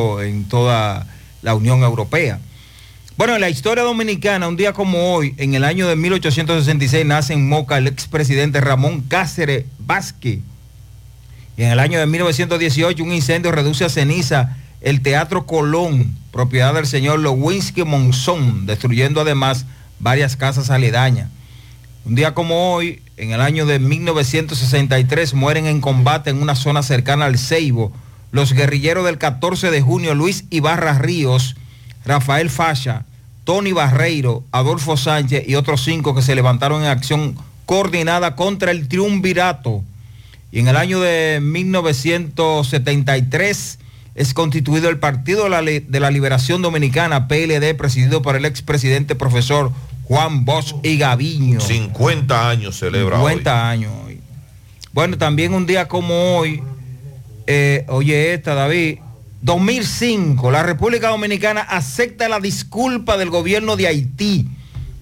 en 0.00 0.44
toda 0.44 1.08
la 1.42 1.56
Unión 1.56 1.82
Europea. 1.82 2.38
Bueno, 3.16 3.34
en 3.34 3.40
la 3.40 3.50
historia 3.50 3.82
dominicana, 3.82 4.46
un 4.46 4.56
día 4.56 4.72
como 4.72 5.12
hoy, 5.12 5.34
en 5.38 5.54
el 5.54 5.64
año 5.64 5.88
de 5.88 5.96
1866, 5.96 7.04
nace 7.04 7.32
en 7.32 7.48
Moca 7.48 7.78
el 7.78 7.88
expresidente 7.88 8.60
Ramón 8.60 9.00
Cáceres 9.00 9.64
Vázquez. 9.80 10.38
Y 11.56 11.62
en 11.64 11.72
el 11.72 11.80
año 11.80 11.98
de 11.98 12.06
1918, 12.06 13.02
un 13.02 13.12
incendio 13.12 13.50
reduce 13.50 13.84
a 13.84 13.88
ceniza 13.88 14.56
el 14.82 15.00
Teatro 15.00 15.46
Colón, 15.46 16.16
propiedad 16.30 16.74
del 16.74 16.86
señor 16.86 17.18
Lewinsky 17.18 17.82
Monzón, 17.82 18.66
destruyendo 18.66 19.22
además 19.22 19.66
varias 19.98 20.36
casas 20.36 20.70
aledañas. 20.70 21.28
Un 22.04 22.14
día 22.14 22.34
como 22.34 22.72
hoy, 22.72 23.02
en 23.16 23.32
el 23.32 23.40
año 23.40 23.66
de 23.66 23.80
1963, 23.80 25.34
mueren 25.34 25.66
en 25.66 25.80
combate 25.80 26.30
en 26.30 26.40
una 26.40 26.54
zona 26.54 26.84
cercana 26.84 27.24
al 27.24 27.36
Ceibo 27.36 27.92
los 28.30 28.52
guerrilleros 28.52 29.04
del 29.04 29.18
14 29.18 29.70
de 29.70 29.80
junio, 29.80 30.14
Luis 30.14 30.44
Ibarra 30.50 30.98
Ríos, 30.98 31.56
Rafael 32.04 32.50
Facha, 32.50 33.04
Tony 33.44 33.72
Barreiro, 33.72 34.44
Adolfo 34.52 34.96
Sánchez 34.96 35.48
y 35.48 35.54
otros 35.54 35.82
cinco 35.82 36.14
que 36.14 36.22
se 36.22 36.34
levantaron 36.34 36.82
en 36.82 36.88
acción 36.88 37.36
coordinada 37.64 38.36
contra 38.36 38.70
el 38.70 38.88
triunvirato. 38.88 39.82
Y 40.52 40.60
en 40.60 40.68
el 40.68 40.76
año 40.76 41.00
de 41.00 41.40
1973 41.42 43.78
es 44.14 44.34
constituido 44.34 44.88
el 44.88 44.98
Partido 44.98 45.44
de 45.44 46.00
la, 46.00 46.10
Liberación 46.10 46.62
Dominicana, 46.62 47.28
PLD, 47.28 47.76
presidido 47.76 48.20
por 48.20 48.34
el 48.36 48.44
expresidente 48.44 49.14
profesor 49.14 49.72
Juan 50.04 50.44
Bosch 50.44 50.74
y 50.82 50.98
Gaviño. 50.98 51.60
50 51.60 52.50
años 52.50 52.78
celebra 52.78 53.18
50 53.18 53.70
años. 53.70 53.92
Bueno, 54.92 55.18
también 55.18 55.54
un 55.54 55.66
día 55.66 55.86
como 55.86 56.38
hoy, 56.38 56.62
eh, 57.50 57.86
oye 57.88 58.34
esta, 58.34 58.54
David, 58.54 58.98
2005, 59.40 60.50
la 60.50 60.62
República 60.62 61.08
Dominicana 61.08 61.62
acepta 61.62 62.28
la 62.28 62.40
disculpa 62.40 63.16
del 63.16 63.30
gobierno 63.30 63.74
de 63.76 63.86
Haití 63.86 64.46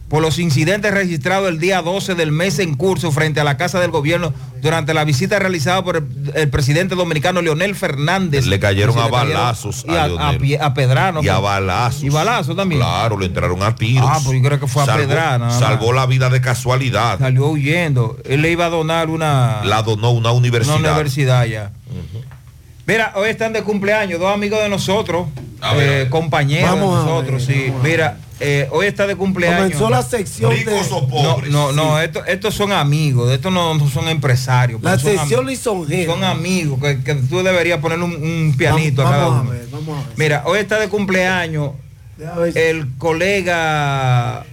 por 0.08 0.22
los 0.22 0.38
incidentes 0.38 0.94
registrados 0.94 1.48
el 1.48 1.58
día 1.58 1.82
12 1.82 2.14
del 2.14 2.30
mes 2.30 2.60
en 2.60 2.74
curso 2.76 3.10
frente 3.10 3.40
a 3.40 3.44
la 3.44 3.56
Casa 3.56 3.80
del 3.80 3.90
Gobierno 3.90 4.32
durante 4.62 4.94
la 4.94 5.02
visita 5.04 5.40
realizada 5.40 5.82
por 5.82 5.96
el, 5.96 6.32
el 6.34 6.48
presidente 6.48 6.94
dominicano 6.94 7.42
Leonel 7.42 7.74
Fernández. 7.74 8.46
Le 8.46 8.60
cayeron 8.60 8.96
a 8.98 9.08
balazos 9.08 9.84
y 9.88 9.90
a, 9.90 10.04
a, 10.04 10.30
a, 10.30 10.66
a 10.66 10.74
Pedrano. 10.74 11.24
Y 11.24 11.28
a 11.28 11.38
balazos. 11.40 12.04
Y 12.04 12.08
balazos 12.10 12.54
también. 12.54 12.80
Claro, 12.80 13.18
le 13.18 13.26
entraron 13.26 13.60
a 13.64 13.74
tiros. 13.74 14.06
Ah, 14.08 14.20
pues 14.24 14.36
yo 14.36 14.46
creo 14.46 14.60
que 14.60 14.68
fue 14.68 14.84
a 14.84 14.86
salvó, 14.86 15.08
Pedrano. 15.08 15.50
Salvó 15.50 15.92
la 15.92 16.06
vida 16.06 16.30
de 16.30 16.40
casualidad. 16.40 17.18
Salió 17.18 17.48
huyendo. 17.48 18.16
Él 18.24 18.42
le 18.42 18.52
iba 18.52 18.66
a 18.66 18.70
donar 18.70 19.10
una... 19.10 19.64
La 19.64 19.82
donó 19.82 20.10
una 20.10 20.30
universidad. 20.30 20.78
Una 20.78 20.90
universidad 20.92 21.46
ya. 21.46 21.72
Uh 21.90 22.18
-huh. 22.18 22.35
Mira, 22.86 23.12
hoy 23.16 23.30
están 23.30 23.52
de 23.52 23.62
cumpleaños 23.62 24.20
dos 24.20 24.32
amigos 24.32 24.62
de 24.62 24.68
nosotros, 24.68 25.26
ver, 25.76 26.06
eh, 26.06 26.08
compañeros 26.08 26.70
Vamos 26.70 26.98
de 26.98 27.10
nosotros, 27.10 27.46
ver, 27.46 27.56
sí. 27.56 27.72
Mira, 27.82 28.18
eh, 28.38 28.68
hoy 28.70 28.86
está 28.86 29.08
de 29.08 29.16
cumpleaños. 29.16 29.60
Comenzó 29.60 29.90
la 29.90 30.02
sección 30.02 30.52
Ricos 30.52 30.88
de... 30.88 30.94
o 30.94 31.08
pobres. 31.08 31.50
No, 31.50 31.72
no, 31.72 31.84
no 31.90 32.00
estos, 32.00 32.22
estos 32.28 32.54
son 32.54 32.70
amigos, 32.70 33.32
estos 33.32 33.52
no, 33.52 33.74
no 33.74 33.88
son 33.88 34.06
empresarios. 34.08 34.80
La 34.82 34.98
son 34.98 35.16
sección 35.16 35.46
lisonjera. 35.46 36.12
Son 36.12 36.22
amigos, 36.22 36.78
que, 36.80 37.02
que, 37.02 37.14
tú 37.16 37.42
deberías 37.42 37.80
poner 37.80 38.00
un, 38.00 38.12
un 38.12 38.54
pianito 38.56 39.02
vamos, 39.02 39.12
a 39.12 39.16
cada 39.16 39.28
vamos 39.30 39.42
uno. 39.42 39.50
A 39.50 39.54
ver, 39.54 39.68
vamos 39.72 39.98
a 39.98 40.08
ver. 40.08 40.16
Mira, 40.16 40.42
hoy 40.46 40.58
está 40.60 40.78
de 40.78 40.88
cumpleaños 40.88 41.72
el 42.54 42.96
colega 42.98 44.46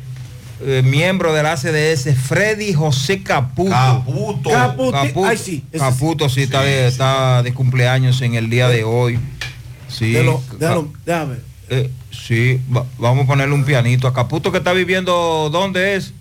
eh, 0.61 0.81
miembro 0.83 1.33
de 1.33 1.43
la 1.43 1.57
CDS, 1.57 2.15
Freddy 2.15 2.73
José 2.73 3.23
Caputo. 3.23 3.71
Caputo. 3.71 4.49
Caputo. 4.49 4.91
Caputo, 4.91 5.25
Ay, 5.25 5.37
sí, 5.37 5.63
Caputo 5.77 6.29
sí, 6.29 6.35
sí, 6.35 6.41
está, 6.43 6.61
de, 6.61 6.81
sí, 6.81 6.87
está 6.87 7.43
de 7.43 7.53
cumpleaños 7.53 8.21
en 8.21 8.35
el 8.35 8.49
día 8.49 8.69
de 8.69 8.83
hoy. 8.83 9.19
Sí. 9.87 10.11
Déjalo, 10.11 10.41
déjalo, 10.59 10.93
déjame. 11.05 11.35
Eh, 11.69 11.89
sí, 12.11 12.61
va, 12.75 12.85
vamos 12.97 13.25
a 13.25 13.27
ponerle 13.27 13.53
un 13.55 13.63
pianito 13.63 14.07
a 14.07 14.13
Caputo 14.13 14.51
que 14.51 14.59
está 14.59 14.73
viviendo, 14.73 15.49
¿dónde 15.51 15.95
es? 15.95 16.13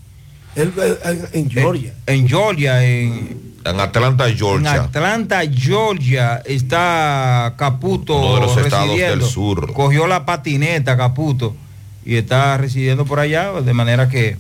Él, 0.54 0.72
en, 1.04 1.28
en, 1.32 1.50
Georgia. 1.50 1.94
En, 2.06 2.20
en 2.20 2.28
Georgia, 2.28 2.84
en, 2.84 3.54
en 3.64 3.80
Atlanta, 3.80 4.28
Georgia. 4.30 4.74
En 4.74 4.80
Atlanta, 4.80 5.40
Georgia 5.50 6.42
está 6.44 7.54
Caputo. 7.56 8.16
Uno 8.16 8.34
de 8.34 8.40
los 8.40 8.56
estados 8.56 8.96
del 8.96 9.22
sur. 9.22 9.72
Cogió 9.72 10.06
la 10.06 10.24
patineta 10.24 10.96
Caputo 10.96 11.56
y 12.04 12.16
está 12.16 12.56
residiendo 12.56 13.04
por 13.04 13.20
allá, 13.20 13.52
de 13.52 13.72
manera 13.72 14.08
que... 14.08 14.36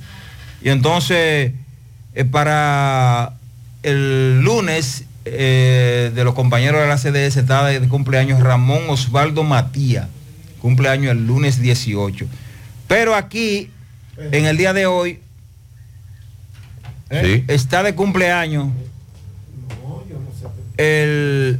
Y 0.62 0.68
entonces, 0.68 1.52
eh, 2.14 2.24
para 2.24 3.34
el 3.82 4.40
lunes 4.42 5.04
eh, 5.24 6.12
de 6.14 6.24
los 6.24 6.34
compañeros 6.34 6.80
de 6.80 6.88
la 6.88 6.98
CDS 6.98 7.36
está 7.36 7.64
de 7.66 7.80
cumpleaños 7.88 8.40
Ramón 8.40 8.82
Osvaldo 8.88 9.42
Matía, 9.42 10.08
cumpleaños 10.60 11.12
el 11.12 11.26
lunes 11.26 11.60
18. 11.60 12.26
Pero 12.86 13.14
aquí, 13.14 13.70
en 14.16 14.46
el 14.46 14.56
día 14.56 14.72
de 14.72 14.86
hoy, 14.86 15.18
¿Sí? 17.10 17.44
está 17.48 17.82
de 17.82 17.94
cumpleaños 17.94 18.68
el, 20.76 21.58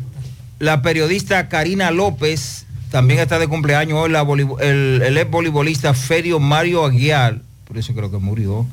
la 0.58 0.82
periodista 0.82 1.48
Karina 1.48 1.90
López, 1.90 2.61
también 2.92 3.20
está 3.20 3.38
de 3.38 3.48
cumpleaños 3.48 3.98
hoy 3.98 4.10
la 4.10 4.20
el, 4.60 5.02
el 5.02 5.16
ex 5.16 5.30
voleibolista 5.30 5.94
Ferio 5.94 6.38
Mario 6.38 6.84
Aguiar, 6.84 7.40
por 7.66 7.78
eso 7.78 7.94
creo 7.94 8.10
que 8.10 8.18
murió. 8.18 8.66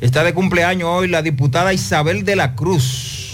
Está 0.00 0.22
de 0.22 0.32
cumpleaños 0.32 0.88
hoy 0.88 1.08
la 1.08 1.20
diputada 1.20 1.74
Isabel 1.74 2.24
de 2.24 2.36
la 2.36 2.54
Cruz, 2.54 3.32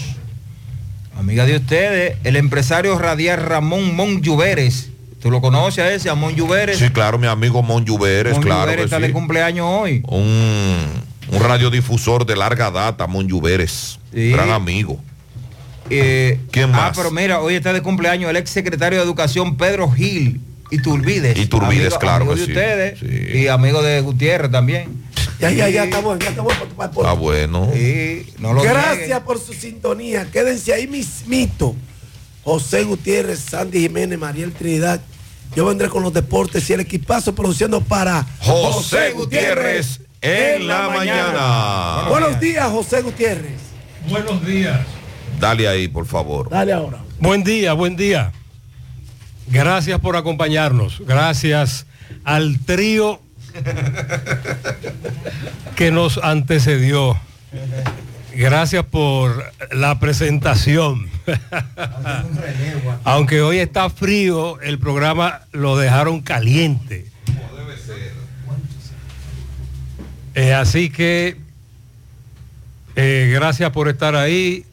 amiga 1.17 1.45
de 1.45 1.57
ustedes, 1.57 2.17
el 2.23 2.35
empresario 2.35 2.97
radial 2.97 3.41
Ramón 3.41 3.95
Monlluveres. 3.95 4.89
¿Tú 5.21 5.29
lo 5.29 5.39
conoces 5.39 5.83
a 5.83 5.93
ese, 5.93 6.09
a 6.09 6.15
Mon 6.15 6.35
Lluveres? 6.35 6.79
Sí, 6.79 6.89
claro, 6.89 7.19
mi 7.19 7.27
amigo 7.27 7.61
Mon 7.61 7.85
Lluveres, 7.85 8.33
Mon 8.33 8.41
claro. 8.41 8.65
Lluveres 8.65 8.85
está 8.85 8.97
sí. 8.97 9.03
de 9.03 9.11
cumpleaños 9.11 9.67
hoy. 9.69 10.01
Un, 10.07 10.85
un, 11.31 11.39
radiodifusor 11.39 12.25
de 12.25 12.35
larga 12.35 12.71
data, 12.71 13.05
Mon 13.05 13.27
Lluveres. 13.27 13.99
Sí. 14.11 14.31
Gran 14.31 14.49
amigo. 14.49 14.99
Eh, 15.89 16.39
¿Quién 16.51 16.71
más? 16.71 16.91
Ah, 16.91 16.93
pero 16.95 17.11
mira, 17.11 17.39
hoy 17.39 17.55
está 17.55 17.73
de 17.73 17.81
cumpleaños 17.81 18.29
el 18.29 18.37
ex 18.37 18.49
secretario 18.49 18.99
de 18.99 19.05
Educación 19.05 19.57
Pedro 19.57 19.89
Gil 19.91 20.41
y 20.69 20.79
Turbides. 20.79 21.37
Y 21.37 21.47
Turbides, 21.47 21.93
amigo, 21.93 21.99
claro. 21.99 22.25
Amigo 22.25 22.33
que 22.33 22.39
de 22.39 22.45
sí. 22.45 22.51
ustedes 22.51 22.99
sí. 22.99 23.37
y 23.39 23.47
amigo 23.47 23.81
de 23.81 24.01
Gutiérrez 24.01 24.51
también. 24.51 25.07
Ya, 25.39 25.51
ya, 25.51 25.69
ya, 25.69 25.83
está 25.83 25.99
bueno, 25.99 26.19
ya 26.19 26.29
está 26.29 26.41
bueno. 26.41 26.61
Está 26.63 27.13
bueno. 27.13 27.69
Sí, 27.73 28.33
no 28.39 28.53
lo 28.53 28.63
Gracias 28.63 29.19
por 29.21 29.39
su 29.39 29.53
sintonía. 29.53 30.29
Quédense 30.31 30.73
ahí 30.73 30.87
mismito. 30.87 31.75
José 32.43 32.83
Gutiérrez, 32.83 33.39
Sandy 33.39 33.81
Jiménez, 33.81 34.17
Mariel 34.17 34.53
Trinidad. 34.53 35.01
Yo 35.55 35.65
vendré 35.65 35.89
con 35.89 36.01
los 36.01 36.13
deportes 36.13 36.69
y 36.69 36.73
el 36.73 36.79
equipazo 36.79 37.35
produciendo 37.35 37.81
para 37.81 38.25
José 38.39 39.11
Gutiérrez 39.11 40.01
en 40.21 40.67
la 40.67 40.89
mañana. 40.89 42.05
Buenos 42.09 42.39
días, 42.39 42.69
José 42.69 43.01
Gutiérrez. 43.01 43.59
Buenos 44.09 44.45
días. 44.45 44.79
Dale 45.39 45.67
ahí, 45.67 45.87
por 45.87 46.05
favor. 46.05 46.49
Dale 46.49 46.73
ahora. 46.73 46.99
Buen 47.19 47.43
día, 47.43 47.73
buen 47.73 47.95
día. 47.95 48.31
Gracias 49.47 49.99
por 49.99 50.15
acompañarnos. 50.15 51.01
Gracias 51.05 51.85
al 52.23 52.59
trío 52.59 53.21
que 55.75 55.91
nos 55.91 56.17
antecedió. 56.17 57.19
Gracias 58.33 58.85
por 58.85 59.51
la 59.71 59.99
presentación. 59.99 61.09
Aunque 63.03 63.41
hoy 63.41 63.57
está 63.57 63.89
frío, 63.89 64.59
el 64.61 64.79
programa 64.79 65.41
lo 65.51 65.77
dejaron 65.77 66.21
caliente. 66.21 67.07
Eh, 70.35 70.53
así 70.53 70.91
que 70.91 71.37
eh, 72.95 73.31
gracias 73.33 73.71
por 73.71 73.87
estar 73.87 74.15
ahí. 74.15 74.66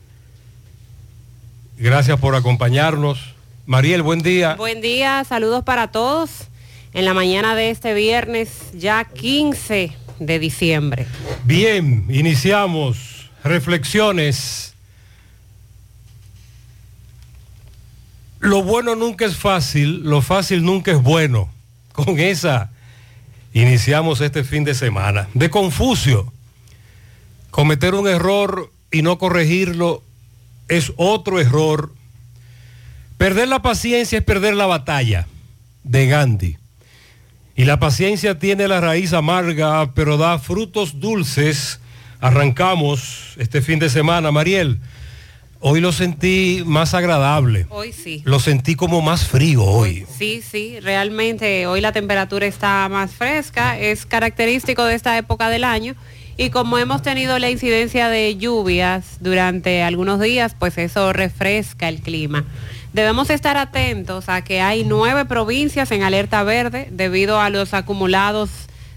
Gracias 1.77 2.21
por 2.21 2.35
acompañarnos. 2.37 3.35
Mariel, 3.67 4.03
buen 4.03 4.21
día. 4.21 4.55
Buen 4.55 4.81
día, 4.81 5.25
saludos 5.25 5.65
para 5.65 5.89
todos. 5.89 6.49
En 6.93 7.05
la 7.05 7.15
mañana 7.15 7.57
de 7.57 7.71
este 7.71 7.95
viernes, 7.95 8.51
ya 8.75 9.05
15 9.05 9.93
de 10.21 10.39
diciembre. 10.39 11.07
Bien, 11.45 12.07
iniciamos 12.09 13.29
reflexiones. 13.43 14.75
Lo 18.39 18.63
bueno 18.63 18.95
nunca 18.95 19.25
es 19.25 19.37
fácil, 19.37 20.05
lo 20.05 20.23
fácil 20.23 20.65
nunca 20.65 20.93
es 20.93 21.03
bueno. 21.03 21.51
Con 21.93 22.21
esa 22.21 22.71
iniciamos 23.53 24.21
este 24.21 24.45
fin 24.45 24.63
de 24.63 24.75
semana. 24.75 25.29
De 25.35 25.51
Confucio, 25.51 26.33
cometer 27.51 27.95
un 27.95 28.07
error 28.07 28.71
y 28.93 29.03
no 29.03 29.19
corregirlo 29.19 30.03
es 30.69 30.93
otro 30.97 31.41
error. 31.41 31.93
Perder 33.19 33.49
la 33.49 33.63
paciencia 33.63 34.19
es 34.19 34.25
perder 34.25 34.55
la 34.55 34.67
batalla, 34.67 35.27
de 35.83 36.07
Gandhi. 36.07 36.57
Y 37.57 37.65
la 37.65 37.79
paciencia 37.79 38.39
tiene 38.39 38.67
la 38.67 38.81
raíz 38.81 39.13
amarga, 39.13 39.93
pero 39.95 40.17
da 40.17 40.39
frutos 40.39 40.99
dulces. 40.99 41.81
Arrancamos 42.21 43.35
este 43.39 43.63
fin 43.63 43.79
de 43.79 43.89
semana, 43.89 44.33
Mariel. 44.33 44.81
Hoy 45.61 45.81
lo 45.81 45.93
sentí 45.93 46.63
más 46.67 46.93
agradable. 46.93 47.67
Hoy 47.71 47.93
sí. 47.93 48.23
Lo 48.25 48.39
sentí 48.39 48.75
como 48.75 49.01
más 49.01 49.25
frío 49.25 49.63
hoy. 49.63 50.05
Sí, 50.19 50.43
sí, 50.43 50.79
realmente 50.81 51.67
hoy 51.67 51.81
la 51.81 51.93
temperatura 51.93 52.45
está 52.45 52.87
más 52.91 53.13
fresca, 53.13 53.79
es 53.79 54.05
característico 54.05 54.85
de 54.85 54.95
esta 54.95 55.17
época 55.17 55.49
del 55.49 55.65
año 55.65 55.95
y 56.37 56.51
como 56.51 56.79
hemos 56.79 57.03
tenido 57.03 57.39
la 57.39 57.51
incidencia 57.51 58.09
de 58.09 58.37
lluvias 58.37 59.19
durante 59.21 59.83
algunos 59.83 60.21
días, 60.21 60.57
pues 60.59 60.79
eso 60.79 61.13
refresca 61.13 61.89
el 61.89 62.01
clima. 62.01 62.45
Debemos 62.93 63.31
estar 63.31 63.57
atentos 63.57 64.29
a 64.29 64.43
que 64.43 64.61
hay 64.61 64.85
nueve 64.85 65.25
provincias 65.25 65.91
en 65.91 66.03
alerta 66.03 66.43
verde 66.45 66.89
debido 66.91 67.41
a 67.41 67.51
los 67.51 67.75
acumulados 67.75 68.51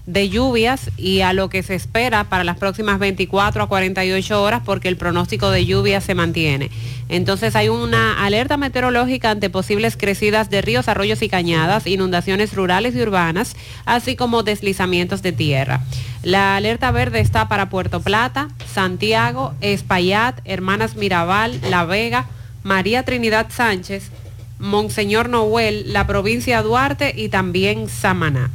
de 0.08 0.30
lluvias 0.30 0.90
y 0.96 1.20
a 1.20 1.34
lo 1.34 1.50
que 1.50 1.62
se 1.62 1.74
espera 1.74 2.24
para 2.24 2.42
las 2.42 2.56
próximas 2.56 2.98
24 2.98 3.62
a 3.62 3.68
48 3.68 4.42
horas 4.42 4.62
porque 4.64 4.88
el 4.88 4.96
pronóstico 4.96 5.50
de 5.50 5.66
lluvia 5.66 6.00
se 6.00 6.14
mantiene. 6.14 6.70
Entonces 7.10 7.54
hay 7.54 7.68
una 7.68 8.24
alerta 8.24 8.56
meteorológica 8.56 9.30
ante 9.30 9.50
posibles 9.50 9.98
crecidas 9.98 10.48
de 10.48 10.62
ríos, 10.62 10.88
arroyos 10.88 11.20
y 11.20 11.28
cañadas, 11.28 11.86
inundaciones 11.86 12.54
rurales 12.54 12.96
y 12.96 13.02
urbanas, 13.02 13.54
así 13.84 14.16
como 14.16 14.42
deslizamientos 14.42 15.20
de 15.20 15.32
tierra. 15.32 15.82
La 16.22 16.56
alerta 16.56 16.90
verde 16.90 17.20
está 17.20 17.46
para 17.48 17.68
Puerto 17.68 18.00
Plata, 18.00 18.48
Santiago, 18.72 19.52
Espaillat, 19.60 20.40
Hermanas 20.46 20.96
Mirabal, 20.96 21.60
La 21.68 21.84
Vega, 21.84 22.24
María 22.62 23.02
Trinidad 23.02 23.48
Sánchez, 23.50 24.10
Monseñor 24.58 25.28
Noel, 25.28 25.92
la 25.92 26.06
provincia 26.06 26.62
de 26.62 26.62
Duarte 26.66 27.12
y 27.14 27.28
también 27.28 27.90
Samaná. 27.90 28.50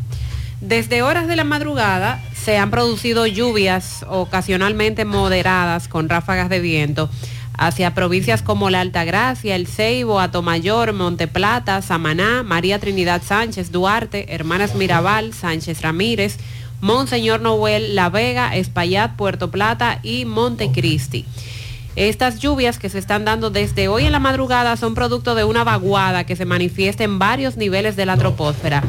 Desde 0.63 1.01
horas 1.01 1.27
de 1.27 1.35
la 1.35 1.43
madrugada 1.43 2.23
se 2.33 2.57
han 2.57 2.71
producido 2.71 3.27
lluvias 3.27 4.05
ocasionalmente 4.07 5.03
moderadas 5.03 5.89
con 5.89 6.07
ráfagas 6.07 6.47
de 6.47 6.61
viento 6.61 7.09
hacia 7.57 7.93
provincias 7.93 8.41
como 8.41 8.69
La 8.69 8.79
Altagracia, 8.79 9.57
El 9.57 9.67
Ceibo, 9.67 10.21
Atomayor, 10.21 10.93
Monteplata, 10.93 11.81
Samaná, 11.81 12.43
María 12.43 12.79
Trinidad 12.79 13.21
Sánchez, 13.21 13.73
Duarte, 13.73 14.33
Hermanas 14.33 14.73
Mirabal, 14.75 15.33
Sánchez 15.33 15.81
Ramírez, 15.81 16.37
Monseñor 16.79 17.41
Noel, 17.41 17.93
La 17.93 18.07
Vega, 18.07 18.55
Espaillat, 18.55 19.17
Puerto 19.17 19.51
Plata 19.51 19.99
y 20.01 20.23
Montecristi. 20.23 21.25
Estas 21.95 22.39
lluvias 22.39 22.79
que 22.79 22.89
se 22.89 22.97
están 22.97 23.23
dando 23.23 23.51
desde 23.51 23.87
hoy 23.87 24.05
en 24.05 24.11
la 24.11 24.19
madrugada 24.19 24.77
son 24.77 24.95
producto 24.95 25.35
de 25.35 25.43
una 25.43 25.63
vaguada 25.63 26.23
que 26.23 26.35
se 26.35 26.45
manifiesta 26.45 27.03
en 27.03 27.19
varios 27.19 27.55
niveles 27.55 27.95
de 27.95 28.07
la 28.07 28.17
troposfera. 28.17 28.83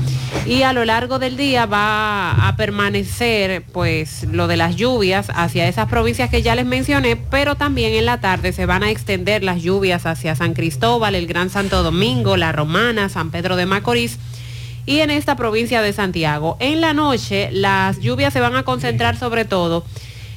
Y 0.47 0.63
a 0.63 0.73
lo 0.73 0.87
largo 0.87 1.19
del 1.19 1.37
día 1.37 1.67
va 1.67 2.49
a 2.49 2.57
permanecer 2.57 3.63
pues 3.73 4.25
lo 4.25 4.47
de 4.47 4.57
las 4.57 4.77
lluvias 4.77 5.31
hacia 5.35 5.69
esas 5.69 5.89
provincias 5.89 6.31
que 6.31 6.41
ya 6.41 6.55
les 6.55 6.65
mencioné, 6.65 7.17
pero 7.17 7.57
también 7.57 7.93
en 7.93 8.07
la 8.07 8.21
tarde 8.21 8.55
se 8.55 8.65
van 8.65 8.83
a 8.83 8.91
extender 8.91 9.45
las 9.45 9.61
lluvias 9.63 10.07
hacia 10.07 10.35
San 10.35 10.55
Cristóbal, 10.55 11.15
el 11.15 11.27
Gran 11.27 11.51
Santo 11.51 11.83
Domingo, 11.83 12.39
La 12.39 12.53
Romana, 12.53 13.11
San 13.11 13.31
Pedro 13.31 13.57
de 13.57 13.67
Macorís 13.67 14.19
y 14.87 15.01
en 15.01 15.11
esta 15.11 15.37
provincia 15.37 15.83
de 15.83 15.93
Santiago. 15.93 16.57
En 16.59 16.81
la 16.81 16.95
noche 16.95 17.51
las 17.53 18.01
lluvias 18.01 18.33
se 18.33 18.41
van 18.41 18.57
a 18.57 18.63
concentrar 18.63 19.19
sobre 19.19 19.45
todo 19.45 19.85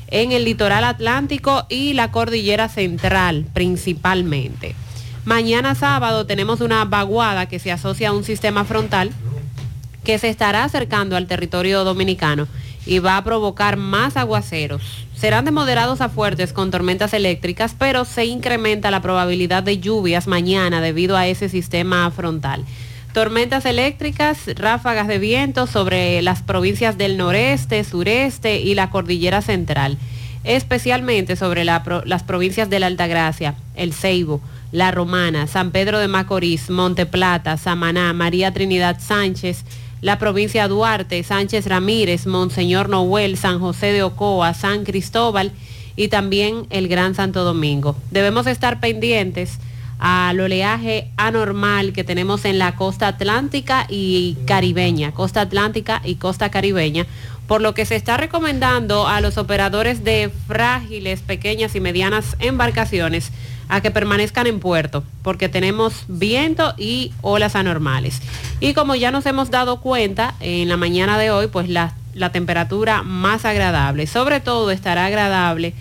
en 0.07 0.31
el 0.31 0.45
litoral 0.45 0.83
atlántico 0.83 1.65
y 1.69 1.93
la 1.93 2.11
cordillera 2.11 2.69
central 2.69 3.45
principalmente. 3.53 4.75
Mañana 5.25 5.75
sábado 5.75 6.25
tenemos 6.25 6.61
una 6.61 6.85
vaguada 6.85 7.47
que 7.47 7.59
se 7.59 7.71
asocia 7.71 8.09
a 8.09 8.13
un 8.13 8.23
sistema 8.23 8.63
frontal 8.63 9.11
que 10.03 10.17
se 10.19 10.29
estará 10.29 10.63
acercando 10.63 11.17
al 11.17 11.27
territorio 11.27 11.83
dominicano 11.83 12.47
y 12.85 12.99
va 12.99 13.17
a 13.17 13.23
provocar 13.23 13.75
más 13.75 14.15
aguaceros. 14.15 15.05
Serán 15.15 15.43
de 15.43 15.51
moderados 15.51 15.99
a 15.99 16.07
fuertes 16.07 16.53
con 16.53 16.71
tormentas 16.71 17.13
eléctricas, 17.13 17.75
pero 17.77 18.05
se 18.05 18.25
incrementa 18.25 18.91
la 18.91 19.01
probabilidad 19.01 19.63
de 19.63 19.79
lluvias 19.79 20.27
mañana 20.27 20.79
debido 20.79 21.17
a 21.17 21.27
ese 21.27 21.49
sistema 21.49 22.09
frontal 22.11 22.63
tormentas 23.17 23.65
eléctricas, 23.65 24.37
ráfagas 24.57 25.07
de 25.07 25.17
viento 25.17 25.65
sobre 25.65 26.21
las 26.21 26.43
provincias 26.43 26.99
del 26.99 27.17
noreste, 27.17 27.83
sureste 27.83 28.59
y 28.59 28.75
la 28.75 28.91
cordillera 28.91 29.41
central, 29.41 29.97
especialmente 30.43 31.35
sobre 31.35 31.65
las 31.65 32.23
provincias 32.27 32.69
de 32.69 32.79
la 32.79 32.85
Altagracia, 32.85 33.55
El 33.73 33.91
Ceibo, 33.91 34.39
La 34.71 34.91
Romana, 34.91 35.47
San 35.47 35.71
Pedro 35.71 35.97
de 35.97 36.07
Macorís, 36.07 36.69
Monte 36.69 37.07
Plata, 37.07 37.57
Samaná, 37.57 38.13
María 38.13 38.53
Trinidad 38.53 38.99
Sánchez, 38.99 39.63
la 40.01 40.19
provincia 40.19 40.67
Duarte, 40.67 41.23
Sánchez 41.23 41.65
Ramírez, 41.65 42.27
Monseñor 42.27 42.87
Noel, 42.87 43.35
San 43.35 43.59
José 43.59 43.93
de 43.93 44.03
Ocoa, 44.03 44.53
San 44.53 44.83
Cristóbal 44.83 45.53
y 45.95 46.09
también 46.09 46.67
el 46.69 46.87
Gran 46.87 47.15
Santo 47.15 47.43
Domingo. 47.43 47.95
Debemos 48.11 48.45
estar 48.45 48.79
pendientes 48.79 49.57
al 49.99 50.39
oleaje 50.39 51.11
anormal 51.17 51.93
que 51.93 52.03
tenemos 52.03 52.45
en 52.45 52.59
la 52.59 52.75
costa 52.75 53.07
atlántica 53.07 53.85
y 53.89 54.37
caribeña, 54.45 55.11
costa 55.11 55.41
atlántica 55.41 56.01
y 56.03 56.15
costa 56.15 56.49
caribeña, 56.49 57.05
por 57.47 57.61
lo 57.61 57.73
que 57.73 57.85
se 57.85 57.95
está 57.95 58.17
recomendando 58.17 59.07
a 59.07 59.21
los 59.21 59.37
operadores 59.37 60.03
de 60.03 60.29
frágiles, 60.47 61.21
pequeñas 61.21 61.75
y 61.75 61.79
medianas 61.79 62.35
embarcaciones 62.39 63.31
a 63.69 63.81
que 63.81 63.91
permanezcan 63.91 64.47
en 64.47 64.59
puerto, 64.59 65.03
porque 65.23 65.49
tenemos 65.49 66.05
viento 66.07 66.73
y 66.77 67.13
olas 67.21 67.55
anormales. 67.55 68.21
Y 68.59 68.73
como 68.73 68.95
ya 68.95 69.11
nos 69.11 69.25
hemos 69.25 69.49
dado 69.49 69.81
cuenta 69.81 70.35
en 70.39 70.69
la 70.69 70.77
mañana 70.77 71.17
de 71.17 71.31
hoy, 71.31 71.47
pues 71.47 71.69
la, 71.69 71.93
la 72.13 72.31
temperatura 72.31 73.03
más 73.03 73.45
agradable, 73.45 74.07
sobre 74.07 74.39
todo 74.39 74.71
estará 74.71 75.05
agradable 75.05 75.73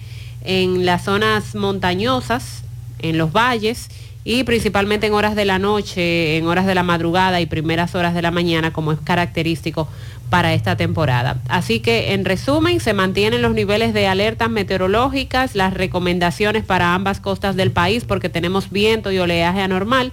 en 0.42 0.86
las 0.86 1.04
zonas 1.04 1.54
montañosas, 1.54 2.62
en 3.00 3.18
los 3.18 3.32
valles, 3.32 3.88
y 4.28 4.43
principalmente 4.43 5.06
en 5.06 5.14
horas 5.14 5.37
de 5.37 5.44
la 5.44 5.61
noche, 5.61 6.37
en 6.37 6.49
horas 6.49 6.67
de 6.67 6.75
la 6.75 6.82
madrugada 6.82 7.40
y 7.40 7.46
primeras 7.46 7.94
horas 7.94 8.12
de 8.12 8.23
la 8.23 8.32
mañana, 8.32 8.73
como 8.73 8.90
es 8.90 8.99
característico 8.99 9.87
para 10.31 10.52
esta 10.52 10.76
temporada. 10.76 11.40
Así 11.49 11.78
que 11.78 12.12
en 12.12 12.25
resumen, 12.25 12.81
se 12.81 12.93
mantienen 12.93 13.40
los 13.40 13.55
niveles 13.55 13.94
de 13.94 14.08
alertas 14.08 14.50
meteorológicas, 14.50 15.55
las 15.55 15.75
recomendaciones 15.75 16.64
para 16.64 16.93
ambas 16.93 17.20
costas 17.20 17.55
del 17.55 17.70
país 17.70 18.05
porque 18.05 18.28
tenemos 18.28 18.69
viento 18.73 19.12
y 19.12 19.19
oleaje 19.20 19.61
anormal 19.61 20.12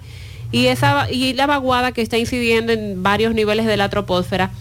y, 0.51 0.67
esa, 0.67 1.09
y 1.09 1.33
la 1.33 1.47
vaguada 1.47 1.91
que 1.91 2.03
está 2.03 2.19
incidiendo 2.19 2.71
en 2.71 3.01
varios 3.01 3.33
niveles 3.33 3.65
de 3.65 3.77
la 3.77 3.89
troposfera 3.89 4.51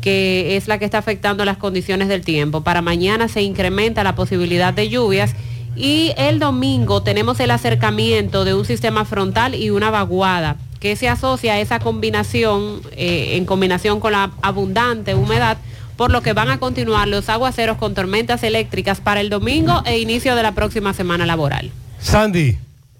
que 0.00 0.56
es 0.56 0.68
la 0.68 0.78
que 0.78 0.86
está 0.86 0.96
afectando 0.96 1.44
las 1.44 1.58
condiciones 1.58 2.08
del 2.08 2.22
tiempo. 2.22 2.62
Para 2.62 2.80
mañana 2.80 3.28
se 3.28 3.42
incrementa 3.42 4.04
la 4.04 4.14
posibilidad 4.14 4.72
de 4.72 4.88
lluvias 4.88 5.34
y 5.76 6.12
el 6.16 6.38
domingo 6.38 7.02
tenemos 7.02 7.38
el 7.40 7.50
acercamiento 7.50 8.44
de 8.44 8.54
un 8.54 8.64
sistema 8.64 9.04
frontal 9.04 9.54
y 9.54 9.70
una 9.70 9.90
vaguada 9.90 10.56
que 10.80 10.96
se 10.96 11.08
asocia 11.08 11.54
a 11.54 11.60
esa 11.60 11.78
combinación, 11.80 12.80
eh, 12.92 13.36
en 13.36 13.44
combinación 13.44 14.00
con 14.00 14.12
la 14.12 14.32
abundante 14.42 15.14
humedad, 15.14 15.58
por 15.96 16.10
lo 16.10 16.22
que 16.22 16.32
van 16.32 16.50
a 16.50 16.58
continuar 16.58 17.08
los 17.08 17.28
aguaceros 17.28 17.76
con 17.78 17.94
tormentas 17.94 18.42
eléctricas 18.42 19.00
para 19.00 19.20
el 19.20 19.30
domingo 19.30 19.82
e 19.86 19.98
inicio 19.98 20.34
de 20.34 20.42
la 20.42 20.52
próxima 20.52 20.94
semana 20.94 21.26
laboral. 21.26 21.70
Sandy, 22.00 22.58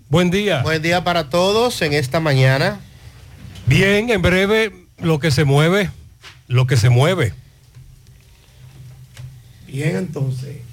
buen 0.08 0.30
día. 0.30 0.62
Buen 0.62 0.82
día 0.82 1.04
para 1.04 1.28
todos 1.28 1.80
en 1.82 1.92
esta 1.92 2.20
mañana. 2.20 2.80
Bien, 3.66 4.10
en 4.10 4.22
breve 4.22 4.72
lo 4.98 5.18
que 5.18 5.30
se 5.30 5.44
mueve, 5.44 5.90
lo 6.48 6.66
que 6.66 6.76
se 6.76 6.88
mueve. 6.88 7.34
Bien, 9.66 9.96
entonces. 9.96 10.65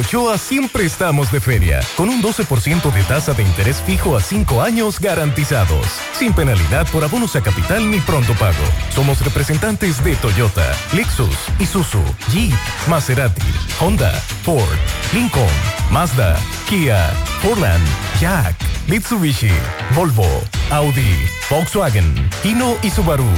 Ochoa 0.00 0.38
siempre 0.38 0.86
estamos 0.86 1.30
de 1.30 1.40
feria, 1.40 1.80
con 1.94 2.08
un 2.08 2.22
12% 2.22 2.90
de 2.90 3.02
tasa 3.02 3.34
de 3.34 3.42
interés 3.42 3.82
fijo 3.84 4.16
a 4.16 4.22
5 4.22 4.62
años 4.62 4.98
garantizados, 4.98 5.86
sin 6.18 6.32
penalidad 6.32 6.88
por 6.90 7.04
abonos 7.04 7.36
a 7.36 7.42
capital 7.42 7.90
ni 7.90 8.00
pronto 8.00 8.32
pago. 8.36 8.64
Somos 8.94 9.20
representantes 9.20 10.02
de 10.02 10.16
Toyota, 10.16 10.74
Lexus, 10.94 11.36
Isuzu, 11.58 12.02
Jeep, 12.30 12.54
Maserati, 12.88 13.42
Honda, 13.78 14.10
Ford, 14.42 14.78
Lincoln, 15.12 15.46
Mazda, 15.90 16.40
Kia, 16.66 17.12
Portland, 17.42 17.86
Jack, 18.18 18.56
Mitsubishi, 18.86 19.52
Volvo, 19.94 20.26
Audi, 20.70 21.28
Volkswagen, 21.50 22.30
Hino 22.42 22.74
y 22.82 22.88
Subaru. 22.88 23.28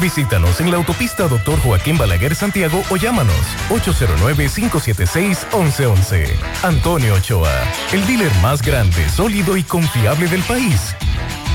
Visítanos 0.00 0.60
en 0.60 0.70
la 0.70 0.78
autopista 0.78 1.28
Dr. 1.28 1.60
Joaquín 1.60 1.96
Balaguer 1.96 2.34
Santiago 2.34 2.82
o 2.90 2.96
llámanos 2.96 3.36
809-576-1111. 3.70 6.28
Antonio 6.62 7.14
Ochoa, 7.14 7.52
el 7.92 8.06
dealer 8.06 8.32
más 8.42 8.60
grande, 8.62 9.08
sólido 9.08 9.56
y 9.56 9.62
confiable 9.62 10.26
del 10.28 10.42
país. 10.42 10.94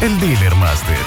El 0.02 0.20
Dealer 0.20 0.56
Master. 0.56 0.98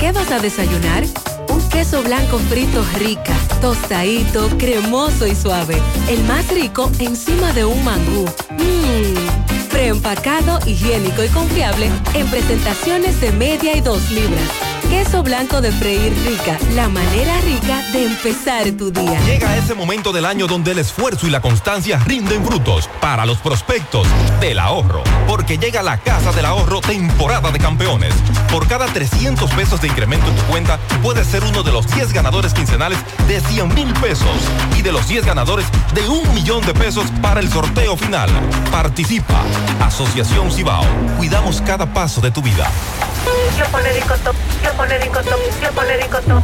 ¿Qué 0.00 0.12
vas 0.12 0.30
a 0.30 0.38
desayunar? 0.40 1.04
Un 1.48 1.68
queso 1.68 2.02
blanco 2.02 2.38
frito 2.38 2.84
rica, 2.98 3.34
tostadito, 3.60 4.48
cremoso 4.58 5.26
y 5.26 5.34
suave. 5.34 5.80
El 6.08 6.22
más 6.24 6.48
rico 6.50 6.90
encima 6.98 7.52
de 7.52 7.64
un 7.64 7.82
mangú. 7.84 8.26
Mmm, 8.50 9.68
preempacado, 9.70 10.58
higiénico 10.66 11.22
y 11.22 11.28
confiable 11.28 11.90
en 12.14 12.26
presentaciones 12.28 13.20
de 13.20 13.30
media 13.32 13.76
y 13.76 13.80
dos 13.80 14.10
libras. 14.10 14.67
Queso 14.88 15.22
blanco 15.22 15.60
de 15.60 15.70
freír 15.70 16.14
rica, 16.24 16.58
la 16.74 16.88
manera 16.88 17.38
rica 17.42 17.82
de 17.92 18.06
empezar 18.06 18.70
tu 18.72 18.90
día. 18.90 19.20
Llega 19.26 19.56
ese 19.58 19.74
momento 19.74 20.12
del 20.12 20.24
año 20.24 20.46
donde 20.46 20.72
el 20.72 20.78
esfuerzo 20.78 21.26
y 21.26 21.30
la 21.30 21.42
constancia 21.42 21.98
rinden 21.98 22.42
frutos 22.42 22.88
para 22.98 23.26
los 23.26 23.36
prospectos 23.38 24.06
del 24.40 24.58
ahorro. 24.58 25.04
Porque 25.26 25.58
llega 25.58 25.82
la 25.82 25.98
Casa 25.98 26.32
del 26.32 26.46
Ahorro 26.46 26.80
temporada 26.80 27.50
de 27.50 27.58
campeones. 27.58 28.14
Por 28.50 28.66
cada 28.66 28.86
300 28.86 29.50
pesos 29.50 29.78
de 29.82 29.88
incremento 29.88 30.26
en 30.28 30.36
tu 30.36 30.42
cuenta, 30.44 30.78
puedes 31.02 31.26
ser 31.26 31.44
uno 31.44 31.62
de 31.62 31.72
los 31.72 31.86
10 31.94 32.14
ganadores 32.14 32.54
quincenales 32.54 32.98
de 33.26 33.40
100 33.40 33.74
mil 33.74 33.92
pesos 33.94 34.38
y 34.78 34.80
de 34.80 34.92
los 34.92 35.06
10 35.06 35.26
ganadores 35.26 35.66
de 35.92 36.08
un 36.08 36.34
millón 36.34 36.64
de 36.64 36.72
pesos 36.72 37.04
para 37.20 37.40
el 37.40 37.50
sorteo 37.50 37.94
final. 37.98 38.30
Participa. 38.70 39.42
Asociación 39.80 40.50
Cibao. 40.50 40.86
Cuidamos 41.18 41.60
cada 41.60 41.92
paso 41.92 42.22
de 42.22 42.30
tu 42.30 42.40
vida. 42.40 42.70
Lo 44.64 44.77
pone 44.78 44.96
ricotop, 44.98 45.40
lo 45.62 45.70
pone 45.72 45.96
ricotop. 45.96 46.42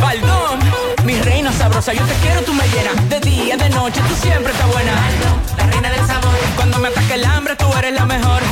Baldón, 0.00 0.58
mi 1.04 1.20
reina 1.20 1.52
sabrosa, 1.52 1.92
yo 1.92 2.04
te 2.06 2.14
quiero, 2.22 2.40
tú 2.42 2.54
me 2.54 2.64
llenas. 2.68 2.96
De 3.08 3.18
día, 3.18 3.56
de 3.56 3.68
noche, 3.70 4.00
tú 4.08 4.14
siempre 4.14 4.52
estás 4.52 4.68
buena. 4.72 4.92
Baldón, 4.94 5.36
la 5.58 5.66
reina 5.66 5.90
del 5.90 6.06
sabor. 6.06 6.36
Cuando 6.54 6.78
me 6.78 6.88
ataque 6.88 7.14
el 7.14 7.24
hambre, 7.24 7.56
tú 7.56 7.66
eres 7.76 7.92
la 7.92 8.06
mejor. 8.06 8.42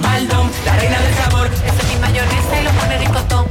Baldón, 0.00 0.50
la 0.66 0.74
reina 0.80 0.98
del 1.00 1.14
sabor. 1.14 1.46
Esa 1.46 1.80
es 1.82 1.88
mi 1.90 1.96
mayonesa 2.00 2.52
y 2.60 2.64
lo 2.64 2.70
pone 2.72 2.98
ricotop. 2.98 3.46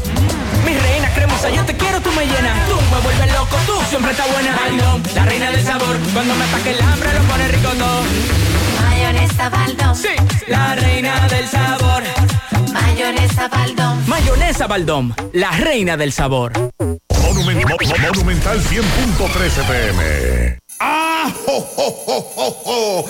Mi 0.65 0.73
reina 0.77 1.09
cremosa, 1.13 1.49
yo 1.49 1.63
te 1.63 1.77
quiero, 1.77 2.01
tú 2.01 2.11
me 2.11 2.25
llenas. 2.25 2.67
Tú 2.67 2.77
me 2.93 2.99
vuelves 2.99 3.31
loco, 3.31 3.55
tú 3.65 3.75
siempre 3.89 4.11
estás 4.11 4.29
buena. 4.33 4.51
Baldón, 4.57 5.01
la 5.15 5.25
reina 5.25 5.51
del 5.51 5.63
sabor. 5.63 5.95
Cuando 6.13 6.35
me 6.35 6.43
ataque 6.43 6.71
el 6.71 6.81
hambre, 6.81 7.09
lo 7.13 7.21
pone 7.31 7.47
ricotop. 7.47 8.05
Mayonesa 8.83 9.49
Baldón. 9.49 9.95
Sí, 9.95 10.13
la 10.47 10.75
reina 10.75 11.25
del 11.29 11.47
sabor. 11.47 11.80
Mayonesa 13.11 13.47
Baldón. 13.49 14.07
Mayonesa 14.07 14.67
Baldón, 14.67 15.15
la 15.33 15.51
reina 15.51 15.97
del 15.97 16.13
sabor. 16.13 16.53
Monumen- 17.21 17.57
Mo- 17.57 17.75
Mo- 17.75 18.07
Monumental 18.13 18.61
100.13 18.61 19.63
pm. 19.63 20.57
¡Ajo, 20.79 21.61
jo, 21.75 21.91
jo, 22.05 22.21
jo, 22.35 22.51
jo! 22.63 23.05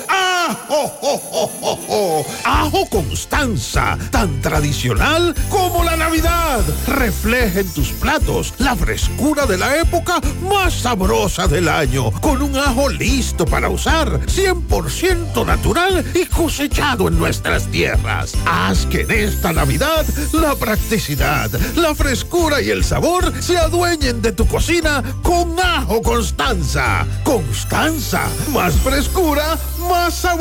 ¡Ajo, 0.52 0.88
jo, 1.00 1.18
jo, 1.18 1.52
jo, 1.62 1.80
jo! 1.88 2.26
¡Ajo 2.44 2.86
Constanza! 2.90 3.98
Tan 4.10 4.42
tradicional 4.42 5.34
como 5.48 5.82
la 5.86 5.96
Navidad. 5.96 6.60
Refleja 6.88 7.62
en 7.62 7.70
tus 7.70 7.94
platos 7.94 8.54
la 8.58 8.76
frescura 8.76 9.46
de 9.46 9.58
la 9.58 9.78
época 9.78 10.20
más 10.42 10.74
sabrosa 10.74 11.48
del 11.48 11.70
año. 11.70 12.12
Con 12.20 12.42
un 12.42 12.58
ajo 12.58 12.90
listo 12.90 13.46
para 13.46 13.70
usar. 13.70 14.20
100% 14.26 15.46
natural 15.46 16.04
y 16.14 16.26
cosechado 16.26 17.08
en 17.08 17.18
nuestras 17.18 17.68
tierras. 17.68 18.34
Haz 18.46 18.86
que 18.88 19.02
en 19.02 19.12
esta 19.12 19.54
Navidad 19.54 20.06
la 20.34 20.56
practicidad, 20.56 21.50
la 21.76 21.96
frescura 21.96 22.62
y 22.62 22.72
el 22.72 22.84
sabor 22.84 23.32
se 23.42 23.58
adueñen 23.58 24.22
de 24.22 24.34
tu 24.34 24.46
cocina 24.48 25.02
con 25.24 25.58
Ajo 25.58 26.02
Constanza. 26.02 27.06
Constanza, 27.24 28.28
más 28.50 28.74
frescura, 28.76 29.58
más 29.88 30.14
sabor. 30.14 30.41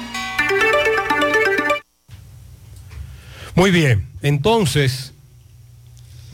Muy 3.56 3.72
bien, 3.72 4.06
entonces 4.22 5.14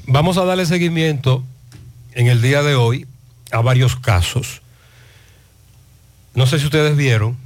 vamos 0.08 0.38
a 0.38 0.46
darle 0.46 0.66
seguimiento 0.66 1.44
en 2.14 2.26
el 2.26 2.42
día 2.42 2.64
de 2.64 2.74
hoy 2.74 3.06
a 3.52 3.62
varios 3.62 3.96
casos. 3.96 4.64
No 6.34 6.48
sé 6.48 6.58
si 6.58 6.66
ustedes 6.66 6.98
vieron 6.98 7.38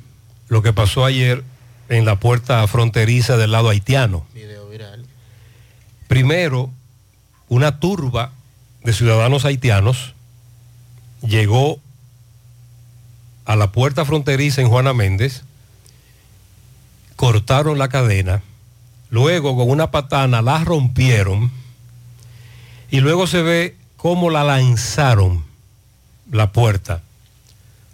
lo 0.47 0.61
que 0.61 0.71
pasó 0.71 1.03
ayer 1.03 1.43
en 1.89 2.05
la 2.05 2.17
puerta 2.19 2.65
fronteriza 2.67 3.35
del 3.35 3.51
lado 3.51 3.69
haitiano. 3.69 4.25
Video 4.33 4.69
viral. 4.69 5.05
Primero, 6.07 6.71
una 7.49 7.81
turba 7.81 8.31
de 8.81 8.93
ciudadanos 8.93 9.43
haitianos 9.43 10.13
llegó 11.21 11.81
a 13.43 13.57
la 13.57 13.73
puerta 13.73 14.05
fronteriza 14.05 14.61
en 14.61 14.69
Juana 14.69 14.93
Méndez, 14.93 15.43
cortaron 17.17 17.77
la 17.77 17.89
cadena, 17.89 18.41
luego 19.15 19.55
con 19.55 19.69
una 19.69 19.91
patana 19.91 20.41
la 20.41 20.61
rompieron 20.65 21.49
y 22.91 22.99
luego 22.99 23.27
se 23.27 23.41
ve 23.41 23.77
cómo 23.95 24.29
la 24.29 24.43
lanzaron 24.43 25.45
la 26.29 26.51
puerta 26.51 27.01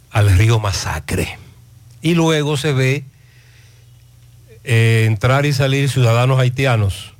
al 0.09 0.35
río 0.35 0.59
Masacre. 0.59 1.37
Y 2.01 2.15
luego 2.15 2.57
se 2.57 2.73
ve 2.73 3.03
eh, 4.63 5.03
entrar 5.05 5.45
y 5.45 5.53
salir 5.53 5.91
ciudadanos 5.91 6.39
haitianos. 6.39 7.13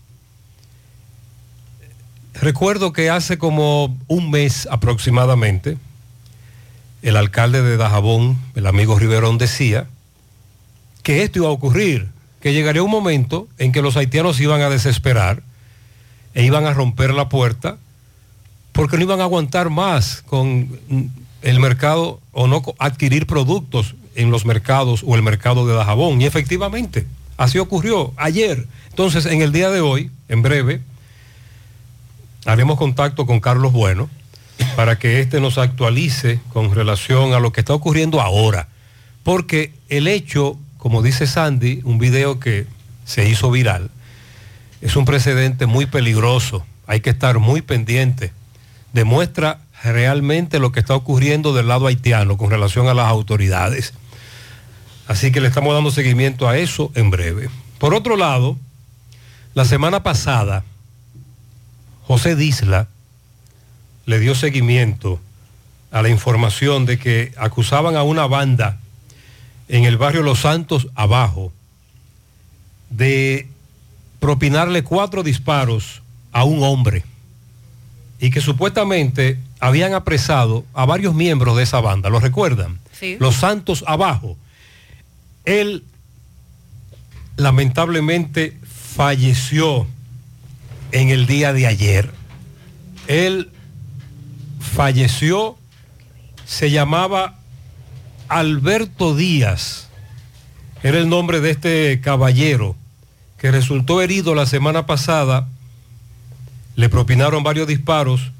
Recuerdo 2.33 2.93
que 2.93 3.11
hace 3.11 3.37
como 3.37 3.95
un 4.07 4.31
mes 4.31 4.67
aproximadamente, 4.71 5.77
el 7.03 7.17
alcalde 7.17 7.61
de 7.61 7.77
Dajabón, 7.77 8.39
el 8.55 8.65
amigo 8.65 8.97
Riverón, 8.97 9.37
decía 9.37 9.85
que 11.03 11.21
esto 11.21 11.37
iba 11.37 11.49
a 11.49 11.51
ocurrir, 11.51 12.10
que 12.41 12.53
llegaría 12.53 12.83
un 12.83 12.91
momento 12.91 13.47
en 13.57 13.71
que 13.71 13.81
los 13.81 13.97
haitianos 13.97 14.39
iban 14.39 14.61
a 14.61 14.69
desesperar 14.69 15.43
e 16.33 16.43
iban 16.43 16.65
a 16.65 16.73
romper 16.73 17.13
la 17.13 17.29
puerta 17.29 17.77
porque 18.71 18.97
no 18.97 19.03
iban 19.03 19.21
a 19.21 19.23
aguantar 19.23 19.69
más 19.69 20.23
con 20.25 20.79
el 21.41 21.59
mercado 21.59 22.19
o 22.31 22.47
no 22.47 22.63
adquirir 22.79 23.27
productos 23.27 23.95
en 24.15 24.31
los 24.31 24.45
mercados 24.45 25.03
o 25.05 25.15
el 25.15 25.23
mercado 25.23 25.65
de 25.67 25.73
Dajabón. 25.73 26.21
Y 26.21 26.25
efectivamente, 26.25 27.07
así 27.37 27.57
ocurrió 27.57 28.13
ayer. 28.17 28.67
Entonces, 28.89 29.25
en 29.25 29.41
el 29.41 29.51
día 29.51 29.69
de 29.69 29.81
hoy, 29.81 30.11
en 30.29 30.41
breve, 30.41 30.81
haremos 32.45 32.77
contacto 32.77 33.25
con 33.25 33.39
Carlos 33.39 33.71
Bueno 33.71 34.09
para 34.75 34.97
que 34.99 35.19
éste 35.19 35.41
nos 35.41 35.57
actualice 35.57 36.39
con 36.53 36.73
relación 36.73 37.33
a 37.33 37.39
lo 37.39 37.51
que 37.51 37.61
está 37.61 37.73
ocurriendo 37.73 38.21
ahora. 38.21 38.67
Porque 39.23 39.73
el 39.89 40.07
hecho, 40.07 40.57
como 40.81 41.03
dice 41.03 41.27
Sandy, 41.27 41.81
un 41.83 41.99
video 41.99 42.39
que 42.39 42.65
se 43.05 43.29
hizo 43.29 43.51
viral, 43.51 43.91
es 44.81 44.95
un 44.95 45.05
precedente 45.05 45.67
muy 45.67 45.85
peligroso. 45.85 46.65
Hay 46.87 47.01
que 47.01 47.11
estar 47.11 47.37
muy 47.37 47.61
pendiente. 47.61 48.33
Demuestra 48.91 49.59
realmente 49.83 50.57
lo 50.57 50.71
que 50.71 50.79
está 50.79 50.95
ocurriendo 50.95 51.53
del 51.53 51.67
lado 51.67 51.85
haitiano 51.85 52.35
con 52.35 52.49
relación 52.49 52.87
a 52.87 52.95
las 52.95 53.05
autoridades. 53.05 53.93
Así 55.07 55.31
que 55.31 55.39
le 55.39 55.49
estamos 55.49 55.75
dando 55.75 55.91
seguimiento 55.91 56.49
a 56.49 56.57
eso 56.57 56.91
en 56.95 57.11
breve. 57.11 57.51
Por 57.77 57.93
otro 57.93 58.17
lado, 58.17 58.57
la 59.53 59.65
semana 59.65 60.01
pasada, 60.01 60.63
José 62.07 62.35
Disla 62.35 62.87
le 64.07 64.17
dio 64.17 64.33
seguimiento 64.33 65.19
a 65.91 66.01
la 66.01 66.09
información 66.09 66.87
de 66.87 66.97
que 66.97 67.33
acusaban 67.37 67.95
a 67.95 68.01
una 68.01 68.25
banda 68.25 68.80
en 69.71 69.85
el 69.85 69.97
barrio 69.97 70.21
Los 70.21 70.41
Santos 70.41 70.89
abajo 70.95 71.53
de 72.89 73.47
propinarle 74.19 74.83
cuatro 74.83 75.23
disparos 75.23 76.01
a 76.33 76.43
un 76.43 76.61
hombre 76.61 77.05
y 78.19 78.31
que 78.31 78.41
supuestamente 78.41 79.39
habían 79.61 79.93
apresado 79.93 80.65
a 80.73 80.85
varios 80.85 81.15
miembros 81.15 81.55
de 81.55 81.63
esa 81.63 81.79
banda, 81.79 82.09
¿lo 82.09 82.19
recuerdan? 82.19 82.79
Sí. 82.91 83.15
Los 83.17 83.35
Santos 83.35 83.85
abajo. 83.87 84.35
Él 85.45 85.85
lamentablemente 87.37 88.59
falleció 88.65 89.87
en 90.91 91.09
el 91.09 91.27
día 91.27 91.53
de 91.53 91.67
ayer. 91.67 92.11
Él 93.07 93.49
falleció, 94.59 95.57
se 96.45 96.71
llamaba 96.71 97.39
Alberto 98.31 99.13
Díaz, 99.13 99.89
era 100.83 100.99
el 100.99 101.09
nombre 101.09 101.41
de 101.41 101.49
este 101.49 101.99
caballero 101.99 102.77
que 103.37 103.51
resultó 103.51 104.01
herido 104.01 104.35
la 104.35 104.45
semana 104.45 104.85
pasada, 104.85 105.49
le 106.77 106.87
propinaron 106.87 107.43
varios 107.43 107.67
disparos 107.67 108.31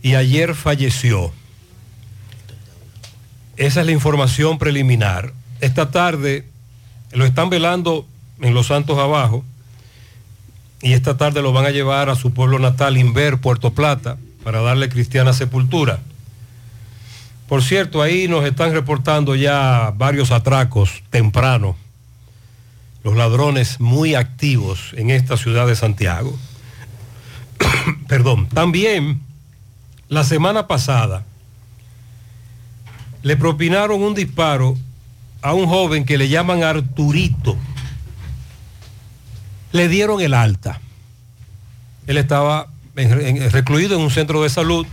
y 0.00 0.14
ayer 0.14 0.54
falleció. 0.54 1.30
Esa 3.58 3.80
es 3.80 3.86
la 3.86 3.92
información 3.92 4.56
preliminar. 4.56 5.34
Esta 5.60 5.90
tarde 5.90 6.46
lo 7.12 7.26
están 7.26 7.50
velando 7.50 8.06
en 8.40 8.54
Los 8.54 8.68
Santos 8.68 8.96
abajo 8.96 9.44
y 10.80 10.94
esta 10.94 11.18
tarde 11.18 11.42
lo 11.42 11.52
van 11.52 11.66
a 11.66 11.70
llevar 11.70 12.08
a 12.08 12.16
su 12.16 12.32
pueblo 12.32 12.58
natal, 12.58 12.96
Inver, 12.96 13.36
Puerto 13.36 13.74
Plata, 13.74 14.16
para 14.42 14.62
darle 14.62 14.88
cristiana 14.88 15.34
sepultura. 15.34 16.00
Por 17.54 17.62
cierto, 17.62 18.02
ahí 18.02 18.26
nos 18.26 18.44
están 18.44 18.72
reportando 18.72 19.36
ya 19.36 19.92
varios 19.96 20.32
atracos 20.32 21.04
temprano. 21.10 21.76
Los 23.04 23.14
ladrones 23.14 23.78
muy 23.78 24.16
activos 24.16 24.90
en 24.94 25.10
esta 25.10 25.36
ciudad 25.36 25.64
de 25.68 25.76
Santiago. 25.76 26.36
Perdón. 28.08 28.48
También 28.48 29.20
la 30.08 30.24
semana 30.24 30.66
pasada 30.66 31.24
le 33.22 33.36
propinaron 33.36 34.02
un 34.02 34.16
disparo 34.16 34.76
a 35.40 35.54
un 35.54 35.68
joven 35.68 36.04
que 36.04 36.18
le 36.18 36.28
llaman 36.28 36.64
Arturito. 36.64 37.56
Le 39.70 39.86
dieron 39.86 40.20
el 40.20 40.34
alta. 40.34 40.80
Él 42.08 42.16
estaba 42.16 42.66
recluido 42.96 43.94
en 43.94 44.02
un 44.02 44.10
centro 44.10 44.42
de 44.42 44.50
salud 44.50 44.88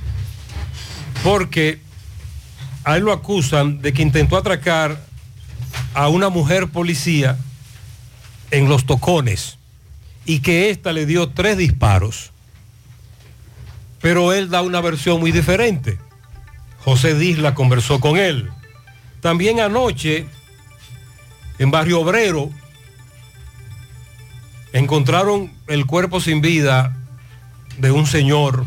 porque 1.23 1.79
a 2.83 2.97
él 2.97 3.03
lo 3.03 3.11
acusan 3.11 3.81
de 3.81 3.93
que 3.93 4.01
intentó 4.01 4.37
atracar 4.37 4.99
a 5.93 6.07
una 6.07 6.29
mujer 6.29 6.69
policía 6.69 7.37
en 8.49 8.69
los 8.69 8.85
tocones 8.85 9.57
y 10.25 10.39
que 10.39 10.69
ésta 10.69 10.93
le 10.93 11.05
dio 11.05 11.29
tres 11.29 11.57
disparos. 11.57 12.31
Pero 14.01 14.33
él 14.33 14.49
da 14.49 14.61
una 14.61 14.81
versión 14.81 15.19
muy 15.19 15.31
diferente. 15.31 15.99
José 16.83 17.13
Disla 17.13 17.53
conversó 17.53 17.99
con 17.99 18.17
él. 18.17 18.49
También 19.21 19.59
anoche, 19.59 20.25
en 21.59 21.69
Barrio 21.69 22.01
Obrero, 22.01 22.49
encontraron 24.73 25.51
el 25.67 25.85
cuerpo 25.85 26.19
sin 26.19 26.41
vida 26.41 26.97
de 27.77 27.91
un 27.91 28.07
señor. 28.07 28.65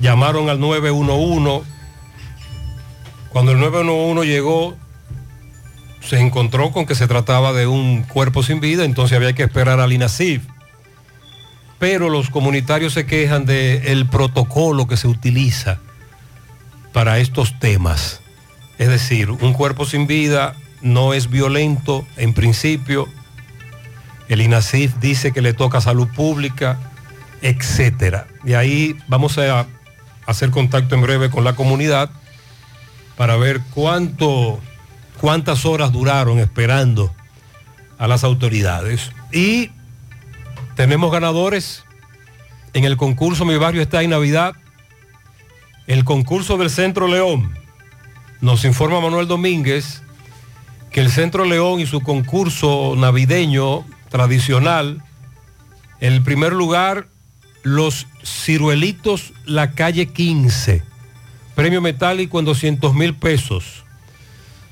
Llamaron 0.00 0.48
al 0.48 0.58
911, 0.58 1.68
Cuando 3.32 3.52
el 3.52 3.60
911 3.60 4.28
llegó, 4.28 4.76
se 6.02 6.20
encontró 6.20 6.70
con 6.70 6.84
que 6.84 6.94
se 6.94 7.08
trataba 7.08 7.54
de 7.54 7.66
un 7.66 8.02
cuerpo 8.02 8.42
sin 8.42 8.60
vida, 8.60 8.84
entonces 8.84 9.16
había 9.16 9.32
que 9.32 9.44
esperar 9.44 9.80
al 9.80 9.92
INASIF. 9.92 10.42
Pero 11.78 12.10
los 12.10 12.28
comunitarios 12.28 12.92
se 12.92 13.06
quejan 13.06 13.46
del 13.46 14.06
protocolo 14.06 14.86
que 14.86 14.98
se 14.98 15.08
utiliza 15.08 15.80
para 16.92 17.18
estos 17.20 17.58
temas. 17.58 18.20
Es 18.76 18.88
decir, 18.88 19.30
un 19.30 19.54
cuerpo 19.54 19.86
sin 19.86 20.06
vida 20.06 20.54
no 20.82 21.14
es 21.14 21.30
violento 21.30 22.06
en 22.18 22.34
principio. 22.34 23.08
El 24.28 24.42
INASIF 24.42 24.96
dice 24.96 25.32
que 25.32 25.40
le 25.40 25.54
toca 25.54 25.80
salud 25.80 26.08
pública, 26.08 26.78
etcétera. 27.40 28.26
Y 28.44 28.52
ahí 28.52 28.94
vamos 29.08 29.38
a 29.38 29.66
hacer 30.26 30.50
contacto 30.50 30.94
en 30.94 31.00
breve 31.00 31.30
con 31.30 31.44
la 31.44 31.54
comunidad 31.54 32.10
para 33.16 33.36
ver 33.36 33.60
cuánto, 33.74 34.60
cuántas 35.20 35.64
horas 35.64 35.92
duraron 35.92 36.38
esperando 36.38 37.12
a 37.98 38.08
las 38.08 38.24
autoridades. 38.24 39.12
Y 39.32 39.70
tenemos 40.74 41.12
ganadores 41.12 41.84
en 42.74 42.84
el 42.84 42.96
concurso 42.96 43.44
Mi 43.44 43.56
Barrio 43.56 43.82
está 43.82 44.02
en 44.02 44.10
Navidad. 44.10 44.54
El 45.86 46.04
concurso 46.04 46.56
del 46.56 46.70
Centro 46.70 47.08
León. 47.08 47.52
Nos 48.40 48.64
informa 48.64 49.00
Manuel 49.00 49.28
Domínguez 49.28 50.02
que 50.90 51.00
el 51.00 51.10
Centro 51.10 51.44
León 51.44 51.80
y 51.80 51.86
su 51.86 52.00
concurso 52.00 52.94
navideño 52.96 53.84
tradicional, 54.10 55.02
en 56.00 56.12
el 56.12 56.22
primer 56.22 56.52
lugar, 56.52 57.06
los 57.62 58.06
ciruelitos 58.24 59.32
La 59.46 59.72
Calle 59.72 60.06
15, 60.06 60.82
premio 61.54 61.80
metálico 61.80 62.38
en 62.38 62.44
200 62.44 62.94
mil 62.94 63.14
pesos. 63.14 63.84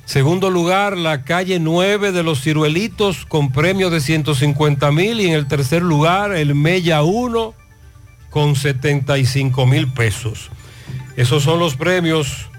Segundo 0.04 0.50
lugar, 0.50 0.96
la 0.96 1.22
calle 1.22 1.60
9 1.60 2.10
de 2.10 2.22
los 2.22 2.42
ciruelitos 2.42 3.26
con 3.26 3.52
premio 3.52 3.90
de 3.90 4.00
150 4.00 4.90
mil 4.90 5.20
y 5.20 5.28
en 5.28 5.34
el 5.34 5.46
tercer 5.46 5.82
lugar, 5.82 6.32
el 6.32 6.54
Mella 6.54 7.02
1 7.02 7.54
con 8.28 8.56
75 8.56 9.66
mil 9.66 9.86
pesos. 9.92 10.50
Esos 11.16 11.44
son 11.44 11.60
los 11.60 11.76
premios 11.76 12.50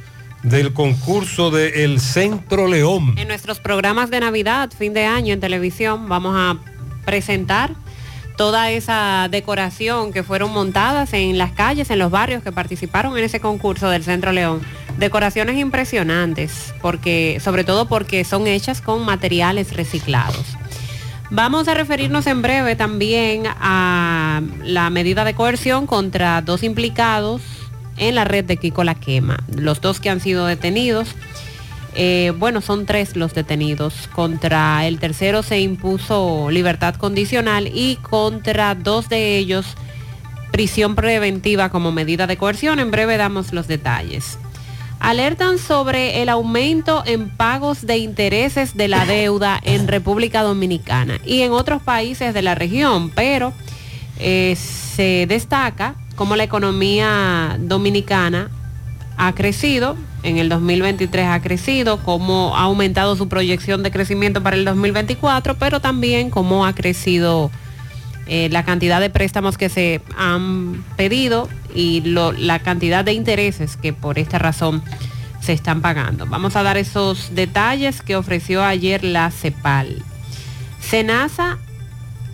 del 0.44 0.74
concurso 0.74 1.52
del 1.52 2.00
Centro 2.00 2.68
León. 2.68 3.16
En 3.18 3.28
nuestros 3.28 3.60
programas 3.60 4.10
de 4.10 4.20
Navidad, 4.20 4.72
fin 4.78 4.94
de 4.94 5.06
año 5.06 5.34
en 5.34 5.40
televisión, 5.40 6.08
vamos 6.08 6.36
a 6.38 6.58
presentar 7.06 7.76
toda 8.42 8.72
esa 8.72 9.28
decoración 9.30 10.12
que 10.12 10.24
fueron 10.24 10.52
montadas 10.52 11.14
en 11.14 11.38
las 11.38 11.52
calles, 11.52 11.92
en 11.92 12.00
los 12.00 12.10
barrios 12.10 12.42
que 12.42 12.52
participaron 12.52 13.16
en 13.16 13.24
ese 13.24 13.40
concurso 13.40 13.88
del 13.92 14.04
Centro 14.04 14.32
León. 14.32 14.64
Decoraciones 14.98 15.58
impresionantes, 15.58 16.74
porque, 16.82 17.40
sobre 17.40 17.64
todo 17.64 17.88
porque 17.88 18.24
son 18.24 18.48
hechas 18.48 18.82
con 18.82 19.06
materiales 19.06 19.76
reciclados. 19.76 20.58
Vamos 21.30 21.68
a 21.68 21.76
referirnos 21.76 22.26
en 22.26 22.42
breve 22.42 22.76
también 22.76 23.44
a 23.46 24.42
la 24.64 24.90
medida 24.90 25.24
de 25.24 25.36
coerción 25.36 25.86
contra 25.86 26.42
dos 26.42 26.64
implicados 26.64 27.44
en 27.98 28.16
la 28.16 28.24
red 28.24 28.44
de 28.44 28.58
Kiko 28.58 28.84
La 28.84 28.96
Quema. 28.96 29.38
Los 29.56 29.82
dos 29.82 30.00
que 30.00 30.10
han 30.10 30.20
sido 30.20 30.48
detenidos, 30.48 31.10
eh, 31.94 32.34
bueno, 32.38 32.62
son 32.62 32.86
tres 32.86 33.16
los 33.16 33.34
detenidos. 33.34 34.10
Contra 34.14 34.88
el 34.88 35.00
tercero 35.00 35.44
se 35.44 35.60
impuso 35.60 36.50
libertad 36.50 36.96
condicional 36.96 37.70
y 37.74 37.98
contra 37.98 38.76
dos 38.76 39.10
de 39.10 39.38
ellos 39.38 39.66
prisión 40.52 40.96
preventiva 40.96 41.70
como 41.70 41.92
medida 41.92 42.28
de 42.28 42.38
coerción. 42.38 42.80
En 42.80 42.92
breve 42.92 43.18
damos 43.18 43.54
los 43.54 43.68
detalles. 43.68 44.38
Alertan 45.00 45.58
sobre 45.58 46.22
el 46.22 46.30
aumento 46.30 47.04
en 47.08 47.30
pagos 47.30 47.88
de 47.88 47.98
intereses 47.98 48.78
de 48.78 48.88
la 48.88 49.06
deuda 49.06 49.60
en 49.64 49.88
República 49.88 50.44
Dominicana 50.44 51.20
y 51.26 51.42
en 51.42 51.54
otros 51.54 51.82
países 51.82 52.36
de 52.36 52.44
la 52.44 52.54
región, 52.54 53.10
pero 53.10 53.52
eh, 54.20 54.56
se 54.56 55.26
destaca 55.28 55.96
cómo 56.16 56.36
la 56.36 56.44
economía 56.44 57.58
dominicana 57.60 58.52
ha 59.18 59.34
crecido, 59.34 59.96
en 60.24 60.38
el 60.38 60.50
2023 60.50 61.28
ha 61.28 61.42
crecido, 61.42 62.04
cómo 62.04 62.56
ha 62.56 62.64
aumentado 62.64 63.16
su 63.16 63.28
proyección 63.28 63.84
de 63.84 63.92
crecimiento 63.92 64.42
para 64.42 64.56
el 64.56 64.66
2024, 64.66 65.56
pero 65.56 65.80
también 65.80 66.30
cómo 66.30 66.66
ha 66.66 66.74
crecido 66.74 67.52
eh, 68.28 68.50
la 68.52 68.64
cantidad 68.64 69.02
de 69.02 69.10
préstamos 69.10 69.58
que 69.58 69.70
se 69.70 70.02
han 70.18 70.84
pedido 70.96 71.50
y 71.74 72.02
la 72.02 72.60
cantidad 72.60 73.04
de 73.04 73.14
intereses 73.14 73.78
que 73.78 73.94
por 73.94 74.20
esta 74.20 74.40
razón 74.40 74.82
se 75.42 75.54
están 75.54 75.82
pagando. 75.82 76.26
Vamos 76.28 76.56
a 76.56 76.64
dar 76.64 76.78
esos 76.78 77.34
detalles 77.34 78.02
que 78.02 78.16
ofreció 78.16 78.64
ayer 78.64 79.04
la 79.04 79.32
CEPAL. 79.32 80.04
SENASA 80.80 81.58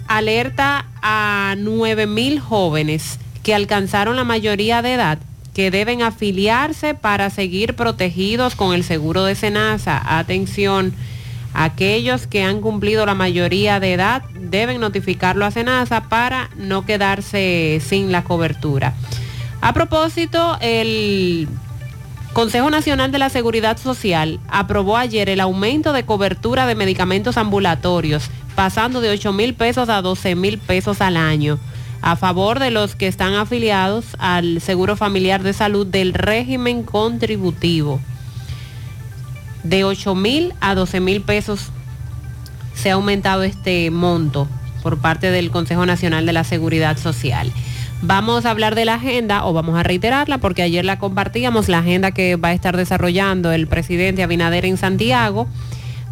alerta 0.07 0.85
a 1.01 1.55
9.000 1.57 2.39
jóvenes 2.39 3.19
que 3.43 3.55
alcanzaron 3.55 4.15
la 4.15 4.23
mayoría 4.23 4.81
de 4.81 4.93
edad 4.93 5.19
que 5.57 5.71
deben 5.71 6.03
afiliarse 6.03 6.93
para 6.93 7.31
seguir 7.31 7.75
protegidos 7.75 8.53
con 8.53 8.75
el 8.75 8.83
seguro 8.83 9.23
de 9.23 9.33
SENASA. 9.33 10.19
Atención, 10.19 10.93
aquellos 11.55 12.27
que 12.27 12.43
han 12.43 12.61
cumplido 12.61 13.07
la 13.07 13.15
mayoría 13.15 13.79
de 13.79 13.93
edad 13.93 14.21
deben 14.39 14.79
notificarlo 14.79 15.47
a 15.47 15.49
SENASA 15.49 16.09
para 16.09 16.51
no 16.57 16.85
quedarse 16.85 17.81
sin 17.83 18.11
la 18.11 18.23
cobertura. 18.23 18.93
A 19.59 19.73
propósito, 19.73 20.59
el 20.61 21.47
Consejo 22.33 22.69
Nacional 22.69 23.11
de 23.11 23.17
la 23.17 23.29
Seguridad 23.29 23.79
Social 23.79 24.39
aprobó 24.49 24.95
ayer 24.95 25.27
el 25.27 25.39
aumento 25.39 25.91
de 25.91 26.05
cobertura 26.05 26.67
de 26.67 26.75
medicamentos 26.75 27.35
ambulatorios, 27.35 28.29
pasando 28.55 29.01
de 29.01 29.09
8 29.09 29.33
mil 29.33 29.55
pesos 29.55 29.89
a 29.89 30.03
12 30.03 30.35
mil 30.35 30.59
pesos 30.59 31.01
al 31.01 31.17
año, 31.17 31.57
a 32.01 32.15
favor 32.15 32.59
de 32.59 32.71
los 32.71 32.95
que 32.95 33.07
están 33.07 33.33
afiliados 33.33 34.05
al 34.19 34.61
Seguro 34.61 34.95
Familiar 34.95 35.43
de 35.43 35.53
Salud 35.53 35.85
del 35.85 36.13
régimen 36.13 36.83
contributivo. 36.83 37.99
De 39.63 39.83
8 39.83 40.15
mil 40.15 40.53
a 40.61 40.75
12 40.75 40.99
mil 40.99 41.21
pesos 41.21 41.71
se 42.73 42.91
ha 42.91 42.93
aumentado 42.93 43.43
este 43.43 43.89
monto 43.91 44.47
por 44.83 44.99
parte 44.99 45.31
del 45.31 45.51
Consejo 45.51 45.85
Nacional 45.85 46.25
de 46.25 46.33
la 46.33 46.43
Seguridad 46.43 46.97
Social. 46.97 47.51
Vamos 48.01 48.45
a 48.45 48.51
hablar 48.51 48.75
de 48.75 48.85
la 48.85 48.95
agenda 48.95 49.43
o 49.45 49.53
vamos 49.53 49.77
a 49.77 49.83
reiterarla 49.83 50.37
porque 50.37 50.61
ayer 50.61 50.85
la 50.85 50.99
compartíamos, 50.99 51.67
la 51.67 51.79
agenda 51.79 52.11
que 52.11 52.35
va 52.35 52.49
a 52.49 52.53
estar 52.53 52.77
desarrollando 52.77 53.51
el 53.51 53.65
presidente 53.67 54.21
Abinader 54.21 54.65
en 54.65 54.77
Santiago. 54.77 55.47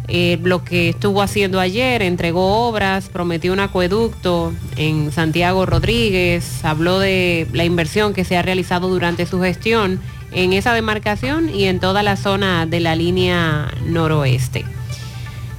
Eh, 0.08 0.38
lo 0.42 0.62
que 0.62 0.90
estuvo 0.90 1.20
haciendo 1.20 1.58
ayer, 1.58 2.02
entregó 2.02 2.68
obras, 2.68 3.08
prometió 3.08 3.52
un 3.52 3.60
acueducto 3.60 4.52
en 4.76 5.10
Santiago 5.10 5.66
Rodríguez, 5.66 6.64
habló 6.64 7.00
de 7.00 7.48
la 7.52 7.64
inversión 7.64 8.14
que 8.14 8.24
se 8.24 8.36
ha 8.36 8.42
realizado 8.42 8.88
durante 8.88 9.26
su 9.26 9.40
gestión 9.40 10.00
en 10.32 10.52
esa 10.52 10.74
demarcación 10.74 11.52
y 11.52 11.64
en 11.64 11.80
toda 11.80 12.02
la 12.02 12.16
zona 12.16 12.66
de 12.66 12.80
la 12.80 12.94
línea 12.94 13.72
noroeste. 13.84 14.64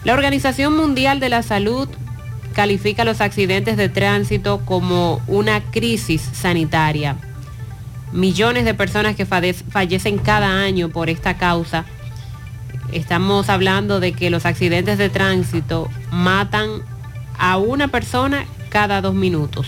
La 0.03 0.13
Organización 0.13 0.77
Mundial 0.77 1.19
de 1.19 1.29
la 1.29 1.43
Salud 1.43 1.89
califica 2.53 3.03
los 3.03 3.21
accidentes 3.21 3.75
de 3.77 3.89
tránsito 3.89 4.61
como 4.65 5.21
una 5.27 5.61
crisis 5.61 6.21
sanitaria. 6.33 7.17
Millones 8.13 8.63
de 8.63 8.73
personas 8.73 9.15
que 9.15 9.25
fallecen 9.25 10.17
cada 10.17 10.63
año 10.63 10.89
por 10.89 11.09
esta 11.09 11.37
causa. 11.37 11.85
Estamos 12.91 13.49
hablando 13.49 13.99
de 13.99 14.13
que 14.13 14.29
los 14.29 14.45
accidentes 14.45 14.97
de 14.97 15.09
tránsito 15.09 15.89
matan 16.11 16.81
a 17.37 17.57
una 17.57 17.89
persona 17.89 18.45
cada 18.69 19.01
dos 19.01 19.13
minutos. 19.13 19.67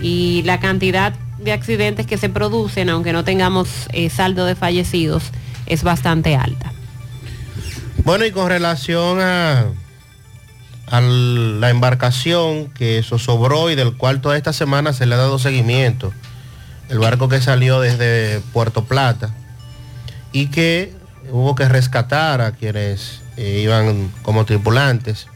Y 0.00 0.42
la 0.42 0.60
cantidad 0.60 1.14
de 1.38 1.52
accidentes 1.52 2.06
que 2.06 2.18
se 2.18 2.28
producen, 2.28 2.88
aunque 2.88 3.12
no 3.12 3.24
tengamos 3.24 3.68
eh, 3.92 4.10
saldo 4.10 4.44
de 4.44 4.54
fallecidos, 4.54 5.24
es 5.66 5.82
bastante 5.82 6.36
alta. 6.36 6.72
Bueno, 8.04 8.24
y 8.24 8.32
con 8.32 8.48
relación 8.48 9.20
a, 9.20 9.66
la 10.90 11.70
embarcación 11.70 12.68
que 12.68 13.02
zozobró 13.02 13.70
y 13.70 13.74
del 13.74 13.96
cual 13.96 14.20
toda 14.20 14.36
esta 14.36 14.52
semana 14.52 14.92
se 14.92 15.06
le 15.06 15.14
ha 15.14 15.18
dado 15.18 15.38
seguimiento, 15.38 16.12
el 16.90 16.98
barco 16.98 17.30
que 17.30 17.40
salió 17.40 17.80
desde 17.80 18.40
Puerto 18.52 18.84
Plata 18.84 19.30
y 20.32 20.48
que 20.48 20.92
hubo 21.30 21.54
que 21.54 21.68
rescatar 21.68 22.40
a 22.40 22.52
quienes 22.52 23.20
eh, 23.36 23.60
iban 23.62 24.10
como 24.22 24.44
tripulantes. 24.44 25.26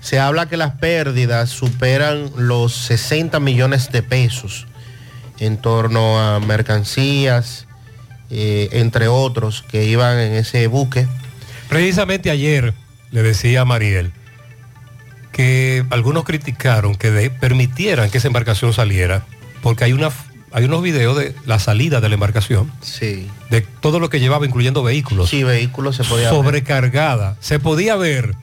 Se 0.00 0.18
habla 0.18 0.48
que 0.48 0.56
las 0.56 0.72
pérdidas 0.76 1.50
superan 1.50 2.30
los 2.36 2.74
60 2.74 3.38
millones 3.40 3.92
de 3.92 4.02
pesos 4.02 4.66
en 5.38 5.58
torno 5.58 6.18
a 6.18 6.40
mercancías, 6.40 7.66
eh, 8.30 8.68
entre 8.72 9.08
otros, 9.08 9.62
que 9.62 9.84
iban 9.84 10.18
en 10.18 10.34
ese 10.34 10.66
buque. 10.66 11.06
Precisamente 11.68 12.30
ayer 12.30 12.74
le 13.10 13.22
decía 13.22 13.62
a 13.62 13.64
Mariel 13.64 14.12
que 15.32 15.84
algunos 15.90 16.24
criticaron 16.24 16.94
que 16.94 17.30
permitieran 17.30 18.10
que 18.10 18.18
esa 18.18 18.26
embarcación 18.26 18.72
saliera 18.72 19.24
porque 19.62 19.84
hay 19.84 19.92
una 19.92 20.10
hay 20.52 20.64
unos 20.64 20.82
videos 20.82 21.16
de 21.16 21.34
la 21.46 21.58
salida 21.58 22.00
de 22.00 22.08
la 22.08 22.14
embarcación. 22.14 22.72
Sí. 22.80 23.28
De 23.50 23.60
todo 23.60 24.00
lo 24.00 24.10
que 24.10 24.20
llevaba, 24.20 24.46
incluyendo 24.46 24.82
vehículos. 24.82 25.30
Sí, 25.30 25.44
vehículos 25.44 25.96
se 25.96 26.04
podía 26.04 26.30
ver. 26.30 26.34
Sobrecargada. 26.34 27.36
Se 27.40 27.58
podía 27.58 27.96
ver, 27.96 28.34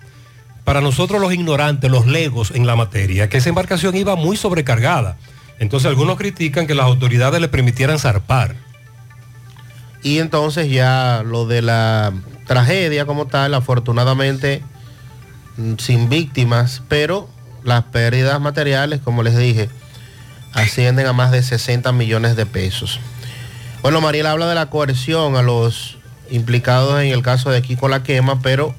para 0.64 0.82
nosotros 0.82 1.20
los 1.20 1.34
ignorantes, 1.34 1.92
los 1.92 2.08
legos 2.08 2.52
en 2.52 2.66
la 2.66 2.76
materia, 2.76 3.30
que 3.30 3.38
esa 3.38 3.50
embarcación 3.50 3.96
iba 3.96 4.16
muy 4.16 4.38
sobrecargada. 4.38 5.18
Entonces 5.60 5.88
algunos 5.88 6.18
critican 6.18 6.68
que 6.68 6.76
las 6.76 6.86
autoridades 6.86 7.42
le 7.42 7.48
permitieran 7.48 8.00
zarpar. 8.00 8.56
Y 10.04 10.20
entonces 10.20 10.70
ya 10.70 11.24
lo 11.26 11.46
de 11.48 11.62
la 11.62 12.14
tragedia 12.46 13.06
como 13.06 13.26
tal, 13.28 13.54
afortunadamente 13.54 14.62
mm, 15.58 15.74
sin 15.78 16.10
víctimas, 16.10 16.84
pero 16.88 17.28
las 17.64 17.84
pérdidas 17.86 18.40
materiales, 18.40 19.02
como 19.04 19.24
les 19.24 19.38
dije, 19.38 19.70
ascienden 20.54 21.08
a 21.08 21.14
más 21.14 21.32
de 21.32 21.44
60 21.44 21.92
millones 21.92 22.36
de 22.36 22.46
pesos. 22.46 23.00
Bueno, 23.82 24.02
Mariela 24.02 24.32
habla 24.32 24.48
de 24.48 24.56
la 24.56 24.70
coerción 24.70 25.36
a 25.36 25.42
los 25.42 25.98
implicados 26.30 27.02
en 27.02 27.12
el 27.12 27.22
caso 27.22 27.50
de 27.50 27.62
Kiko 27.62 27.88
La 27.88 28.04
Quema, 28.04 28.42
pero 28.42 28.76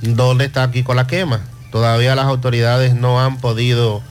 ¿dónde 0.00 0.46
está 0.46 0.70
Kiko 0.70 0.94
La 0.94 1.06
Quema? 1.06 1.40
Todavía 1.70 2.14
las 2.14 2.26
autoridades 2.26 2.94
no 2.94 3.20
han 3.20 3.38
podido 3.38 4.02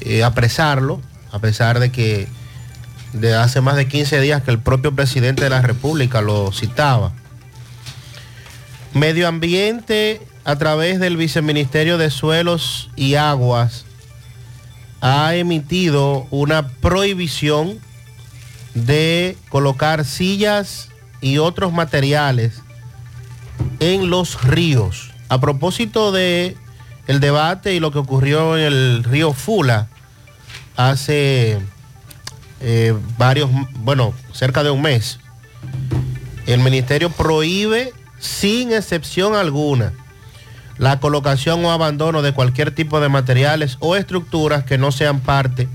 eh, 0.00 0.22
apresarlo, 0.22 1.00
a 1.32 1.38
pesar 1.38 1.80
de 1.80 1.90
que 1.90 2.28
de 3.12 3.34
hace 3.34 3.60
más 3.60 3.76
de 3.76 3.88
15 3.88 4.20
días 4.20 4.42
que 4.42 4.50
el 4.50 4.58
propio 4.58 4.94
presidente 4.94 5.44
de 5.44 5.50
la 5.50 5.62
República 5.62 6.20
lo 6.20 6.52
citaba. 6.52 7.12
Medio 8.94 9.28
Ambiente, 9.28 10.20
a 10.44 10.56
través 10.56 11.00
del 11.00 11.16
Viceministerio 11.16 11.98
de 11.98 12.10
Suelos 12.10 12.90
y 12.96 13.14
Aguas, 13.14 13.84
ha 15.00 15.34
emitido 15.34 16.26
una 16.30 16.68
prohibición 16.68 17.78
de 18.74 19.36
colocar 19.48 20.04
sillas 20.04 20.88
y 21.20 21.38
otros 21.38 21.72
materiales 21.72 22.62
en 23.80 24.10
los 24.10 24.42
ríos. 24.42 25.10
A 25.28 25.40
propósito 25.40 26.12
de 26.12 26.56
el 27.06 27.20
debate 27.20 27.74
y 27.74 27.80
lo 27.80 27.90
que 27.90 27.98
ocurrió 27.98 28.56
en 28.56 28.64
el 28.64 29.04
río 29.04 29.32
Fula 29.32 29.88
hace 30.76 31.58
eh, 32.60 32.94
varios, 33.16 33.50
bueno, 33.80 34.14
cerca 34.32 34.62
de 34.62 34.70
un 34.70 34.82
mes, 34.82 35.18
el 36.46 36.60
ministerio 36.60 37.10
prohíbe 37.10 37.92
sin 38.18 38.72
excepción 38.72 39.34
alguna 39.34 39.92
la 40.78 41.00
colocación 41.00 41.64
o 41.64 41.70
abandono 41.70 42.22
de 42.22 42.32
cualquier 42.32 42.70
tipo 42.70 43.00
de 43.00 43.08
materiales 43.08 43.76
o 43.80 43.96
estructuras 43.96 44.64
que 44.64 44.78
no 44.78 44.92
sean 44.92 45.20
parte 45.20 45.68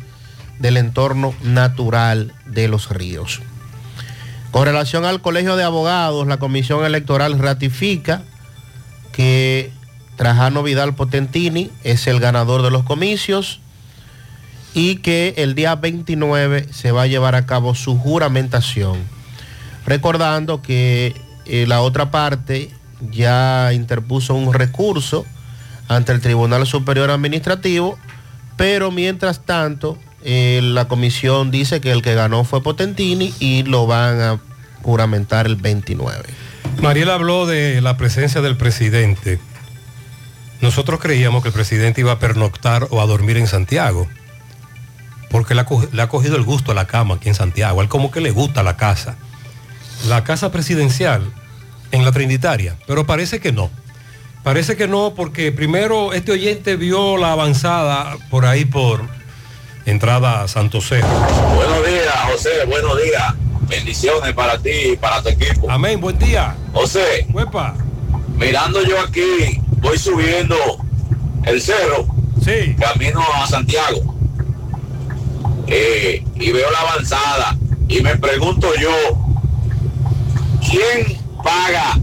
del 0.60 0.78
entorno 0.78 1.34
natural 1.44 2.34
de 2.46 2.68
los 2.68 2.90
ríos. 2.90 3.42
Con 4.52 4.66
relación 4.66 5.04
al 5.04 5.22
Colegio 5.22 5.56
de 5.56 5.64
Abogados, 5.64 6.28
la 6.28 6.38
Comisión 6.38 6.86
Electoral 6.86 7.40
ratifica 7.40 8.24
que 9.12 9.72
Trajano 10.16 10.64
Vidal 10.64 10.96
Potentini 10.96 11.72
es 11.84 12.08
el 12.08 12.20
ganador 12.20 12.62
de 12.62 12.72
los 12.72 12.84
comicios 12.84 13.60
y 14.74 14.98
que 14.98 15.34
el 15.38 15.56
día 15.56 15.76
29 15.76 16.68
se 16.72 16.92
va 16.92 17.04
a 17.04 17.08
llevar 17.08 17.36
a 17.36 17.46
cabo 17.46 17.76
su 17.76 17.98
juramentación. 17.98 19.00
Recordando 19.86 20.62
que 20.62 21.16
eh, 21.46 21.66
la 21.68 21.82
otra 21.82 22.12
parte 22.12 22.72
ya 23.12 23.72
interpuso 23.74 24.34
un 24.36 24.54
recurso 24.54 25.26
ante 25.88 26.12
el 26.12 26.22
Tribunal 26.22 26.66
Superior 26.66 27.12
Administrativo, 27.12 27.98
pero 28.58 28.92
mientras 28.92 29.46
tanto 29.46 29.98
eh, 30.24 30.62
la 30.64 30.88
comisión 30.88 31.52
dice 31.52 31.82
que 31.82 31.92
el 31.92 32.02
que 32.02 32.16
ganó 32.16 32.44
fue 32.44 32.64
Potentini 32.64 33.34
y 33.40 33.64
lo 33.64 33.88
van 33.88 34.22
a 34.22 34.40
juramentar 34.82 35.46
el 35.46 35.56
29. 35.56 36.24
Mariela 36.82 37.16
habló 37.16 37.46
de 37.46 37.82
la 37.82 37.98
presencia 37.98 38.42
del 38.42 38.58
presidente. 38.58 39.40
Nosotros 40.62 41.00
creíamos 41.00 41.42
que 41.42 41.50
el 41.50 41.54
presidente 41.54 42.02
iba 42.02 42.14
a 42.14 42.20
pernoctar 42.20 42.88
o 42.90 43.02
a 43.02 43.06
dormir 43.06 43.38
en 43.38 43.48
Santiago, 43.48 44.08
porque 45.30 45.56
le 45.56 45.62
ha, 45.62 46.08
cogido 46.08 46.36
el 46.36 46.44
gusto 46.44 46.72
a 46.72 46.76
la 46.76 46.86
cama 46.86 47.16
aquí 47.16 47.28
en 47.28 47.36
Santiago. 47.36 47.82
Él 47.82 47.90
como 47.90 48.12
que 48.12 48.22
le 48.22 48.32
gusta 48.32 48.64
la 48.64 48.78
casa. 48.78 49.18
La 50.08 50.24
casa 50.24 50.52
presidencial 50.52 51.34
en 51.94 52.04
la 52.04 52.12
Trinitaria, 52.12 52.76
pero 52.88 53.06
parece 53.06 53.40
que 53.40 53.52
no. 53.52 53.70
Parece 54.44 54.76
que 54.76 54.88
no, 54.88 55.14
porque 55.16 55.52
primero 55.52 56.12
este 56.12 56.32
oyente 56.34 56.76
vio 56.76 57.18
la 57.18 57.32
avanzada 57.32 58.18
por 58.32 58.46
ahí 58.46 58.66
por 58.66 59.02
entrada 59.86 60.42
a 60.42 60.48
Santo 60.48 60.82
Cerro. 60.82 61.08
Buenos 61.56 61.86
días, 61.88 62.16
José, 62.32 62.50
buenos 62.68 62.98
días. 63.02 63.36
Bendiciones 63.70 64.34
para 64.34 64.58
ti 64.58 64.72
y 64.94 64.98
para 64.98 65.22
tu 65.22 65.30
equipo. 65.30 65.70
Amén, 65.70 66.02
buen 66.02 66.18
día. 66.18 66.56
José, 66.74 67.28
Huepa. 67.32 67.76
mirando 68.36 68.84
yo 68.84 69.00
aquí, 69.00 69.62
voy 69.78 69.98
subiendo 69.98 70.56
el 71.46 71.62
cerro, 71.62 72.08
sí. 72.44 72.76
camino 72.80 73.22
a 73.36 73.46
Santiago, 73.48 74.16
Eh, 75.68 76.24
y 76.36 76.52
veo 76.52 76.70
la 76.72 76.80
avanzada, 76.82 77.56
y 77.88 78.02
me 78.02 78.18
pregunto 78.18 78.68
yo, 78.80 78.92
¿quién 80.60 81.23
paga 81.44 82.00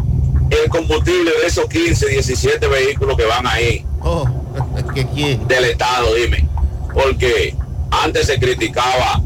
el 0.50 0.68
combustible 0.68 1.30
de 1.40 1.46
esos 1.46 1.66
15, 1.68 2.06
17 2.08 2.66
vehículos 2.68 3.16
que 3.16 3.24
van 3.24 3.46
ahí? 3.46 3.84
Oh, 4.00 4.26
¿que 4.94 5.06
quién? 5.06 5.46
Del 5.48 5.64
Estado, 5.64 6.14
dime. 6.14 6.48
Porque 6.92 7.54
antes 7.90 8.26
se 8.26 8.38
criticaba 8.38 9.22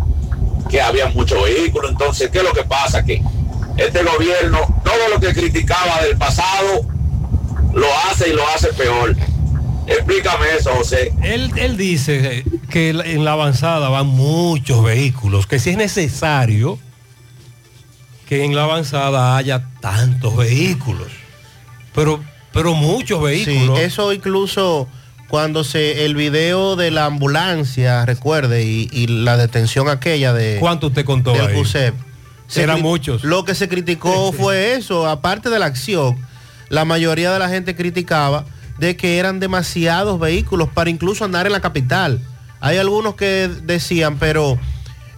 que 0.70 0.80
había 0.80 1.08
muchos 1.08 1.42
vehículos, 1.42 1.90
entonces, 1.90 2.30
¿qué 2.30 2.38
es 2.38 2.44
lo 2.44 2.52
que 2.52 2.64
pasa? 2.64 3.04
Que 3.04 3.22
este 3.76 4.02
gobierno, 4.02 4.60
todo 4.84 5.08
lo 5.12 5.20
que 5.20 5.32
criticaba 5.32 6.02
del 6.02 6.16
pasado, 6.16 6.86
lo 7.72 7.86
hace 8.08 8.30
y 8.30 8.32
lo 8.32 8.46
hace 8.48 8.72
peor. 8.72 9.16
Explícame 9.86 10.46
eso, 10.58 10.70
José. 10.70 11.12
Él, 11.22 11.50
él 11.56 11.76
dice 11.76 12.44
que 12.70 12.90
en 12.90 13.24
la 13.24 13.32
avanzada 13.32 13.88
van 13.88 14.06
muchos 14.06 14.82
vehículos, 14.82 15.46
que 15.46 15.58
si 15.58 15.70
es 15.70 15.76
necesario 15.76 16.78
que 18.28 18.44
en 18.44 18.54
la 18.54 18.64
avanzada 18.64 19.36
haya 19.36 19.68
tantos 19.80 20.36
vehículos, 20.36 21.08
pero, 21.94 22.22
pero 22.52 22.74
muchos 22.74 23.22
vehículos. 23.22 23.78
Sí, 23.78 23.84
eso 23.84 24.12
incluso 24.12 24.88
cuando 25.28 25.64
se 25.64 26.04
el 26.04 26.14
video 26.14 26.76
de 26.76 26.90
la 26.90 27.06
ambulancia, 27.06 28.04
recuerde, 28.06 28.64
y, 28.64 28.88
y 28.92 29.06
la 29.06 29.36
detención 29.36 29.88
aquella 29.88 30.32
de 30.32 30.58
¿Cuánto 30.60 30.88
usted 30.88 31.04
contó 31.04 31.32
del 31.32 31.48
ahí? 31.48 31.54
CUSEP. 31.54 31.94
Se 32.46 32.62
Eran 32.62 32.82
muchos. 32.82 33.24
Lo 33.24 33.44
que 33.44 33.54
se 33.54 33.68
criticó 33.68 34.32
fue 34.36 34.74
eso, 34.74 35.08
aparte 35.08 35.50
de 35.50 35.58
la 35.58 35.66
acción, 35.66 36.16
la 36.68 36.84
mayoría 36.84 37.32
de 37.32 37.38
la 37.38 37.48
gente 37.48 37.74
criticaba 37.74 38.44
de 38.78 38.96
que 38.96 39.18
eran 39.18 39.40
demasiados 39.40 40.18
vehículos 40.18 40.68
para 40.68 40.90
incluso 40.90 41.24
andar 41.24 41.46
en 41.46 41.52
la 41.52 41.60
capital. 41.60 42.20
Hay 42.60 42.76
algunos 42.78 43.14
que 43.14 43.50
decían, 43.62 44.18
pero 44.18 44.58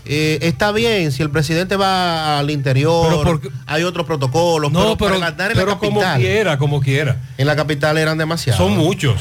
eh, 0.08 0.38
está 0.42 0.72
bien, 0.72 1.12
si 1.12 1.22
el 1.22 1.30
presidente 1.30 1.76
va 1.76 2.38
al 2.38 2.50
interior, 2.50 3.40
hay 3.66 3.82
otros 3.82 4.06
protocolos, 4.06 4.70
No, 4.72 4.80
pero, 4.80 4.96
pero, 4.96 5.14
para 5.14 5.26
andar 5.28 5.50
en 5.52 5.56
la 5.58 5.64
pero 5.64 5.78
como 5.78 6.00
capital. 6.00 6.20
quiera, 6.20 6.58
como 6.58 6.80
quiera. 6.80 7.16
En 7.38 7.46
la 7.46 7.56
capital 7.56 7.98
eran 7.98 8.18
demasiados. 8.18 8.58
Son 8.58 8.76
muchos. 8.76 9.20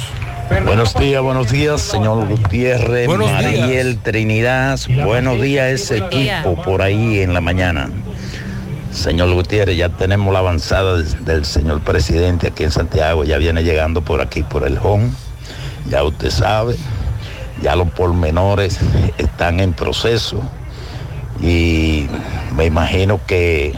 Buenos 0.63 0.93
días, 0.93 1.21
buenos 1.23 1.51
días, 1.51 1.81
señor 1.81 2.27
Gutiérrez, 2.27 3.07
Buenos 3.07 3.31
Mariel 3.31 3.97
Trinidad. 4.03 4.79
Buenos 5.03 5.41
días, 5.41 5.71
ese 5.71 6.01
Buenos 6.01 6.19
días. 6.19 6.45
equipo 6.45 6.61
por 6.61 6.81
ahí 6.83 7.19
en 7.21 7.33
la 7.33 7.41
mañana. 7.41 7.89
Señor 8.91 9.33
Gutiérrez, 9.33 9.75
ya 9.75 9.89
tenemos 9.89 10.31
la 10.31 10.39
avanzada 10.39 10.97
del, 10.97 11.25
del 11.25 11.45
señor 11.45 11.81
presidente 11.81 12.47
aquí 12.47 12.63
en 12.63 12.71
Santiago. 12.71 13.23
Ya 13.23 13.37
viene 13.37 13.63
llegando 13.63 14.01
por 14.01 14.21
aquí, 14.21 14.43
por 14.43 14.65
el 14.65 14.77
home. 14.81 15.09
Ya 15.89 16.03
usted 16.03 16.29
sabe, 16.29 16.75
ya 17.61 17.75
los 17.75 17.89
pormenores 17.91 18.79
están 19.17 19.59
en 19.59 19.73
proceso. 19.73 20.41
Y 21.41 22.07
me 22.55 22.65
imagino 22.65 23.19
que 23.25 23.73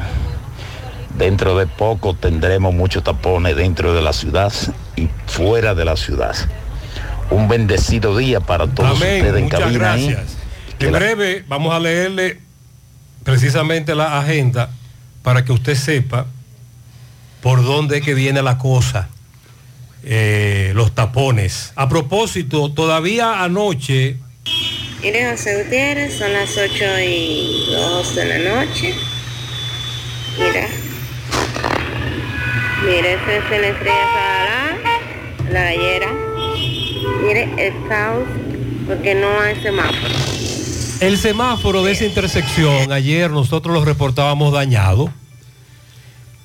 dentro 1.18 1.58
de 1.58 1.68
poco 1.68 2.14
tendremos 2.14 2.74
muchos 2.74 3.04
tapones 3.04 3.56
dentro 3.56 3.94
de 3.94 4.02
la 4.02 4.14
ciudad 4.14 4.54
y 4.96 5.10
fuera 5.26 5.74
de 5.74 5.86
la 5.86 5.96
ciudad. 5.98 6.36
Un 7.30 7.48
bendecido 7.48 8.16
día 8.16 8.40
para 8.40 8.68
todos 8.68 8.98
Amén, 8.98 9.22
ustedes 9.22 9.38
en 9.38 9.44
muchas 9.46 9.60
cabina. 9.60 9.94
ahí. 9.94 10.08
gracias. 10.10 10.38
En 10.80 10.92
breve 10.92 11.44
vamos 11.48 11.74
a 11.74 11.80
leerle 11.80 12.40
precisamente 13.24 13.96
la 13.96 14.20
agenda 14.20 14.70
para 15.24 15.44
que 15.44 15.52
usted 15.52 15.76
sepa 15.76 16.28
por 17.42 17.64
dónde 17.64 17.98
es 17.98 18.04
que 18.04 18.14
viene 18.14 18.42
la 18.42 18.58
cosa, 18.58 19.10
eh, 20.04 20.72
los 20.76 20.94
tapones. 20.94 21.74
A 21.76 21.90
propósito, 21.90 22.72
todavía 22.72 23.44
anoche, 23.44 24.18
Mire, 25.02 25.30
José 25.30 25.64
Gutiérrez, 25.64 26.18
son 26.18 26.34
las 26.34 26.58
8 26.58 26.86
y 27.06 27.68
2 27.72 28.16
de 28.16 28.26
la 28.26 28.38
noche. 28.40 28.96
Mira. 30.40 30.68
Mire, 32.84 33.14
ese 33.14 33.38
es 33.38 33.52
el 33.52 33.64
estrella 33.66 34.06
Sahara, 34.14 34.78
la 35.52 35.64
gallera. 35.66 36.12
Mire, 37.22 37.68
el 37.68 37.88
caos, 37.88 38.28
porque 38.88 39.14
no 39.14 39.40
hay 39.40 39.56
semáforo. 39.62 40.16
El 41.00 41.18
semáforo 41.20 41.84
de 41.84 41.92
esa 41.92 42.06
intersección, 42.06 42.92
ayer 42.92 43.30
nosotros 43.30 43.76
lo 43.76 43.86
reportábamos 43.86 44.52
dañado. 44.52 45.12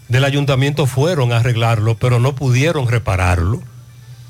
Del 0.08 0.26
ayuntamiento 0.26 0.84
fueron 0.84 1.32
a 1.32 1.38
arreglarlo, 1.38 1.94
pero 1.94 2.20
no 2.20 2.34
pudieron 2.34 2.86
repararlo. 2.86 3.62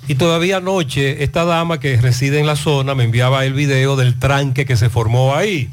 Y 0.09 0.17
todavía 0.17 0.57
anoche 0.57 1.23
esta 1.23 1.45
dama 1.45 1.79
que 1.79 1.97
reside 1.97 2.41
en 2.41 2.47
la 2.47 2.57
zona 2.57 2.95
me 2.95 3.05
enviaba 3.05 3.45
el 3.45 3.55
video 3.55 3.97
del 3.97 4.19
tranque 4.19 4.67
que 4.67 4.77
se 4.77 4.91
formó 4.91 5.35
ahí. 5.35 5.71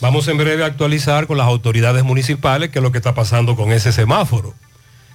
Vamos 0.00 0.28
en 0.28 0.36
breve 0.36 0.62
a 0.62 0.66
actualizar 0.66 1.26
con 1.26 1.38
las 1.38 1.46
autoridades 1.46 2.04
municipales 2.04 2.70
qué 2.70 2.78
es 2.78 2.82
lo 2.82 2.92
que 2.92 2.98
está 2.98 3.14
pasando 3.14 3.56
con 3.56 3.72
ese 3.72 3.92
semáforo. 3.92 4.54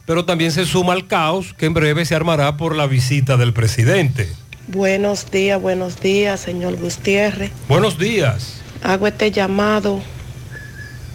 Pero 0.05 0.25
también 0.25 0.51
se 0.51 0.65
suma 0.65 0.93
al 0.93 1.07
caos 1.07 1.53
que 1.53 1.67
en 1.67 1.73
breve 1.73 2.03
se 2.05 2.15
armará 2.15 2.57
por 2.57 2.75
la 2.75 2.87
visita 2.87 3.37
del 3.37 3.53
presidente. 3.53 4.29
Buenos 4.67 5.29
días, 5.31 5.61
buenos 5.61 5.99
días, 6.01 6.39
señor 6.39 6.77
Gutiérrez. 6.77 7.51
Buenos 7.69 7.97
días. 7.97 8.61
Hago 8.83 9.07
este 9.07 9.31
llamado 9.31 10.01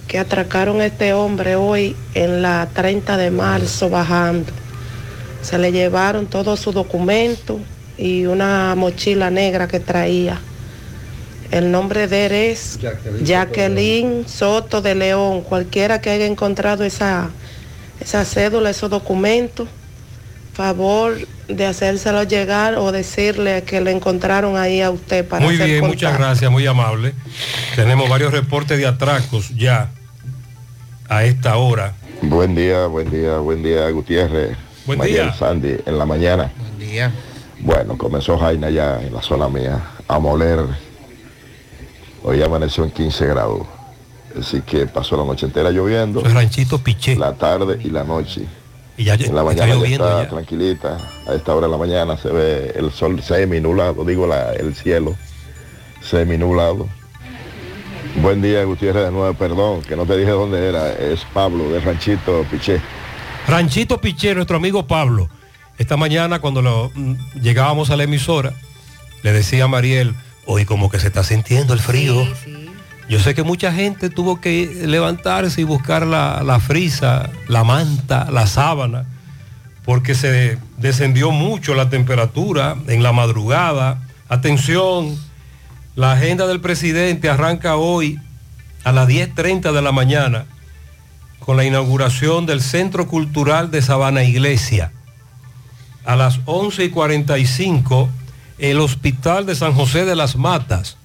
que 0.07 0.19
atracaron 0.19 0.81
a 0.81 0.87
este 0.87 1.13
hombre 1.13 1.57
hoy 1.57 1.97
en 2.15 2.43
la 2.43 2.69
30 2.73 3.17
de 3.17 3.31
marzo 3.31 3.91
bajando. 3.91 4.53
Se 5.47 5.59
le 5.59 5.71
llevaron 5.71 6.27
todos 6.27 6.59
sus 6.59 6.75
documentos 6.75 7.61
y 7.97 8.27
una 8.27 8.75
mochila 8.75 9.31
negra 9.31 9.69
que 9.69 9.79
traía. 9.79 10.41
El 11.53 11.71
nombre 11.71 12.09
de 12.09 12.27
él 12.27 12.33
es 12.33 12.81
Jacqueline 13.23 14.27
Soto 14.27 14.83
de 14.83 14.97
León. 14.97 15.43
Cualquiera 15.43 16.01
que 16.01 16.11
haya 16.11 16.27
encontrado 16.27 16.83
esa, 16.83 17.31
esa 18.01 18.25
cédula, 18.25 18.71
esos 18.71 18.91
documentos, 18.91 19.69
favor 20.53 21.17
de 21.47 21.65
hacérselo 21.67 22.25
llegar 22.25 22.75
o 22.75 22.91
decirle 22.91 23.63
que 23.63 23.81
le 23.81 23.93
encontraron 23.93 24.57
ahí 24.57 24.81
a 24.81 24.91
usted 24.91 25.25
para 25.25 25.45
Muy 25.45 25.55
hacer 25.55 25.67
bien, 25.69 25.81
contacto. 25.83 26.07
muchas 26.07 26.19
gracias, 26.19 26.51
muy 26.51 26.67
amable. 26.67 27.15
Tenemos 27.77 28.09
varios 28.09 28.33
reportes 28.33 28.79
de 28.79 28.87
atracos 28.87 29.51
ya 29.55 29.91
a 31.09 31.23
esta 31.23 31.57
hora. 31.57 31.95
Buen 32.23 32.57
día, 32.57 32.87
buen 32.87 33.09
día, 33.11 33.37
buen 33.39 33.63
día, 33.63 33.89
Gutiérrez. 33.91 34.66
Buen 34.87 34.99
Mariel 34.99 35.25
día. 35.27 35.33
Sandy, 35.35 35.77
en 35.85 35.99
la 35.99 36.07
mañana. 36.07 36.53
Buen 36.59 36.79
día. 36.79 37.13
Bueno, 37.61 37.97
comenzó 37.99 38.39
Jaina 38.39 38.71
ya 38.71 39.01
en 39.03 39.13
la 39.15 39.23
zona 39.23 39.49
mía 39.49 39.81
a 40.07 40.19
moler. 40.19 40.61
Hoy 42.23 42.43
amaneció 42.43 42.85
en 42.85 42.91
15 42.91 43.27
grados. 43.27 43.67
Así 44.39 44.61
que 44.61 44.87
pasó 44.87 45.17
la 45.17 45.25
noche 45.25 45.47
entera 45.47 45.71
lloviendo. 45.71 46.21
El 46.25 46.35
ranchito 46.35 46.79
Piché. 46.79 47.17
La 47.17 47.33
tarde 47.35 47.79
y 47.83 47.91
la 47.91 48.05
noche. 48.05 48.43
Y 48.99 49.05
ya 49.05 49.15
en 49.15 49.21
la 49.21 49.27
está 49.27 49.45
mañana 49.45 49.75
ya 49.81 49.87
está 49.89 50.23
ya. 50.25 50.29
tranquilita. 50.29 50.99
A 51.27 51.35
esta 51.35 51.55
hora 51.55 51.67
de 51.67 51.73
la 51.73 51.79
mañana 51.79 52.17
se 52.17 52.29
ve 52.29 52.73
el 52.77 52.91
sol 52.93 53.23
semi 53.23 53.61
nublado, 53.61 54.05
digo 54.05 54.27
la- 54.27 54.53
el 54.55 54.75
cielo 54.75 55.15
semi 56.03 56.37
nublado. 56.37 56.87
Buen 58.23 58.41
día, 58.41 58.65
Gutiérrez, 58.65 59.05
de 59.05 59.11
nuevo, 59.11 59.35
perdón, 59.35 59.83
que 59.83 59.95
no 59.97 60.07
te 60.07 60.17
dije 60.17 60.31
dónde 60.31 60.67
era. 60.69 60.93
Es 60.93 61.21
Pablo, 61.35 61.71
del 61.71 61.83
ranchito 61.83 62.45
Piché. 62.51 62.81
Ranchito 63.47 64.01
Piché, 64.01 64.35
nuestro 64.35 64.57
amigo 64.57 64.87
Pablo. 64.87 65.29
Esta 65.79 65.97
mañana 65.97 66.39
cuando 66.41 66.63
lo- 66.63 66.91
mm, 66.95 67.41
llegábamos 67.43 67.91
a 67.91 67.97
la 67.97 68.05
emisora, 68.05 68.53
le 69.23 69.33
decía 69.33 69.65
a 69.65 69.69
Mariel, 69.69 70.15
hoy 70.47 70.65
como 70.65 70.89
que 70.91 70.99
se 70.99 71.09
está 71.09 71.23
sintiendo 71.23 71.75
el 71.75 71.81
frío. 71.81 72.27
Yo 73.09 73.21
sé 73.21 73.35
que 73.35 73.45
mucha 73.45 73.73
gente 73.73 74.11
tuvo 74.11 74.41
que 74.41 74.83
levantarse 74.87 75.61
y 75.61 75.65
buscar 75.65 76.05
la, 76.07 76.43
la 76.45 76.59
frisa, 76.59 77.31
la 77.47 77.63
manta, 77.63 78.29
la 78.33 78.47
sábana, 78.49 79.05
porque 79.85 80.17
se 80.17 80.59
descendió 80.77 81.31
mucho 81.31 81.75
la 81.75 81.89
temperatura 81.89 82.77
en 82.89 83.05
la 83.05 83.13
madrugada. 83.13 84.01
Atención, 84.29 85.17
la 85.95 86.13
agenda 86.13 86.49
del 86.49 86.61
presidente 86.61 87.29
arranca 87.31 87.77
hoy 87.77 88.19
a 88.83 88.91
las 88.91 89.07
10.30 89.09 89.71
de 89.73 89.83
la 89.83 89.93
mañana 89.93 90.47
con 91.47 91.57
la 91.57 91.65
inauguración 91.65 92.45
del 92.45 92.61
Centro 92.61 93.07
Cultural 93.07 93.71
de 93.71 93.81
Sabana 93.81 94.25
Iglesia. 94.25 94.91
A 96.05 96.17
las 96.17 96.41
11 96.45 96.87
y 96.87 96.91
45, 96.91 98.09
el 98.59 98.81
Hospital 98.81 99.47
de 99.47 99.55
San 99.55 99.73
José 99.73 100.05
de 100.05 100.17
las 100.17 100.35
Matas. 100.35 100.97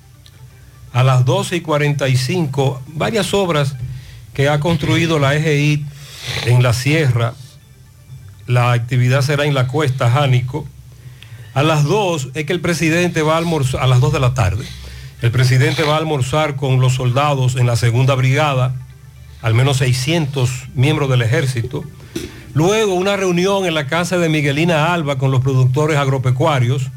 A 0.93 1.03
las 1.03 1.25
12 1.25 1.57
y 1.57 1.61
45, 1.61 2.81
varias 2.87 3.35
obras 3.35 3.75
que 4.33 4.49
ha 4.49 4.59
construido 4.59 5.19
la 5.19 5.35
EGI 5.35 5.85
en 6.47 6.63
la 6.63 6.73
sierra. 6.73 7.35
La 8.47 8.71
actividad 8.71 9.21
será 9.21 9.45
en 9.45 9.53
la 9.53 9.67
cuesta 9.67 10.09
Jánico. 10.09 10.65
A 11.53 11.61
las 11.61 11.83
2 11.83 12.29
es 12.33 12.45
que 12.47 12.53
el 12.53 12.61
presidente 12.61 13.21
va 13.21 13.35
a 13.35 13.37
almorzar, 13.37 13.83
a 13.83 13.87
las 13.87 13.99
2 13.99 14.11
de 14.11 14.19
la 14.19 14.33
tarde, 14.33 14.65
el 15.21 15.29
presidente 15.29 15.83
va 15.83 15.95
a 15.95 15.97
almorzar 15.99 16.55
con 16.55 16.79
los 16.79 16.95
soldados 16.95 17.57
en 17.57 17.67
la 17.67 17.75
segunda 17.75 18.15
brigada, 18.15 18.73
al 19.41 19.53
menos 19.53 19.77
600 19.77 20.49
miembros 20.75 21.09
del 21.09 21.21
ejército. 21.21 21.83
Luego 22.53 22.93
una 22.93 23.15
reunión 23.15 23.65
en 23.65 23.73
la 23.73 23.87
casa 23.87 24.17
de 24.17 24.29
Miguelina 24.29 24.93
Alba 24.93 25.17
con 25.17 25.31
los 25.31 25.41
productores 25.41 25.97
agropecuarios. 25.97 26.89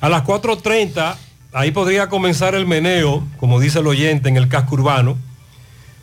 A 0.00 0.08
las 0.08 0.24
4.30, 0.24 1.16
ahí 1.52 1.70
podría 1.70 2.08
comenzar 2.08 2.54
el 2.54 2.66
meneo, 2.66 3.24
como 3.38 3.60
dice 3.60 3.78
el 3.78 3.86
oyente, 3.86 4.28
en 4.28 4.36
el 4.36 4.48
casco 4.48 4.74
urbano. 4.74 5.16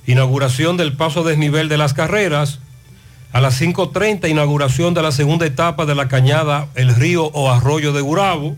Inauguración 0.06 0.78
del 0.78 0.96
paso 0.96 1.24
desnivel 1.24 1.68
de 1.68 1.78
las 1.78 1.94
carreras. 1.94 2.60
A 3.34 3.42
las 3.42 3.62
5.30, 3.62 4.30
inauguración 4.30 4.94
de 4.94 5.02
la 5.02 5.12
segunda 5.12 5.46
etapa 5.46 5.86
de 5.86 5.96
la 5.96 6.08
cañada 6.08 6.70
El 6.76 6.96
Río 6.96 7.26
o 7.26 7.52
Arroyo 7.52 7.92
de 7.92 8.02
Gurabo. 8.02 8.56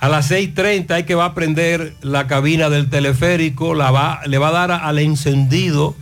A 0.00 0.08
las 0.08 0.30
6.30 0.30 0.92
hay 0.92 1.02
que 1.04 1.14
va 1.14 1.26
a 1.26 1.34
prender 1.34 1.94
la 2.00 2.26
cabina 2.26 2.70
del 2.70 2.88
teleférico, 2.88 3.74
la 3.74 3.90
va, 3.90 4.20
le 4.26 4.38
va 4.38 4.48
a 4.48 4.52
dar 4.52 4.72
al 4.72 4.98
encendido. 4.98 5.94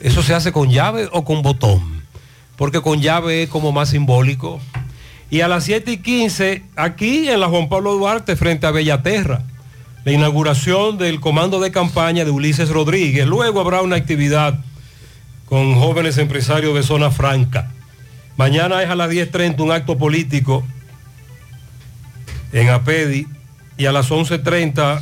¿Eso 0.00 0.24
se 0.24 0.34
hace 0.34 0.50
con 0.50 0.68
llave 0.68 1.08
o 1.12 1.24
con 1.24 1.42
botón? 1.42 2.02
Porque 2.56 2.82
con 2.82 3.00
llave 3.00 3.44
es 3.44 3.48
como 3.48 3.70
más 3.70 3.90
simbólico. 3.90 4.60
Y 5.30 5.42
a 5.42 5.48
las 5.48 5.62
7 5.62 5.92
y 5.92 5.96
15, 5.98 6.64
aquí 6.74 7.28
en 7.28 7.38
la 7.38 7.46
Juan 7.46 7.68
Pablo 7.68 7.94
Duarte, 7.94 8.34
frente 8.34 8.66
a 8.66 8.72
Bellaterra, 8.72 9.42
la 10.04 10.10
inauguración 10.10 10.98
del 10.98 11.20
comando 11.20 11.60
de 11.60 11.70
campaña 11.70 12.24
de 12.24 12.32
Ulises 12.32 12.68
Rodríguez. 12.68 13.28
Luego 13.28 13.60
habrá 13.60 13.82
una 13.82 13.94
actividad 13.94 14.58
con 15.46 15.76
jóvenes 15.76 16.18
empresarios 16.18 16.74
de 16.74 16.82
zona 16.82 17.12
franca. 17.12 17.70
Mañana 18.36 18.82
es 18.82 18.90
a 18.90 18.96
las 18.96 19.08
10.30 19.08 19.60
un 19.60 19.70
acto 19.70 19.96
político 19.96 20.64
en 22.54 22.70
APEDI 22.70 23.26
y 23.76 23.86
a 23.86 23.92
las 23.92 24.10
11.30 24.10 25.00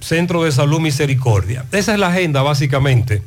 Centro 0.00 0.44
de 0.44 0.52
Salud 0.52 0.80
Misericordia. 0.80 1.64
Esa 1.72 1.92
es 1.92 1.98
la 1.98 2.08
agenda 2.08 2.40
básicamente 2.42 3.22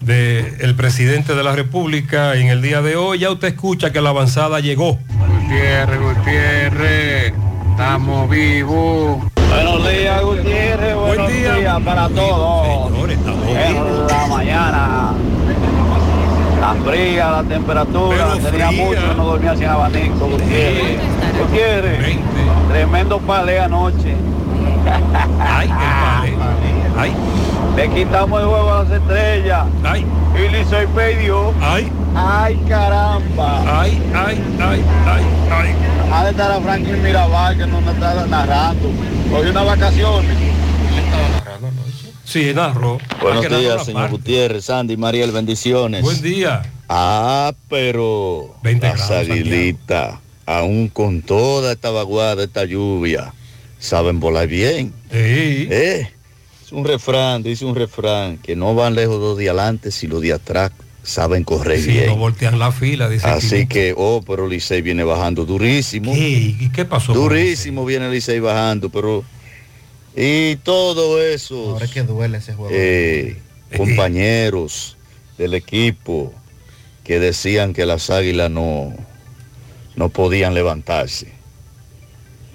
del 0.00 0.74
presidente 0.74 1.36
de 1.36 1.44
la 1.44 1.54
República 1.54 2.34
en 2.34 2.48
el 2.48 2.60
día 2.60 2.82
de 2.82 2.96
hoy. 2.96 3.20
Ya 3.20 3.30
usted 3.30 3.48
escucha 3.48 3.92
que 3.92 4.00
la 4.00 4.08
avanzada 4.08 4.58
llegó. 4.58 4.98
Gutiérrez, 5.42 6.00
Gutiérrez, 6.00 7.34
estamos 7.70 8.28
vivos. 8.30 9.22
Buenos 9.48 9.88
días, 9.88 10.22
Gutiérrez. 10.22 10.94
Buenos 10.96 11.28
días 11.28 11.80
para 11.82 12.08
todos. 12.08 12.90
En 13.08 14.06
la 14.08 14.26
mañana. 14.28 15.12
La 16.60 16.74
fría, 16.90 17.30
la 17.30 17.42
temperatura. 17.44 18.34
Tenía 18.50 18.70
mucho, 18.70 19.14
no 19.14 19.24
dormía 19.26 19.54
sin 19.56 19.66
abanico, 19.66 20.26
Gutiérrez. 20.26 21.21
Gutiérrez, 21.38 22.18
tremendo 22.68 23.18
palé 23.20 23.60
anoche. 23.60 24.14
Ay, 25.40 25.70
Ay. 26.96 27.14
Le 27.76 27.88
quitamos 27.90 28.40
el 28.40 28.48
juego 28.48 28.72
a 28.72 28.82
las 28.84 28.92
estrellas. 28.92 29.66
Ay. 29.82 30.04
Y 30.34 30.48
Licey 30.48 30.86
perdió. 30.88 31.54
Ay. 31.60 31.90
Ay, 32.14 32.56
caramba. 32.68 33.80
Ay, 33.80 34.02
ay, 34.14 34.44
ay, 34.60 34.84
ay, 35.06 35.24
ay. 35.50 35.74
Ha 36.12 36.24
de 36.24 36.30
estar 36.30 36.52
a 36.52 36.60
Franklin 36.60 37.02
Mirabal 37.02 37.56
que 37.56 37.66
no 37.66 37.80
me 37.80 37.92
está 37.92 38.26
narrando. 38.26 38.90
Hoy 39.34 39.48
una 39.48 39.62
vacación. 39.62 40.24
Sí, 42.24 42.52
narro. 42.54 42.98
Buenos 43.20 43.48
días, 43.48 43.84
señor 43.84 44.02
parte. 44.02 44.16
Gutiérrez, 44.16 44.64
Sandy, 44.66 44.96
Mariel, 44.96 45.32
bendiciones. 45.32 46.02
Buen 46.02 46.20
día. 46.20 46.62
Ah, 46.88 47.52
pero 47.68 48.54
20 48.62 48.86
las 48.86 49.08
grados, 49.08 49.30
aguilitas, 49.30 50.14
aún 50.46 50.88
con 50.88 51.22
toda 51.22 51.72
esta 51.72 51.90
vaguada, 51.90 52.44
esta 52.44 52.64
lluvia, 52.64 53.32
saben 53.78 54.20
volar 54.20 54.46
bien. 54.48 54.92
Eh, 55.10 56.08
es 56.64 56.72
un 56.72 56.84
refrán, 56.84 57.42
dice 57.42 57.64
un 57.64 57.74
refrán, 57.74 58.38
que 58.38 58.56
no 58.56 58.74
van 58.74 58.94
lejos 58.94 59.20
los 59.20 59.36
de 59.38 59.48
adelante 59.50 59.90
si 59.90 60.06
los 60.06 60.20
de 60.22 60.32
atrás 60.32 60.72
saben 61.04 61.42
correr 61.42 61.80
Sí, 61.80 61.90
bien. 61.90 62.06
no 62.06 62.16
voltean 62.16 62.58
la 62.60 62.70
fila, 62.70 63.08
dice 63.08 63.26
Así 63.26 63.48
Quilito. 63.50 63.68
que, 63.74 63.94
oh, 63.96 64.22
pero 64.24 64.46
Licey 64.48 64.82
viene 64.82 65.02
bajando 65.04 65.44
durísimo. 65.44 66.12
¿Y 66.14 66.70
qué 66.72 66.84
pasó? 66.84 67.12
Durísimo 67.12 67.84
viene 67.84 68.08
Licey 68.10 68.38
bajando, 68.40 68.88
pero... 68.88 69.24
Y 70.14 70.56
todo 70.56 71.20
eso... 71.22 71.70
Ahora 71.72 71.86
es 71.86 71.90
que 71.90 72.02
duele 72.02 72.38
ese 72.38 72.52
juego. 72.54 72.70
eh, 72.72 73.36
compañeros 73.76 74.96
del 75.38 75.54
equipo 75.54 76.32
que 77.04 77.18
decían 77.18 77.72
que 77.72 77.84
las 77.86 78.10
águilas 78.10 78.50
no, 78.50 78.94
no 79.96 80.08
podían 80.08 80.54
levantarse. 80.54 81.32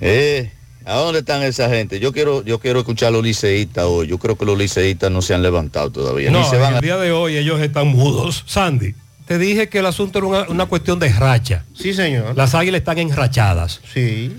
Eh, 0.01 0.51
¿A 0.85 0.95
dónde 0.95 1.19
están 1.19 1.43
esa 1.43 1.69
gente? 1.69 1.99
Yo 1.99 2.13
quiero, 2.13 2.43
yo 2.45 2.59
quiero 2.59 2.79
escuchar 2.79 3.09
a 3.09 3.11
los 3.11 3.23
liceístas 3.23 3.83
hoy. 3.85 4.07
Yo 4.07 4.17
creo 4.19 4.38
que 4.38 4.45
los 4.45 4.57
liceístas 4.57 5.11
no 5.11 5.21
se 5.21 5.33
han 5.33 5.43
levantado 5.43 5.91
todavía. 5.91 6.31
No, 6.31 6.39
Ni 6.39 6.45
se 6.45 6.57
van 6.57 6.69
en 6.69 6.73
a... 6.75 6.77
el 6.77 6.83
día 6.83 6.97
de 6.97 7.11
hoy 7.11 7.35
ellos 7.35 7.59
están 7.59 7.88
mudos. 7.88 8.43
Sandy, 8.47 8.95
te 9.25 9.38
dije 9.38 9.67
que 9.67 9.79
el 9.79 9.85
asunto 9.85 10.19
era 10.19 10.27
una, 10.27 10.41
una 10.43 10.65
cuestión 10.67 10.99
de 10.99 11.09
racha. 11.09 11.65
Sí, 11.73 11.93
señor. 11.93 12.38
Las 12.38 12.55
águilas 12.55 12.79
están 12.79 12.99
enrachadas. 12.99 13.81
Sí. 13.93 14.33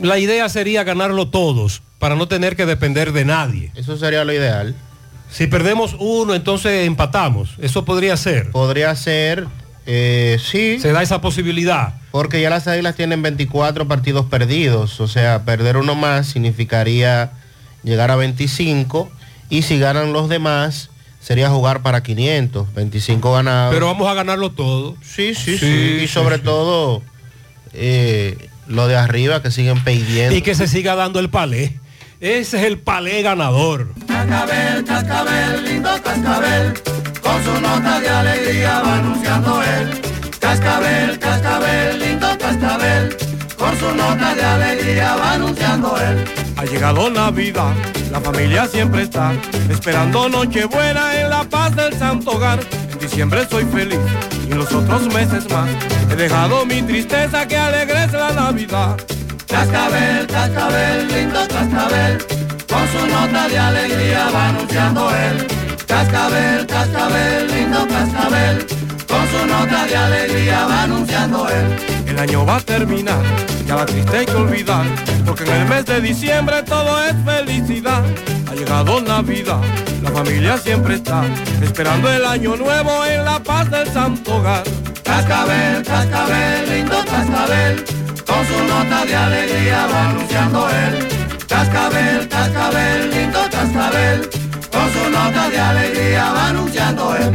La 0.00 0.18
idea 0.18 0.48
sería 0.48 0.82
ganarlo 0.84 1.28
todos 1.28 1.82
para 1.98 2.14
no 2.16 2.26
tener 2.26 2.56
que 2.56 2.64
depender 2.64 3.12
de 3.12 3.24
nadie. 3.26 3.70
Eso 3.74 3.98
sería 3.98 4.24
lo 4.24 4.32
ideal. 4.32 4.74
Si 5.30 5.46
perdemos 5.46 5.96
uno, 5.98 6.34
entonces 6.34 6.86
empatamos. 6.86 7.50
Eso 7.60 7.84
podría 7.84 8.16
ser. 8.16 8.50
Podría 8.50 8.94
ser, 8.94 9.46
eh, 9.86 10.38
sí. 10.44 10.78
Se 10.80 10.92
da 10.92 11.02
esa 11.02 11.20
posibilidad. 11.20 11.94
Porque 12.10 12.40
ya 12.40 12.50
las 12.50 12.66
águilas 12.66 12.96
tienen 12.96 13.22
24 13.22 13.86
partidos 13.86 14.26
perdidos. 14.26 15.00
O 15.00 15.08
sea, 15.08 15.44
perder 15.44 15.76
uno 15.76 15.94
más 15.94 16.26
significaría 16.26 17.32
llegar 17.82 18.10
a 18.10 18.16
25. 18.16 19.10
Y 19.48 19.62
si 19.62 19.78
ganan 19.78 20.12
los 20.12 20.28
demás, 20.28 20.90
sería 21.20 21.48
jugar 21.50 21.82
para 21.82 22.02
500. 22.02 22.74
25 22.74 23.32
ganados. 23.32 23.74
Pero 23.74 23.86
vamos 23.86 24.08
a 24.08 24.14
ganarlo 24.14 24.50
todo. 24.50 24.96
Sí, 25.02 25.34
sí, 25.34 25.56
sí. 25.56 25.58
Sí, 25.58 25.96
Y 25.96 26.00
sí, 26.00 26.08
sobre 26.08 26.36
sí. 26.36 26.42
todo, 26.42 27.02
eh, 27.72 28.48
lo 28.66 28.88
de 28.88 28.96
arriba 28.96 29.42
que 29.42 29.50
siguen 29.50 29.82
pidiendo. 29.84 30.34
Y 30.34 30.42
que 30.42 30.54
se 30.54 30.66
siga 30.66 30.94
dando 30.96 31.20
el 31.20 31.30
palé. 31.30 31.78
Ese 32.18 32.56
es 32.58 32.64
el 32.64 32.78
palé 32.78 33.20
ganador. 33.22 33.92
Cascabel, 34.08 34.84
cascabel, 34.84 35.64
lindo 35.64 35.90
cascabel, 36.02 36.72
con 37.26 37.44
su 37.44 37.60
nota 37.60 38.00
de 38.00 38.08
alegría 38.08 38.82
va 38.82 38.94
anunciando 38.98 39.62
él. 39.62 40.00
Cascabel, 40.38 41.18
cascabel, 41.18 41.98
lindo 41.98 42.28
cascabel, 42.38 43.16
con 43.56 43.76
su 43.78 43.94
nota 43.94 44.34
de 44.34 44.44
alegría 44.44 45.16
va 45.16 45.32
anunciando 45.32 45.96
él. 45.98 46.24
Ha 46.56 46.64
llegado 46.64 47.10
Navidad, 47.10 47.74
la 48.12 48.20
familia 48.20 48.66
siempre 48.66 49.02
está 49.02 49.32
esperando 49.68 50.28
Nochebuena 50.28 51.20
en 51.20 51.30
la 51.30 51.44
paz 51.44 51.74
del 51.74 51.98
Santo 51.98 52.30
Hogar. 52.32 52.60
En 52.92 52.98
diciembre 52.98 53.46
soy 53.50 53.64
feliz 53.64 53.98
y 54.48 54.52
en 54.52 54.58
los 54.58 54.72
otros 54.72 55.12
meses 55.12 55.50
más 55.50 55.68
he 56.10 56.16
dejado 56.16 56.64
mi 56.64 56.80
tristeza 56.82 57.46
que 57.48 57.56
alegres 57.56 58.12
la 58.12 58.30
Navidad. 58.32 58.96
Cascabel, 59.48 60.26
cascabel, 60.26 61.08
lindo 61.08 61.40
cascabel, 61.48 62.18
con 62.68 62.88
su 62.92 63.06
nota 63.06 63.48
de 63.48 63.58
alegría 63.58 64.30
va 64.30 64.48
anunciando 64.48 65.10
él. 65.10 65.65
Cascabel, 65.86 66.66
cascabel, 66.66 67.46
lindo 67.48 67.86
cascabel, 67.86 68.66
con 69.06 69.28
su 69.30 69.46
nota 69.46 69.86
de 69.86 69.96
alegría 69.96 70.66
va 70.66 70.82
anunciando 70.82 71.48
él. 71.48 71.76
El 72.06 72.18
año 72.18 72.44
va 72.44 72.56
a 72.56 72.60
terminar, 72.60 73.22
ya 73.66 73.76
la 73.76 73.86
triste 73.86 74.18
hay 74.18 74.26
que 74.26 74.34
olvidar, 74.34 74.84
porque 75.24 75.44
en 75.44 75.52
el 75.52 75.68
mes 75.68 75.86
de 75.86 76.00
diciembre 76.00 76.62
todo 76.64 77.02
es 77.04 77.14
felicidad. 77.24 78.02
Ha 78.50 78.54
llegado 78.54 79.00
Navidad, 79.00 79.60
la 80.02 80.10
familia 80.10 80.58
siempre 80.58 80.96
está 80.96 81.24
esperando 81.62 82.10
el 82.10 82.24
año 82.24 82.56
nuevo 82.56 83.04
en 83.04 83.24
la 83.24 83.38
paz 83.38 83.70
del 83.70 83.86
Santo 83.92 84.36
Hogar. 84.36 84.64
Cascabel, 85.04 85.82
cascabel, 85.84 86.68
lindo 86.68 86.96
cascabel, 87.04 87.84
con 88.26 88.44
su 88.46 88.64
nota 88.64 89.04
de 89.04 89.16
alegría 89.16 89.86
va 89.86 90.10
anunciando 90.10 90.68
él. 90.68 91.08
Cascabel, 91.48 92.28
cascabel, 92.28 93.10
lindo 93.10 93.40
cascabel, 93.50 94.28
con 94.76 94.92
su 94.92 95.10
nota 95.10 95.48
de 95.48 95.58
alegría 95.58 96.32
va 96.32 96.48
anunciando 96.48 97.16
él. 97.16 97.32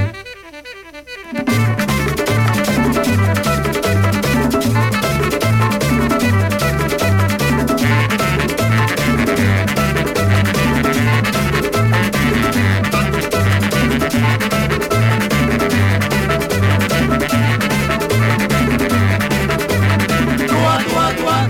Tua, 20.48 20.76
tua, 20.88 21.08
tua, 21.18 21.48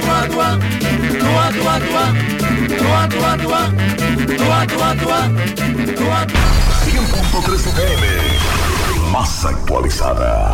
tua, 0.00 0.28
tua, 0.28 0.83
tua, 1.24 1.50
tua, 1.52 1.80
tua, 1.80 2.04
tua, 2.78 3.08
tua, 3.08 3.08
tua, 3.08 3.36
tua, 3.36 3.62
tua, 4.36 4.66
tua, 4.66 4.94
tua, 4.96 5.20
tua, 5.96 6.26
100.3 6.84 7.66
FM, 7.74 8.04
más 9.10 9.44
actualizada. 9.44 10.52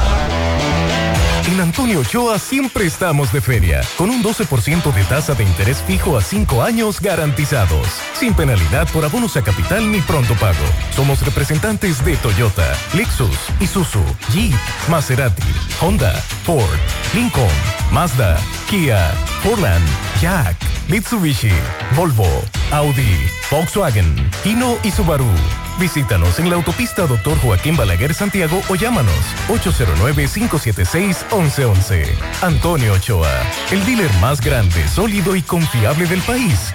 En 1.46 1.60
Antonio 1.60 2.00
Ochoa 2.00 2.38
siempre 2.38 2.84
estamos 2.84 3.32
de 3.32 3.40
feria, 3.40 3.80
con 3.96 4.10
un 4.10 4.22
12% 4.22 4.92
de 4.92 5.04
tasa 5.04 5.34
de 5.34 5.42
interés 5.44 5.82
fijo 5.86 6.16
a 6.16 6.22
5 6.22 6.62
años 6.62 7.00
garantizados, 7.00 7.86
sin 8.12 8.34
penalidad 8.34 8.88
por 8.92 9.04
abonos 9.04 9.36
a 9.36 9.42
capital 9.42 9.90
ni 9.90 10.00
pronto 10.02 10.34
pago. 10.34 10.64
Somos 10.94 11.24
representantes 11.24 12.04
de 12.04 12.16
Toyota, 12.16 12.70
Lexus, 12.94 13.36
Isuzu, 13.58 14.04
Jeep, 14.32 14.54
Maserati, 14.88 15.42
Honda, 15.80 16.12
Ford, 16.44 16.78
Lincoln, 17.14 17.48
Mazda, 17.90 18.38
Kia, 18.68 19.10
Portland, 19.42 19.86
Jack, 20.20 20.56
Mitsubishi, 20.90 21.52
Volvo, 21.94 22.26
Audi, 22.72 23.16
Volkswagen, 23.48 24.12
Hino 24.44 24.76
y 24.82 24.90
Subaru. 24.90 25.30
Visítanos 25.78 26.40
en 26.40 26.50
la 26.50 26.56
autopista 26.56 27.06
Dr. 27.06 27.38
Joaquín 27.38 27.76
Balaguer 27.76 28.12
Santiago 28.12 28.60
o 28.68 28.74
llámanos 28.74 29.14
809-576-1111. 29.48 32.08
Antonio 32.42 32.94
Ochoa, 32.94 33.30
el 33.70 33.86
dealer 33.86 34.12
más 34.20 34.40
grande, 34.40 34.84
sólido 34.88 35.36
y 35.36 35.42
confiable 35.42 36.06
del 36.06 36.22
país. 36.22 36.74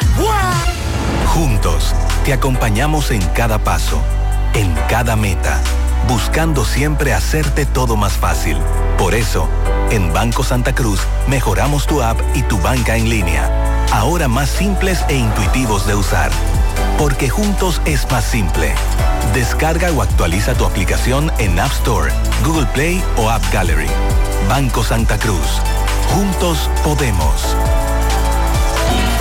Juntos, 1.28 1.96
te 2.26 2.34
acompañamos 2.34 3.10
en 3.12 3.22
cada 3.30 3.58
paso, 3.58 4.00
en 4.54 4.74
cada 4.88 5.16
meta, 5.16 5.60
buscando 6.08 6.64
siempre 6.64 7.14
hacerte 7.14 7.66
todo 7.66 7.96
más 7.96 8.14
fácil. 8.14 8.58
Por 8.98 9.16
eso, 9.16 9.50
en 9.90 10.14
Banco 10.14 10.44
Santa 10.44 10.74
Cruz 10.76 11.00
mejoramos 11.28 11.88
tu 11.88 12.04
app 12.04 12.20
y 12.36 12.44
tu 12.44 12.60
banca 12.60 12.96
en 12.98 13.10
línea, 13.10 13.50
ahora 13.94 14.28
más 14.28 14.50
simples 14.50 15.06
e 15.08 15.16
intuitivos 15.16 15.86
de 15.86 15.96
usar. 15.96 16.32
Porque 16.98 17.30
juntos 17.30 17.82
es 17.86 18.10
más 18.12 18.24
simple. 18.26 18.74
Descarga 19.34 19.92
o 19.92 20.02
actualiza 20.02 20.54
tu 20.54 20.66
aplicación 20.66 21.32
en 21.38 21.60
App 21.60 21.72
Store, 21.72 22.12
Google 22.44 22.68
Play 22.74 23.04
o 23.18 23.30
App 23.30 23.44
Gallery. 23.54 23.90
Banco 24.50 24.84
Santa 24.84 25.18
Cruz. 25.18 25.62
Juntos 26.14 26.70
podemos. 26.84 27.56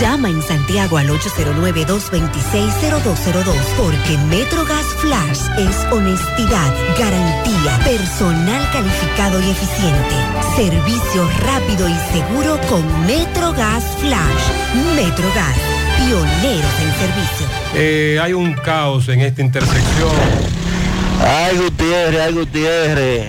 Llama 0.00 0.30
en 0.30 0.40
Santiago 0.40 0.96
al 0.96 1.10
809-226-0202 1.10 3.54
porque 3.76 4.16
MetroGas 4.30 4.86
Flash 4.96 5.40
es 5.58 5.76
honestidad, 5.92 6.74
garantía, 6.98 7.78
personal 7.84 8.66
calificado 8.72 9.38
y 9.40 9.50
eficiente, 9.50 10.14
servicio 10.56 11.28
rápido 11.44 11.86
y 11.86 11.94
seguro 12.12 12.58
con 12.70 12.82
MetroGas 13.04 13.84
Flash. 13.98 14.50
MetroGas, 14.96 15.58
pioneros 15.98 16.80
en 16.80 16.94
servicio. 16.94 17.46
Eh, 17.74 18.18
hay 18.22 18.32
un 18.32 18.54
caos 18.54 19.06
en 19.08 19.20
esta 19.20 19.42
intersección. 19.42 20.16
Ay, 21.22 21.58
Gutiérrez, 21.58 22.20
ay, 22.22 22.32
Gutiérrez. 22.32 23.26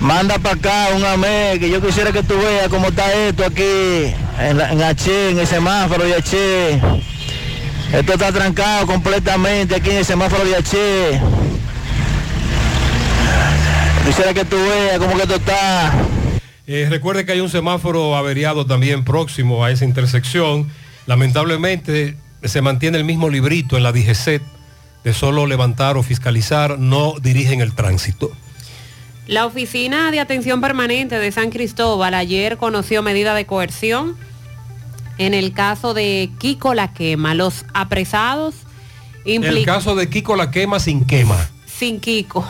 Manda 0.00 0.38
para 0.38 0.54
acá 0.54 0.88
un 0.96 1.04
amé, 1.04 1.56
que 1.58 1.68
yo 1.70 1.80
quisiera 1.84 2.12
que 2.12 2.22
tú 2.22 2.36
veas 2.38 2.68
cómo 2.68 2.88
está 2.88 3.12
esto 3.12 3.44
aquí, 3.44 4.14
en, 4.38 4.56
la- 4.58 4.72
en 4.72 4.82
H, 4.82 5.30
en 5.30 5.38
el 5.38 5.46
semáforo 5.46 6.04
de 6.04 6.14
H. 6.14 6.80
Esto 7.92 8.12
está 8.12 8.30
trancado 8.32 8.86
completamente 8.86 9.74
aquí 9.74 9.90
en 9.90 9.96
el 9.98 10.04
semáforo 10.04 10.44
de 10.44 10.54
H. 10.56 11.20
Quisiera 14.06 14.32
que 14.34 14.44
tú 14.44 14.56
veas 14.56 14.98
cómo 14.98 15.16
que 15.16 15.22
esto 15.22 15.34
está. 15.34 15.92
Eh, 16.66 16.86
recuerde 16.88 17.24
que 17.26 17.32
hay 17.32 17.40
un 17.40 17.50
semáforo 17.50 18.14
averiado 18.16 18.66
también 18.66 19.04
próximo 19.04 19.64
a 19.64 19.70
esa 19.72 19.84
intersección. 19.84 20.70
Lamentablemente 21.06 22.16
se 22.44 22.60
mantiene 22.62 22.98
el 22.98 23.04
mismo 23.04 23.30
librito 23.30 23.76
en 23.76 23.82
la 23.82 23.90
DGCET 23.92 24.42
de 25.02 25.12
solo 25.14 25.46
levantar 25.46 25.96
o 25.96 26.02
fiscalizar, 26.02 26.78
no 26.78 27.14
dirigen 27.20 27.60
el 27.62 27.74
tránsito. 27.74 28.30
La 29.28 29.44
Oficina 29.44 30.10
de 30.10 30.20
Atención 30.20 30.62
Permanente 30.62 31.18
de 31.18 31.30
San 31.32 31.50
Cristóbal 31.50 32.14
ayer 32.14 32.56
conoció 32.56 33.02
medida 33.02 33.34
de 33.34 33.44
coerción 33.44 34.16
en 35.18 35.34
el 35.34 35.52
caso 35.52 35.92
de 35.92 36.30
Kiko 36.38 36.72
La 36.72 36.94
Quema. 36.94 37.34
Los 37.34 37.66
apresados 37.74 38.54
El 39.26 39.66
caso 39.66 39.94
de 39.96 40.08
Kiko 40.08 40.34
La 40.34 40.50
Quema 40.50 40.80
sin 40.80 41.04
quema. 41.04 41.36
sin 41.66 42.00
Kiko. 42.00 42.42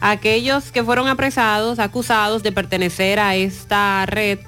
Aquellos 0.00 0.72
que 0.72 0.82
fueron 0.82 1.06
apresados, 1.06 1.78
acusados 1.78 2.42
de 2.42 2.50
pertenecer 2.50 3.20
a 3.20 3.36
esta 3.36 4.04
red, 4.06 4.40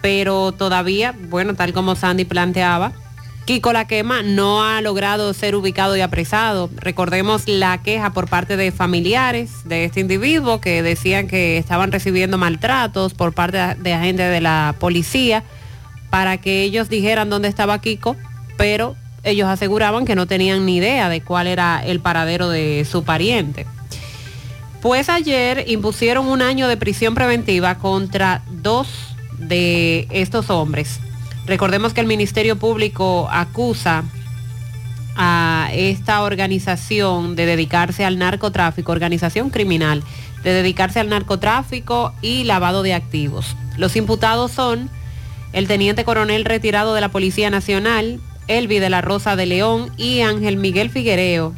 pero 0.00 0.52
todavía, 0.52 1.12
bueno, 1.28 1.56
tal 1.56 1.72
como 1.72 1.96
Sandy 1.96 2.24
planteaba, 2.24 2.92
Kiko 3.50 3.72
La 3.72 3.88
Quema 3.88 4.22
no 4.22 4.62
ha 4.62 4.80
logrado 4.80 5.34
ser 5.34 5.56
ubicado 5.56 5.96
y 5.96 6.02
apresado. 6.02 6.70
Recordemos 6.76 7.48
la 7.48 7.82
queja 7.82 8.12
por 8.12 8.28
parte 8.28 8.56
de 8.56 8.70
familiares 8.70 9.64
de 9.64 9.86
este 9.86 9.98
individuo 9.98 10.60
que 10.60 10.84
decían 10.84 11.26
que 11.26 11.58
estaban 11.58 11.90
recibiendo 11.90 12.38
maltratos 12.38 13.12
por 13.12 13.32
parte 13.32 13.58
de 13.58 13.92
agentes 13.92 14.30
de 14.30 14.40
la 14.40 14.76
policía 14.78 15.42
para 16.10 16.36
que 16.36 16.62
ellos 16.62 16.88
dijeran 16.88 17.28
dónde 17.28 17.48
estaba 17.48 17.80
Kiko, 17.80 18.14
pero 18.56 18.94
ellos 19.24 19.48
aseguraban 19.48 20.04
que 20.04 20.14
no 20.14 20.28
tenían 20.28 20.64
ni 20.64 20.76
idea 20.76 21.08
de 21.08 21.20
cuál 21.20 21.48
era 21.48 21.82
el 21.84 21.98
paradero 21.98 22.50
de 22.50 22.86
su 22.88 23.02
pariente. 23.02 23.66
Pues 24.80 25.08
ayer 25.08 25.64
impusieron 25.66 26.28
un 26.28 26.40
año 26.40 26.68
de 26.68 26.76
prisión 26.76 27.16
preventiva 27.16 27.78
contra 27.78 28.44
dos 28.48 28.86
de 29.40 30.06
estos 30.12 30.50
hombres. 30.50 31.00
Recordemos 31.50 31.92
que 31.92 32.00
el 32.00 32.06
Ministerio 32.06 32.54
Público 32.54 33.28
acusa 33.28 34.04
a 35.16 35.68
esta 35.72 36.22
organización 36.22 37.34
de 37.34 37.44
dedicarse 37.44 38.04
al 38.04 38.18
narcotráfico, 38.18 38.92
organización 38.92 39.50
criminal, 39.50 40.04
de 40.44 40.52
dedicarse 40.52 41.00
al 41.00 41.08
narcotráfico 41.08 42.14
y 42.22 42.44
lavado 42.44 42.84
de 42.84 42.94
activos. 42.94 43.56
Los 43.76 43.96
imputados 43.96 44.52
son 44.52 44.90
el 45.52 45.66
teniente 45.66 46.04
coronel 46.04 46.44
retirado 46.44 46.94
de 46.94 47.00
la 47.00 47.08
Policía 47.08 47.50
Nacional, 47.50 48.20
Elvi 48.46 48.78
de 48.78 48.88
la 48.88 49.00
Rosa 49.00 49.34
de 49.34 49.46
León 49.46 49.90
y 49.96 50.20
Ángel 50.20 50.56
Miguel 50.56 50.88
Figuereo, 50.88 51.52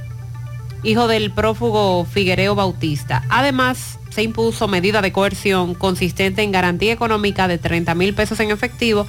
hijo 0.82 1.06
del 1.06 1.32
prófugo 1.32 2.06
Figuereo 2.06 2.54
Bautista. 2.54 3.26
Además, 3.28 3.98
se 4.08 4.22
impuso 4.22 4.68
medida 4.68 5.02
de 5.02 5.12
coerción 5.12 5.74
consistente 5.74 6.42
en 6.42 6.50
garantía 6.50 6.94
económica 6.94 7.46
de 7.46 7.58
30 7.58 7.94
mil 7.94 8.14
pesos 8.14 8.40
en 8.40 8.50
efectivo, 8.50 9.06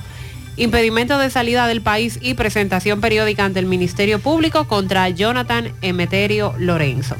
impedimento 0.57 1.17
de 1.17 1.29
salida 1.29 1.67
del 1.67 1.81
país 1.81 2.19
y 2.21 2.35
presentación 2.35 3.01
periódica 3.01 3.45
ante 3.45 3.59
el 3.59 3.65
Ministerio 3.65 4.19
Público 4.19 4.67
contra 4.67 5.09
Jonathan 5.09 5.71
Emeterio 5.81 6.53
Lorenzo. 6.57 7.15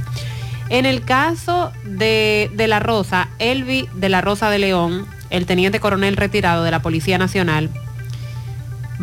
En 0.70 0.86
el 0.86 1.02
caso 1.04 1.72
de, 1.84 2.50
de 2.54 2.68
la 2.68 2.80
Rosa, 2.80 3.30
Elvi 3.40 3.88
de 3.96 4.10
la 4.10 4.22
Rosa 4.22 4.50
de 4.50 4.60
León, 4.60 5.06
el 5.30 5.46
teniente 5.46 5.80
coronel 5.80 6.18
retirado 6.18 6.64
de 6.64 6.72
la 6.72 6.82
Policía 6.82 7.18
Nacional, 7.18 7.70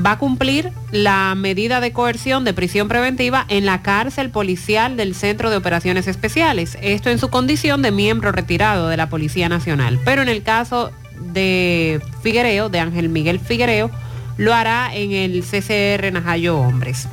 va 0.05 0.12
a 0.12 0.18
cumplir 0.18 0.70
la 0.93 1.35
medida 1.35 1.81
de 1.81 1.93
coerción 1.93 2.45
de 2.45 2.55
prisión 2.55 2.89
preventiva 2.89 3.45
en 3.49 3.66
la 3.66 3.83
cárcel 3.83 4.31
policial 4.31 4.97
del 4.97 5.14
Centro 5.14 5.51
de 5.51 5.57
Operaciones 5.57 6.07
Especiales. 6.07 6.78
Esto 6.81 7.11
en 7.11 7.18
su 7.18 7.28
condición 7.28 7.83
de 7.83 7.91
miembro 7.91 8.33
retirado 8.33 8.89
de 8.89 8.97
la 8.97 9.09
Policía 9.09 9.49
Nacional. 9.49 9.99
Pero 10.05 10.22
en 10.22 10.28
el 10.28 10.43
caso 10.43 10.93
de 11.33 12.01
Figuereo, 12.22 12.68
de 12.68 12.81
Ángel 12.81 13.09
Miguel 13.09 13.41
Figuereo, 13.41 13.91
lo 14.41 14.55
hará 14.55 14.95
en 14.95 15.12
el 15.12 15.45
CCR 15.45 16.11
Najayo 16.11 16.59
Hombres. 16.59 17.09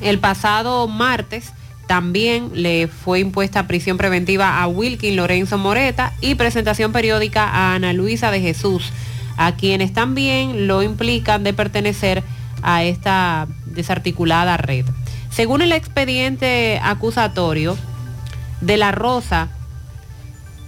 El 0.00 0.18
pasado 0.18 0.88
martes 0.88 1.52
también 1.86 2.50
le 2.52 2.88
fue 2.88 3.20
impuesta 3.20 3.68
prisión 3.68 3.96
preventiva 3.96 4.60
a 4.60 4.66
Wilkin 4.66 5.14
Lorenzo 5.14 5.56
Moreta 5.56 6.14
y 6.20 6.34
presentación 6.34 6.90
periódica 6.90 7.44
a 7.44 7.76
Ana 7.76 7.92
Luisa 7.92 8.32
de 8.32 8.40
Jesús, 8.40 8.92
a 9.36 9.54
quienes 9.54 9.92
también 9.92 10.66
lo 10.66 10.82
implican 10.82 11.44
de 11.44 11.52
pertenecer 11.52 12.24
a 12.60 12.82
esta 12.82 13.46
desarticulada 13.66 14.56
red. 14.56 14.84
Según 15.30 15.62
el 15.62 15.70
expediente 15.70 16.80
acusatorio, 16.82 17.78
De 18.60 18.76
la 18.76 18.90
Rosa, 18.90 19.48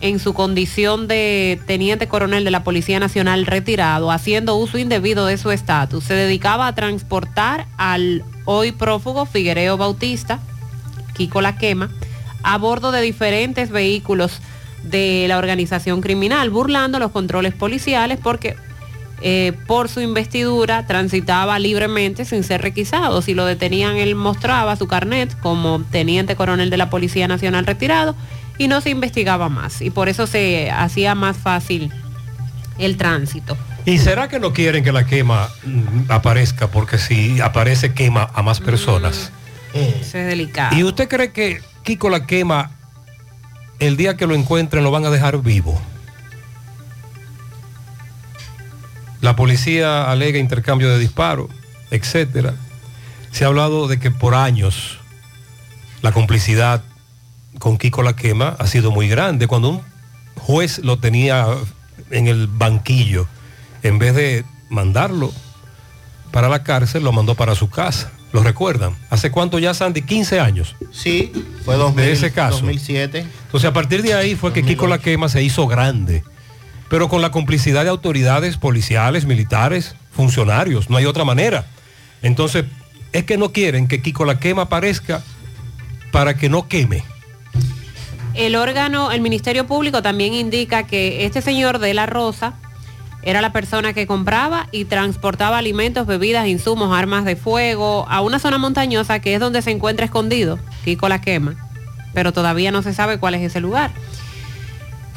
en 0.05 0.18
su 0.18 0.34
condición 0.34 1.09
de 1.09 1.59
teniente 1.66 2.09
coronel 2.09 2.44
de 2.44 2.50
la 2.50 2.62
Policía 2.62 3.00
Nacional 3.00 3.46
retirado, 3.46 4.11
haciendo 4.11 4.55
uso 4.55 4.76
indebido 4.76 5.24
de 5.24 5.38
su 5.38 5.50
estatus, 5.50 6.05
se 6.05 6.12
dedicaba 6.12 6.66
a 6.66 6.74
transportar 6.74 7.66
al 7.78 8.22
hoy 8.44 8.72
prófugo 8.72 9.24
Figuereo 9.24 9.78
Bautista, 9.78 10.40
Kiko 11.14 11.40
La 11.40 11.57
Quema, 11.57 11.88
a 12.42 12.59
bordo 12.59 12.92
de 12.92 13.00
diferentes 13.00 13.70
vehículos 13.70 14.40
de 14.82 15.24
la 15.26 15.38
organización 15.38 16.02
criminal, 16.02 16.50
burlando 16.50 16.98
los 16.98 17.11
controles 17.11 17.55
policiales 17.55 18.18
porque 18.22 18.57
eh, 19.22 19.55
por 19.66 19.88
su 19.88 20.02
investidura 20.02 20.86
transitaba 20.86 21.59
libremente 21.59 22.26
sin 22.26 22.44
ser 22.44 22.61
requisado. 22.61 23.22
Si 23.22 23.32
lo 23.32 23.46
detenían, 23.46 23.96
él 23.96 24.16
mostraba 24.16 24.76
su 24.76 24.86
carnet 24.86 25.34
como 25.40 25.82
teniente 25.90 26.36
coronel 26.36 26.68
de 26.68 26.76
la 26.76 26.90
Policía 26.90 27.26
Nacional 27.26 27.64
retirado 27.64 28.14
y 28.59 28.68
no 28.68 28.80
se 28.80 28.90
investigaba 28.90 29.48
más. 29.48 29.80
Y 29.82 29.90
por 29.90 30.09
eso 30.09 30.26
se 30.26 30.70
hacía 30.70 31.14
más 31.14 31.36
fácil 31.36 31.92
el 32.78 32.96
tránsito. 32.96 33.57
¿Y 33.86 33.98
será 33.98 34.28
que 34.28 34.40
no 34.40 34.52
quieren 34.52 34.82
que 34.82 34.92
la 34.92 35.07
quema 35.07 35.48
mm, 35.64 36.11
aparezca? 36.11 36.68
Porque 36.68 36.98
si 36.98 37.40
aparece 37.40 37.92
quema 37.92 38.30
a 38.32 38.42
más 38.42 38.61
personas. 38.61 39.30
Eso 39.74 40.18
es 40.18 40.26
delicado. 40.26 40.76
¿Y 40.76 40.84
usted 40.84 41.09
cree 41.09 41.32
que 41.32 41.61
Kiko 41.82 42.09
la 42.09 42.26
quema, 42.26 42.70
el 43.80 43.96
día 43.96 44.16
que 44.16 44.26
lo 44.26 44.34
encuentren, 44.34 44.84
lo 44.84 44.90
van 44.90 45.05
a 45.05 45.11
dejar 45.11 45.38
vivo? 45.42 45.80
La 49.20 49.36
policía 49.36 50.11
alega 50.11 50.38
intercambio 50.38 50.90
de 50.90 50.98
disparos, 50.98 51.48
etcétera. 51.90 52.55
Se 53.32 53.44
ha 53.44 53.48
hablado 53.48 53.88
de 53.88 53.98
que 53.98 54.11
por 54.11 54.34
años 54.34 54.98
la 56.02 56.12
complicidad 56.12 56.82
con 57.65 57.79
Kiko 57.79 58.03
la 58.03 58.15
quema 58.15 58.57
ha 58.59 58.67
sido 58.67 58.91
muy 58.91 59.09
grande. 59.09 59.47
Cuando 59.47 59.71
un 59.71 59.81
juez 60.37 60.81
lo 60.81 60.99
tenía 60.99 61.47
en 62.11 62.27
el 62.27 62.47
banquillo, 62.47 63.27
en 63.83 63.99
vez 63.99 64.15
de 64.15 64.45
mandarlo 64.69 65.33
para 66.31 66.51
la 66.51 66.62
cárcel, 66.62 67.05
lo 67.05 67.12
mandó 67.12 67.35
para 67.37 67.55
su 67.55 67.71
casa. 67.71 68.12
¿Lo 68.35 68.43
recuerdan? 68.43 68.95
¿Hace 69.09 69.31
cuánto 69.31 69.59
ya, 69.59 69.73
Sandy? 69.73 70.03
15 70.03 70.41
años. 70.41 70.77
Sí, 70.93 71.33
fue 71.65 71.77
2000, 71.77 72.05
de 72.05 72.12
ese 72.12 72.33
caso. 72.33 72.59
2007. 72.59 73.27
Entonces, 73.47 73.71
a 73.71 73.73
partir 73.73 74.03
de 74.03 74.12
ahí 74.12 74.35
fue 74.35 74.53
que 74.53 74.62
Kiko 74.62 74.87
la 74.87 74.99
quema 74.99 75.31
se 75.31 75.43
hizo 75.43 75.67
grande, 75.67 76.23
pero 76.91 77.09
con 77.09 77.23
la 77.23 77.31
complicidad 77.31 77.85
de 77.85 77.89
autoridades 77.89 78.59
policiales, 78.59 79.25
militares, 79.25 79.97
funcionarios. 80.11 80.91
No 80.91 80.99
hay 80.99 81.07
otra 81.07 81.25
manera. 81.25 81.65
Entonces, 82.21 82.67
es 83.12 83.25
que 83.25 83.39
no 83.39 83.53
quieren 83.53 83.89
que 83.89 84.03
Kiko 84.03 84.27
la 84.27 84.39
quema 84.39 84.62
aparezca 84.62 85.23
para 86.12 86.37
que 86.37 86.51
no 86.51 86.69
queme. 86.69 87.05
El 88.35 88.57
órgano, 88.57 89.12
el 89.12 89.20
Ministerio 89.20 89.66
Público 89.66 90.03
también 90.03 90.35
indica 90.35 90.82
que 90.85 91.24
este 91.24 91.41
señor 91.41 91.78
de 91.78 91.95
la 91.95 92.07
Rosa 92.07 92.55
era 93.22 93.41
la 93.41 93.53
persona 93.53 93.93
que 93.93 94.07
compraba 94.07 94.68
y 94.72 94.85
transportaba 94.85 95.57
alimentos, 95.57 96.07
bebidas, 96.07 96.47
insumos, 96.47 96.97
armas 96.97 97.24
de 97.24 97.37
fuego 97.37 98.07
a 98.09 98.20
una 98.20 98.39
zona 98.39 98.59
montañosa 98.59 99.20
que 99.20 99.35
es 99.35 99.41
donde 99.41 99.62
se 99.62 99.70
encuentra 99.70 100.05
escondido, 100.05 100.59
Kiko 100.85 101.09
la 101.09 101.20
quema, 101.20 101.55
pero 102.12 102.32
todavía 102.32 102.70
no 102.72 102.82
se 102.82 102.93
sabe 102.93 103.18
cuál 103.18 103.35
es 103.35 103.43
ese 103.43 103.61
lugar. 103.61 103.93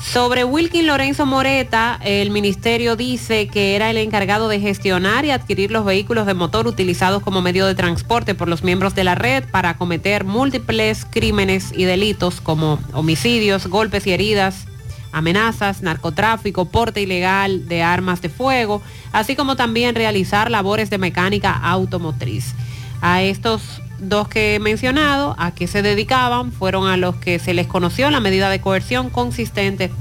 Sobre 0.01 0.43
Wilkin 0.43 0.87
Lorenzo 0.87 1.25
Moreta, 1.25 1.99
el 2.03 2.29
ministerio 2.29 2.95
dice 2.95 3.47
que 3.47 3.75
era 3.75 3.89
el 3.89 3.97
encargado 3.97 4.47
de 4.47 4.59
gestionar 4.59 5.25
y 5.25 5.31
adquirir 5.31 5.71
los 5.71 5.85
vehículos 5.85 6.25
de 6.25 6.33
motor 6.33 6.67
utilizados 6.67 7.23
como 7.23 7.41
medio 7.41 7.65
de 7.65 7.75
transporte 7.75 8.35
por 8.35 8.47
los 8.47 8.63
miembros 8.63 8.93
de 8.95 9.03
la 9.03 9.15
red 9.15 9.43
para 9.51 9.75
cometer 9.75 10.23
múltiples 10.23 11.05
crímenes 11.09 11.71
y 11.75 11.85
delitos 11.85 12.41
como 12.41 12.79
homicidios, 12.93 13.67
golpes 13.67 14.05
y 14.07 14.11
heridas, 14.11 14.67
amenazas, 15.11 15.81
narcotráfico, 15.81 16.65
porte 16.65 17.01
ilegal 17.01 17.67
de 17.67 17.81
armas 17.81 18.21
de 18.21 18.29
fuego, 18.29 18.81
así 19.11 19.35
como 19.35 19.55
también 19.55 19.95
realizar 19.95 20.51
labores 20.51 20.89
de 20.89 20.99
mecánica 20.99 21.51
automotriz. 21.51 22.53
A 23.01 23.23
estos 23.23 23.81
dos 23.99 24.27
que 24.27 24.55
he 24.55 24.59
mencionado, 24.59 25.35
a 25.37 25.51
qué 25.51 25.67
se 25.67 25.81
dedicaban, 25.81 26.51
fueron 26.51 26.87
a 26.87 26.97
los 26.97 27.15
que 27.15 27.39
se 27.39 27.53
les 27.53 27.67
conoció 27.67 28.09
la 28.11 28.19
medida 28.19 28.49
de 28.49 28.61
coerción 28.61 29.09
consistente 29.09 29.91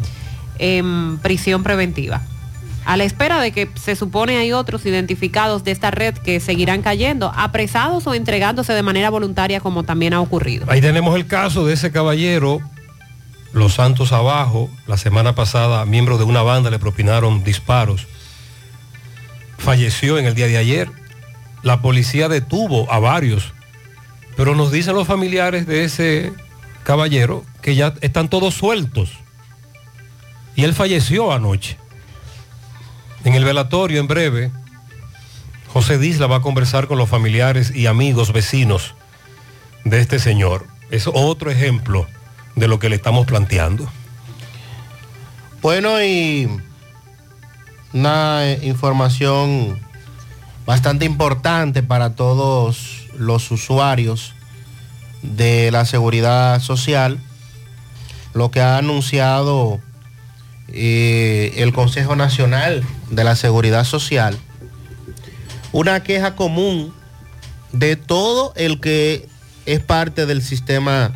en 0.58 1.18
prisión 1.18 1.62
preventiva. 1.62 2.22
A 2.84 2.96
la 2.96 3.02
espera 3.02 3.40
de 3.40 3.50
que 3.50 3.68
se 3.74 3.96
supone 3.96 4.36
hay 4.36 4.52
otros 4.52 4.86
identificados 4.86 5.64
de 5.64 5.72
esta 5.72 5.90
red 5.90 6.14
que 6.14 6.38
seguirán 6.38 6.82
cayendo, 6.82 7.32
apresados 7.34 8.06
o 8.06 8.14
entregándose 8.14 8.72
de 8.74 8.82
manera 8.84 9.10
voluntaria 9.10 9.58
como 9.58 9.82
también 9.82 10.14
ha 10.14 10.20
ocurrido. 10.20 10.66
Ahí 10.68 10.80
tenemos 10.80 11.16
el 11.16 11.26
caso 11.26 11.66
de 11.66 11.74
ese 11.74 11.90
caballero, 11.90 12.60
Los 13.52 13.74
Santos 13.74 14.12
Abajo, 14.12 14.70
la 14.86 14.96
semana 14.98 15.34
pasada, 15.34 15.84
miembros 15.84 16.18
de 16.18 16.24
una 16.24 16.42
banda 16.42 16.70
le 16.70 16.78
propinaron 16.78 17.42
disparos. 17.42 18.06
Falleció 19.58 20.18
en 20.18 20.26
el 20.26 20.34
día 20.34 20.46
de 20.46 20.58
ayer. 20.58 20.88
la 21.64 21.82
policía 21.82 22.28
detuvo 22.28 22.90
a 22.92 23.00
varios, 23.00 23.52
pero 24.36 24.54
nos 24.54 24.70
dicen 24.70 24.94
los 24.94 25.06
familiares 25.06 25.66
de 25.66 25.84
ese 25.84 26.32
caballero 26.84 27.44
que 27.62 27.74
ya 27.74 27.94
están 28.00 28.28
todos 28.28 28.54
sueltos. 28.54 29.10
Y 30.54 30.64
él 30.64 30.74
falleció 30.74 31.32
anoche. 31.32 31.76
En 33.24 33.34
el 33.34 33.44
velatorio, 33.44 33.98
en 33.98 34.06
breve, 34.06 34.52
José 35.72 35.98
Disla 35.98 36.26
va 36.26 36.36
a 36.36 36.42
conversar 36.42 36.86
con 36.86 36.96
los 36.96 37.08
familiares 37.08 37.74
y 37.74 37.86
amigos, 37.86 38.32
vecinos 38.32 38.94
de 39.84 40.00
este 40.00 40.18
señor. 40.18 40.66
Es 40.90 41.08
otro 41.12 41.50
ejemplo 41.50 42.06
de 42.54 42.68
lo 42.68 42.78
que 42.78 42.88
le 42.88 42.96
estamos 42.96 43.26
planteando. 43.26 43.90
Bueno, 45.60 46.02
y 46.02 46.48
una 47.92 48.46
eh, 48.46 48.60
información 48.62 49.78
bastante 50.64 51.04
importante 51.04 51.82
para 51.82 52.14
todos 52.14 52.95
los 53.18 53.50
usuarios 53.50 54.34
de 55.22 55.70
la 55.70 55.84
seguridad 55.84 56.60
social, 56.60 57.18
lo 58.34 58.50
que 58.50 58.60
ha 58.60 58.78
anunciado 58.78 59.80
eh, 60.68 61.54
el 61.56 61.72
Consejo 61.72 62.16
Nacional 62.16 62.84
de 63.10 63.24
la 63.24 63.36
Seguridad 63.36 63.84
Social, 63.84 64.38
una 65.72 66.02
queja 66.02 66.36
común 66.36 66.92
de 67.72 67.96
todo 67.96 68.52
el 68.56 68.80
que 68.80 69.28
es 69.66 69.80
parte 69.80 70.26
del 70.26 70.42
sistema 70.42 71.12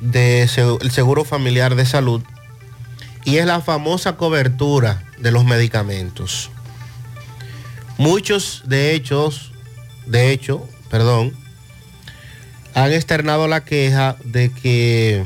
del 0.00 0.48
seguro 0.90 1.24
familiar 1.24 1.74
de 1.74 1.86
salud 1.86 2.22
y 3.24 3.38
es 3.38 3.46
la 3.46 3.60
famosa 3.60 4.16
cobertura 4.16 5.02
de 5.18 5.30
los 5.32 5.44
medicamentos. 5.44 6.50
Muchos 7.98 8.62
de 8.66 8.94
hechos, 8.94 9.52
de 10.06 10.32
hecho, 10.32 10.68
perdón, 10.90 11.34
han 12.74 12.92
externado 12.92 13.48
la 13.48 13.64
queja 13.64 14.16
de 14.24 14.50
que 14.50 15.24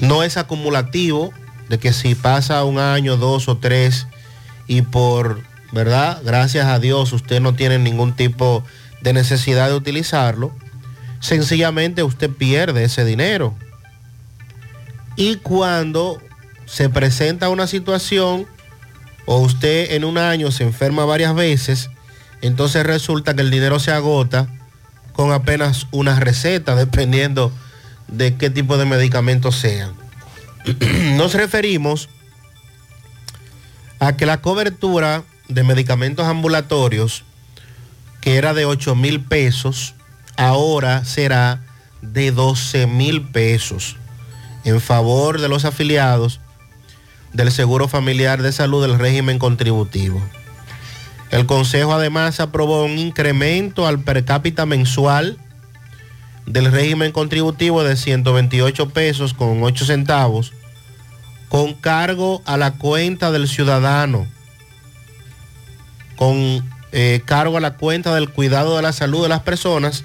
no 0.00 0.22
es 0.22 0.36
acumulativo, 0.36 1.32
de 1.68 1.78
que 1.78 1.92
si 1.92 2.14
pasa 2.14 2.64
un 2.64 2.78
año, 2.78 3.16
dos 3.16 3.48
o 3.48 3.58
tres 3.58 4.06
y 4.66 4.82
por, 4.82 5.42
¿verdad? 5.72 6.20
Gracias 6.24 6.66
a 6.66 6.78
Dios 6.78 7.12
usted 7.12 7.40
no 7.40 7.54
tiene 7.54 7.78
ningún 7.78 8.14
tipo 8.14 8.64
de 9.00 9.12
necesidad 9.12 9.68
de 9.68 9.74
utilizarlo, 9.74 10.54
sencillamente 11.20 12.02
usted 12.02 12.30
pierde 12.30 12.84
ese 12.84 13.04
dinero. 13.04 13.54
Y 15.16 15.36
cuando 15.36 16.20
se 16.66 16.88
presenta 16.88 17.48
una 17.48 17.66
situación 17.66 18.46
o 19.24 19.38
usted 19.38 19.92
en 19.92 20.04
un 20.04 20.18
año 20.18 20.50
se 20.50 20.64
enferma 20.64 21.04
varias 21.04 21.34
veces, 21.34 21.90
entonces 22.42 22.84
resulta 22.84 23.34
que 23.34 23.42
el 23.42 23.50
dinero 23.50 23.78
se 23.78 23.92
agota 23.92 24.48
con 25.12 25.32
apenas 25.32 25.86
una 25.90 26.18
receta, 26.20 26.74
dependiendo 26.76 27.52
de 28.08 28.36
qué 28.36 28.50
tipo 28.50 28.76
de 28.78 28.84
medicamentos 28.84 29.56
sean. 29.56 29.92
Nos 31.16 31.34
referimos 31.34 32.08
a 33.98 34.16
que 34.16 34.26
la 34.26 34.40
cobertura 34.40 35.24
de 35.48 35.62
medicamentos 35.62 36.26
ambulatorios, 36.26 37.24
que 38.20 38.36
era 38.36 38.52
de 38.52 38.66
8 38.66 38.94
mil 38.94 39.20
pesos, 39.20 39.94
ahora 40.36 41.04
será 41.04 41.60
de 42.02 42.30
12 42.30 42.86
mil 42.86 43.22
pesos 43.22 43.96
en 44.64 44.80
favor 44.80 45.40
de 45.40 45.48
los 45.48 45.64
afiliados 45.64 46.40
del 47.32 47.52
Seguro 47.52 47.88
Familiar 47.88 48.42
de 48.42 48.52
Salud 48.52 48.82
del 48.82 48.98
régimen 48.98 49.38
contributivo. 49.38 50.22
El 51.30 51.46
Consejo 51.46 51.92
además 51.92 52.40
aprobó 52.40 52.84
un 52.84 52.98
incremento 52.98 53.86
al 53.86 54.00
per 54.00 54.24
cápita 54.24 54.66
mensual 54.66 55.38
del 56.46 56.70
régimen 56.70 57.12
contributivo 57.12 57.82
de 57.82 57.96
128 57.96 58.90
pesos 58.90 59.34
con 59.34 59.62
8 59.62 59.84
centavos 59.84 60.52
con 61.48 61.74
cargo 61.74 62.42
a 62.44 62.56
la 62.56 62.72
cuenta 62.72 63.30
del 63.30 63.46
ciudadano, 63.48 64.26
con 66.16 66.68
eh, 66.92 67.22
cargo 67.24 67.56
a 67.56 67.60
la 67.60 67.76
cuenta 67.76 68.12
del 68.14 68.30
cuidado 68.30 68.76
de 68.76 68.82
la 68.82 68.92
salud 68.92 69.22
de 69.22 69.28
las 69.28 69.42
personas 69.42 70.02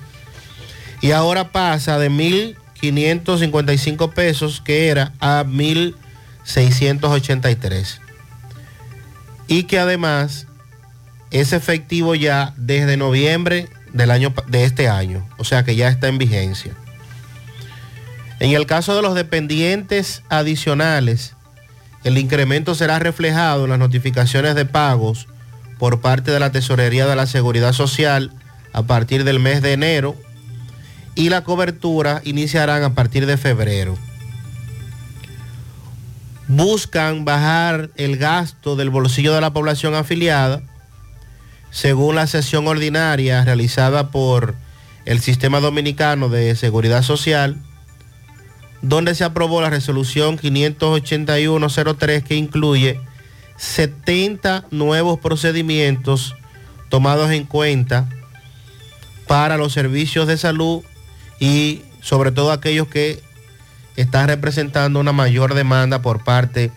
y 1.01 1.11
ahora 1.11 1.51
pasa 1.51 1.97
de 1.97 2.11
1.555 2.11 4.13
pesos 4.13 4.61
que 4.61 4.89
era 4.89 5.13
a 5.19 5.43
1.683 5.43 7.99
y 9.47 9.63
que 9.63 9.79
además 9.79 10.45
es 11.31 11.53
efectivo 11.53 12.13
ya 12.13 12.53
desde 12.57 12.97
noviembre 12.97 13.69
del 13.93 14.11
año, 14.11 14.33
de 14.47 14.65
este 14.65 14.89
año, 14.89 15.27
o 15.37 15.43
sea 15.43 15.63
que 15.63 15.75
ya 15.75 15.87
está 15.87 16.07
en 16.07 16.17
vigencia. 16.17 16.73
En 18.39 18.51
el 18.51 18.65
caso 18.65 18.95
de 18.95 19.01
los 19.01 19.15
dependientes 19.15 20.23
adicionales, 20.29 21.35
el 22.03 22.17
incremento 22.17 22.75
será 22.75 22.99
reflejado 22.99 23.63
en 23.63 23.69
las 23.69 23.79
notificaciones 23.79 24.55
de 24.55 24.65
pagos 24.65 25.27
por 25.77 26.01
parte 26.01 26.31
de 26.31 26.39
la 26.39 26.51
Tesorería 26.51 27.05
de 27.05 27.15
la 27.15 27.27
Seguridad 27.27 27.73
Social 27.73 28.31
a 28.73 28.83
partir 28.83 29.23
del 29.23 29.39
mes 29.39 29.61
de 29.61 29.73
enero 29.73 30.15
y 31.15 31.29
la 31.29 31.43
cobertura 31.43 32.21
iniciarán 32.23 32.83
a 32.83 32.93
partir 32.93 33.25
de 33.25 33.37
febrero. 33.37 33.97
Buscan 36.47 37.23
bajar 37.23 37.91
el 37.95 38.17
gasto 38.17 38.75
del 38.75 38.89
bolsillo 38.89 39.33
de 39.33 39.41
la 39.41 39.53
población 39.53 39.93
afiliada 39.95 40.63
según 41.71 42.15
la 42.15 42.27
sesión 42.27 42.67
ordinaria 42.67 43.43
realizada 43.43 44.11
por 44.11 44.55
el 45.05 45.19
Sistema 45.19 45.59
Dominicano 45.59 46.29
de 46.29 46.55
Seguridad 46.55 47.01
Social, 47.01 47.57
donde 48.81 49.15
se 49.15 49.23
aprobó 49.23 49.61
la 49.61 49.69
resolución 49.69 50.37
58103 50.37 52.23
que 52.23 52.35
incluye 52.35 52.99
70 53.57 54.65
nuevos 54.71 55.19
procedimientos 55.19 56.35
tomados 56.89 57.31
en 57.31 57.45
cuenta 57.45 58.09
para 59.27 59.57
los 59.57 59.71
servicios 59.71 60.27
de 60.27 60.37
salud 60.37 60.83
y 61.39 61.83
sobre 62.01 62.31
todo 62.31 62.51
aquellos 62.51 62.87
que 62.87 63.21
están 63.95 64.27
representando 64.27 64.99
una 64.99 65.13
mayor 65.13 65.53
demanda 65.53 66.01
por 66.01 66.23
parte 66.23 66.71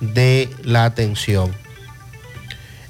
de 0.00 0.50
la 0.62 0.84
atención. 0.84 1.54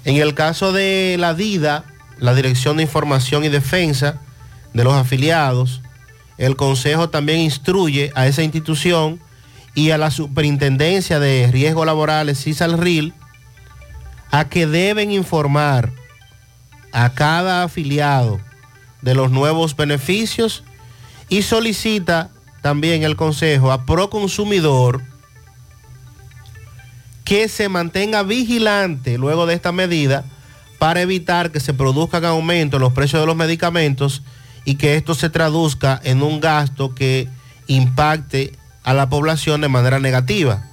En 0.05 0.17
el 0.17 0.35
caso 0.35 0.73
de 0.73 1.17
la 1.19 1.35
DIDA, 1.35 1.85
la 2.19 2.35
Dirección 2.35 2.77
de 2.77 2.85
Información 2.85 3.45
y 3.45 3.49
Defensa 3.49 4.21
de 4.73 4.85
los 4.85 4.95
afiliados, 4.95 5.83
el 6.37 6.57
Consejo 6.57 7.11
también 7.11 7.41
instruye 7.41 8.13
a 8.15 8.27
esa 8.27 8.43
institución 8.43 9.21
y 9.75 9.91
a 9.91 9.99
la 9.99 10.11
Superintendencia 10.11 11.21
de 11.21 11.49
Riesgos 11.53 11.87
Laborales, 11.87 12.43
CISALRIL, 12.43 13.13
a 14.31 14.49
que 14.49 14.67
deben 14.67 15.11
informar 15.11 15.93
a 16.93 17.13
cada 17.15 17.65
afiliado 17.65 18.41
de 19.03 19.15
los 19.15 19.31
nuevos 19.31 19.77
beneficios 19.77 20.65
y 21.29 21.43
solicita 21.43 22.31
también 22.63 23.03
el 23.03 23.17
Consejo 23.17 23.73
a 23.73 23.85
Proconsumidor 23.85 25.03
que 27.29 27.47
se 27.51 27.69
mantenga 27.69 28.23
vigilante 28.23 29.19
luego 29.19 29.45
de 29.45 29.53
esta 29.53 29.71
medida 29.71 30.25
para 30.79 31.03
evitar 31.03 31.53
que 31.53 31.61
se 31.61 31.75
produzcan 31.75 32.25
aumentos 32.25 32.79
en 32.79 32.83
los 32.83 32.95
precios 32.95 33.21
de 33.21 33.27
los 33.27 33.37
medicamentos 33.37 34.23
y 34.65 34.77
que 34.77 34.97
esto 34.97 35.15
se 35.15 35.29
traduzca 35.29 36.01
en 36.05 36.23
un 36.23 36.41
gasto 36.41 36.95
que 36.95 37.29
impacte 37.67 38.55
a 38.83 38.95
la 38.95 39.11
población 39.11 39.61
de 39.61 39.69
manera 39.69 40.01
negativa. 40.01 40.65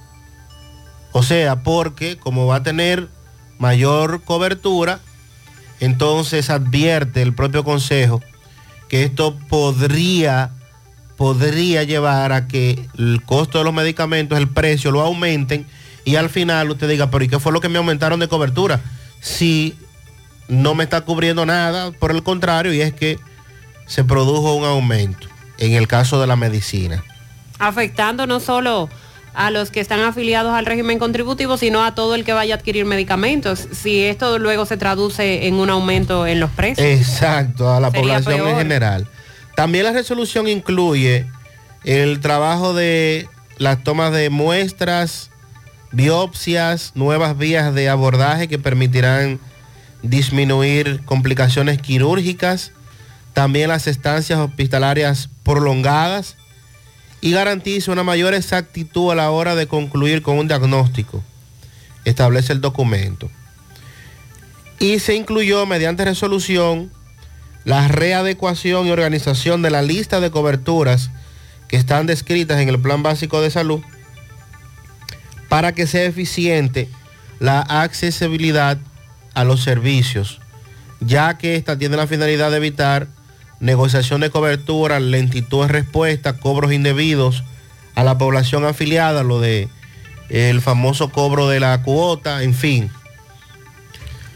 O 1.12 1.22
sea, 1.22 1.62
porque 1.62 2.16
como 2.16 2.46
va 2.46 2.56
a 2.56 2.62
tener 2.62 3.10
mayor 3.58 4.22
cobertura, 4.22 5.00
entonces 5.78 6.48
advierte 6.48 7.20
el 7.20 7.34
propio 7.34 7.64
Consejo 7.64 8.22
que 8.88 9.04
esto 9.04 9.36
podría, 9.50 10.52
podría 11.18 11.82
llevar 11.82 12.32
a 12.32 12.48
que 12.48 12.88
el 12.96 13.20
costo 13.26 13.58
de 13.58 13.64
los 13.64 13.74
medicamentos, 13.74 14.38
el 14.38 14.48
precio, 14.48 14.90
lo 14.90 15.02
aumenten 15.02 15.66
y 16.06 16.14
al 16.14 16.30
final 16.30 16.70
usted 16.70 16.88
diga, 16.88 17.10
pero 17.10 17.24
¿y 17.24 17.28
qué 17.28 17.40
fue 17.40 17.50
lo 17.50 17.60
que 17.60 17.68
me 17.68 17.78
aumentaron 17.78 18.20
de 18.20 18.28
cobertura? 18.28 18.80
Si 19.20 19.76
no 20.46 20.76
me 20.76 20.84
está 20.84 21.00
cubriendo 21.00 21.44
nada, 21.44 21.90
por 21.90 22.12
el 22.12 22.22
contrario, 22.22 22.72
y 22.72 22.80
es 22.80 22.94
que 22.94 23.18
se 23.86 24.04
produjo 24.04 24.54
un 24.54 24.64
aumento 24.64 25.26
en 25.58 25.72
el 25.72 25.88
caso 25.88 26.20
de 26.20 26.28
la 26.28 26.36
medicina. 26.36 27.02
Afectando 27.58 28.28
no 28.28 28.38
solo 28.38 28.88
a 29.34 29.50
los 29.50 29.72
que 29.72 29.80
están 29.80 29.98
afiliados 29.98 30.54
al 30.54 30.64
régimen 30.64 31.00
contributivo, 31.00 31.56
sino 31.56 31.84
a 31.84 31.96
todo 31.96 32.14
el 32.14 32.24
que 32.24 32.32
vaya 32.32 32.54
a 32.54 32.58
adquirir 32.58 32.84
medicamentos. 32.84 33.66
Si 33.72 34.04
esto 34.04 34.38
luego 34.38 34.64
se 34.64 34.76
traduce 34.76 35.48
en 35.48 35.54
un 35.54 35.70
aumento 35.70 36.24
en 36.24 36.38
los 36.38 36.50
precios. 36.50 36.86
Exacto, 36.86 37.68
a 37.74 37.80
la 37.80 37.90
población 37.90 38.46
en 38.46 38.56
general. 38.56 39.08
También 39.56 39.82
la 39.82 39.92
resolución 39.92 40.46
incluye 40.46 41.26
el 41.82 42.20
trabajo 42.20 42.74
de 42.74 43.28
las 43.58 43.82
tomas 43.82 44.12
de 44.12 44.30
muestras 44.30 45.30
biopsias, 45.92 46.92
nuevas 46.94 47.36
vías 47.38 47.74
de 47.74 47.88
abordaje 47.88 48.48
que 48.48 48.58
permitirán 48.58 49.40
disminuir 50.02 51.02
complicaciones 51.04 51.80
quirúrgicas, 51.80 52.72
también 53.32 53.68
las 53.68 53.86
estancias 53.86 54.38
hospitalarias 54.38 55.28
prolongadas 55.42 56.36
y 57.20 57.32
garantiza 57.32 57.92
una 57.92 58.02
mayor 58.02 58.34
exactitud 58.34 59.10
a 59.10 59.14
la 59.14 59.30
hora 59.30 59.54
de 59.54 59.66
concluir 59.66 60.22
con 60.22 60.38
un 60.38 60.48
diagnóstico, 60.48 61.22
establece 62.04 62.52
el 62.52 62.60
documento. 62.60 63.30
Y 64.78 64.98
se 64.98 65.14
incluyó 65.14 65.66
mediante 65.66 66.04
resolución 66.04 66.90
la 67.64 67.88
readecuación 67.88 68.86
y 68.86 68.90
organización 68.90 69.62
de 69.62 69.70
la 69.70 69.82
lista 69.82 70.20
de 70.20 70.30
coberturas 70.30 71.10
que 71.68 71.76
están 71.76 72.06
descritas 72.06 72.60
en 72.60 72.68
el 72.68 72.80
Plan 72.80 73.02
Básico 73.02 73.40
de 73.40 73.50
Salud 73.50 73.82
para 75.48 75.72
que 75.72 75.86
sea 75.86 76.04
eficiente 76.04 76.88
la 77.38 77.60
accesibilidad 77.60 78.78
a 79.34 79.44
los 79.44 79.62
servicios, 79.62 80.40
ya 81.00 81.38
que 81.38 81.56
esta 81.56 81.78
tiene 81.78 81.96
la 81.96 82.06
finalidad 82.06 82.50
de 82.50 82.56
evitar 82.56 83.08
negociación 83.60 84.20
de 84.20 84.30
cobertura, 84.30 85.00
lentitud 85.00 85.62
de 85.62 85.68
respuesta, 85.72 86.38
cobros 86.38 86.72
indebidos 86.72 87.44
a 87.94 88.04
la 88.04 88.18
población 88.18 88.64
afiliada, 88.64 89.22
lo 89.22 89.40
de 89.40 89.68
el 90.28 90.60
famoso 90.60 91.10
cobro 91.10 91.48
de 91.48 91.60
la 91.60 91.82
cuota, 91.82 92.42
en 92.42 92.54
fin. 92.54 92.90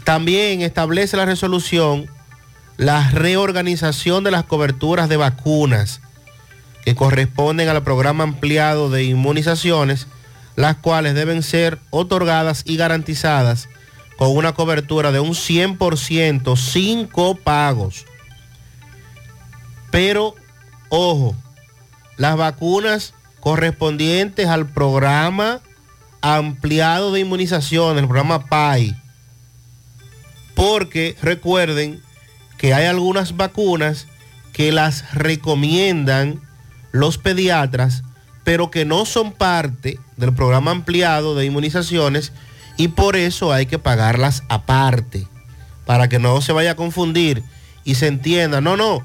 También 0.04 0.62
establece 0.62 1.16
la 1.16 1.26
resolución 1.26 2.08
la 2.80 3.10
reorganización 3.10 4.24
de 4.24 4.30
las 4.30 4.44
coberturas 4.44 5.10
de 5.10 5.18
vacunas 5.18 6.00
que 6.82 6.94
corresponden 6.94 7.68
al 7.68 7.82
programa 7.82 8.24
ampliado 8.24 8.88
de 8.88 9.04
inmunizaciones, 9.04 10.06
las 10.56 10.76
cuales 10.76 11.14
deben 11.14 11.42
ser 11.42 11.78
otorgadas 11.90 12.62
y 12.64 12.76
garantizadas 12.76 13.68
con 14.16 14.36
una 14.36 14.52
cobertura 14.52 15.12
de 15.12 15.20
un 15.20 15.30
100% 15.30 16.56
sin 16.56 17.06
copagos. 17.06 18.04
Pero, 19.90 20.34
ojo, 20.90 21.34
las 22.16 22.36
vacunas 22.36 23.14
correspondientes 23.40 24.46
al 24.46 24.66
programa 24.66 25.60
ampliado 26.20 27.12
de 27.12 27.20
inmunización, 27.20 27.96
el 27.96 28.04
programa 28.04 28.46
PAI, 28.46 28.94
porque 30.54 31.16
recuerden 31.22 32.02
que 32.58 32.74
hay 32.74 32.84
algunas 32.84 33.38
vacunas 33.38 34.06
que 34.52 34.70
las 34.70 35.14
recomiendan 35.14 36.42
los 36.92 37.16
pediatras, 37.16 38.02
pero 38.44 38.70
que 38.70 38.84
no 38.84 39.06
son 39.06 39.32
parte 39.32 39.98
del 40.20 40.32
programa 40.32 40.70
ampliado 40.70 41.34
de 41.34 41.46
inmunizaciones 41.46 42.32
y 42.76 42.88
por 42.88 43.16
eso 43.16 43.52
hay 43.52 43.66
que 43.66 43.78
pagarlas 43.78 44.44
aparte, 44.48 45.26
para 45.86 46.08
que 46.08 46.18
no 46.18 46.40
se 46.40 46.52
vaya 46.52 46.72
a 46.72 46.76
confundir 46.76 47.42
y 47.84 47.96
se 47.96 48.06
entienda, 48.06 48.60
no, 48.60 48.76
no, 48.76 49.04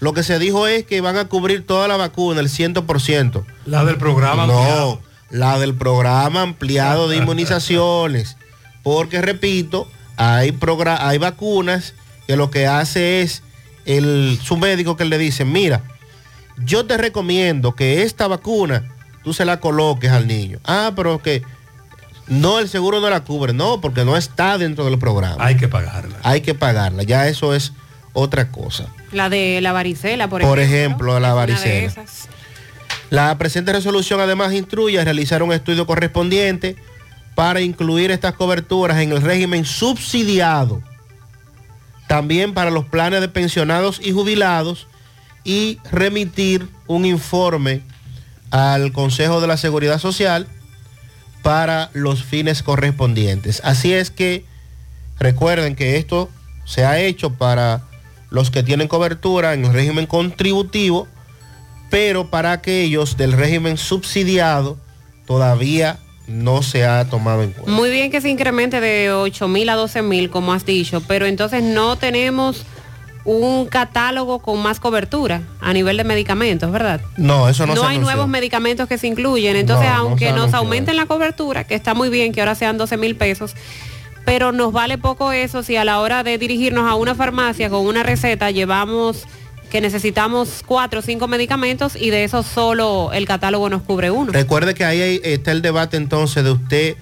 lo 0.00 0.14
que 0.14 0.22
se 0.22 0.38
dijo 0.38 0.66
es 0.66 0.84
que 0.84 1.00
van 1.00 1.16
a 1.18 1.26
cubrir 1.26 1.66
toda 1.66 1.86
la 1.86 1.96
vacuna, 1.96 2.40
el 2.40 2.48
100%. 2.48 3.44
La 3.66 3.84
del 3.84 3.98
programa 3.98 4.46
no, 4.46 4.58
ampliado. 4.58 5.00
la 5.30 5.58
del 5.58 5.74
programa 5.74 6.42
ampliado 6.42 7.08
de 7.08 7.16
inmunizaciones. 7.16 8.36
Porque, 8.82 9.20
repito, 9.20 9.88
hay, 10.16 10.56
hay 10.98 11.18
vacunas 11.18 11.94
que 12.26 12.36
lo 12.36 12.50
que 12.50 12.66
hace 12.66 13.20
es 13.20 13.42
el, 13.84 14.38
su 14.42 14.56
médico 14.56 14.96
que 14.96 15.04
le 15.04 15.18
dice, 15.18 15.44
mira, 15.44 15.82
yo 16.64 16.86
te 16.86 16.96
recomiendo 16.96 17.74
que 17.74 18.02
esta 18.02 18.26
vacuna 18.26 18.84
tú 19.24 19.32
se 19.32 19.44
la 19.44 19.60
coloques 19.60 20.10
al 20.10 20.26
niño. 20.26 20.58
Ah, 20.64 20.92
pero 20.94 21.20
que 21.22 21.42
no, 22.26 22.58
el 22.58 22.68
seguro 22.68 23.00
no 23.00 23.10
la 23.10 23.24
cubre. 23.24 23.52
No, 23.52 23.80
porque 23.80 24.04
no 24.04 24.16
está 24.16 24.56
dentro 24.58 24.84
del 24.84 24.98
programa. 24.98 25.44
Hay 25.44 25.56
que 25.56 25.68
pagarla. 25.68 26.16
Hay 26.22 26.40
que 26.42 26.54
pagarla. 26.54 27.02
Ya 27.02 27.26
eso 27.28 27.54
es 27.54 27.72
otra 28.12 28.50
cosa. 28.50 28.86
La 29.12 29.28
de 29.28 29.60
la 29.60 29.72
varicela, 29.72 30.28
por, 30.28 30.42
Por 30.42 30.58
ejemplo. 30.60 31.16
ejemplo, 31.16 31.20
la 31.20 31.34
Una 31.34 31.46
de 31.46 31.52
varicela. 31.52 31.86
esas. 31.86 32.28
La 33.10 33.36
presente 33.38 33.72
resolución 33.72 34.20
además 34.20 34.52
instruye 34.52 35.00
a 35.00 35.04
realizar 35.04 35.42
un 35.42 35.52
estudio 35.52 35.84
correspondiente 35.86 36.76
para 37.34 37.60
incluir 37.60 38.10
estas 38.12 38.34
coberturas 38.34 38.98
en 39.00 39.10
el 39.10 39.20
régimen 39.22 39.64
subsidiado. 39.64 40.80
También 42.06 42.54
para 42.54 42.70
los 42.70 42.84
planes 42.84 43.20
de 43.20 43.28
pensionados 43.28 44.00
y 44.02 44.12
jubilados 44.12 44.86
y 45.44 45.78
remitir 45.90 46.68
un 46.86 47.04
informe 47.04 47.82
al 48.50 48.92
Consejo 48.92 49.40
de 49.40 49.46
la 49.46 49.56
Seguridad 49.56 49.98
Social 49.98 50.46
para 51.42 51.90
los 51.92 52.24
fines 52.24 52.62
correspondientes. 52.62 53.60
Así 53.64 53.92
es 53.92 54.10
que 54.10 54.44
recuerden 55.18 55.76
que 55.76 55.96
esto 55.96 56.28
se 56.64 56.84
ha 56.84 57.00
hecho 57.00 57.34
para 57.34 57.82
los 58.30 58.50
que 58.50 58.62
tienen 58.62 58.88
cobertura 58.88 59.54
en 59.54 59.64
el 59.64 59.72
régimen 59.72 60.06
contributivo, 60.06 61.08
pero 61.90 62.30
para 62.30 62.52
aquellos 62.52 63.16
del 63.16 63.32
régimen 63.32 63.76
subsidiado 63.76 64.78
todavía 65.26 65.98
no 66.28 66.62
se 66.62 66.86
ha 66.86 67.04
tomado 67.06 67.42
en 67.42 67.52
cuenta. 67.52 67.72
Muy 67.72 67.90
bien 67.90 68.10
que 68.10 68.20
se 68.20 68.28
incremente 68.28 68.80
de 68.80 69.12
8 69.12 69.48
mil 69.48 69.68
a 69.68 69.74
12 69.74 70.02
mil, 70.02 70.30
como 70.30 70.52
has 70.52 70.64
dicho, 70.64 71.02
pero 71.06 71.26
entonces 71.26 71.62
no 71.62 71.96
tenemos 71.96 72.64
un 73.24 73.66
catálogo 73.66 74.38
con 74.38 74.62
más 74.62 74.80
cobertura 74.80 75.42
a 75.60 75.72
nivel 75.72 75.96
de 75.96 76.04
medicamentos, 76.04 76.70
¿verdad? 76.72 77.00
No, 77.16 77.48
eso 77.48 77.66
no, 77.66 77.74
se 77.74 77.80
hay 77.80 77.86
anunció. 77.96 78.00
nuevos 78.02 78.28
medicamentos 78.28 78.88
que 78.88 78.98
se 78.98 79.06
incluyen. 79.06 79.56
Entonces, 79.56 79.88
No, 79.88 79.94
no 79.94 80.00
aunque 80.00 80.32
nos 80.32 80.54
aumenten 80.54 80.96
la 80.96 81.06
cobertura, 81.06 81.64
que 81.64 81.74
está 81.74 81.94
muy 81.94 82.08
bien 82.08 82.32
que 82.32 82.40
ahora 82.40 82.54
sean 82.54 82.78
12 82.78 82.96
mil 82.96 83.16
pesos, 83.16 83.54
pero 84.24 84.52
nos 84.52 84.72
vale 84.72 84.96
poco 84.98 85.32
eso 85.32 85.62
si 85.62 85.76
a 85.76 85.84
la 85.84 86.00
hora 86.00 86.22
de 86.22 86.38
dirigirnos 86.38 86.88
a 86.90 86.94
una 86.94 87.14
farmacia 87.14 87.68
con 87.68 87.86
una 87.86 88.02
receta 88.02 88.50
llevamos 88.50 89.24
que 89.70 89.80
necesitamos 89.80 90.62
cuatro 90.66 90.98
o 90.98 91.02
cinco 91.02 91.28
medicamentos 91.28 91.94
y 91.96 92.10
de 92.10 92.24
eso 92.24 92.42
solo 92.42 93.10
el 93.12 93.24
catálogo 93.26 93.68
nos 93.68 93.82
cubre 93.82 94.10
uno. 94.10 94.32
Recuerde 94.32 94.74
que 94.74 94.84
ahí 94.84 95.20
está 95.22 95.52
el 95.52 95.62
debate 95.62 95.96
entonces 95.96 96.42
de 96.42 96.50
usted 96.50 96.96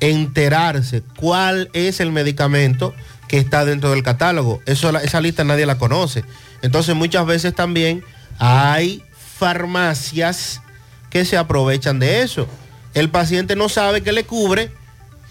enterarse 0.00 1.02
cuál 1.16 1.68
es 1.72 2.00
el 2.00 2.12
medicamento 2.12 2.94
que 3.32 3.38
está 3.38 3.64
dentro 3.64 3.90
del 3.92 4.02
catálogo. 4.02 4.60
Eso, 4.66 4.94
esa 4.98 5.22
lista 5.22 5.42
nadie 5.42 5.64
la 5.64 5.78
conoce. 5.78 6.22
Entonces 6.60 6.94
muchas 6.94 7.24
veces 7.24 7.54
también 7.54 8.04
hay 8.38 9.02
farmacias 9.38 10.60
que 11.08 11.24
se 11.24 11.38
aprovechan 11.38 11.98
de 11.98 12.20
eso. 12.20 12.46
El 12.92 13.08
paciente 13.08 13.56
no 13.56 13.70
sabe 13.70 14.02
que 14.02 14.12
le 14.12 14.24
cubre, 14.24 14.70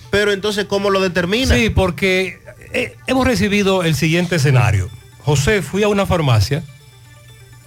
pero 0.10 0.32
entonces 0.32 0.66
¿cómo 0.66 0.90
lo 0.90 1.00
determina? 1.00 1.54
Sí, 1.54 1.70
porque 1.70 2.42
eh, 2.74 2.96
hemos 3.06 3.28
recibido 3.28 3.84
el 3.84 3.94
siguiente 3.94 4.38
escenario. 4.38 4.90
José, 5.20 5.62
fui 5.62 5.84
a 5.84 5.88
una 5.88 6.08
farmacia, 6.08 6.64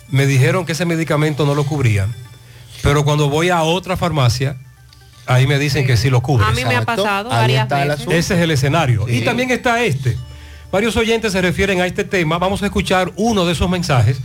me 0.09 0.27
dijeron 0.27 0.67
que 0.67 0.73
ese 0.73 0.85
medicamento 0.85 1.47
no 1.47 1.55
lo 1.55 1.65
cubría, 1.65 2.09
pero 2.83 3.05
cuando 3.05 3.29
voy 3.29 3.51
a 3.51 3.63
otra 3.63 3.97
farmacia, 3.97 4.57
ahí 5.27 5.47
me 5.47 5.59
dicen 5.59 5.87
que 5.87 5.97
sí 5.97 6.11
lo 6.11 6.23
cubre. 6.23 6.45
A 6.47 6.51
mí 6.51 6.65
me 6.65 6.75
ha 6.77 6.81
Exacto, 6.81 7.03
pasado 7.03 7.31
ahí 7.33 7.39
varias 7.39 7.63
está 7.65 7.83
el 7.83 7.89
veces. 7.89 8.01
asunto. 8.01 8.17
Ese 8.19 8.35
es 8.35 8.41
el 8.41 8.51
escenario. 8.51 9.07
Sí. 9.07 9.19
Y 9.19 9.25
también 9.25 9.51
está 9.51 9.83
este. 9.85 10.17
Varios 10.71 10.97
oyentes 10.97 11.33
se 11.33 11.41
refieren 11.41 11.81
a 11.81 11.87
este 11.87 12.05
tema. 12.05 12.39
Vamos 12.39 12.63
a 12.63 12.67
escuchar 12.67 13.13
uno 13.17 13.47
de 13.47 13.53
esos 13.53 13.69
mensajes. 13.71 14.19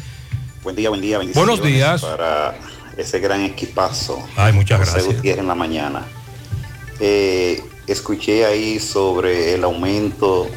Buen 0.64 0.76
día, 0.76 0.90
buen 0.90 1.02
día. 1.02 1.20
Buenos 1.36 1.62
días. 1.64 2.02
Para 2.02 2.56
ese 2.98 3.20
gran 3.20 3.42
equipazo. 3.44 4.22
Ay, 4.36 4.54
muchas 4.54 4.80
José 4.80 4.92
gracias. 4.94 5.16
Gutiérrez 5.16 5.42
en 5.42 5.48
la 5.48 5.56
mañana. 5.56 6.06
Eh, 7.00 7.64
escuché 7.88 8.46
ahí 8.46 8.80
sobre 8.80 9.54
el 9.54 9.64
aumento 9.64 10.50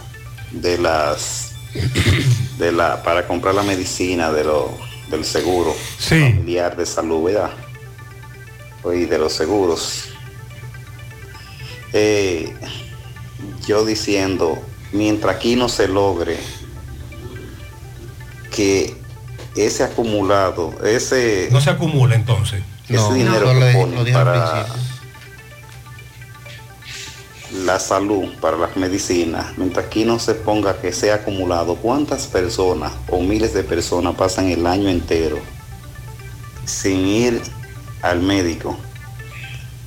de 0.51 0.79
las 0.79 1.53
de 2.59 2.73
la 2.73 3.03
para 3.03 3.27
comprar 3.27 3.55
la 3.55 3.63
medicina 3.63 4.33
de 4.33 4.45
lo, 4.45 4.77
del 5.11 5.25
seguro 5.25 5.75
familiar 5.99 6.77
de 6.77 6.85
salud, 6.87 7.25
¿verdad? 7.25 7.51
Y 8.93 9.05
de 9.05 9.19
los 9.19 9.33
seguros. 9.33 10.09
Eh, 11.93 12.55
yo 13.67 13.85
diciendo, 13.85 14.59
mientras 14.93 15.37
aquí 15.37 15.57
no 15.57 15.69
se 15.69 15.89
logre 15.89 16.39
que 18.55 18.97
ese 19.57 19.85
acumulado, 19.85 20.75
ese, 20.85 21.49
No 21.51 21.61
se 21.61 21.71
acumula 21.71 22.15
entonces. 22.15 22.63
ese 22.89 23.15
dinero 23.15 23.53
no 23.53 23.59
que 23.61 23.65
le- 23.67 23.73
ponen 23.75 23.95
lo 23.97 24.05
dije 24.05 24.17
al 24.19 24.25
para 24.25 24.67
la 27.65 27.79
salud, 27.79 28.31
para 28.41 28.57
las 28.57 28.77
medicinas, 28.79 29.59
mientras 29.59 29.85
aquí 29.87 30.05
no 30.07 30.19
se 30.19 30.35
ponga 30.35 30.81
que 30.81 30.91
sea 30.93 31.17
acumulado, 31.17 31.77
¿cuántas 31.77 32.27
personas 32.27 32.93
o 33.11 33.21
miles 33.21 33.53
de 33.53 33.63
personas 33.63 34.15
pasan 34.15 34.49
el 34.49 34.67
año 34.67 34.89
entero 34.89 35.39
sin 36.65 37.07
ir 37.07 37.43
al 38.01 38.21
médico? 38.21 38.79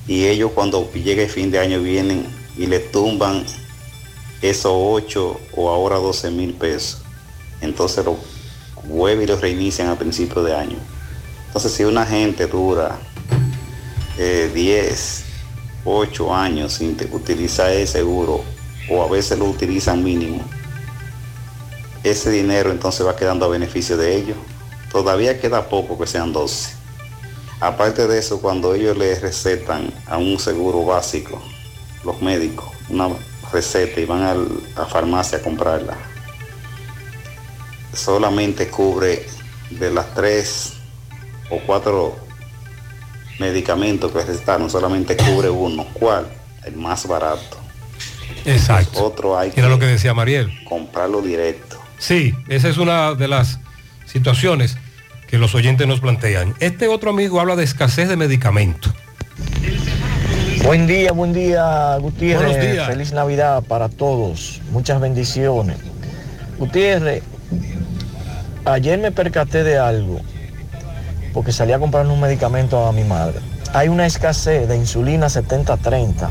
Y 0.08 0.26
ellos 0.26 0.52
cuando 0.54 0.90
llega 0.92 1.22
el 1.22 1.30
fin 1.30 1.50
de 1.50 1.58
año 1.58 1.80
vienen 1.80 2.26
y 2.56 2.66
le 2.66 2.78
tumban 2.78 3.44
esos 4.40 4.72
8 4.72 5.40
o 5.56 5.70
ahora 5.70 5.96
12 5.96 6.30
mil 6.30 6.54
pesos. 6.54 7.02
Entonces 7.60 8.04
lo 8.04 8.16
vuelven 8.84 9.24
y 9.24 9.26
los 9.26 9.40
reinician 9.40 9.88
a 9.88 9.98
principio 9.98 10.42
de 10.42 10.54
año. 10.54 10.76
Entonces 11.46 11.72
si 11.72 11.84
una 11.84 12.06
gente 12.06 12.46
dura 12.46 12.98
eh, 14.18 14.50
10, 14.54 15.24
8 15.84 16.34
años 16.34 16.74
sin 16.74 16.96
utilizar 17.12 17.70
el 17.70 17.88
seguro 17.88 18.44
o 18.88 19.02
a 19.02 19.08
veces 19.08 19.38
lo 19.38 19.46
utilizan 19.46 20.04
mínimo, 20.04 20.44
ese 22.04 22.30
dinero 22.30 22.70
entonces 22.70 23.04
va 23.04 23.16
quedando 23.16 23.46
a 23.46 23.48
beneficio 23.48 23.96
de 23.96 24.14
ellos. 24.14 24.36
Todavía 24.92 25.40
queda 25.40 25.68
poco 25.68 25.98
que 25.98 26.06
sean 26.06 26.32
12. 26.32 26.75
Aparte 27.60 28.06
de 28.06 28.18
eso, 28.18 28.40
cuando 28.40 28.74
ellos 28.74 28.96
les 28.96 29.22
recetan 29.22 29.92
a 30.06 30.18
un 30.18 30.38
seguro 30.38 30.84
básico, 30.84 31.42
los 32.04 32.20
médicos, 32.20 32.66
una 32.88 33.08
receta 33.52 34.00
y 34.00 34.04
van 34.04 34.22
a 34.22 34.34
la 34.34 34.86
farmacia 34.86 35.38
a 35.38 35.42
comprarla, 35.42 35.96
solamente 37.94 38.68
cubre 38.68 39.26
de 39.70 39.90
las 39.90 40.12
tres 40.14 40.74
o 41.50 41.58
cuatro 41.60 42.16
medicamentos 43.38 44.12
que 44.12 44.22
recetaron, 44.22 44.70
solamente 44.70 45.16
cubre 45.16 45.48
uno. 45.48 45.86
¿Cuál? 45.94 46.26
El 46.64 46.76
más 46.76 47.06
barato. 47.06 47.58
Exacto. 48.44 49.04
Otro 49.04 49.38
hay 49.38 49.52
Era 49.56 49.68
lo 49.68 49.78
que 49.78 49.86
decía 49.86 50.14
Mariel. 50.14 50.52
comprarlo 50.64 51.22
directo. 51.22 51.80
Sí, 51.98 52.34
esa 52.48 52.68
es 52.68 52.76
una 52.76 53.14
de 53.14 53.28
las 53.28 53.58
situaciones 54.04 54.76
que 55.26 55.38
los 55.38 55.54
oyentes 55.54 55.86
nos 55.86 56.00
plantean. 56.00 56.54
Este 56.60 56.88
otro 56.88 57.10
amigo 57.10 57.40
habla 57.40 57.56
de 57.56 57.64
escasez 57.64 58.08
de 58.08 58.16
medicamentos. 58.16 58.92
Buen 60.64 60.86
día, 60.86 61.12
buen 61.12 61.32
día, 61.32 61.96
Gutiérrez. 62.00 62.48
Buenos 62.56 62.72
días. 62.72 62.86
Feliz 62.88 63.12
Navidad 63.12 63.62
para 63.62 63.88
todos. 63.88 64.60
Muchas 64.72 65.00
bendiciones. 65.00 65.76
Gutiérrez, 66.58 67.22
ayer 68.64 68.98
me 68.98 69.12
percaté 69.12 69.62
de 69.62 69.78
algo, 69.78 70.20
porque 71.32 71.52
salí 71.52 71.72
a 71.72 71.78
comprar 71.78 72.06
un 72.06 72.20
medicamento 72.20 72.84
a 72.86 72.92
mi 72.92 73.04
madre. 73.04 73.38
Hay 73.74 73.88
una 73.88 74.06
escasez 74.06 74.68
de 74.68 74.76
insulina 74.76 75.28
70-30, 75.28 76.30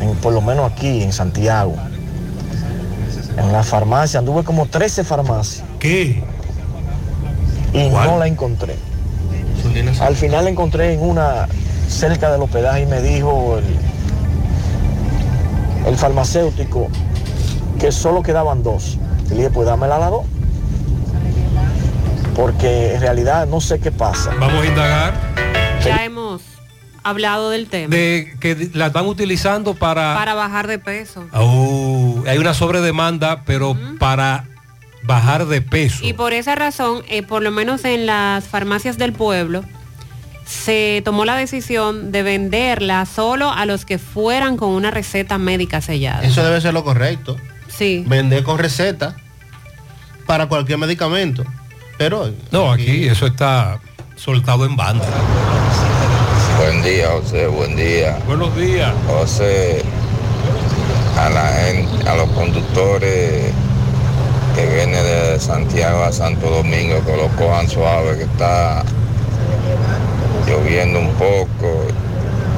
en- 0.00 0.14
por 0.16 0.32
lo 0.32 0.40
menos 0.40 0.70
aquí 0.72 1.02
en 1.02 1.12
Santiago. 1.12 1.74
En 3.36 3.52
la 3.52 3.64
farmacia, 3.64 4.20
anduve 4.20 4.44
como 4.44 4.66
13 4.66 5.02
farmacias. 5.02 5.64
¿Qué? 5.80 6.22
Y 7.74 7.88
no 7.90 8.18
la 8.18 8.26
encontré. 8.26 8.76
Al 10.00 10.14
final 10.16 10.44
la 10.44 10.50
encontré 10.50 10.94
en 10.94 11.02
una 11.02 11.48
cerca 11.88 12.30
del 12.32 12.40
hospedaje 12.42 12.82
y 12.82 12.86
me 12.86 13.02
dijo 13.02 13.58
el, 13.58 13.64
el 15.88 15.96
farmacéutico 15.96 16.88
que 17.80 17.90
solo 17.92 18.22
quedaban 18.22 18.62
dos. 18.62 18.96
Y 19.26 19.30
le 19.30 19.36
dije, 19.36 19.50
pues 19.50 19.66
dámela 19.66 19.96
a 19.96 19.98
las 19.98 20.10
dos. 20.10 20.24
Porque 22.36 22.94
en 22.94 23.00
realidad 23.00 23.46
no 23.46 23.60
sé 23.60 23.78
qué 23.78 23.92
pasa. 23.92 24.30
Vamos 24.40 24.64
a 24.64 24.66
indagar 24.66 25.14
Ya 25.84 26.04
hemos 26.04 26.42
hablado 27.02 27.50
del 27.50 27.68
tema. 27.68 27.94
de 27.94 28.34
que 28.40 28.70
la 28.74 28.86
están 28.86 29.06
utilizando 29.06 29.74
para... 29.74 30.14
Para 30.14 30.34
bajar 30.34 30.66
de 30.66 30.78
peso. 30.78 31.24
Oh, 31.32 32.22
hay 32.26 32.38
una 32.38 32.54
sobredemanda, 32.54 33.42
pero 33.44 33.76
para 33.98 34.46
bajar 35.04 35.46
de 35.46 35.60
peso. 35.60 36.04
Y 36.04 36.12
por 36.12 36.32
esa 36.32 36.54
razón, 36.54 37.02
eh, 37.08 37.22
por 37.22 37.42
lo 37.42 37.50
menos 37.50 37.84
en 37.84 38.06
las 38.06 38.44
farmacias 38.44 38.98
del 38.98 39.12
pueblo, 39.12 39.64
se 40.46 41.02
tomó 41.04 41.24
la 41.24 41.36
decisión 41.36 42.12
de 42.12 42.22
venderla 42.22 43.06
solo 43.06 43.50
a 43.50 43.66
los 43.66 43.84
que 43.84 43.98
fueran 43.98 44.56
con 44.56 44.70
una 44.70 44.90
receta 44.90 45.38
médica 45.38 45.80
sellada. 45.80 46.22
Eso 46.22 46.42
debe 46.42 46.60
ser 46.60 46.74
lo 46.74 46.84
correcto. 46.84 47.36
Sí. 47.68 48.04
Vender 48.06 48.42
con 48.42 48.58
receta 48.58 49.16
para 50.26 50.46
cualquier 50.46 50.78
medicamento. 50.78 51.44
Pero 51.98 52.32
No, 52.50 52.72
aquí 52.72 53.06
eso 53.06 53.26
está 53.26 53.80
soltado 54.16 54.64
en 54.66 54.76
banda. 54.76 55.06
Buen 56.58 56.82
día, 56.82 57.08
José, 57.10 57.46
buen 57.46 57.76
día. 57.76 58.18
Buenos 58.26 58.54
días. 58.56 58.92
José, 59.06 59.82
a 61.18 61.28
la 61.30 61.46
gente, 61.48 62.08
a 62.08 62.16
los 62.16 62.28
conductores 62.30 63.52
que 64.54 64.66
vienen 64.66 64.92
de 64.92 65.40
Santiago 65.40 66.04
a 66.04 66.12
Santo 66.12 66.48
Domingo, 66.48 67.04
que 67.04 67.16
lo 67.16 67.28
cojan 67.36 67.68
suave, 67.68 68.18
que 68.18 68.24
está 68.24 68.84
lloviendo 70.46 71.00
un 71.00 71.12
poco, 71.14 71.86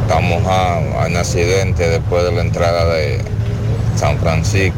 está 0.02 0.20
mojado, 0.20 1.00
hay 1.00 1.10
un 1.10 1.16
accidente 1.16 1.88
después 1.88 2.24
de 2.24 2.32
la 2.32 2.42
entrada 2.42 2.84
de 2.94 3.22
San 3.96 4.18
Francisco, 4.18 4.76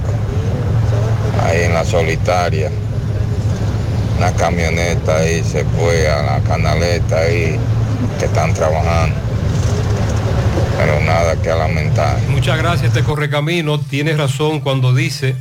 ahí 1.45 1.63
en 1.65 1.75
la 1.75 1.85
solitaria. 1.85 2.71
Una 4.17 4.33
camioneta 4.33 5.19
ahí 5.19 5.43
se 5.45 5.65
fue 5.65 6.09
a 6.09 6.23
la 6.23 6.41
canaleta 6.41 7.19
ahí 7.19 7.59
que 8.19 8.25
están 8.25 8.53
trabajando. 8.53 9.17
Pero 10.77 11.01
nada 11.01 11.37
que 11.37 11.49
lamentar. 11.49 12.19
Muchas 12.29 12.59
gracias, 12.59 12.89
este 12.89 13.03
correcamino. 13.03 13.81
Tienes 13.81 14.17
razón 14.17 14.61
cuando 14.61 14.93
dice 14.95 15.37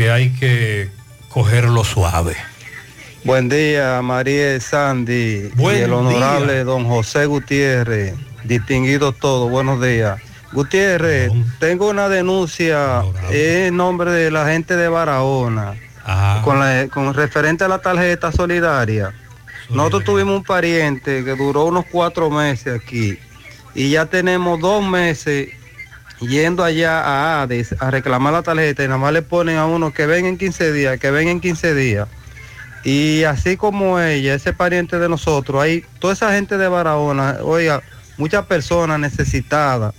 que 0.00 0.10
hay 0.10 0.30
que 0.30 0.88
cogerlo 1.28 1.84
suave. 1.84 2.34
Buen 3.22 3.50
día, 3.50 4.00
María 4.00 4.58
Sandy 4.58 5.50
Buen 5.54 5.76
y 5.76 5.80
el 5.82 5.92
honorable 5.92 6.54
día. 6.54 6.64
don 6.64 6.86
José 6.86 7.26
Gutiérrez, 7.26 8.14
distinguido 8.44 9.12
todo, 9.12 9.50
buenos 9.50 9.82
días. 9.82 10.18
Gutiérrez, 10.52 11.30
tengo 11.58 11.90
una 11.90 12.08
denuncia 12.08 13.02
en 13.30 13.76
nombre 13.76 14.10
de 14.10 14.30
la 14.30 14.46
gente 14.46 14.74
de 14.74 14.88
Barahona, 14.88 15.74
con, 16.44 16.58
la- 16.60 16.88
con 16.88 17.12
referente 17.12 17.64
a 17.64 17.68
la 17.68 17.78
tarjeta 17.82 18.32
solidaria. 18.32 19.12
Nosotros 19.68 20.04
tuvimos 20.04 20.34
un 20.38 20.44
pariente 20.44 21.22
que 21.24 21.36
duró 21.36 21.66
unos 21.66 21.84
cuatro 21.92 22.30
meses 22.30 22.80
aquí 22.82 23.18
y 23.74 23.90
ya 23.90 24.06
tenemos 24.06 24.58
dos 24.60 24.82
meses 24.82 25.50
yendo 26.20 26.64
allá 26.64 27.00
a 27.00 27.42
Hades 27.42 27.74
a 27.78 27.90
reclamar 27.90 28.32
la 28.32 28.42
tarjeta 28.42 28.84
y 28.84 28.86
nada 28.86 28.98
más 28.98 29.12
le 29.12 29.22
ponen 29.22 29.56
a 29.56 29.66
uno 29.66 29.92
que 29.92 30.06
ven 30.06 30.26
en 30.26 30.38
15 30.38 30.72
días, 30.72 30.98
que 30.98 31.10
ven 31.10 31.28
en 31.28 31.40
15 31.40 31.74
días. 31.74 32.08
Y 32.84 33.24
así 33.24 33.56
como 33.56 34.00
ella, 34.00 34.34
ese 34.34 34.52
pariente 34.52 34.98
de 34.98 35.08
nosotros, 35.08 35.62
hay 35.62 35.84
toda 35.98 36.14
esa 36.14 36.32
gente 36.32 36.56
de 36.56 36.68
Barahona, 36.68 37.38
oiga, 37.42 37.82
muchas 38.16 38.46
personas 38.46 38.98
necesitadas, 38.98 39.94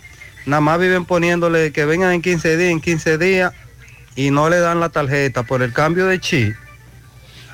nada 0.46 0.62
más 0.62 0.80
viven 0.80 1.06
poniéndole 1.06 1.72
que 1.72 1.86
vengan 1.86 2.14
en 2.14 2.22
15 2.22 2.58
días, 2.58 2.72
en 2.72 2.82
15 2.82 3.18
días, 3.18 3.54
y 4.16 4.32
no 4.32 4.50
le 4.50 4.60
dan 4.60 4.80
la 4.80 4.90
tarjeta 4.90 5.44
por 5.44 5.62
el 5.62 5.74
cambio 5.74 6.08
de 6.08 6.20
chip. 6.20 6.56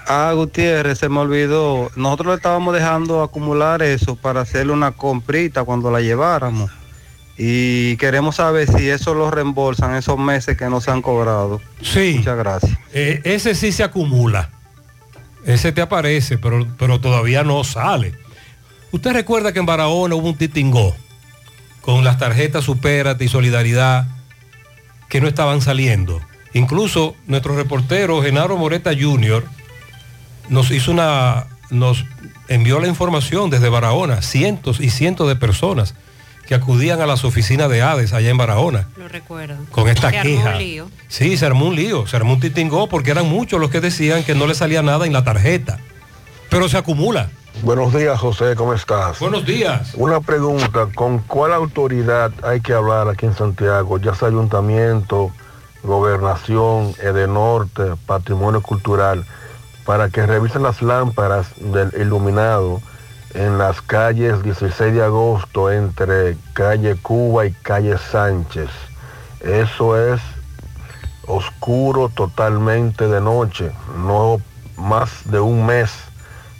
Ah, 0.10 0.32
Gutiérrez, 0.34 1.00
se 1.00 1.10
me 1.10 1.20
olvidó. 1.20 1.92
Nosotros 1.98 2.28
le 2.28 2.36
estábamos 2.36 2.74
dejando 2.74 3.22
acumular 3.22 3.82
eso 3.82 4.16
para 4.16 4.42
hacerle 4.42 4.72
una 4.72 4.92
comprita 4.92 5.66
cuando 5.66 5.92
la 5.92 6.00
lleváramos. 6.00 6.72
Y 7.38 7.98
queremos 7.98 8.38
saber 8.38 8.68
si 8.68 8.90
eso 8.90 9.14
lo 9.14 9.30
reembolsan 9.30 9.96
esos 9.96 10.18
meses 10.18 10.58
que 10.58 10.66
no 10.70 10.82
se 10.82 10.90
han 10.90 11.04
cobrado. 11.04 11.62
Sí. 11.82 12.16
Muchas 12.18 12.38
gracias. 12.38 12.78
Eh, 12.94 13.22
ese 13.26 13.54
sí 13.54 13.72
se 13.72 13.84
acumula. 13.84 14.50
Ese 15.46 15.72
te 15.72 15.82
aparece, 15.82 16.38
pero, 16.38 16.68
pero 16.78 17.00
todavía 17.00 17.44
no 17.44 17.64
sale. 17.64 18.14
Usted 18.92 19.14
recuerda 19.14 19.54
que 19.54 19.60
en 19.60 19.66
Barahona 19.68 20.16
hubo 20.16 20.30
un 20.30 20.38
titingó 20.38 20.96
con 21.82 22.04
las 22.04 22.18
tarjetas 22.18 22.66
Supérate 22.66 23.24
y 23.26 23.28
Solidaridad 23.28 24.08
que 25.08 25.22
no 25.22 25.28
estaban 25.28 25.62
saliendo. 25.62 26.22
Incluso 26.54 27.16
nuestro 27.28 27.56
reportero 27.56 28.22
Genaro 28.22 28.58
Moreta 28.58 28.92
Jr. 29.00 29.46
nos 30.50 30.72
hizo 30.72 30.92
una, 30.92 31.46
nos 31.70 32.04
envió 32.48 32.80
la 32.80 32.88
información 32.88 33.52
desde 33.52 33.70
Barahona, 33.70 34.22
cientos 34.24 34.80
y 34.80 34.90
cientos 34.90 35.28
de 35.28 35.36
personas 35.36 35.94
que 36.48 36.56
acudían 36.56 37.02
a 37.02 37.06
las 37.06 37.24
oficinas 37.26 37.70
de 37.70 37.82
Hades 37.82 38.14
allá 38.14 38.30
en 38.30 38.38
Barahona 38.38 38.88
Lo 38.98 39.08
recuerdo. 39.08 39.58
con 39.72 39.88
esta 39.90 40.10
Se 40.10 40.18
armó 40.18 40.32
queja. 40.32 40.50
un 40.54 40.58
lío. 40.58 40.90
Sí, 41.10 41.38
se 41.38 41.46
armó 41.46 41.66
un 41.68 41.76
lío, 41.76 42.08
se 42.08 42.16
armó 42.16 42.34
un 42.34 42.40
titingó 42.40 42.88
porque 42.88 43.12
eran 43.12 43.28
muchos 43.30 43.60
los 43.60 43.70
que 43.70 43.82
decían 43.82 44.24
que 44.24 44.34
no 44.34 44.48
le 44.48 44.56
salía 44.56 44.82
nada 44.82 45.06
en 45.06 45.14
la 45.14 45.24
tarjeta. 45.24 45.80
Pero 46.50 46.70
se 46.70 46.78
acumula. 46.78 47.30
Buenos 47.64 47.94
días, 47.94 48.20
José, 48.20 48.56
¿cómo 48.56 48.74
estás? 48.74 49.20
Buenos 49.20 49.46
días. 49.46 49.92
Una 49.96 50.22
pregunta, 50.22 50.88
¿con 50.96 51.20
cuál 51.20 51.54
autoridad 51.54 52.32
hay 52.44 52.62
que 52.62 52.74
hablar 52.74 53.10
aquí 53.10 53.26
en 53.26 53.36
Santiago? 53.36 53.98
Ya 53.98 54.14
sea 54.16 54.28
ayuntamiento, 54.28 55.32
gobernación, 55.84 56.94
Edenorte, 57.02 57.84
patrimonio 58.06 58.62
cultural, 58.62 59.26
para 59.86 60.10
que 60.10 60.26
revisen 60.26 60.64
las 60.64 60.82
lámparas 60.82 61.48
del 61.58 61.92
iluminado 62.00 62.82
en 63.34 63.58
las 63.58 63.82
calles 63.82 64.42
16 64.44 64.94
de 64.94 65.04
agosto 65.04 65.72
entre 65.72 66.38
calle 66.54 66.96
Cuba 66.96 67.46
y 67.46 67.52
calle 67.52 67.98
Sánchez. 67.98 68.70
Eso 69.42 69.98
es 70.14 70.22
oscuro 71.28 72.10
totalmente 72.10 73.08
de 73.08 73.22
noche, 73.22 73.72
no 73.98 74.38
más 74.78 75.10
de 75.26 75.40
un 75.40 75.66
mes 75.66 75.92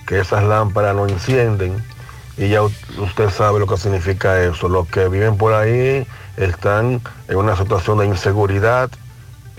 que 0.06 0.20
esas 0.20 0.44
lámparas 0.44 0.96
no 0.96 1.08
encienden 1.08 1.84
y 2.38 2.50
ya 2.50 2.62
usted 2.62 3.30
sabe 3.32 3.60
lo 3.60 3.68
que 3.68 3.78
significa 3.78 4.42
eso. 4.44 4.70
Los 4.70 4.88
que 4.88 5.08
viven 5.10 5.38
por 5.38 5.54
ahí 5.54 6.06
están 6.38 7.02
en 7.28 7.36
una 7.36 7.58
situación 7.58 7.98
de 7.98 8.06
inseguridad, 8.06 8.92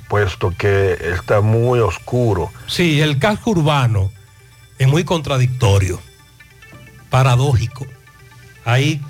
puesto 0.09 0.53
que 0.57 0.97
está 1.01 1.41
muy 1.41 1.81
oscuro. 1.81 2.51
Sí, 2.67 3.01
el 3.01 3.19
casco 3.19 3.51
urbano 3.51 4.11
es 4.79 4.87
muy 4.87 5.05
contradictorio, 5.05 6.01
paradójico. 7.11 7.87
Hay 8.65 9.01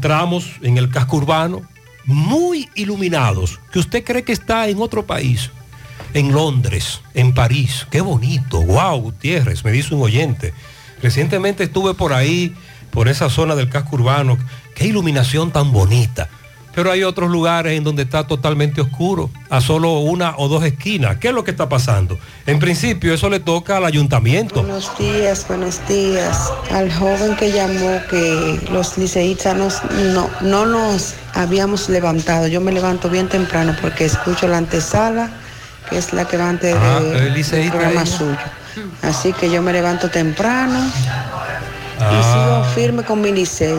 tramos 0.00 0.50
en 0.62 0.78
el 0.78 0.90
casco 0.90 1.16
urbano 1.18 1.62
muy 2.04 2.68
iluminados, 2.74 3.58
que 3.72 3.78
usted 3.78 4.04
cree 4.04 4.24
que 4.24 4.32
está 4.32 4.68
en 4.68 4.80
otro 4.80 5.06
país. 5.06 5.50
en 6.14 6.32
Londres, 6.32 7.02
en 7.14 7.34
París. 7.34 7.86
Qué 7.90 8.00
bonito, 8.00 8.62
wow, 8.62 8.98
Gutiérrez, 8.98 9.64
me 9.64 9.72
dice 9.72 9.94
un 9.94 10.02
oyente. 10.02 10.54
Recientemente 11.02 11.64
estuve 11.64 11.92
por 11.92 12.14
ahí, 12.14 12.54
por 12.90 13.08
esa 13.08 13.28
zona 13.28 13.54
del 13.54 13.68
casco 13.68 13.96
urbano. 13.96 14.38
Qué 14.74 14.86
iluminación 14.86 15.52
tan 15.52 15.72
bonita. 15.72 16.30
Pero 16.76 16.90
hay 16.92 17.02
otros 17.04 17.30
lugares 17.30 17.72
en 17.76 17.84
donde 17.84 18.02
está 18.02 18.26
totalmente 18.26 18.82
oscuro, 18.82 19.30
a 19.48 19.62
solo 19.62 20.00
una 20.00 20.34
o 20.36 20.46
dos 20.46 20.62
esquinas. 20.62 21.16
¿Qué 21.16 21.28
es 21.28 21.34
lo 21.34 21.42
que 21.42 21.50
está 21.50 21.70
pasando? 21.70 22.18
En 22.46 22.58
principio 22.58 23.14
eso 23.14 23.30
le 23.30 23.40
toca 23.40 23.78
al 23.78 23.86
ayuntamiento. 23.86 24.60
Buenos 24.62 24.90
días, 24.98 25.46
buenos 25.48 25.80
días. 25.88 26.52
Al 26.70 26.92
joven 26.92 27.34
que 27.36 27.50
llamó 27.50 27.98
que 28.10 28.60
los 28.70 28.98
liceístas 28.98 29.56
no, 30.12 30.28
no 30.42 30.66
nos 30.66 31.14
habíamos 31.32 31.88
levantado. 31.88 32.46
Yo 32.46 32.60
me 32.60 32.72
levanto 32.72 33.08
bien 33.08 33.30
temprano 33.30 33.74
porque 33.80 34.04
escucho 34.04 34.46
la 34.46 34.58
antesala, 34.58 35.30
que 35.88 35.96
es 35.96 36.12
la 36.12 36.26
que 36.28 36.36
va 36.36 36.50
antes 36.50 36.76
Ah, 36.78 37.00
de- 37.00 37.30
del 37.30 37.70
programa 37.70 38.02
ella. 38.02 38.06
suyo. 38.18 38.36
Así 39.00 39.32
que 39.32 39.50
yo 39.50 39.62
me 39.62 39.72
levanto 39.72 40.10
temprano 40.10 40.78
y 40.84 42.02
Ah. 42.02 42.64
sigo 42.66 42.74
firme 42.74 43.02
con 43.02 43.22
mi 43.22 43.32
licey. 43.32 43.78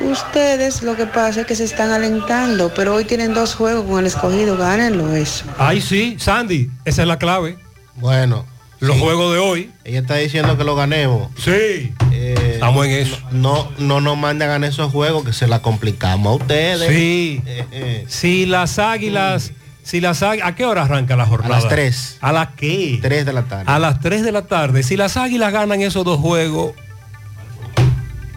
Ustedes 0.00 0.82
lo 0.82 0.96
que 0.96 1.06
pasa 1.06 1.42
es 1.42 1.46
que 1.46 1.54
se 1.56 1.64
están 1.64 1.90
alentando, 1.90 2.72
pero 2.74 2.94
hoy 2.94 3.04
tienen 3.04 3.32
dos 3.34 3.54
juegos 3.54 3.84
con 3.88 4.00
el 4.00 4.06
escogido, 4.06 4.56
gánenlo 4.56 5.14
eso. 5.14 5.44
Ay, 5.58 5.80
sí, 5.80 6.16
Sandy, 6.18 6.70
esa 6.84 7.02
es 7.02 7.08
la 7.08 7.18
clave. 7.18 7.58
Bueno. 7.96 8.44
Los 8.80 8.98
juegos 8.98 9.32
de 9.32 9.38
hoy. 9.38 9.70
Ella 9.84 10.00
está 10.00 10.16
diciendo 10.16 10.58
que 10.58 10.64
lo 10.64 10.74
ganemos. 10.76 11.28
Sí. 11.38 11.94
Estamos 12.12 12.84
en 12.84 12.92
eso. 12.92 13.16
No, 13.30 13.70
no 13.78 14.02
nos 14.02 14.18
manden 14.18 14.48
a 14.48 14.52
ganar 14.52 14.68
esos 14.68 14.92
juegos 14.92 15.24
que 15.24 15.32
se 15.32 15.46
la 15.46 15.62
complicamos 15.62 16.32
a 16.32 16.34
ustedes. 16.42 16.88
Sí. 16.88 17.40
Eh, 17.46 18.04
Si 18.08 18.44
las 18.44 18.78
águilas, 18.78 19.52
si 19.84 20.02
las 20.02 20.22
águilas, 20.22 20.48
¿a 20.48 20.54
qué 20.54 20.66
hora 20.66 20.82
arranca 20.82 21.16
la 21.16 21.24
jornada? 21.24 21.56
A 21.56 21.60
las 21.60 21.68
3. 21.70 22.18
¿A 22.20 22.32
las 22.32 22.48
qué? 22.56 22.98
3 23.00 23.24
de 23.24 23.32
la 23.32 23.42
tarde. 23.44 23.64
A 23.66 23.78
las 23.78 24.00
3 24.00 24.22
de 24.22 24.32
la 24.32 24.42
tarde. 24.42 24.82
Si 24.82 24.96
las 24.98 25.16
águilas 25.16 25.50
ganan 25.52 25.80
esos 25.80 26.04
dos 26.04 26.18
juegos, 26.20 26.72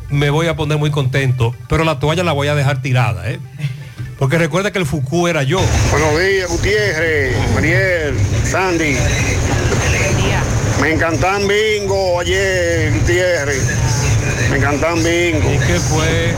me 0.09 0.29
voy 0.29 0.47
a 0.47 0.55
poner 0.55 0.77
muy 0.77 0.91
contento, 0.91 1.53
pero 1.67 1.83
la 1.83 1.99
toalla 1.99 2.23
la 2.23 2.31
voy 2.31 2.47
a 2.47 2.55
dejar 2.55 2.81
tirada, 2.81 3.29
¿eh? 3.29 3.39
Porque 4.17 4.37
recuerda 4.37 4.71
que 4.71 4.79
el 4.79 4.85
Fuku 4.85 5.27
era 5.27 5.43
yo. 5.43 5.59
Buenos 5.91 6.17
días, 6.19 6.49
Gutiérrez, 6.49 7.35
Mariel, 7.53 8.15
Sandy. 8.43 8.95
Me 10.81 10.93
encantan 10.93 11.47
bingo 11.47 12.19
ayer, 12.19 12.91
Gutiérrez. 12.93 13.61
Me 14.49 14.57
encantan 14.57 14.95
bingo. 15.03 15.53
¿Y 15.53 15.59
qué 15.59 15.79
fue? 15.79 16.33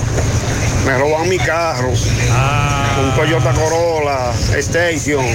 Me 0.86 0.98
roban 0.98 1.30
mi 1.30 1.38
carro. 1.38 1.94
Ah. 2.32 2.98
Un 3.02 3.16
Toyota 3.16 3.54
Corolla 3.54 4.34
Station 4.58 5.26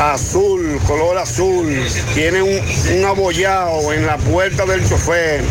Azul, 0.00 0.78
color 0.86 1.18
azul. 1.18 1.82
Tiene 2.14 2.42
un, 2.42 2.60
un 2.98 3.04
abollado 3.04 3.92
en 3.92 4.06
la 4.06 4.16
puerta 4.18 4.66
del 4.66 4.86
chofer. 4.88 5.42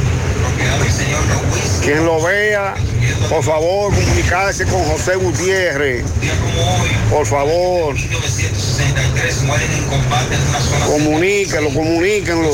Quien 1.83 2.05
lo 2.05 2.21
vea, 2.21 2.75
por 3.29 3.43
favor, 3.43 3.93
comunicarse 3.93 4.65
con 4.65 4.83
José 4.83 5.15
Gutiérrez. 5.15 6.03
Por 7.09 7.25
favor. 7.25 7.95
Comuníquenlo, 10.85 11.69
comuníquenlo. 11.73 12.51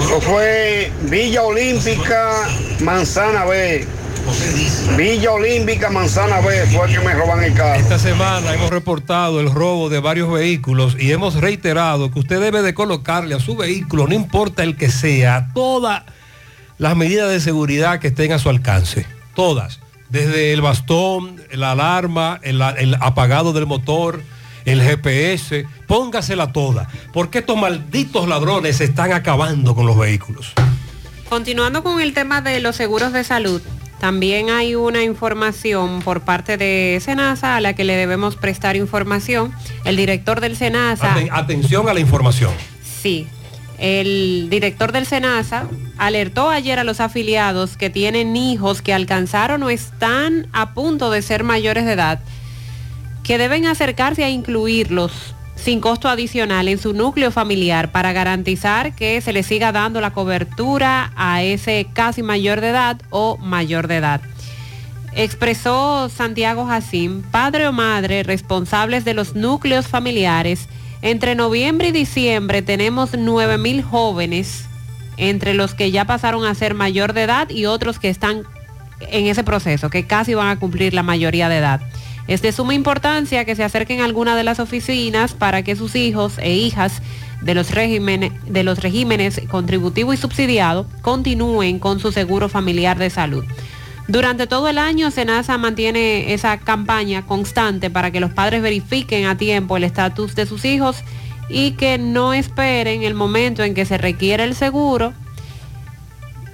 Eso 0.00 0.20
fue 0.20 0.92
Villa 1.02 1.42
Olímpica, 1.42 2.48
Manzana 2.80 3.44
B. 3.46 3.86
Villa 4.96 5.32
Olímpica, 5.32 5.90
Manzana 5.90 6.40
B, 6.40 6.66
fue 6.66 6.88
que 6.88 7.00
me 7.00 7.14
roban 7.14 7.42
el 7.42 7.54
carro. 7.54 7.80
Esta 7.80 7.98
semana 7.98 8.54
hemos 8.54 8.70
reportado 8.70 9.40
el 9.40 9.50
robo 9.50 9.88
de 9.88 10.00
varios 10.00 10.30
vehículos 10.30 10.96
y 10.98 11.12
hemos 11.12 11.34
reiterado 11.34 12.10
que 12.10 12.18
usted 12.18 12.40
debe 12.40 12.62
de 12.62 12.74
colocarle 12.74 13.34
a 13.34 13.40
su 13.40 13.56
vehículo, 13.56 14.06
no 14.06 14.14
importa 14.14 14.62
el 14.62 14.76
que 14.76 14.90
sea, 14.90 15.48
todas 15.54 16.02
las 16.78 16.96
medidas 16.96 17.30
de 17.30 17.40
seguridad 17.40 18.00
que 18.00 18.08
estén 18.08 18.32
a 18.32 18.38
su 18.38 18.48
alcance. 18.48 19.06
Todas. 19.34 19.80
Desde 20.10 20.52
el 20.52 20.60
bastón, 20.60 21.40
la 21.52 21.72
alarma, 21.72 22.38
el, 22.42 22.60
el 22.78 22.96
apagado 23.00 23.52
del 23.52 23.66
motor, 23.66 24.22
el 24.64 24.82
GPS, 24.82 25.66
póngasela 25.86 26.52
toda. 26.52 26.88
Porque 27.12 27.38
estos 27.38 27.56
malditos 27.56 28.28
ladrones 28.28 28.76
se 28.76 28.84
están 28.84 29.12
acabando 29.12 29.74
con 29.74 29.86
los 29.86 29.96
vehículos. 29.96 30.52
Continuando 31.28 31.82
con 31.82 32.00
el 32.00 32.12
tema 32.12 32.42
de 32.42 32.60
los 32.60 32.76
seguros 32.76 33.12
de 33.12 33.24
salud, 33.24 33.62
también 34.02 34.50
hay 34.50 34.74
una 34.74 35.04
información 35.04 36.02
por 36.02 36.22
parte 36.22 36.56
de 36.56 36.98
Senasa 37.00 37.54
a 37.54 37.60
la 37.60 37.74
que 37.74 37.84
le 37.84 37.94
debemos 37.94 38.34
prestar 38.34 38.74
información. 38.74 39.52
El 39.84 39.96
director 39.96 40.40
del 40.40 40.56
Senasa... 40.56 41.14
Aten- 41.14 41.28
atención 41.30 41.88
a 41.88 41.94
la 41.94 42.00
información. 42.00 42.50
Sí. 43.00 43.28
El 43.78 44.48
director 44.50 44.90
del 44.90 45.06
SENASA 45.06 45.68
alertó 45.98 46.50
ayer 46.50 46.80
a 46.80 46.84
los 46.84 46.98
afiliados 46.98 47.76
que 47.76 47.90
tienen 47.90 48.36
hijos 48.36 48.82
que 48.82 48.92
alcanzaron 48.92 49.62
o 49.62 49.70
están 49.70 50.48
a 50.52 50.74
punto 50.74 51.12
de 51.12 51.22
ser 51.22 51.44
mayores 51.44 51.84
de 51.84 51.92
edad 51.92 52.18
que 53.22 53.38
deben 53.38 53.66
acercarse 53.66 54.24
a 54.24 54.30
incluirlos 54.30 55.12
sin 55.62 55.80
costo 55.80 56.08
adicional 56.08 56.66
en 56.66 56.78
su 56.78 56.92
núcleo 56.92 57.30
familiar 57.30 57.92
para 57.92 58.12
garantizar 58.12 58.94
que 58.94 59.20
se 59.20 59.32
le 59.32 59.44
siga 59.44 59.70
dando 59.70 60.00
la 60.00 60.12
cobertura 60.12 61.12
a 61.14 61.42
ese 61.42 61.86
casi 61.92 62.22
mayor 62.22 62.60
de 62.60 62.70
edad 62.70 63.00
o 63.10 63.36
mayor 63.36 63.86
de 63.86 63.98
edad. 63.98 64.20
Expresó 65.14 66.08
Santiago 66.08 66.66
Jacín, 66.66 67.22
padre 67.30 67.68
o 67.68 67.72
madre 67.72 68.24
responsables 68.24 69.04
de 69.04 69.14
los 69.14 69.34
núcleos 69.36 69.86
familiares. 69.86 70.68
Entre 71.00 71.34
noviembre 71.34 71.88
y 71.88 71.92
diciembre 71.92 72.62
tenemos 72.62 73.10
9 73.16 73.58
mil 73.58 73.82
jóvenes, 73.82 74.64
entre 75.16 75.54
los 75.54 75.74
que 75.74 75.92
ya 75.92 76.06
pasaron 76.06 76.44
a 76.44 76.54
ser 76.54 76.74
mayor 76.74 77.12
de 77.12 77.22
edad 77.22 77.50
y 77.50 77.66
otros 77.66 78.00
que 78.00 78.08
están 78.08 78.42
en 79.00 79.26
ese 79.26 79.44
proceso, 79.44 79.90
que 79.90 80.06
casi 80.06 80.34
van 80.34 80.48
a 80.48 80.58
cumplir 80.58 80.92
la 80.92 81.02
mayoría 81.02 81.48
de 81.48 81.58
edad. 81.58 81.80
Es 82.28 82.42
de 82.42 82.52
suma 82.52 82.74
importancia 82.74 83.44
que 83.44 83.56
se 83.56 83.64
acerquen 83.64 84.00
a 84.00 84.04
alguna 84.04 84.36
de 84.36 84.44
las 84.44 84.60
oficinas 84.60 85.34
para 85.34 85.62
que 85.62 85.76
sus 85.76 85.96
hijos 85.96 86.38
e 86.38 86.54
hijas 86.54 87.02
de 87.42 87.54
los 87.54 87.70
regímenes, 87.72 88.32
de 88.46 88.62
los 88.62 88.78
regímenes 88.80 89.40
contributivo 89.50 90.12
y 90.12 90.16
subsidiado 90.16 90.86
continúen 91.02 91.78
con 91.78 91.98
su 91.98 92.12
seguro 92.12 92.48
familiar 92.48 92.98
de 92.98 93.10
salud. 93.10 93.44
Durante 94.08 94.46
todo 94.46 94.68
el 94.68 94.78
año, 94.78 95.10
SENASA 95.10 95.58
mantiene 95.58 96.32
esa 96.34 96.58
campaña 96.58 97.24
constante 97.24 97.88
para 97.88 98.10
que 98.10 98.20
los 98.20 98.32
padres 98.32 98.62
verifiquen 98.62 99.26
a 99.26 99.36
tiempo 99.36 99.76
el 99.76 99.84
estatus 99.84 100.34
de 100.34 100.46
sus 100.46 100.64
hijos 100.64 100.96
y 101.48 101.72
que 101.72 101.98
no 101.98 102.32
esperen 102.32 103.02
el 103.02 103.14
momento 103.14 103.62
en 103.62 103.74
que 103.74 103.84
se 103.84 103.98
requiere 103.98 104.44
el 104.44 104.54
seguro, 104.54 105.12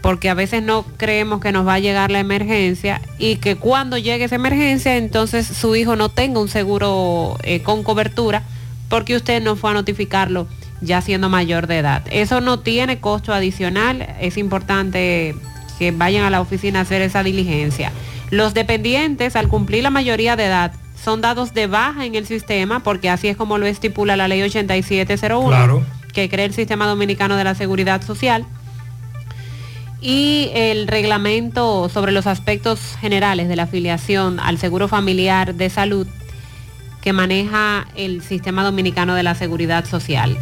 porque 0.09 0.31
a 0.31 0.35
veces 0.35 0.63
no 0.63 0.87
creemos 0.97 1.39
que 1.39 1.53
nos 1.53 1.67
va 1.67 1.75
a 1.75 1.79
llegar 1.81 2.11
la 2.11 2.19
emergencia 2.19 3.03
y 3.19 3.37
que 3.37 3.57
cuando 3.57 3.99
llegue 3.99 4.25
esa 4.25 4.37
emergencia, 4.37 4.97
entonces 4.97 5.47
su 5.47 5.77
hijo 5.77 5.97
no 5.97 6.09
tenga 6.09 6.41
un 6.41 6.49
seguro 6.49 7.37
eh, 7.43 7.61
con 7.61 7.83
cobertura 7.83 8.43
porque 8.89 9.15
usted 9.15 9.43
no 9.43 9.55
fue 9.55 9.73
a 9.73 9.75
notificarlo 9.75 10.47
ya 10.81 11.03
siendo 11.03 11.29
mayor 11.29 11.67
de 11.67 11.77
edad. 11.77 12.05
Eso 12.11 12.41
no 12.41 12.61
tiene 12.61 13.01
costo 13.01 13.35
adicional, 13.35 14.17
es 14.19 14.39
importante 14.39 15.35
que 15.79 15.91
vayan 15.91 16.25
a 16.25 16.31
la 16.31 16.41
oficina 16.41 16.79
a 16.79 16.83
hacer 16.85 17.03
esa 17.03 17.23
diligencia. 17.23 17.93
Los 18.31 18.55
dependientes, 18.55 19.37
al 19.37 19.49
cumplir 19.49 19.83
la 19.83 19.91
mayoría 19.91 20.37
de 20.37 20.47
edad, 20.47 20.73
son 21.05 21.21
dados 21.21 21.53
de 21.53 21.67
baja 21.67 22.07
en 22.07 22.15
el 22.15 22.25
sistema, 22.27 22.81
porque 22.81 23.11
así 23.11 23.29
es 23.29 23.37
como 23.37 23.59
lo 23.59 23.67
estipula 23.67 24.17
la 24.17 24.27
ley 24.27 24.41
8701, 24.41 25.49
Claro. 25.49 25.85
que 26.15 26.31
crea 26.31 26.47
el 26.47 26.55
Sistema 26.55 26.87
Dominicano 26.87 27.37
de 27.37 27.45
la 27.45 27.55
Seguridad 27.55 28.01
Social, 28.01 28.47
y 30.01 30.51
el 30.55 30.87
reglamento 30.87 31.89
sobre 31.89 32.13
los 32.13 32.27
aspectos 32.27 32.81
generales 33.01 33.49
de 33.49 33.57
la 33.57 33.65
afiliación 33.65 34.39
al 34.41 34.59
Seguro 34.59 34.87
Familiar 34.89 35.55
de 35.55 35.71
Salud, 35.71 36.07
que 37.03 37.13
maneja 37.13 37.87
el 37.97 38.23
Sistema 38.23 38.63
Dominicano 38.65 39.15
de 39.15 39.23
la 39.23 39.35
Seguridad 39.35 39.85
Social. 39.85 40.37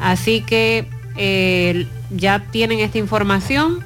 Así 0.00 0.40
que 0.42 0.88
eh, 1.16 1.86
ya 2.10 2.40
tienen 2.50 2.80
esta 2.80 2.98
información 2.98 3.84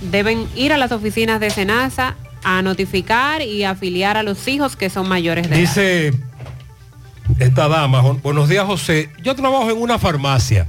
deben 0.00 0.46
ir 0.56 0.72
a 0.72 0.78
las 0.78 0.92
oficinas 0.92 1.40
de 1.40 1.50
SENASA 1.50 2.16
a 2.42 2.62
notificar 2.62 3.42
y 3.42 3.64
afiliar 3.64 4.16
a 4.16 4.22
los 4.22 4.48
hijos 4.48 4.74
que 4.74 4.88
son 4.90 5.08
mayores 5.08 5.48
de 5.50 5.56
edad. 5.56 5.60
Dice 5.60 6.12
esta 7.38 7.68
dama, 7.68 8.00
"Jo- 8.00 8.18
buenos 8.22 8.48
días 8.48 8.64
José, 8.66 9.10
yo 9.22 9.34
trabajo 9.34 9.70
en 9.70 9.76
una 9.80 9.98
farmacia. 9.98 10.66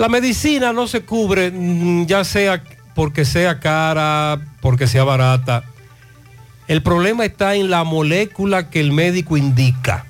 La 0.00 0.08
medicina 0.08 0.72
no 0.72 0.88
se 0.88 1.02
cubre, 1.02 1.50
mm, 1.50 2.06
ya 2.06 2.24
sea 2.24 2.64
porque 2.94 3.26
sea 3.26 3.60
cara, 3.60 4.40
porque 4.62 4.86
sea 4.86 5.04
barata. 5.04 5.62
El 6.68 6.82
problema 6.82 7.26
está 7.26 7.54
en 7.54 7.68
la 7.68 7.84
molécula 7.84 8.70
que 8.70 8.80
el 8.80 8.92
médico 8.92 9.36
indica. 9.36 10.06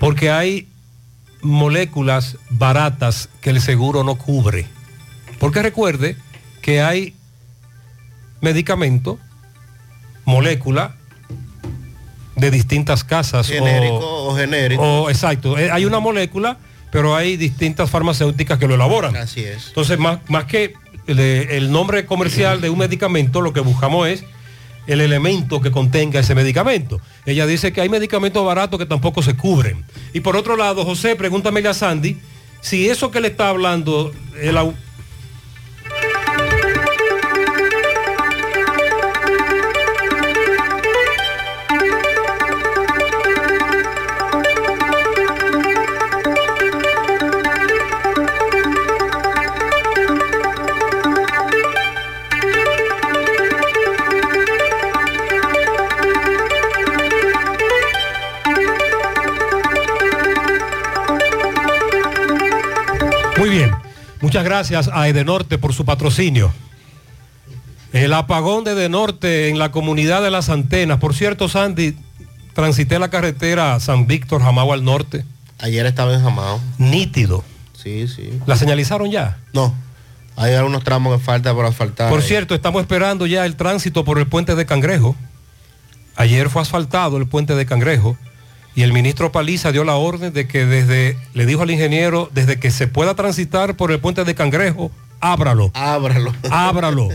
Porque 0.00 0.28
hay 0.28 0.66
moléculas 1.40 2.36
baratas 2.50 3.28
que 3.40 3.50
el 3.50 3.60
seguro 3.60 4.02
no 4.02 4.16
cubre. 4.16 4.66
Porque 5.38 5.62
recuerde 5.62 6.16
que 6.62 6.82
hay 6.82 7.14
medicamento, 8.40 9.20
molécula 10.24 10.96
de 12.34 12.50
distintas 12.50 13.04
casas. 13.04 13.46
Genérico 13.46 14.26
o, 14.26 14.34
genérico. 14.34 15.10
exacto, 15.10 15.56
eh, 15.56 15.70
hay 15.70 15.84
una 15.84 16.00
molécula, 16.00 16.58
pero 16.90 17.16
hay 17.16 17.36
distintas 17.36 17.90
farmacéuticas 17.90 18.58
que 18.58 18.66
lo 18.66 18.74
elaboran. 18.74 19.16
Así 19.16 19.44
es. 19.44 19.68
Entonces, 19.68 19.98
más, 19.98 20.18
más 20.28 20.44
que 20.44 20.74
el 21.06 21.70
nombre 21.72 22.06
comercial 22.06 22.60
de 22.60 22.70
un 22.70 22.78
medicamento, 22.78 23.40
lo 23.40 23.52
que 23.52 23.60
buscamos 23.60 24.08
es 24.08 24.24
el 24.88 25.02
elemento 25.02 25.60
que 25.60 25.70
contenga 25.70 26.20
ese 26.20 26.34
medicamento. 26.34 27.00
Ella 27.26 27.46
dice 27.46 27.72
que 27.72 27.82
hay 27.82 27.88
medicamentos 27.88 28.44
baratos 28.44 28.78
que 28.78 28.86
tampoco 28.86 29.22
se 29.22 29.34
cubren. 29.34 29.84
Y 30.14 30.20
por 30.20 30.34
otro 30.34 30.56
lado, 30.56 30.84
José, 30.84 31.14
pregúntame 31.14 31.66
a 31.68 31.74
Sandy 31.74 32.16
si 32.60 32.88
eso 32.88 33.10
que 33.10 33.20
le 33.20 33.28
está 33.28 33.50
hablando, 33.50 34.12
el, 34.40 34.56
Muchas 64.28 64.44
gracias 64.44 64.90
a 64.92 65.08
Edenorte 65.08 65.56
por 65.56 65.72
su 65.72 65.86
patrocinio. 65.86 66.52
El 67.94 68.12
apagón 68.12 68.62
de 68.62 68.72
Edenorte 68.72 69.48
en 69.48 69.58
la 69.58 69.70
comunidad 69.70 70.22
de 70.22 70.30
las 70.30 70.50
antenas. 70.50 70.98
Por 70.98 71.14
cierto, 71.14 71.48
Sandy, 71.48 71.96
transité 72.52 72.98
la 72.98 73.08
carretera 73.08 73.80
San 73.80 74.06
Víctor, 74.06 74.42
Jamao 74.42 74.74
al 74.74 74.84
norte. 74.84 75.24
Ayer 75.60 75.86
estaba 75.86 76.12
en 76.12 76.22
Jamao. 76.22 76.60
Nítido. 76.76 77.42
Sí, 77.72 78.06
sí. 78.06 78.38
¿La 78.44 78.56
señalizaron 78.56 79.10
ya? 79.10 79.38
No. 79.54 79.74
Hay 80.36 80.52
algunos 80.52 80.84
tramos 80.84 81.16
que 81.16 81.24
falta 81.24 81.54
por 81.54 81.64
asfaltar. 81.64 82.10
Por 82.10 82.20
cierto, 82.20 82.54
estamos 82.54 82.82
esperando 82.82 83.24
ya 83.24 83.46
el 83.46 83.56
tránsito 83.56 84.04
por 84.04 84.18
el 84.18 84.26
puente 84.26 84.54
de 84.56 84.66
Cangrejo. 84.66 85.16
Ayer 86.16 86.50
fue 86.50 86.60
asfaltado 86.60 87.16
el 87.16 87.26
puente 87.26 87.54
de 87.54 87.64
Cangrejo 87.64 88.18
y 88.74 88.82
el 88.82 88.92
ministro 88.92 89.32
Paliza 89.32 89.72
dio 89.72 89.84
la 89.84 89.96
orden 89.96 90.32
de 90.32 90.46
que 90.46 90.64
desde, 90.64 91.16
le 91.34 91.46
dijo 91.46 91.62
al 91.62 91.70
ingeniero, 91.70 92.30
desde 92.32 92.60
que 92.60 92.70
se 92.70 92.86
pueda 92.86 93.14
transitar 93.14 93.76
por 93.76 93.90
el 93.90 93.98
puente 93.98 94.24
de 94.24 94.34
Cangrejo, 94.34 94.90
ábralo. 95.20 95.70
Ábralo. 95.74 96.32
Ábralo. 96.50 97.08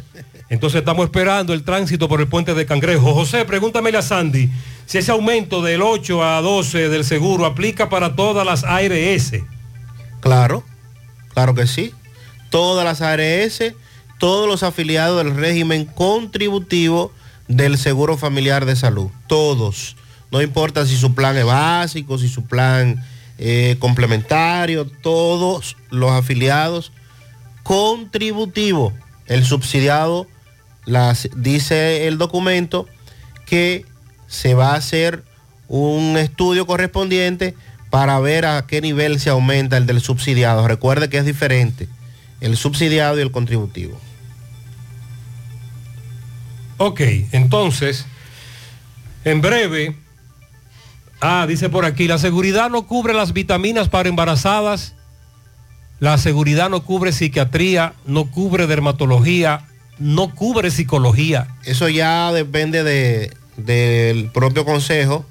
Entonces 0.49 0.79
estamos 0.79 1.05
esperando 1.05 1.53
el 1.53 1.63
tránsito 1.63 2.07
por 2.09 2.19
el 2.19 2.27
puente 2.27 2.53
de 2.53 2.65
Cangrejo. 2.65 3.13
José, 3.13 3.45
pregúntame 3.45 3.89
a 3.91 4.01
Sandy 4.01 4.49
si 4.85 4.97
ese 4.97 5.11
aumento 5.11 5.61
del 5.61 5.81
8 5.81 6.23
a 6.23 6.41
12 6.41 6.89
del 6.89 7.05
seguro 7.05 7.45
aplica 7.45 7.89
para 7.89 8.15
todas 8.15 8.45
las 8.45 8.63
ARS. 8.63 9.31
Claro, 10.19 10.63
claro 11.33 11.55
que 11.55 11.65
sí. 11.65 11.93
Todas 12.49 12.85
las 12.85 13.01
ARS, 13.01 13.73
todos 14.19 14.47
los 14.47 14.63
afiliados 14.63 15.23
del 15.23 15.35
régimen 15.35 15.85
contributivo 15.85 17.11
del 17.47 17.77
Seguro 17.77 18.17
Familiar 18.17 18.65
de 18.65 18.75
Salud. 18.75 19.09
Todos 19.27 19.95
no 20.33 20.41
importa 20.41 20.83
si 20.87 20.97
su 20.97 21.13
plan 21.13 21.37
es 21.37 21.45
básico, 21.45 22.17
si 22.17 22.27
su 22.27 22.43
plan 22.43 23.05
es 23.37 23.77
complementario, 23.77 24.85
todos 24.87 25.77
los 25.91 26.09
afiliados 26.09 26.91
contributivo. 27.61 28.93
El 29.27 29.45
subsidiado, 29.45 30.25
dice 31.35 32.07
el 32.07 32.17
documento, 32.17 32.87
que 33.45 33.85
se 34.27 34.55
va 34.55 34.71
a 34.71 34.77
hacer 34.77 35.23
un 35.67 36.17
estudio 36.17 36.65
correspondiente 36.65 37.53
para 37.91 38.19
ver 38.19 38.47
a 38.47 38.65
qué 38.65 38.81
nivel 38.81 39.19
se 39.19 39.29
aumenta 39.29 39.77
el 39.77 39.85
del 39.85 40.01
subsidiado. 40.01 40.67
Recuerde 40.67 41.09
que 41.09 41.19
es 41.19 41.25
diferente 41.25 41.87
el 42.41 42.57
subsidiado 42.57 43.19
y 43.19 43.21
el 43.21 43.29
contributivo. 43.29 44.01
Ok, 46.77 47.01
entonces, 47.31 48.07
en 49.25 49.39
breve 49.39 50.02
Ah, 51.25 51.45
dice 51.47 51.69
por 51.69 51.85
aquí, 51.85 52.05
la 52.09 52.17
seguridad 52.17 52.69
no 52.69 52.85
cubre 52.85 53.13
las 53.13 53.31
vitaminas 53.31 53.87
para 53.87 54.09
embarazadas, 54.09 54.93
la 56.01 56.17
seguridad 56.17 56.69
no 56.69 56.83
cubre 56.83 57.13
psiquiatría, 57.13 57.93
no 58.05 58.29
cubre 58.29 58.67
dermatología, 58.67 59.65
no 59.99 60.35
cubre 60.35 60.69
psicología. 60.69 61.47
Eso 61.63 61.87
ya 61.87 62.33
depende 62.33 63.31
del 63.55 64.31
propio 64.33 64.65
consejo 64.65 65.25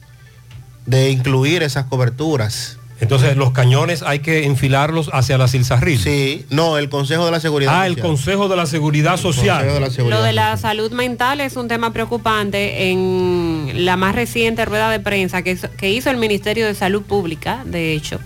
de 0.86 1.10
incluir 1.10 1.62
esas 1.62 1.84
coberturas. 1.84 2.78
Entonces, 3.02 3.36
los 3.36 3.50
cañones 3.50 4.02
hay 4.02 4.20
que 4.20 4.44
enfilarlos 4.44 5.10
hacia 5.12 5.36
la 5.36 5.48
Silsarril. 5.48 5.98
Sí, 5.98 6.46
no, 6.50 6.78
el 6.78 6.88
Consejo 6.88 7.24
de 7.24 7.32
la 7.32 7.40
Seguridad 7.40 7.80
Ah, 7.82 7.86
el 7.88 7.98
Consejo 7.98 8.48
de 8.48 8.54
la 8.54 8.64
Seguridad 8.64 9.16
Social. 9.16 9.66
Lo 10.08 10.22
de 10.22 10.32
la 10.32 10.56
salud 10.56 10.92
mental 10.92 11.40
es 11.40 11.56
un 11.56 11.66
tema 11.66 11.92
preocupante. 11.92 12.90
En 12.90 13.72
la 13.84 13.96
más 13.96 14.14
reciente 14.14 14.64
rueda 14.64 14.88
de 14.88 15.00
prensa 15.00 15.42
que, 15.42 15.58
que 15.76 15.90
hizo 15.90 16.10
el 16.10 16.16
Ministerio 16.16 16.64
de 16.64 16.74
Salud 16.74 17.02
Pública, 17.02 17.64
de 17.64 17.92
hecho, 17.92 18.20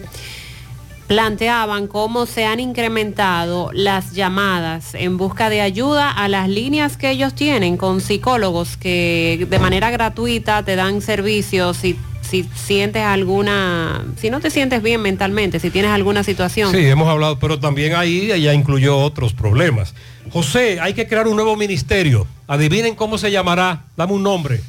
planteaban 1.06 1.86
cómo 1.86 2.26
se 2.26 2.44
han 2.44 2.60
incrementado 2.60 3.70
las 3.72 4.12
llamadas 4.12 4.94
en 4.94 5.16
busca 5.16 5.48
de 5.48 5.62
ayuda 5.62 6.10
a 6.10 6.28
las 6.28 6.48
líneas 6.50 6.98
que 6.98 7.10
ellos 7.10 7.34
tienen 7.34 7.78
con 7.78 8.02
psicólogos 8.02 8.76
que 8.76 9.46
de 9.48 9.58
manera 9.58 9.90
gratuita 9.90 10.62
te 10.64 10.76
dan 10.76 11.00
servicios 11.00 11.82
y 11.84 11.96
si 12.28 12.48
sientes 12.54 13.02
alguna, 13.02 14.04
si 14.20 14.30
no 14.30 14.40
te 14.40 14.50
sientes 14.50 14.82
bien 14.82 15.00
mentalmente, 15.00 15.60
si 15.60 15.70
tienes 15.70 15.90
alguna 15.90 16.24
situación. 16.24 16.72
Sí, 16.72 16.86
hemos 16.86 17.08
hablado, 17.08 17.38
pero 17.38 17.58
también 17.58 17.94
ahí 17.94 18.30
ella 18.32 18.52
incluyó 18.52 18.98
otros 18.98 19.32
problemas. 19.32 19.94
José, 20.30 20.80
hay 20.80 20.94
que 20.94 21.06
crear 21.06 21.28
un 21.28 21.36
nuevo 21.36 21.56
ministerio. 21.56 22.26
Adivinen 22.46 22.94
cómo 22.94 23.18
se 23.18 23.30
llamará. 23.30 23.84
Dame 23.96 24.12
un 24.12 24.22
nombre. 24.22 24.60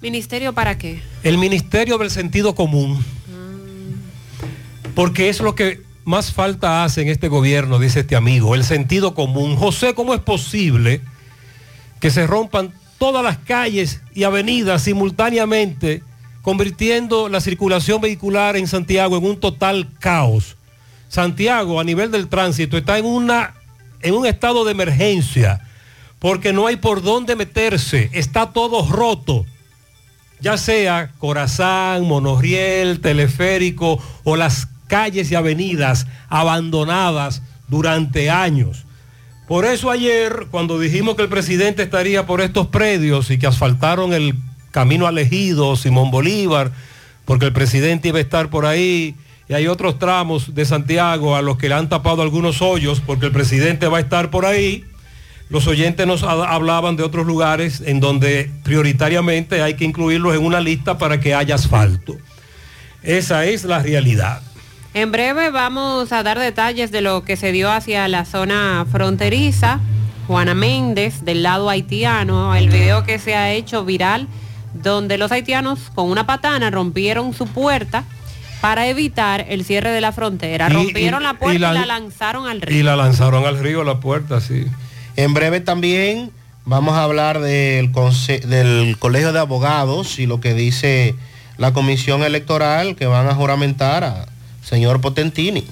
¿Ministerio 0.00 0.52
para 0.52 0.78
qué? 0.78 1.00
El 1.22 1.38
Ministerio 1.38 1.98
del 1.98 2.10
Sentido 2.10 2.54
Común. 2.54 3.04
Porque 4.94 5.28
es 5.28 5.40
lo 5.40 5.54
que 5.54 5.82
más 6.04 6.32
falta 6.32 6.84
hace 6.84 7.02
en 7.02 7.08
este 7.08 7.28
gobierno, 7.28 7.78
dice 7.78 8.00
este 8.00 8.16
amigo, 8.16 8.54
el 8.54 8.64
sentido 8.64 9.14
común. 9.14 9.56
José, 9.56 9.94
¿cómo 9.94 10.14
es 10.14 10.20
posible 10.20 11.00
que 12.00 12.10
se 12.10 12.26
rompan 12.26 12.72
todas 12.98 13.24
las 13.24 13.38
calles 13.38 14.02
y 14.14 14.24
avenidas 14.24 14.82
simultáneamente? 14.82 16.02
Convirtiendo 16.44 17.30
la 17.30 17.40
circulación 17.40 18.02
vehicular 18.02 18.54
en 18.56 18.68
Santiago 18.68 19.16
en 19.16 19.24
un 19.24 19.40
total 19.40 19.88
caos. 19.98 20.56
Santiago 21.08 21.80
a 21.80 21.84
nivel 21.84 22.10
del 22.10 22.28
tránsito 22.28 22.76
está 22.76 22.98
en, 22.98 23.06
una, 23.06 23.54
en 24.02 24.14
un 24.14 24.26
estado 24.26 24.64
de 24.66 24.72
emergencia 24.72 25.66
porque 26.18 26.52
no 26.52 26.66
hay 26.66 26.76
por 26.76 27.02
dónde 27.02 27.34
meterse, 27.34 28.10
está 28.12 28.52
todo 28.52 28.86
roto, 28.86 29.46
ya 30.40 30.58
sea 30.58 31.12
Corazán, 31.18 32.04
Monorriel, 32.04 33.00
Teleférico 33.00 33.98
o 34.22 34.36
las 34.36 34.68
calles 34.86 35.32
y 35.32 35.34
avenidas 35.34 36.06
abandonadas 36.28 37.42
durante 37.68 38.30
años. 38.30 38.84
Por 39.48 39.64
eso 39.64 39.90
ayer, 39.90 40.46
cuando 40.50 40.78
dijimos 40.78 41.16
que 41.16 41.22
el 41.22 41.28
presidente 41.30 41.82
estaría 41.82 42.26
por 42.26 42.42
estos 42.42 42.66
predios 42.66 43.30
y 43.30 43.38
que 43.38 43.46
asfaltaron 43.46 44.12
el 44.12 44.34
Camino 44.74 45.06
Alejido, 45.06 45.76
Simón 45.76 46.10
Bolívar, 46.10 46.72
porque 47.24 47.46
el 47.46 47.52
presidente 47.52 48.08
iba 48.08 48.18
a 48.18 48.20
estar 48.20 48.50
por 48.50 48.66
ahí. 48.66 49.14
Y 49.48 49.54
hay 49.54 49.68
otros 49.68 50.00
tramos 50.00 50.52
de 50.52 50.64
Santiago 50.64 51.36
a 51.36 51.42
los 51.42 51.58
que 51.58 51.68
le 51.68 51.76
han 51.76 51.88
tapado 51.88 52.22
algunos 52.22 52.60
hoyos 52.60 53.00
porque 53.00 53.26
el 53.26 53.30
presidente 53.30 53.86
va 53.86 53.98
a 53.98 54.00
estar 54.00 54.30
por 54.30 54.44
ahí. 54.44 54.84
Los 55.48 55.68
oyentes 55.68 56.08
nos 56.08 56.24
hablaban 56.24 56.96
de 56.96 57.04
otros 57.04 57.24
lugares 57.24 57.84
en 57.86 58.00
donde 58.00 58.50
prioritariamente 58.64 59.62
hay 59.62 59.74
que 59.74 59.84
incluirlos 59.84 60.34
en 60.34 60.44
una 60.44 60.60
lista 60.60 60.98
para 60.98 61.20
que 61.20 61.36
haya 61.36 61.54
asfalto. 61.54 62.16
Esa 63.04 63.44
es 63.44 63.62
la 63.62 63.80
realidad. 63.80 64.42
En 64.92 65.12
breve 65.12 65.50
vamos 65.50 66.10
a 66.10 66.24
dar 66.24 66.40
detalles 66.40 66.90
de 66.90 67.00
lo 67.00 67.22
que 67.22 67.36
se 67.36 67.52
dio 67.52 67.70
hacia 67.70 68.08
la 68.08 68.24
zona 68.24 68.84
fronteriza. 68.90 69.78
Juana 70.26 70.54
Méndez, 70.54 71.24
del 71.24 71.44
lado 71.44 71.70
haitiano, 71.70 72.56
el 72.56 72.70
video 72.70 73.04
que 73.04 73.20
se 73.20 73.36
ha 73.36 73.52
hecho 73.52 73.84
viral 73.84 74.26
donde 74.74 75.18
los 75.18 75.32
haitianos 75.32 75.78
con 75.94 76.10
una 76.10 76.26
patana 76.26 76.70
rompieron 76.70 77.32
su 77.32 77.46
puerta 77.46 78.04
para 78.60 78.88
evitar 78.88 79.44
el 79.48 79.64
cierre 79.64 79.90
de 79.90 80.00
la 80.00 80.12
frontera. 80.12 80.68
rompieron 80.68 81.22
la 81.22 81.34
puerta 81.34 81.54
y 81.54 81.58
la, 81.58 81.86
lanzaron 81.86 82.46
al 82.46 82.62
río. 82.62 82.78
Y 82.78 82.82
la 82.82 82.96
lanzaron 82.96 83.44
al 83.44 83.58
río 83.58 83.84
la 83.84 84.00
puerta, 84.00 84.40
sí. 84.40 84.66
En 85.16 85.34
breve 85.34 85.60
también 85.60 86.30
vamos 86.64 86.94
a 86.94 87.02
hablar 87.02 87.40
del, 87.40 87.92
del 87.92 88.96
Colegio 88.98 89.32
de 89.32 89.38
Abogados 89.38 90.18
y 90.18 90.26
lo 90.26 90.40
que 90.40 90.54
dice 90.54 91.14
la 91.58 91.72
Comisión 91.72 92.22
Electoral 92.22 92.96
que 92.96 93.06
van 93.06 93.28
a 93.28 93.34
juramentar 93.34 94.02
a 94.02 94.26
señor 94.62 95.00
Potentini. 95.00 95.64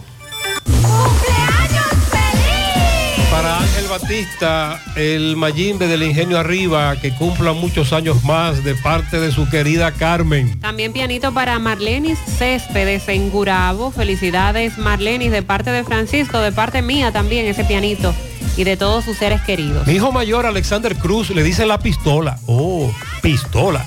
Batista, 3.93 4.81
el 4.97 5.37
Mayimbe 5.37 5.87
del 5.87 6.03
Ingenio 6.03 6.39
Arriba, 6.39 6.97
que 6.97 7.15
cumpla 7.15 7.53
muchos 7.53 7.93
años 7.93 8.25
más 8.25 8.65
de 8.65 8.75
parte 8.75 9.21
de 9.21 9.31
su 9.31 9.51
querida 9.51 9.93
Carmen. 9.93 10.59
También 10.61 10.95
pianito 10.95 11.35
para 11.35 11.59
Marlenis 11.59 12.19
Céspedes 12.19 13.07
en 13.09 13.29
Gurabo. 13.29 13.91
Felicidades 13.91 14.79
Marlenis 14.79 15.31
de 15.31 15.43
parte 15.43 15.71
de 15.71 15.85
Francisco, 15.85 16.39
de 16.39 16.53
parte 16.53 16.81
mía 16.81 17.13
también 17.13 17.45
ese 17.45 17.65
pianito 17.65 18.15
y 18.57 18.65
de 18.65 18.79
todos 18.79 19.05
sus 19.05 19.19
seres 19.19 19.43
queridos. 19.43 19.87
Mi 19.87 19.93
hijo 19.93 20.11
mayor, 20.11 20.47
Alexander 20.47 20.97
Cruz, 20.97 21.29
le 21.29 21.43
dice 21.43 21.67
la 21.67 21.79
pistola. 21.79 22.39
Oh, 22.47 22.91
pistola. 23.21 23.85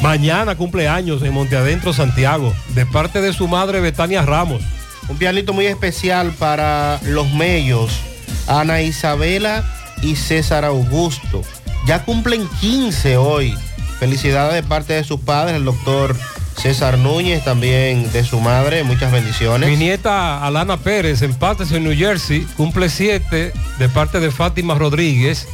Mañana 0.00 0.54
cumpleaños 0.54 1.20
en 1.22 1.34
Monte 1.34 1.56
Adentro, 1.56 1.92
Santiago, 1.92 2.54
de 2.76 2.86
parte 2.86 3.20
de 3.20 3.32
su 3.32 3.48
madre 3.48 3.80
Betania 3.80 4.22
Ramos. 4.22 4.62
Un 5.08 5.16
pianito 5.16 5.52
muy 5.52 5.66
especial 5.66 6.30
para 6.38 7.00
los 7.02 7.28
mellos, 7.32 7.90
Ana 8.46 8.82
Isabela 8.82 9.64
y 10.02 10.16
César 10.16 10.64
Augusto. 10.64 11.42
Ya 11.86 12.04
cumplen 12.04 12.48
15 12.60 13.16
hoy. 13.16 13.54
Felicidades 13.98 14.54
de 14.54 14.62
parte 14.62 14.92
de 14.92 15.04
sus 15.04 15.20
padres, 15.20 15.56
el 15.56 15.64
doctor 15.64 16.16
César 16.56 16.98
Núñez, 16.98 17.44
también 17.44 18.10
de 18.12 18.24
su 18.24 18.40
madre. 18.40 18.84
Muchas 18.84 19.12
bendiciones. 19.12 19.68
Mi 19.68 19.76
nieta 19.76 20.44
Alana 20.44 20.76
Pérez, 20.76 21.22
en 21.22 21.36
en 21.70 21.84
New 21.84 21.96
Jersey, 21.96 22.46
cumple 22.56 22.88
7 22.88 23.52
de 23.78 23.88
parte 23.88 24.20
de 24.20 24.30
Fátima 24.30 24.74
Rodríguez, 24.74 25.46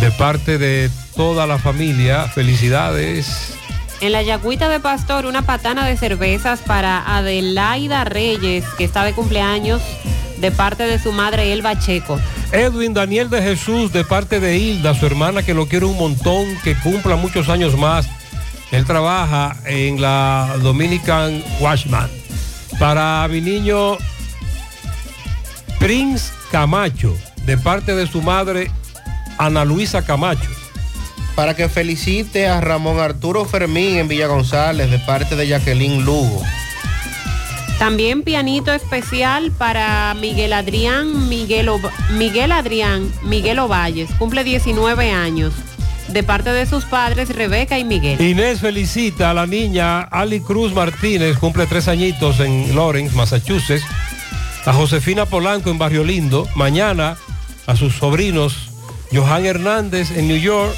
de 0.00 0.10
parte 0.12 0.58
de 0.58 0.90
toda 1.16 1.46
la 1.46 1.58
familia. 1.58 2.28
Felicidades. 2.28 3.54
En 4.02 4.10
la 4.10 4.20
Yagüita 4.20 4.68
de 4.68 4.80
Pastor, 4.80 5.26
una 5.26 5.42
patana 5.42 5.86
de 5.86 5.96
cervezas 5.96 6.58
para 6.58 7.16
Adelaida 7.16 8.02
Reyes, 8.02 8.64
que 8.76 8.82
está 8.82 9.04
de 9.04 9.12
cumpleaños 9.12 9.80
de 10.38 10.50
parte 10.50 10.82
de 10.82 10.98
su 10.98 11.12
madre 11.12 11.52
Elba 11.52 11.78
Checo. 11.78 12.18
Edwin 12.50 12.94
Daniel 12.94 13.30
de 13.30 13.40
Jesús, 13.40 13.92
de 13.92 14.02
parte 14.02 14.40
de 14.40 14.58
Hilda, 14.58 14.92
su 14.94 15.06
hermana 15.06 15.44
que 15.44 15.54
lo 15.54 15.68
quiere 15.68 15.86
un 15.86 15.96
montón, 15.96 16.46
que 16.64 16.74
cumpla 16.74 17.14
muchos 17.14 17.48
años 17.48 17.78
más. 17.78 18.08
Él 18.72 18.84
trabaja 18.86 19.56
en 19.66 20.00
la 20.00 20.52
Dominican 20.60 21.40
Watchman. 21.60 22.10
Para 22.80 23.28
mi 23.28 23.40
niño 23.40 23.98
Prince 25.78 26.32
Camacho, 26.50 27.16
de 27.46 27.56
parte 27.56 27.94
de 27.94 28.08
su 28.08 28.20
madre 28.20 28.68
Ana 29.38 29.64
Luisa 29.64 30.02
Camacho 30.04 30.61
para 31.34 31.54
que 31.56 31.68
felicite 31.68 32.46
a 32.46 32.60
Ramón 32.60 33.00
Arturo 33.00 33.44
Fermín 33.44 33.96
en 33.96 34.08
Villa 34.08 34.26
González 34.26 34.90
de 34.90 34.98
parte 34.98 35.36
de 35.36 35.48
Jacqueline 35.48 36.04
Lugo. 36.04 36.42
También 37.78 38.22
pianito 38.22 38.72
especial 38.72 39.50
para 39.50 40.14
Miguel 40.14 40.52
Adrián, 40.52 41.28
Miguel, 41.28 41.68
Miguel 42.16 42.52
Adrián, 42.52 43.10
Miguel 43.24 43.58
Ovalles, 43.58 44.08
cumple 44.18 44.44
19 44.44 45.10
años. 45.10 45.52
De 46.08 46.22
parte 46.22 46.52
de 46.52 46.66
sus 46.66 46.84
padres, 46.84 47.34
Rebeca 47.34 47.78
y 47.78 47.84
Miguel. 47.84 48.20
Inés 48.20 48.60
felicita 48.60 49.30
a 49.30 49.34
la 49.34 49.46
niña 49.46 50.02
Ali 50.02 50.40
Cruz 50.40 50.72
Martínez, 50.74 51.38
cumple 51.38 51.66
tres 51.66 51.88
añitos 51.88 52.38
en 52.40 52.74
Lawrence, 52.76 53.16
Massachusetts. 53.16 53.84
A 54.64 54.72
Josefina 54.72 55.26
Polanco 55.26 55.70
en 55.70 55.78
Barrio 55.78 56.04
Lindo. 56.04 56.46
Mañana 56.54 57.16
a 57.66 57.76
sus 57.76 57.94
sobrinos 57.94 58.70
Johan 59.12 59.44
Hernández 59.44 60.10
en 60.12 60.28
New 60.28 60.38
York 60.38 60.72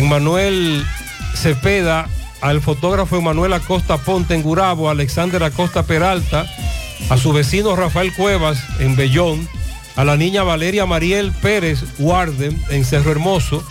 Manuel 0.00 0.84
Cepeda, 1.34 2.08
al 2.40 2.60
fotógrafo 2.60 3.16
Emanuel 3.16 3.52
Acosta 3.52 3.98
Ponte 3.98 4.34
en 4.34 4.42
Gurabo, 4.42 4.88
Alexander 4.90 5.42
Acosta 5.42 5.82
Peralta, 5.82 6.46
a 7.10 7.16
su 7.16 7.32
vecino 7.32 7.76
Rafael 7.76 8.14
Cuevas 8.14 8.62
en 8.78 8.96
Bellón, 8.96 9.48
a 9.96 10.04
la 10.04 10.16
niña 10.16 10.42
Valeria 10.42 10.86
Mariel 10.86 11.32
Pérez 11.32 11.84
Warden 11.98 12.62
en 12.70 12.84
Cerro 12.84 13.12
Hermoso, 13.12 13.62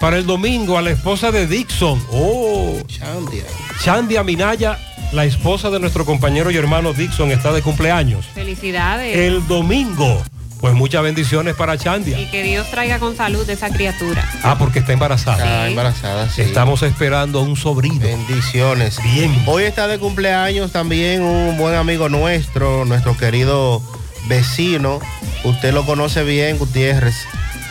para 0.00 0.16
el 0.16 0.26
domingo 0.26 0.78
a 0.78 0.82
la 0.82 0.90
esposa 0.90 1.30
de 1.30 1.46
Dixon, 1.46 2.00
oh, 2.10 2.80
Chandia. 2.86 3.44
Chandia 3.82 4.22
Minaya, 4.22 4.78
la 5.12 5.24
esposa 5.24 5.70
de 5.70 5.80
nuestro 5.80 6.04
compañero 6.04 6.50
y 6.50 6.56
hermano 6.56 6.92
Dixon 6.92 7.30
está 7.30 7.52
de 7.52 7.62
cumpleaños. 7.62 8.26
Felicidades. 8.34 9.16
El 9.16 9.46
domingo 9.46 10.22
pues 10.64 10.72
muchas 10.72 11.02
bendiciones 11.02 11.54
para 11.54 11.76
Chandia. 11.76 12.18
Y 12.18 12.24
que 12.30 12.42
Dios 12.42 12.70
traiga 12.70 12.98
con 12.98 13.14
salud 13.14 13.46
esa 13.50 13.68
criatura. 13.68 14.26
Ah, 14.42 14.56
porque 14.58 14.78
está 14.78 14.94
embarazada. 14.94 15.36
Está 15.36 15.68
embarazada, 15.68 16.30
sí. 16.30 16.40
Estamos 16.40 16.82
esperando 16.82 17.40
a 17.40 17.42
un 17.42 17.54
sobrino. 17.54 18.00
Bendiciones. 18.00 18.98
Bien. 19.02 19.30
Hoy 19.44 19.64
está 19.64 19.88
de 19.88 19.98
cumpleaños 19.98 20.72
también 20.72 21.20
un 21.20 21.58
buen 21.58 21.74
amigo 21.74 22.08
nuestro, 22.08 22.86
nuestro 22.86 23.14
querido 23.14 23.82
vecino. 24.26 25.00
Usted 25.44 25.74
lo 25.74 25.84
conoce 25.84 26.24
bien, 26.24 26.56
Gutiérrez. 26.56 27.26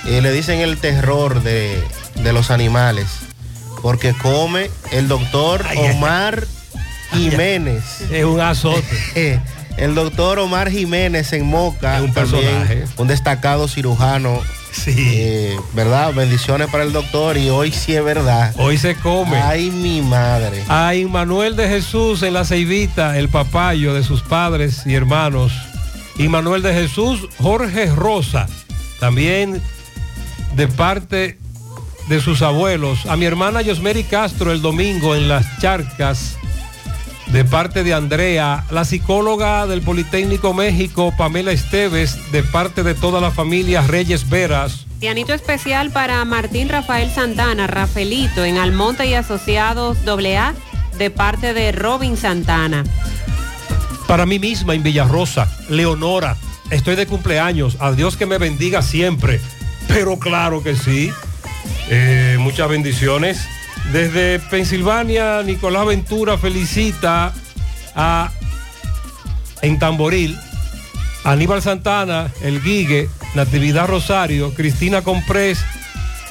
y 0.05 0.21
le 0.21 0.31
dicen 0.31 0.59
el 0.59 0.77
terror 0.77 1.41
de, 1.41 1.83
los 2.31 2.51
animales. 2.51 3.07
Porque 3.81 4.13
come 4.13 4.69
el 4.91 5.07
doctor 5.07 5.65
Omar 5.75 6.45
Jiménez. 7.11 8.01
Es 8.11 8.23
un 8.23 8.39
azote. 8.39 9.41
El 9.77 9.95
doctor 9.95 10.39
Omar 10.39 10.69
Jiménez 10.69 11.33
en 11.33 11.45
Moca, 11.45 12.01
un 12.01 12.13
personaje. 12.13 12.85
un 12.97 13.07
destacado 13.07 13.67
cirujano. 13.67 14.41
Sí. 14.71 14.93
Eh, 14.97 15.57
¿Verdad? 15.73 16.13
Bendiciones 16.13 16.69
para 16.69 16.83
el 16.83 16.93
doctor 16.93 17.37
y 17.37 17.49
hoy 17.49 17.71
sí 17.71 17.95
es 17.95 18.03
verdad. 18.03 18.53
Hoy 18.57 18.77
se 18.77 18.95
come. 18.95 19.37
Ay, 19.37 19.69
mi 19.71 20.01
madre. 20.01 20.63
Ay, 20.67 21.05
Manuel 21.05 21.55
de 21.55 21.67
Jesús 21.69 22.23
en 22.23 22.33
la 22.33 22.43
Ceibita, 22.45 23.17
el 23.17 23.29
papayo 23.29 23.93
de 23.93 24.03
sus 24.03 24.21
padres 24.21 24.83
y 24.85 24.95
hermanos. 24.95 25.53
Y 26.17 26.27
Manuel 26.27 26.61
de 26.61 26.73
Jesús, 26.73 27.27
Jorge 27.39 27.87
Rosa, 27.87 28.47
también 28.99 29.61
de 30.55 30.67
parte 30.67 31.37
de 32.07 32.21
sus 32.21 32.41
abuelos. 32.41 33.05
A 33.05 33.15
mi 33.15 33.25
hermana 33.25 33.61
Yosmeri 33.61 34.03
Castro 34.03 34.51
el 34.51 34.61
domingo 34.61 35.15
en 35.15 35.27
las 35.27 35.45
charcas 35.59 36.37
de 37.27 37.45
parte 37.45 37.83
de 37.83 37.93
Andrea, 37.93 38.65
la 38.69 38.85
psicóloga 38.85 39.65
del 39.67 39.81
Politécnico 39.81 40.53
México, 40.53 41.13
Pamela 41.17 41.51
Esteves, 41.51 42.31
de 42.31 42.43
parte 42.43 42.83
de 42.83 42.93
toda 42.93 43.21
la 43.21 43.31
familia 43.31 43.81
Reyes 43.81 44.29
Veras. 44.29 44.85
Pianito 44.99 45.33
especial 45.33 45.91
para 45.91 46.23
Martín 46.25 46.69
Rafael 46.69 47.11
Santana, 47.11 47.67
Rafaelito, 47.67 48.45
en 48.45 48.57
Almonte 48.57 49.05
y 49.05 49.13
Asociados 49.13 49.97
AA, 50.07 50.53
de 50.97 51.09
parte 51.09 51.53
de 51.53 51.71
Robin 51.71 52.17
Santana. 52.17 52.83
Para 54.07 54.25
mí 54.25 54.39
misma 54.39 54.75
en 54.75 54.83
Villarrosa, 54.83 55.51
Leonora, 55.69 56.37
estoy 56.69 56.95
de 56.95 57.07
cumpleaños, 57.07 57.77
a 57.79 57.91
Dios 57.91 58.15
que 58.15 58.25
me 58.25 58.37
bendiga 58.37 58.81
siempre, 58.81 59.41
pero 59.87 60.19
claro 60.19 60.61
que 60.61 60.75
sí, 60.75 61.11
eh, 61.89 62.37
muchas 62.39 62.69
bendiciones. 62.69 63.47
Desde 63.91 64.39
Pensilvania, 64.39 65.43
Nicolás 65.43 65.85
Ventura 65.85 66.37
felicita 66.37 67.33
a 67.95 68.31
en 69.61 69.79
Tamboril, 69.79 70.37
Aníbal 71.23 71.61
Santana, 71.61 72.31
El 72.41 72.61
Guigue, 72.61 73.09
Natividad 73.33 73.87
Rosario, 73.87 74.53
Cristina 74.53 75.01
Comprés, 75.01 75.63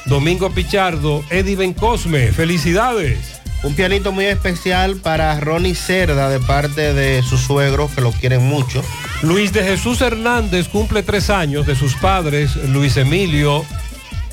Domingo 0.05 0.51
Pichardo, 0.51 1.23
Eddie 1.29 1.55
Bencosme. 1.55 2.31
Felicidades. 2.31 3.41
Un 3.63 3.75
pianito 3.75 4.11
muy 4.11 4.25
especial 4.25 4.97
para 4.97 5.39
Ronnie 5.39 5.73
Cerda 5.73 6.29
de 6.29 6.39
parte 6.41 6.93
de 6.93 7.23
sus 7.23 7.41
suegros 7.41 7.91
que 7.91 8.01
lo 8.01 8.11
quieren 8.11 8.45
mucho. 8.45 8.83
Luis 9.21 9.53
de 9.53 9.63
Jesús 9.63 10.01
Hernández 10.01 10.67
cumple 10.67 11.01
tres 11.01 11.29
años 11.29 11.65
de 11.65 11.75
sus 11.75 11.95
padres, 11.95 12.57
Luis 12.67 12.97
Emilio 12.97 13.65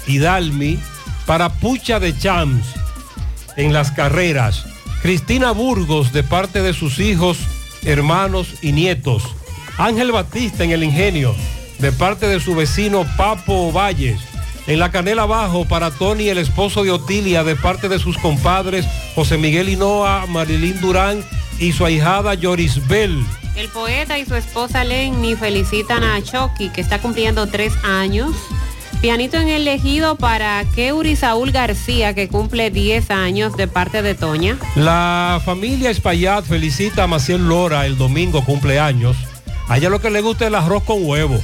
Hidalmi, 0.09 0.81
para 1.27 1.49
Pucha 1.49 2.01
de 2.01 2.19
Chams 2.19 2.67
en 3.57 3.73
las 3.73 3.91
carreras. 3.91 4.65
Cristina 5.03 5.53
Burgos 5.53 6.13
de 6.13 6.23
parte 6.23 6.63
de 6.63 6.75
sus 6.75 6.99
hijos, 6.99 7.39
hermanos 7.85 8.55
y 8.63 8.73
nietos. 8.73 9.23
Ángel 9.79 10.13
Batista 10.13 10.65
en 10.65 10.73
el 10.73 10.85
ingenio 10.85 11.35
de 11.79 11.93
parte 11.93 12.27
de 12.27 12.41
su 12.41 12.55
vecino 12.55 13.07
Papo 13.17 13.73
Valles. 13.73 14.21
En 14.67 14.79
la 14.79 14.91
canela 14.91 15.23
abajo 15.23 15.65
para 15.65 15.91
Tony, 15.91 16.29
el 16.29 16.39
esposo 16.39 16.85
de 16.85 16.91
Otilia, 16.91 17.43
de 17.43 17.57
parte 17.57 17.89
de 17.89 17.99
sus 17.99 18.19
compadres 18.19 18.87
José 19.15 19.39
Miguel 19.39 19.69
Hinoa, 19.69 20.27
Marilín 20.27 20.81
Durán 20.81 21.25
y 21.59 21.73
su 21.73 21.85
ahijada 21.85 22.35
Bell. 22.89 23.25
El 23.57 23.69
poeta 23.69 24.19
y 24.19 24.25
su 24.25 24.35
esposa 24.35 24.85
Lenny 24.85 25.35
felicitan 25.35 26.05
a 26.05 26.23
Chucky, 26.23 26.69
que 26.69 26.81
está 26.81 27.01
cumpliendo 27.01 27.47
tres 27.47 27.73
años. 27.83 28.31
Pianito 29.01 29.39
en 29.39 29.49
el 29.49 29.67
elegido 29.67 30.17
para 30.17 30.63
Keuri 30.75 31.17
Saúl 31.17 31.53
García, 31.53 32.15
que 32.15 32.29
cumple 32.29 32.71
10 32.71 33.11
años 33.11 33.57
de 33.57 33.67
parte 33.67 34.03
de 34.03 34.15
Toña. 34.15 34.59
La 34.77 35.41
familia 35.43 35.89
Espaillat 35.89 36.45
felicita 36.45 37.05
a 37.05 37.07
Maciel 37.07 37.49
Lora 37.49 37.87
el 37.87 37.97
domingo 37.97 38.45
cumpleaños. 38.45 39.17
A 39.69 39.79
ella 39.79 39.89
lo 39.89 40.03
que 40.03 40.11
le 40.11 40.21
gusta 40.21 40.45
es 40.45 40.49
el 40.49 40.55
arroz 40.55 40.85
con 40.85 41.07
huevo. 41.07 41.41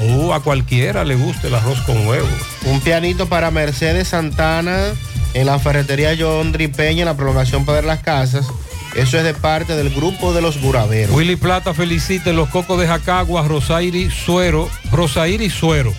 Uh, 0.00 0.32
a 0.34 0.40
cualquiera 0.40 1.02
le 1.04 1.14
gusta 1.16 1.48
el 1.48 1.54
arroz 1.54 1.80
con 1.80 2.06
huevo. 2.06 2.28
Un 2.66 2.80
pianito 2.80 3.26
para 3.26 3.50
Mercedes 3.50 4.08
Santana 4.08 4.92
en 5.32 5.46
la 5.46 5.58
ferretería 5.58 6.14
John 6.18 6.52
Peña 6.52 7.00
en 7.00 7.06
la 7.06 7.16
prolongación 7.16 7.64
para 7.64 7.80
las 7.80 8.00
casas. 8.00 8.46
Eso 8.94 9.16
es 9.16 9.24
de 9.24 9.32
parte 9.32 9.76
del 9.76 9.88
grupo 9.88 10.34
de 10.34 10.42
los 10.42 10.60
buraveros. 10.60 11.16
Willy 11.16 11.36
Plata 11.36 11.72
felicita 11.72 12.28
en 12.28 12.36
los 12.36 12.50
cocos 12.50 12.78
de 12.78 12.86
Jacagua, 12.86 13.48
Rosairi 13.48 14.10
Suero, 14.10 14.68
Rosairi 14.92 15.48
Suero. 15.48 15.94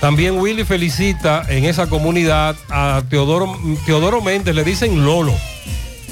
También 0.00 0.38
Willy 0.38 0.64
felicita 0.64 1.44
en 1.48 1.64
esa 1.64 1.88
comunidad 1.88 2.56
a 2.70 3.02
Teodoro, 3.10 3.58
Teodoro 3.84 4.20
Méndez, 4.20 4.54
le 4.54 4.62
dicen 4.62 5.04
Lolo. 5.04 5.34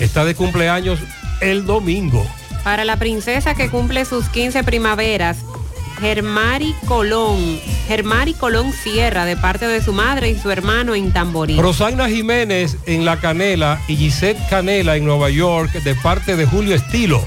Está 0.01 0.25
de 0.25 0.35
cumpleaños 0.35 0.99
el 1.41 1.67
domingo. 1.67 2.27
Para 2.65 2.85
la 2.85 2.97
princesa 2.97 3.55
que 3.55 3.71
cumple 3.71 4.05
sus 4.05 4.29
15 4.29 4.65
primaveras, 4.65 5.39
Germari 6.01 6.75
Colón, 6.87 7.61
Germari 7.87 8.35
Colón 8.35 8.73
Sierra, 8.73 9.25
de 9.25 9.37
parte 9.37 9.69
de 9.69 9.81
su 9.81 9.93
madre 9.93 10.31
y 10.31 10.37
su 10.37 10.51
hermano 10.51 10.97
en 10.97 11.13
Tamborí. 11.13 11.59
Rosagna 11.59 12.09
Jiménez 12.09 12.77
en 12.87 13.05
La 13.05 13.19
Canela 13.19 13.81
y 13.87 13.97
Gisette 13.97 14.49
Canela 14.51 14.97
en 14.97 15.05
Nueva 15.05 15.31
York, 15.31 15.73
de 15.73 15.95
parte 15.95 16.37
de 16.37 16.45
Julio 16.45 16.75
Estilo. 16.75 17.25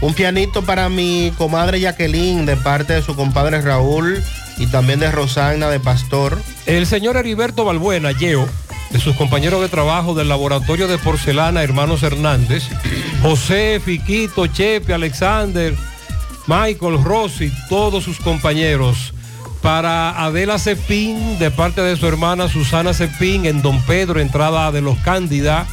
Un 0.00 0.12
pianito 0.12 0.62
para 0.62 0.88
mi 0.88 1.32
comadre 1.38 1.78
Jacqueline, 1.78 2.44
de 2.44 2.56
parte 2.56 2.94
de 2.94 3.02
su 3.02 3.14
compadre 3.14 3.60
Raúl 3.62 4.22
y 4.58 4.66
también 4.66 5.00
de 5.00 5.10
Rosagna 5.10 5.68
de 5.68 5.80
Pastor. 5.80 6.40
El 6.66 6.86
señor 6.86 7.16
Heriberto 7.16 7.64
Balbuena, 7.64 8.12
Yeo, 8.12 8.48
de 8.90 9.00
sus 9.00 9.16
compañeros 9.16 9.60
de 9.60 9.68
trabajo 9.68 10.14
del 10.14 10.28
Laboratorio 10.28 10.86
de 10.88 10.98
Porcelana 10.98 11.62
Hermanos 11.62 12.02
Hernández, 12.02 12.64
José, 13.22 13.80
Fiquito, 13.84 14.46
Chepe, 14.46 14.92
Alexander, 14.92 15.74
Michael, 16.46 17.02
Rossi, 17.02 17.52
todos 17.68 18.04
sus 18.04 18.18
compañeros. 18.18 19.14
Para 19.62 20.24
Adela 20.24 20.58
Cepín, 20.58 21.38
de 21.38 21.52
parte 21.52 21.82
de 21.82 21.96
su 21.96 22.06
hermana 22.08 22.48
Susana 22.48 22.92
Cepín, 22.92 23.46
en 23.46 23.62
Don 23.62 23.80
Pedro, 23.82 24.20
entrada 24.20 24.72
de 24.72 24.80
los 24.82 24.98
Cándida. 24.98 25.66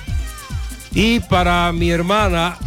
Y 0.93 1.19
para 1.21 1.71
mi 1.71 1.89
hermana, 1.89 2.57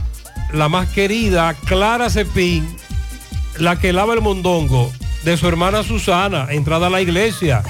la 0.52 0.68
más 0.68 0.88
querida, 0.88 1.54
Clara 1.64 2.10
Cepín, 2.10 2.76
la 3.58 3.78
que 3.78 3.92
lava 3.92 4.14
el 4.14 4.20
mondongo, 4.20 4.92
de 5.24 5.36
su 5.36 5.46
hermana 5.48 5.82
Susana, 5.82 6.48
entrada 6.50 6.88
a 6.88 6.90
la 6.90 7.00
iglesia. 7.00 7.62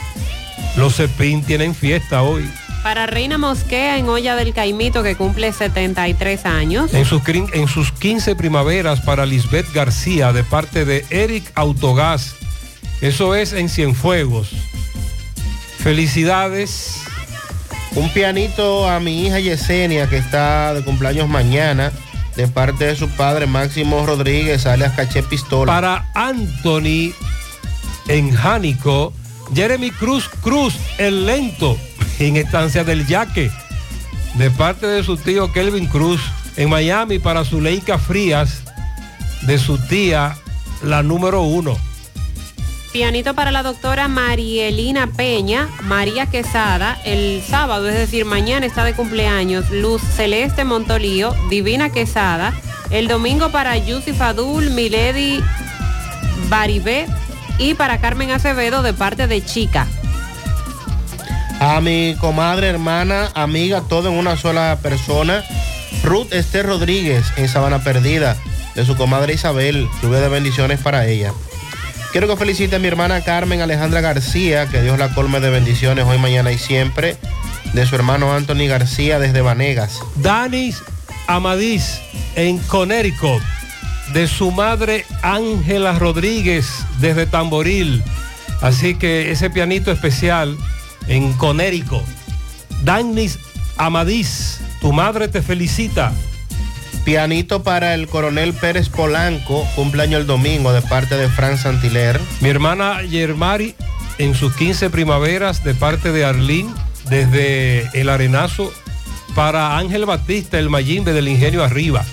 Los 0.77 0.97
Cepín 0.97 1.43
tienen 1.45 1.75
fiesta 1.75 2.23
hoy. 2.23 2.49
Para 2.83 3.07
Reina 3.07 3.39
Mosquea 3.39 3.99
en 3.99 4.09
Olla 4.09 4.35
del 4.35 4.53
Caimito 4.53 5.03
que 5.03 5.15
cumple 5.15 5.53
73 5.53 6.47
años. 6.47 6.93
En 6.95 7.05
sus, 7.05 7.23
en 7.29 7.69
sus 7.69 7.93
15 7.93 8.35
primaveras 8.35 9.01
para 9.01 9.25
Lisbeth 9.25 9.73
García 9.73 10.33
de 10.33 10.43
parte 10.43 10.85
de 10.85 11.05
Eric 11.11 11.45
Autogás. 11.55 12.35
Eso 13.01 13.35
es 13.35 13.53
en 13.53 13.69
Cienfuegos. 13.69 14.51
Felicidades. 15.79 17.03
Un 17.95 18.09
pianito 18.11 18.89
a 18.89 18.99
mi 19.01 19.27
hija 19.27 19.39
Yesenia 19.39 20.09
que 20.09 20.17
está 20.17 20.73
de 20.75 20.83
cumpleaños 20.83 21.29
mañana 21.29 21.93
de 22.37 22.49
parte 22.49 22.87
de 22.87 22.97
su 22.97 23.09
padre 23.11 23.47
Máximo 23.47 24.07
Rodríguez, 24.07 24.67
alias 24.67 24.95
Caché 24.95 25.23
Pistola. 25.23 25.73
Para 25.73 26.11
Anthony 26.15 27.13
en 28.09 28.35
Jánico, 28.35 29.13
Jeremy 29.55 29.91
Cruz 29.91 30.29
Cruz, 30.29 30.75
el 30.99 31.27
lento, 31.27 31.77
en 32.19 32.37
estancia 32.37 32.85
del 32.85 33.07
Yaque, 33.07 33.51
de 34.35 34.51
parte 34.51 34.87
de 34.87 35.03
su 35.03 35.17
tío 35.17 35.53
Kelvin 35.53 35.87
Cruz, 35.87 36.21
en 36.57 36.71
Miami 36.71 37.19
para 37.19 37.45
Zuleika 37.45 37.99
Frías, 37.99 38.63
de 39.43 39.59
su 39.59 39.79
tía, 39.79 40.37
la 40.83 41.03
número 41.03 41.43
uno. 41.43 41.77
Pianito 42.93 43.35
para 43.35 43.51
la 43.51 43.63
doctora 43.63 44.07
Marielina 44.07 45.07
Peña, 45.07 45.69
María 45.85 46.27
Quesada, 46.27 47.01
el 47.07 47.43
sábado, 47.43 47.89
es 47.89 47.95
decir, 47.95 48.27
mañana 48.27 48.67
está 48.67 48.85
de 48.85 48.93
cumpleaños, 48.93 49.71
Luz 49.71 50.03
Celeste 50.03 50.65
Montolío, 50.65 51.35
Divina 51.49 51.91
Quesada, 51.91 52.53
el 52.91 53.09
domingo 53.09 53.51
para 53.51 53.79
Yusif 53.79 54.21
Adul, 54.21 54.71
Milady 54.71 55.41
Baribé 56.51 57.07
y 57.63 57.75
para 57.75 57.99
Carmen 57.99 58.33
Acevedo 58.33 58.83
de 58.83 58.93
parte 58.93 59.29
de 59.29 59.45
Chica. 59.45 59.87
A 61.61 61.81
mi 61.81 62.17
comadre, 62.19 62.69
hermana, 62.69 63.31
amiga, 63.35 63.83
todo 63.83 64.09
en 64.09 64.15
una 64.17 64.37
sola 64.37 64.79
persona, 64.83 65.45
Ruth 66.03 66.33
Esther 66.33 66.67
Rodríguez 66.67 67.25
en 67.37 67.49
Sabana 67.49 67.85
Perdida, 67.85 68.37
de 68.75 68.85
su 68.85 68.97
comadre 68.97 69.35
Isabel, 69.35 69.89
lluvia 70.03 70.19
de 70.19 70.29
bendiciones 70.29 70.81
para 70.81 71.07
ella. 71.07 71.33
Quiero 72.11 72.27
que 72.27 72.37
felicite 72.37 72.77
a 72.77 72.79
mi 72.81 72.89
hermana 72.89 73.21
Carmen 73.21 73.61
Alejandra 73.61 74.01
García, 74.01 74.67
que 74.67 74.83
Dios 74.83 74.99
la 74.99 75.15
colme 75.15 75.39
de 75.39 75.51
bendiciones 75.51 76.05
hoy, 76.05 76.19
mañana 76.19 76.51
y 76.51 76.59
siempre, 76.59 77.17
de 77.75 77.87
su 77.87 77.95
hermano 77.95 78.35
Anthony 78.35 78.67
García 78.67 79.21
desde 79.21 79.41
Vanegas. 79.41 80.01
Danis 80.17 80.83
Amadís 81.29 82.01
en 82.35 82.59
Connecticut, 82.59 83.41
de 84.13 84.27
su 84.27 84.51
madre 84.51 85.05
Ángela 85.23 85.99
Rodríguez 85.99 86.85
desde 87.01 87.27
Tamboril. 87.27 88.03
Así 88.61 88.95
que 88.95 89.31
ese 89.31 89.51
pianito 89.51 89.91
especial 89.91 90.57
en 91.09 91.33
Connecticut. 91.35 92.05
Danis 92.85 93.39
Amadís, 93.77 94.61
tu 94.81 94.93
madre 94.93 95.29
te 95.29 95.43
felicita. 95.43 96.13
Pianito 97.05 97.63
para 97.65 97.95
el 97.95 98.07
coronel 98.07 98.53
Pérez 98.55 98.89
Polanco, 98.89 99.67
cumpleaños 99.75 100.21
el 100.21 100.27
domingo 100.27 100.73
de 100.73 100.83
parte 100.83 101.17
de 101.17 101.29
Fran 101.29 101.59
Santiler. 101.59 102.21
Mi 102.41 102.49
hermana 102.49 103.03
Yermari 103.03 103.75
en 104.19 104.35
sus 104.35 104.55
15 104.55 104.91
primaveras 104.91 105.65
de 105.65 105.75
parte 105.75 106.13
de 106.13 106.25
Arlín 106.25 106.73
desde 107.09 107.89
el 107.99 108.09
Arenazo 108.09 108.73
para 109.35 109.79
Ángel 109.79 110.05
Batista, 110.05 110.59
el 110.59 110.71
Mayimbe 110.71 111.13
del 111.13 111.29
Ingenio 111.29 111.65
Arriba. 111.65 112.05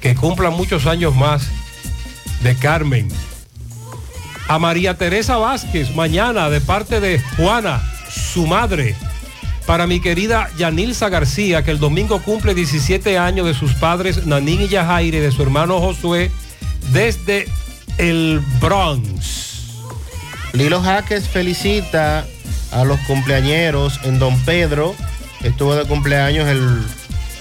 Que 0.00 0.14
cumpla 0.14 0.50
muchos 0.50 0.86
años 0.86 1.14
más 1.14 1.48
de 2.42 2.54
Carmen. 2.56 3.08
A 4.48 4.58
María 4.58 4.96
Teresa 4.96 5.36
Vázquez, 5.36 5.94
mañana 5.94 6.48
de 6.48 6.60
parte 6.60 7.00
de 7.00 7.20
Juana, 7.36 7.82
su 8.08 8.46
madre 8.46 8.96
para 9.68 9.86
mi 9.86 10.00
querida 10.00 10.48
Yanilza 10.56 11.10
García, 11.10 11.62
que 11.62 11.70
el 11.70 11.78
domingo 11.78 12.22
cumple 12.22 12.54
17 12.54 13.18
años 13.18 13.46
de 13.46 13.52
sus 13.52 13.74
padres 13.74 14.24
Nanín 14.24 14.62
y 14.62 14.68
Yajaire, 14.68 15.20
de 15.20 15.30
su 15.30 15.42
hermano 15.42 15.78
Josué, 15.78 16.30
desde 16.90 17.46
el 17.98 18.40
Bronx. 18.62 19.74
Lilo 20.54 20.80
Jaques 20.80 21.28
felicita 21.28 22.26
a 22.72 22.84
los 22.84 22.98
cumpleañeros 23.00 24.00
en 24.04 24.18
Don 24.18 24.38
Pedro. 24.44 24.94
Estuvo 25.42 25.74
de 25.74 25.84
cumpleaños 25.84 26.48
el 26.48 26.82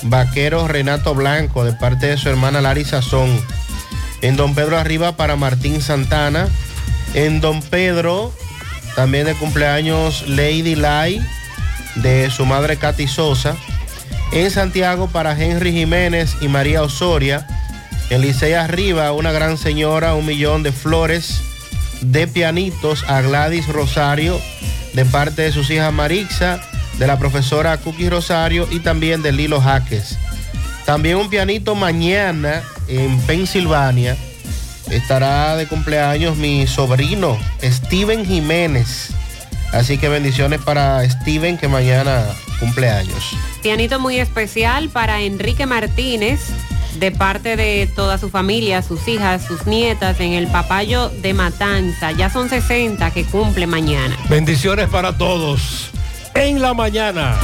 vaquero 0.03 0.67
Renato 0.67 1.13
Blanco, 1.13 1.63
de 1.63 1.73
parte 1.73 2.07
de 2.07 2.17
su 2.17 2.29
hermana 2.29 2.61
Lari 2.61 2.85
Sazón. 2.85 3.29
En 4.21 4.35
Don 4.35 4.55
Pedro 4.55 4.77
arriba 4.77 5.17
para 5.17 5.35
Martín 5.35 5.81
Santana. 5.81 6.47
En 7.13 7.41
Don 7.41 7.61
Pedro, 7.61 8.33
también 8.95 9.25
de 9.25 9.35
cumpleaños 9.35 10.27
Lady 10.27 10.75
Lai 10.75 11.21
de 11.95 12.29
su 12.29 12.45
madre 12.45 12.77
Katy 12.77 13.07
Sosa. 13.07 13.55
En 14.31 14.51
Santiago 14.51 15.07
para 15.07 15.41
Henry 15.41 15.71
Jiménez 15.71 16.35
y 16.41 16.47
María 16.47 16.83
Osoria. 16.83 17.47
En 18.09 18.21
Licey 18.21 18.53
Arriba, 18.53 19.11
una 19.11 19.31
gran 19.31 19.57
señora, 19.57 20.15
un 20.15 20.25
millón 20.25 20.63
de 20.63 20.71
flores 20.71 21.41
de 22.01 22.27
pianitos 22.27 23.03
a 23.07 23.21
Gladys 23.21 23.67
Rosario 23.67 24.39
de 24.93 25.05
parte 25.05 25.43
de 25.43 25.51
sus 25.51 25.69
hijas 25.69 25.93
Marixa, 25.93 26.59
de 26.97 27.07
la 27.07 27.17
profesora 27.19 27.77
Cookie 27.77 28.09
Rosario 28.09 28.67
y 28.71 28.79
también 28.79 29.21
de 29.21 29.31
Lilo 29.31 29.61
Jaques. 29.61 30.17
También 30.85 31.17
un 31.17 31.29
pianito 31.29 31.75
mañana 31.75 32.63
en 32.87 33.19
Pensilvania. 33.21 34.17
Estará 34.89 35.57
de 35.57 35.67
cumpleaños 35.67 36.37
mi 36.37 36.65
sobrino 36.65 37.37
Steven 37.61 38.25
Jiménez 38.25 39.11
Así 39.73 39.97
que 39.97 40.09
bendiciones 40.09 40.61
para 40.61 41.07
Steven 41.09 41.57
que 41.57 41.67
mañana 41.67 42.25
cumpleaños. 42.59 43.35
Pianito 43.61 43.99
muy 43.99 44.17
especial 44.19 44.89
para 44.89 45.21
Enrique 45.21 45.65
Martínez 45.65 46.39
de 46.99 47.11
parte 47.11 47.55
de 47.55 47.87
toda 47.95 48.17
su 48.17 48.29
familia, 48.29 48.81
sus 48.81 49.07
hijas, 49.07 49.45
sus 49.45 49.67
nietas 49.67 50.19
en 50.19 50.33
el 50.33 50.47
Papayo 50.47 51.09
de 51.09 51.33
Matanza. 51.33 52.11
Ya 52.11 52.29
son 52.29 52.49
60 52.49 53.11
que 53.11 53.25
cumple 53.25 53.67
mañana. 53.67 54.17
Bendiciones 54.29 54.87
para 54.87 55.17
todos. 55.17 55.91
En 56.39 56.61
la 56.61 56.73
mañana. 56.75 57.35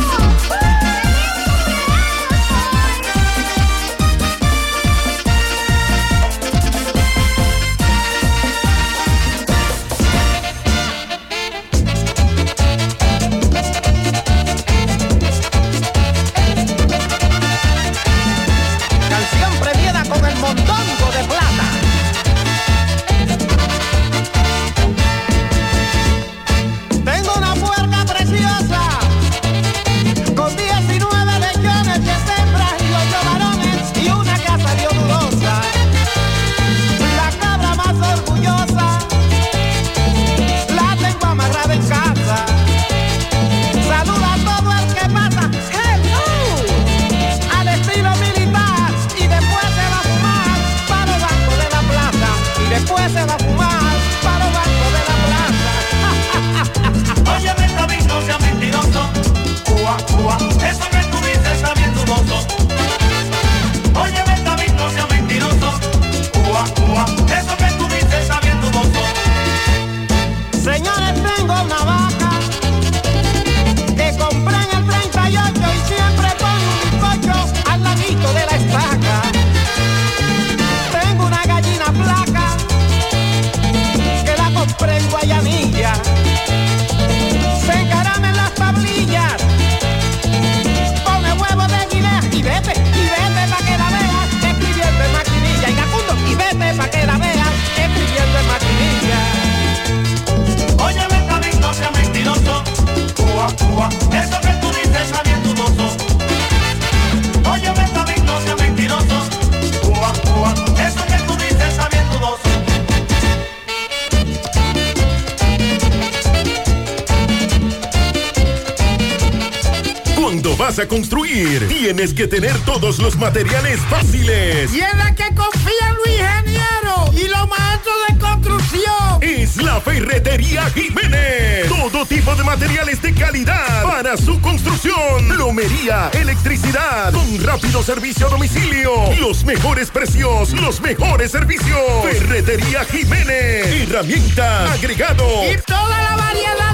Todos 122.66 123.00
los 123.00 123.16
materiales 123.18 123.80
fáciles. 123.90 124.74
Y 124.74 124.82
en 124.82 124.98
la 124.98 125.14
que 125.16 125.34
confían 125.36 125.96
los 125.96 126.08
ingenieros 126.08 127.14
y 127.14 127.28
los 127.28 127.50
maestros 127.50 127.96
de 128.10 128.18
construcción. 128.20 129.20
Es 129.22 129.58
la 129.58 129.80
Ferretería 129.82 130.70
Jiménez. 130.72 131.68
Todo 131.68 132.06
tipo 132.06 132.36
de 132.36 132.44
materiales 132.44 133.02
de 133.02 133.14
calidad 133.14 133.84
para 133.84 134.18
su 134.18 134.40
construcción. 134.42 135.28
Plomería, 135.30 136.10
electricidad, 136.14 137.14
con 137.14 137.44
rápido 137.44 137.84
servicio 137.84 138.28
a 138.28 138.30
domicilio. 138.30 138.92
Los 139.20 139.44
mejores 139.46 139.90
precios, 139.90 140.52
los 140.54 140.82
mejores 140.82 141.32
servicios. 141.32 141.80
Ferretería 142.04 142.86
Jiménez. 142.86 143.90
Herramienta, 143.90 144.74
agregado. 144.74 145.26
Y 145.52 145.58
toda 145.66 146.02
la 146.02 146.16
variedad 146.16 146.73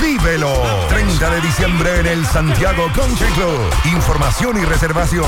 Vívelo. 0.00 0.52
30 0.88 1.30
de 1.30 1.40
diciembre 1.40 2.00
en 2.00 2.06
el 2.06 2.26
Santiago 2.26 2.88
Country 2.94 3.28
Club. 3.32 3.58
Información 3.92 4.60
y 4.60 4.64
reservación 4.64 5.26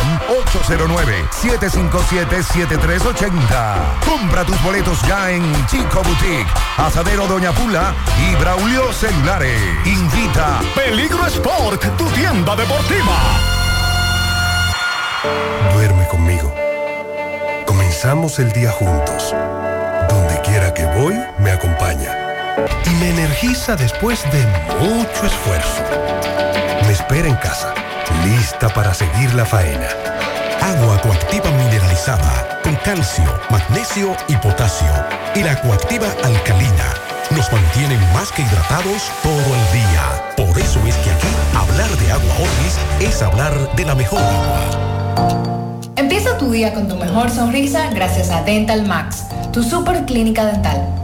809-757-7380. 1.41 4.01
Compra 4.05 4.45
tus 4.45 4.61
boletos 4.63 5.01
ya 5.03 5.31
en 5.31 5.43
Chico 5.67 6.03
Boutique, 6.03 6.47
Asadero 6.77 7.27
Doña 7.27 7.53
Pula 7.53 7.95
y 8.19 8.35
Braulio 8.37 8.93
Celulares. 8.93 9.61
Invita 9.85 10.61
Peligro 10.75 11.27
Sport, 11.27 11.85
tu 11.97 12.07
tienda 12.11 12.55
deportiva. 12.57 13.17
Duerme 15.73 16.07
conmigo. 16.09 16.53
Comenzamos 17.67 18.39
el 18.39 18.53
día 18.53 18.71
juntos. 18.71 19.35
Donde 20.09 20.41
quiera 20.43 20.73
que 20.75 20.85
voy, 20.87 21.15
me 21.39 21.51
acompaña. 21.51 22.24
Y 22.87 22.91
me 22.91 23.11
energiza 23.11 23.77
después 23.77 24.23
de 24.33 24.47
mucho 24.81 25.27
esfuerzo. 25.27 25.83
Me 26.87 26.93
espera 26.93 27.29
en 27.29 27.37
casa, 27.37 27.75
lista 28.25 28.69
para 28.69 28.95
seguir 28.95 29.35
la 29.35 29.45
faena. 29.45 29.89
Agua 30.61 31.01
coactiva 31.01 31.51
mineralizada 31.51 32.61
con 32.63 32.77
calcio, 32.77 33.25
magnesio 33.51 34.17
y 34.29 34.37
potasio. 34.37 34.93
Y 35.35 35.43
la 35.43 35.61
coactiva 35.61 36.07
alcalina 36.23 36.95
nos 37.31 37.51
mantienen 37.53 38.01
más 38.13 38.31
que 38.33 38.43
hidratados 38.43 39.11
todo 39.23 39.33
el 39.33 39.73
día. 39.73 40.35
Por 40.37 40.59
eso 40.59 40.81
es 40.87 40.95
que 40.97 41.11
aquí 41.11 41.29
hablar 41.57 41.91
de 41.91 42.13
agua 42.13 42.35
Orlis 42.35 42.79
es 43.01 43.23
hablar 43.23 43.75
de 43.75 43.85
la 43.85 43.95
mejor 43.95 44.21
agua. 44.21 45.85
Empieza 45.97 46.39
tu 46.39 46.51
día 46.51 46.73
con 46.73 46.89
tu 46.89 46.97
mejor 46.97 47.31
sonrisa 47.31 47.91
gracias 47.91 48.31
a 48.31 48.43
Dental 48.43 48.87
Max, 48.87 49.25
tu 49.53 49.63
super 49.63 50.05
clínica 50.05 50.45
dental. 50.47 51.04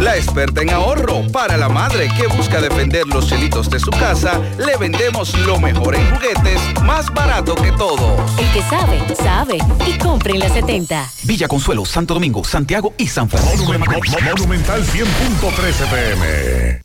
La 0.00 0.16
experta 0.16 0.62
en 0.62 0.70
ahorro 0.70 1.22
para 1.32 1.56
la 1.56 1.68
madre 1.68 2.08
que 2.16 2.26
busca 2.26 2.60
defender 2.60 3.06
los 3.06 3.28
chelitos 3.28 3.70
de 3.70 3.78
su 3.78 3.90
casa, 3.90 4.40
le 4.58 4.76
vendemos 4.76 5.36
lo 5.46 5.58
mejor 5.58 5.94
en 5.94 6.10
juguetes, 6.10 6.60
más 6.82 7.12
barato 7.14 7.54
que 7.54 7.72
todos. 7.72 8.20
El 8.38 8.50
que 8.52 8.62
sabe, 8.62 9.02
sabe. 9.14 9.58
Y 9.86 9.96
compre 9.98 10.34
en 10.34 10.40
la 10.40 10.48
70. 10.48 11.10
Villa 11.22 11.48
Consuelo, 11.48 11.84
Santo 11.84 12.14
Domingo, 12.14 12.44
Santiago 12.44 12.92
y 12.98 13.06
San 13.06 13.28
Francisco. 13.28 13.72
Macorís. 13.78 14.14
Monumental 14.22 14.84
100.13 14.84 15.90
pm. 15.90 16.82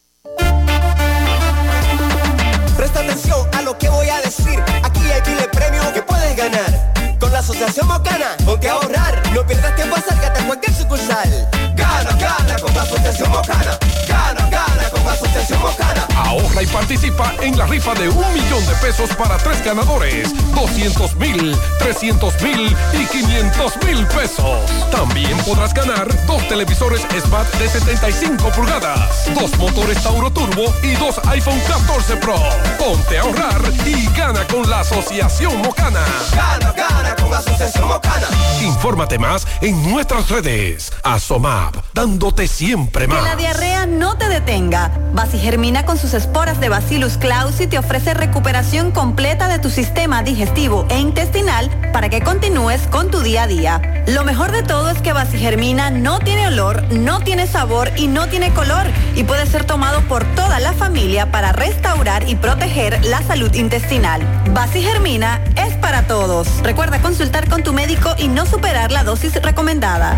Presta 2.77 2.99
atención 2.99 3.48
a 3.53 3.61
lo 3.64 3.77
que 3.77 3.90
voy 3.90 4.07
a 4.07 4.22
decir. 4.22 4.60
Aquí 4.84 5.02
hay 5.02 5.22
miles 5.27 5.41
de 5.41 5.49
premios 5.49 5.86
que 5.88 6.02
puedes 6.02 6.36
ganar. 6.38 6.94
La 7.40 7.45
Asociación 7.45 7.88
Mocana, 7.88 8.36
ponte 8.44 8.68
a 8.68 8.74
ahorrar. 8.74 9.24
No 9.34 9.48
pierdas 9.48 9.74
tiempo, 9.74 9.95
acércate 9.95 10.41
a 10.41 10.45
cualquier 10.45 10.76
sucursal. 10.76 11.49
Gana, 11.74 12.11
gana 12.20 12.60
con 12.60 12.76
la 12.76 12.82
Asociación 12.82 13.32
Mocana. 13.32 13.80
Gana, 14.10 14.49
gana 14.49 14.90
con 14.91 15.06
la 15.06 15.14
Asociación 15.14 15.61
Mocana. 15.61 16.06
Ahorra 16.18 16.64
y 16.64 16.68
participa 16.68 17.34
en 17.41 17.57
la 17.57 17.66
rifa 17.66 17.94
de 17.94 18.10
un 18.10 18.34
millón 18.34 18.66
de 18.68 18.74
pesos 18.82 19.10
para 19.16 19.38
tres 19.38 19.64
ganadores, 19.64 20.34
200 20.53 21.16
mil, 21.16 21.57
300 21.80 22.41
mil 22.41 22.76
y 22.91 23.06
500 23.06 23.84
mil 23.86 24.06
pesos. 24.07 24.60
También 24.91 25.38
podrás 25.45 25.74
ganar 25.74 26.10
dos 26.26 26.45
televisores 26.49 27.07
Smart 27.26 27.49
de 27.56 27.70
75 27.70 28.49
pulgadas, 28.49 29.34
dos 29.34 29.57
motores 29.57 30.03
Tauro 30.03 30.30
Turbo 30.30 30.74
y 30.84 30.91
dos 30.95 31.18
iPhone 31.28 31.61
14 31.70 32.18
Pro. 32.18 32.36
Ponte 32.78 33.18
a 33.18 33.22
ahorrar 33.22 33.61
y 33.86 34.07
gana 34.07 34.45
con 34.48 34.70
la 34.70 34.82
Asociación 34.82 35.57
Mocana. 35.61 36.03
Gana, 36.36 36.74
gana 36.74 37.16
con 37.16 37.28
la 37.30 37.38
Asociación 37.39 37.88
Mocana. 37.88 38.27
Infórmate 38.61 39.18
más 39.19 39.47
en 39.61 39.89
nuestras 39.91 40.30
redes. 40.30 40.91
Asomap, 41.03 41.76
dándote 41.93 42.47
siempre 42.47 43.07
Que 43.07 43.14
más. 43.14 43.23
la 43.23 43.35
diarrea 43.35 43.85
no 43.85 44.18
te 44.18 44.27
detenga. 44.30 44.91
Basigermina 45.14 45.85
con 45.85 45.97
sus 45.97 46.14
esporas 46.14 46.60
de 46.60 46.69
Bacillus 46.69 47.18
clausi 47.18 47.68
te 47.68 47.77
ofrece 47.77 48.14
recuperación 48.14 48.91
completa 48.91 49.47
de 49.47 49.60
tu 49.60 49.69
sistema 49.69 50.23
digestivo 50.23 50.85
e 50.89 50.99
intestinal 50.99 51.69
para 51.93 52.10
que 52.10 52.22
continúes 52.22 52.81
con 52.88 53.10
tu 53.11 53.22
día 53.22 53.43
a 53.43 53.47
día. 53.47 54.03
Lo 54.07 54.23
mejor 54.23 54.51
de 54.51 54.64
todo 54.64 54.89
es 54.89 55.01
que 55.01 55.14
Basigermina 55.14 55.89
no 55.89 56.19
tiene 56.19 56.47
olor, 56.47 56.84
no 56.91 57.19
tiene 57.22 57.47
sabor 57.47 57.91
y 57.95 58.07
no 58.07 58.27
tiene 58.27 58.53
color 58.53 58.88
y 59.15 59.23
puede 59.23 59.45
ser 59.45 59.65
tomado 59.65 60.01
por 60.01 60.23
toda 60.35 60.60
la 60.60 60.73
familia 60.73 61.31
para 61.31 61.51
restaurar 61.51 62.27
y 62.27 62.35
proteger 62.35 63.03
la 63.06 63.22
salud 63.23 63.53
intestinal. 63.53 64.22
Basigermina 64.53 65.41
es 65.56 65.73
para 65.76 66.07
todos. 66.07 66.47
Recuerda 66.64 67.01
consultar 67.20 67.50
con 67.50 67.64
tu 67.64 67.74
médico 67.74 68.16
y 68.18 68.30
no 68.30 68.46
superar 68.46 68.94
la 68.94 69.04
dosis 69.04 69.36
recomendada. 69.41 70.18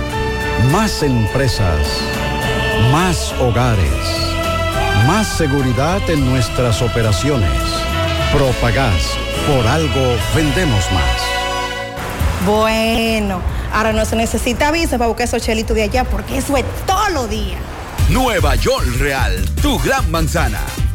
Más 0.69 1.01
empresas. 1.01 1.79
Más 2.91 3.33
hogares. 3.39 3.91
Más 5.07 5.27
seguridad 5.27 6.07
en 6.07 6.29
nuestras 6.29 6.81
operaciones. 6.81 7.49
Propagás. 8.31 9.17
Por 9.47 9.65
algo 9.67 10.15
vendemos 10.35 10.85
más. 10.91 12.45
Bueno, 12.45 13.41
ahora 13.73 13.91
no 13.91 14.05
se 14.05 14.15
necesita 14.15 14.71
visa 14.71 14.97
para 14.97 15.07
buscar 15.07 15.27
esos 15.27 15.41
chelitos 15.41 15.75
de 15.75 15.83
allá 15.83 16.03
porque 16.03 16.37
eso 16.37 16.55
es 16.55 16.65
todo 16.85 17.09
lo 17.09 17.27
día. 17.27 17.57
Nueva 18.09 18.55
York 18.55 18.85
Real, 18.99 19.43
tu 19.61 19.79
gran 19.79 20.09
manzana. 20.11 20.59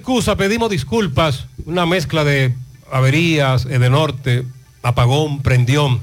excusa, 0.05 0.35
pedimos 0.35 0.69
disculpas, 0.69 1.47
una 1.65 1.87
mezcla 1.87 2.23
de 2.23 2.53
averías, 2.91 3.63
de 3.65 3.89
norte, 3.89 4.43
apagón, 4.83 5.41
prendión. 5.41 5.99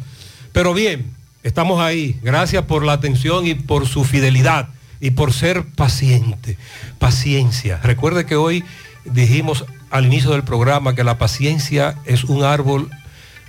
Pero 0.51 0.75
bien, 0.75 1.13
estamos 1.45 1.81
ahí. 1.81 2.19
Gracias 2.21 2.65
por 2.65 2.85
la 2.85 2.95
atención 2.95 3.47
y 3.47 3.55
por 3.55 3.87
su 3.87 4.03
fidelidad 4.03 4.71
y 4.99 5.13
por 5.13 5.33
ser 5.33 5.65
paciente. 5.77 6.59
Paciencia. 6.99 7.79
Recuerde 7.85 8.27
que 8.27 8.35
hoy 8.35 8.65
dijimos 9.05 9.67
al 9.89 10.07
inicio 10.07 10.33
del 10.33 10.43
programa 10.43 10.97
que 10.97 11.05
la 11.05 11.17
paciencia 11.17 11.95
es 12.05 12.25
un 12.25 12.43
árbol 12.43 12.91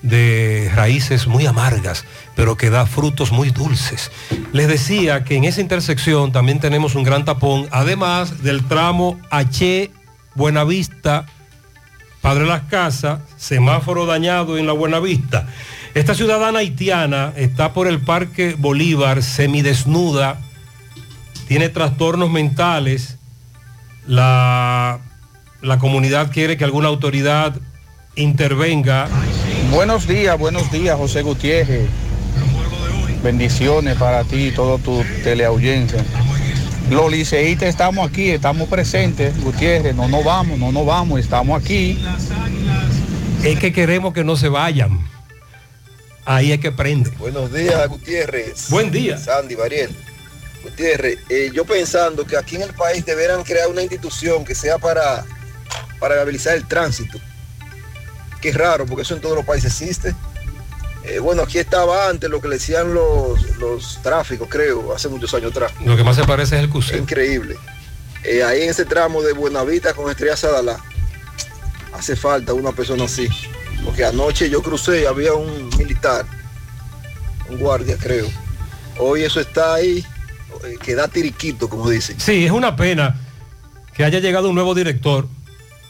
de 0.04 0.70
raíces 0.76 1.26
muy 1.26 1.48
amargas, 1.48 2.06
pero 2.36 2.58
que 2.58 2.70
da 2.70 2.86
frutos 2.86 3.32
muy 3.32 3.50
dulces. 3.50 4.12
Les 4.52 4.68
decía 4.68 5.24
que 5.24 5.36
en 5.36 5.46
esa 5.46 5.62
intersección 5.62 6.32
también 6.32 6.60
tenemos 6.60 6.94
un 6.94 7.02
gran 7.02 7.26
tapón, 7.26 7.68
además 7.72 8.44
del 8.44 8.64
tramo 8.66 9.20
H 9.32 9.90
Buenavista, 10.36 11.26
Padre 12.22 12.46
Las 12.46 12.64
Casas, 12.64 13.20
semáforo 13.38 14.06
dañado 14.06 14.58
en 14.58 14.66
la 14.66 14.74
Buenavista. 14.74 15.48
Esta 15.94 16.16
ciudadana 16.16 16.60
haitiana 16.60 17.34
está 17.36 17.74
por 17.74 17.88
el 17.88 18.00
Parque 18.00 18.56
Bolívar, 18.58 19.22
semidesnuda, 19.22 20.40
tiene 21.48 21.70
trastornos 21.70 22.32
mentales. 22.32 23.18
La, 24.08 25.00
la 25.62 25.80
comunidad 25.80 26.32
quiere 26.32 26.58
que 26.58 26.64
alguna 26.64 26.88
autoridad 26.88 27.56
intervenga. 28.16 29.08
Buenos 29.72 30.08
días, 30.08 30.38
buenos 30.38 30.72
días, 30.72 30.98
José 30.98 31.22
Gutiérrez. 31.22 31.88
Bendiciones 33.24 33.96
para 33.98 34.24
ti 34.24 34.48
y 34.48 34.52
todo 34.52 34.78
tu 34.78 35.04
teleaudiencia. 35.24 36.04
Los 36.90 37.12
liceístas 37.12 37.70
estamos 37.70 38.10
aquí, 38.10 38.30
estamos 38.30 38.68
presentes, 38.68 39.40
Gutiérrez, 39.42 39.96
no 39.96 40.08
nos 40.08 40.24
vamos, 40.24 40.60
no 40.60 40.72
nos 40.72 40.86
vamos, 40.86 41.20
estamos 41.20 41.62
aquí. 41.62 42.04
Es 43.44 43.58
que 43.60 43.74
queremos 43.74 44.14
que 44.14 44.24
no 44.24 44.36
se 44.36 44.50
vayan. 44.50 45.00
Ahí 46.26 46.52
es 46.52 46.60
que 46.60 46.72
prende. 46.72 47.10
Buenos 47.12 47.52
días, 47.52 47.88
Gutiérrez. 47.90 48.70
Buen 48.70 48.92
día. 48.92 49.18
Sandy, 49.18 49.56
Bariel. 49.56 49.96
Gutiérrez, 50.64 51.20
eh, 51.30 51.52
yo 51.54 51.66
pensando 51.66 52.26
que 52.26 52.38
aquí 52.38 52.56
en 52.56 52.62
el 52.64 52.74
país 52.74 53.06
deberán 53.06 53.44
crear 53.44 53.68
una 53.68 53.82
institución 53.82 54.46
que 54.46 54.56
sea 54.56 54.78
para, 54.78 55.26
para 56.00 56.16
viabilizar 56.16 56.56
el 56.56 56.68
tránsito. 56.68 57.20
Que 58.42 58.50
es 58.50 58.56
raro, 58.56 58.86
porque 58.86 59.02
eso 59.02 59.16
en 59.16 59.22
todos 59.22 59.36
los 59.36 59.46
países 59.46 59.82
existe. 59.82 60.16
Eh, 61.04 61.20
bueno, 61.20 61.42
aquí 61.44 61.58
estaba 61.58 62.08
antes 62.10 62.30
lo 62.30 62.40
que 62.40 62.48
le 62.48 62.56
decían 62.56 62.94
los, 62.94 63.58
los 63.58 64.02
tráficos, 64.02 64.48
creo, 64.50 64.94
hace 64.94 65.10
muchos 65.10 65.34
años 65.34 65.52
atrás. 65.52 65.74
Lo 65.84 65.98
que 65.98 66.04
más 66.04 66.16
se 66.16 66.24
parece 66.24 66.56
es 66.56 66.64
el 66.64 66.70
CUSE. 66.70 66.98
Increíble. 66.98 67.58
Eh, 68.24 68.42
ahí 68.42 68.62
en 68.62 68.70
ese 68.70 68.86
tramo 68.86 69.22
de 69.22 69.34
Buenavista 69.34 69.94
con 69.94 70.10
Estrella 70.10 70.38
Sadalá, 70.38 70.80
hace 71.94 72.16
falta 72.16 72.54
una 72.54 72.72
persona 72.72 73.04
así. 73.04 73.28
Porque 73.84 74.06
anoche 74.06 74.50
yo 74.50 74.62
crucé 74.62 75.02
y 75.02 75.06
había 75.06 75.34
un 75.34 75.70
militar, 75.78 76.26
un 77.50 77.58
guardia 77.58 77.98
creo. 77.98 78.28
Hoy 78.98 79.24
eso 79.24 79.42
está 79.42 79.74
ahí, 79.74 80.06
eh, 80.64 80.78
que 80.82 80.96
da 80.96 81.10
tiriquito, 81.10 81.68
como 81.68 81.90
dicen. 81.90 82.18
Sí, 82.18 82.46
es 82.46 82.52
una 82.52 82.78
pena 82.78 83.20
que 83.94 84.06
haya 84.06 84.20
llegado 84.20 84.48
un 84.48 84.56
nuevo 84.56 84.74
director 84.74 85.28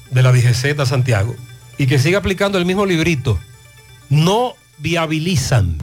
de 0.10 0.24
la 0.24 0.32
DGZ 0.32 0.88
Santiago 0.88 1.36
y 1.78 1.86
que 1.86 2.00
siga 2.00 2.18
aplicando 2.18 2.58
el 2.58 2.66
mismo 2.66 2.88
librito. 2.88 3.40
No 4.10 4.56
viabilizan. 4.84 5.78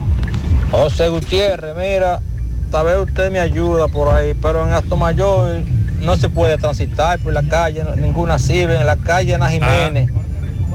José 0.69 1.09
Gutiérrez, 1.09 1.75
mira, 1.75 2.21
tal 2.69 2.85
vez 2.85 2.97
usted 2.99 3.31
me 3.31 3.39
ayuda 3.39 3.87
por 3.87 4.13
ahí, 4.13 4.33
pero 4.35 4.65
en 4.65 4.73
Acto 4.73 4.95
Mayor 4.95 5.63
no 5.99 6.15
se 6.15 6.29
puede 6.29 6.57
transitar 6.57 7.19
por 7.19 7.33
la 7.33 7.43
calle, 7.43 7.83
ninguna 7.97 8.39
sirve, 8.39 8.79
en 8.79 8.85
la 8.85 8.95
calle 8.95 9.35
Ana 9.35 9.49
Jiménez, 9.49 10.09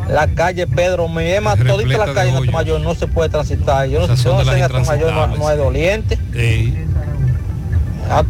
la 0.09 0.27
calle 0.27 0.66
Pedro 0.66 1.09
Miema, 1.09 1.57
todita 1.57 2.05
la 2.05 2.12
calle 2.12 2.36
en 2.36 2.53
Mayor 2.53 2.81
no 2.81 2.94
se 2.94 3.07
puede 3.07 3.31
transitar. 3.31 3.89
Yo 3.89 4.07
no 4.07 4.16
sé, 4.16 4.24
sé 4.24 4.28
en 4.28 4.86
Mayor 4.86 5.12
no, 5.12 5.27
no 5.28 5.48
hay 5.48 5.57
doliente. 5.57 6.19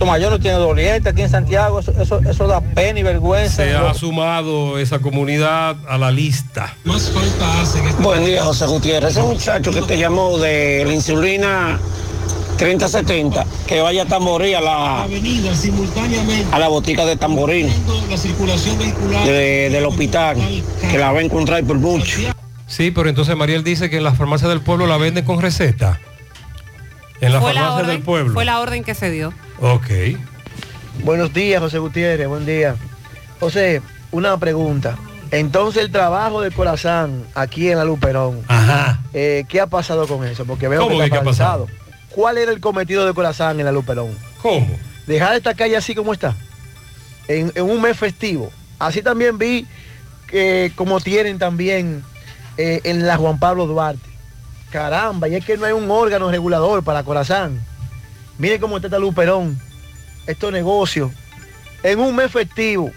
Mayor 0.07 0.31
no 0.33 0.39
tiene 0.39 0.57
doliente 0.59 1.09
aquí 1.11 1.23
en 1.23 1.29
Santiago, 1.31 1.81
eso, 1.81 1.93
eso, 2.01 2.21
eso 2.21 2.47
da 2.47 2.61
pena 2.61 3.01
y 3.01 3.03
vergüenza. 3.03 3.57
Se 3.65 3.75
ha 3.75 3.93
sumado 3.95 4.79
esa 4.79 4.99
comunidad 5.01 5.77
a 5.89 5.99
la 5.99 6.11
lista. 6.11 6.75
Buen 8.01 8.25
día, 8.25 8.43
José 8.45 8.67
Gutiérrez. 8.67 9.11
Ese 9.13 9.23
muchacho 9.23 9.71
que 9.73 9.83
te 9.83 9.99
llamó 9.99 10.39
de 10.39 10.85
la 10.87 10.93
insulina 10.95 11.79
3070, 12.57 13.45
que 13.67 13.81
vaya 13.81 14.03
a 14.03 14.07
Tamborí 14.07 14.55
a 14.55 14.61
la, 14.61 15.03
a 15.05 16.59
la 16.59 16.69
botica 16.69 17.05
de 17.05 17.17
Tamborín, 17.17 17.69
de- 19.27 19.69
del 19.71 19.85
hospital, 19.85 20.37
que 20.91 20.99
la 20.99 21.13
va 21.13 21.19
a 21.19 21.23
encontrar 21.23 21.63
por 21.65 21.77
mucho. 21.79 22.19
Sí, 22.67 22.91
pero 22.91 23.09
entonces 23.09 23.37
Mariel 23.37 23.63
dice 23.63 23.91
que 23.91 23.99
en 23.99 24.05
las 24.05 24.17
farmacias 24.17 24.49
del 24.49 24.61
pueblo 24.63 24.87
la 24.87 24.97
venden 24.97 25.25
con 25.25 25.41
receta. 25.41 26.01
En 27.21 27.33
la, 27.33 27.41
farmacias 27.41 27.87
del 27.87 28.01
pueblo. 28.03 28.33
fue 28.35 28.45
la 28.45 28.59
orden 28.61 28.83
que 28.85 28.95
se 28.95 29.11
dio. 29.11 29.33
Ok. 29.61 29.89
Buenos 31.05 31.33
días, 31.33 31.61
José 31.61 31.79
Gutiérrez, 31.79 32.29
buen 32.29 32.47
día. 32.47 32.77
José, 33.41 33.83
una 34.11 34.37
pregunta. 34.39 34.97
Entonces 35.31 35.83
el 35.83 35.91
trabajo 35.91 36.41
de 36.41 36.51
corazón 36.51 37.25
aquí 37.35 37.71
en 37.71 37.79
la 37.79 37.85
Luperón, 37.85 38.43
Ajá. 38.49 39.01
eh, 39.13 39.45
¿qué 39.49 39.61
ha 39.61 39.67
pasado 39.67 40.07
con 40.07 40.25
eso? 40.25 40.45
Porque 40.45 40.69
veo 40.69 40.83
¿Cómo 40.83 40.99
que 41.05 41.17
ha 41.17 41.23
pasado? 41.23 41.67
¿Cuál 42.11 42.39
era 42.39 42.53
el 42.53 42.61
cometido 42.61 43.05
de 43.05 43.13
corazón 43.13 43.59
en 43.59 43.67
la 43.67 43.73
Luperón? 43.73 44.17
¿Cómo? 44.41 44.79
Dejar 45.07 45.35
esta 45.37 45.55
calle 45.55 45.77
así 45.77 45.95
como 45.95 46.13
está, 46.13 46.35
en, 47.29 47.53
en 47.55 47.65
un 47.65 47.81
mes 47.83 47.97
festivo. 47.97 48.51
Así 48.79 49.03
también 49.03 49.37
vi 49.37 49.67
que 50.29 50.73
como 50.77 51.01
tienen 51.01 51.39
también 51.39 52.05
eh, 52.57 52.81
en 52.85 53.07
la 53.07 53.17
Juan 53.17 53.39
Pablo 53.39 53.67
Duarte. 53.67 54.09
Caramba, 54.71 55.29
y 55.29 55.35
es 55.35 55.45
que 55.45 55.57
no 55.57 55.65
hay 55.67 55.73
un 55.73 55.91
órgano 55.91 56.31
regulador 56.31 56.83
para 56.85 57.03
Corazán. 57.03 57.61
Miren 58.39 58.61
cómo 58.61 58.77
está 58.77 58.99
Luperón, 58.99 59.59
estos 60.27 60.53
negocios, 60.53 61.11
en 61.83 61.99
un 62.01 62.15
mes 62.15 62.31
festivo. 62.31 62.91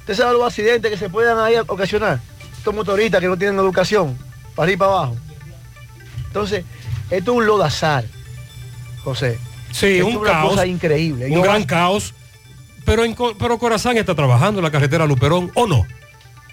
¿Usted 0.00 0.14
sabe 0.14 0.32
los 0.34 0.46
accidentes 0.46 0.90
que 0.90 0.96
se 0.96 1.08
puedan 1.10 1.38
ahí 1.38 1.56
ocasionar? 1.56 2.20
Estos 2.56 2.74
motoristas 2.74 3.20
que 3.20 3.26
no 3.28 3.36
tienen 3.36 3.58
educación, 3.58 4.16
para 4.54 4.64
arriba 4.64 4.74
y 4.74 4.76
para 4.78 4.90
abajo. 4.92 5.16
Entonces, 6.26 6.64
esto 7.10 7.32
es 7.32 7.38
un 7.38 7.46
lodazar, 7.46 8.04
José. 9.02 9.38
Sí, 9.72 9.86
Esto 9.98 10.06
un 10.06 10.12
es 10.12 10.18
una 10.18 10.30
caos. 10.30 10.50
cosa 10.50 10.66
increíble. 10.66 11.26
Un 11.26 11.32
Yo- 11.34 11.42
gran 11.42 11.64
caos. 11.64 12.14
Pero, 12.84 13.04
en, 13.04 13.14
pero 13.38 13.58
Corazán 13.58 13.98
está 13.98 14.14
trabajando 14.14 14.60
en 14.60 14.64
la 14.64 14.70
carretera 14.70 15.04
Luperón, 15.06 15.50
¿o 15.54 15.66
no? 15.66 15.86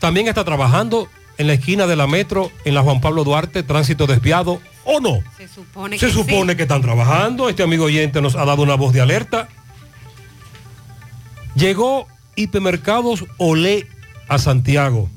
También 0.02 0.27
está 0.27 0.43
trabajando 0.43 1.07
en 1.38 1.48
la 1.48 1.53
esquina 1.53 1.88
de 1.88 1.95
la 1.95 2.07
metro, 2.07 2.52
en 2.64 2.74
la 2.74 2.82
Juan 2.82 3.02
Pablo 3.02 3.24
Duarte, 3.24 3.64
tránsito 3.64 4.07
desviado, 4.07 4.62
¿o 4.84 4.99
no? 4.99 5.20
Se 5.38 5.48
supone 5.48 5.98
Se 5.99 6.07
que 6.07 6.12
supone 6.14 6.53
sí. 6.53 6.57
que 6.57 6.64
están 6.64 6.82
trabajando. 6.82 7.49
Este 7.49 7.64
amigo 7.64 7.86
oyente 7.86 8.22
nos 8.22 8.36
ha 8.36 8.45
dado 8.45 8.64
una 8.64 8.76
voz 8.76 8.94
de 8.94 9.02
alerta. 9.02 9.48
Llegó 11.56 12.07
Hipermercados 12.36 13.26
Olé 13.38 13.88
a 14.28 14.38
Santiago. 14.38 15.10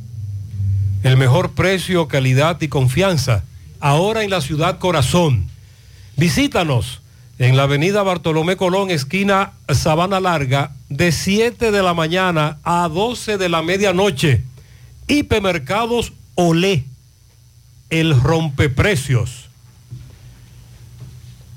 El 1.03 1.17
mejor 1.17 1.53
precio, 1.53 2.09
calidad 2.09 2.61
y 2.61 2.69
confianza. 2.69 3.45
Ahora 3.81 4.25
en 4.25 4.31
la 4.31 4.41
ciudad 4.41 4.79
corazón. 4.79 5.49
Visítanos 6.17 7.01
en 7.39 7.57
la 7.57 7.65
avenida 7.65 8.03
Bartolomé 8.03 8.57
Colón, 8.57 8.91
esquina 8.91 9.53
Sabana 9.69 10.19
Larga, 10.19 10.73
de 10.89 11.13
7 11.13 11.71
de 11.71 11.83
la 11.83 11.95
mañana 11.95 12.59
a 12.65 12.89
12 12.89 13.39
de 13.39 13.49
la 13.49 13.63
medianoche. 13.63 14.43
Hipermercados 15.09 16.13
Olé, 16.35 16.85
el 17.91 18.19
rompeprecios. 18.21 19.49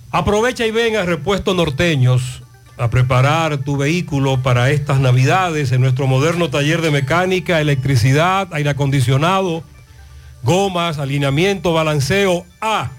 Aprovecha 0.10 0.66
y 0.66 0.72
ven 0.72 0.96
a 0.96 1.04
Repuesto 1.04 1.54
Norteños 1.54 2.42
a 2.78 2.90
preparar 2.90 3.60
tu 3.60 3.78
vehículo 3.78 4.42
para 4.42 4.72
estas 4.72 5.00
navidades 5.00 5.72
en 5.72 5.82
nuestro 5.82 6.08
moderno 6.08 6.50
taller 6.50 6.82
de 6.82 6.90
mecánica, 6.90 7.62
electricidad, 7.62 8.48
aire 8.54 8.72
acondicionado, 8.72 9.64
gomas, 10.42 10.98
alineamiento, 10.98 11.74
balanceo 11.74 12.48
A. 12.60 12.90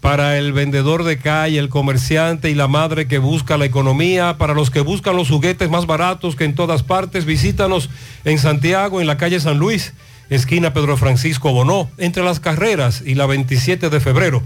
Para 0.00 0.38
el 0.38 0.52
vendedor 0.52 1.04
de 1.04 1.18
calle, 1.18 1.58
el 1.58 1.68
comerciante 1.68 2.50
y 2.50 2.54
la 2.54 2.68
madre 2.68 3.08
que 3.08 3.18
busca 3.18 3.56
la 3.56 3.64
economía, 3.64 4.36
para 4.36 4.54
los 4.54 4.70
que 4.70 4.80
buscan 4.80 5.16
los 5.16 5.28
juguetes 5.28 5.70
más 5.70 5.86
baratos 5.86 6.34
que 6.34 6.44
en 6.44 6.54
todas 6.54 6.82
partes, 6.82 7.24
visítanos 7.24 7.90
en 8.24 8.38
Santiago, 8.38 9.00
en 9.00 9.06
la 9.06 9.16
calle 9.18 9.38
San 9.38 9.58
Luis, 9.58 9.94
esquina 10.30 10.72
Pedro 10.72 10.96
Francisco 10.96 11.52
Bonó, 11.52 11.90
entre 11.96 12.22
las 12.22 12.40
carreras 12.40 13.02
y 13.04 13.14
la 13.14 13.26
27 13.26 13.88
de 13.88 14.00
febrero. 14.00 14.42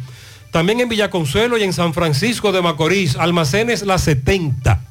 También 0.52 0.80
en 0.80 0.90
Villaconsuelo 0.90 1.56
y 1.56 1.62
en 1.62 1.72
San 1.72 1.94
Francisco 1.94 2.52
de 2.52 2.60
Macorís, 2.60 3.16
almacenes 3.16 3.84
La 3.84 3.96
70. 3.96 4.84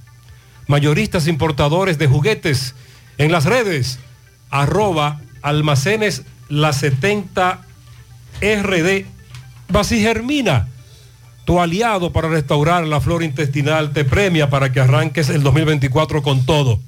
Mayoristas 0.65 1.27
importadores 1.27 1.99
de 1.99 2.07
juguetes 2.07 2.73
en 3.19 3.31
las 3.31 3.45
redes, 3.45 3.99
arroba 4.49 5.21
almacenes 5.43 6.23
La 6.49 6.73
70 6.73 7.61
RD. 8.41 9.05
Basigermina, 9.69 10.67
tu 11.45 11.61
aliado 11.61 12.11
para 12.11 12.27
restaurar 12.27 12.87
la 12.87 12.99
flora 12.99 13.23
intestinal, 13.23 13.93
te 13.93 14.03
premia 14.03 14.49
para 14.49 14.71
que 14.71 14.79
arranques 14.79 15.29
el 15.29 15.43
2024 15.43 16.23
con 16.23 16.43
todo. 16.43 16.79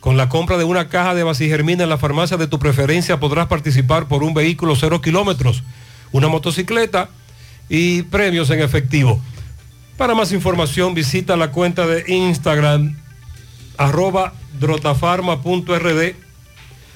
Con 0.00 0.16
la 0.16 0.28
compra 0.28 0.58
de 0.58 0.64
una 0.64 0.88
caja 0.88 1.14
de 1.14 1.22
Basigermina 1.22 1.84
en 1.84 1.90
la 1.90 1.96
farmacia 1.96 2.36
de 2.36 2.48
tu 2.48 2.58
preferencia 2.58 3.20
podrás 3.20 3.46
participar 3.46 4.08
por 4.08 4.24
un 4.24 4.34
vehículo 4.34 4.74
cero 4.74 5.00
kilómetros, 5.00 5.62
una 6.10 6.26
motocicleta 6.26 7.08
y 7.70 8.02
premios 8.02 8.50
en 8.50 8.60
efectivo. 8.60 9.18
Para 9.96 10.14
más 10.14 10.32
información 10.32 10.92
visita 10.92 11.34
la 11.36 11.52
cuenta 11.52 11.86
de 11.86 12.04
Instagram 12.12 12.98
arroba 13.78 14.34
drotafarma.rd. 14.58 16.14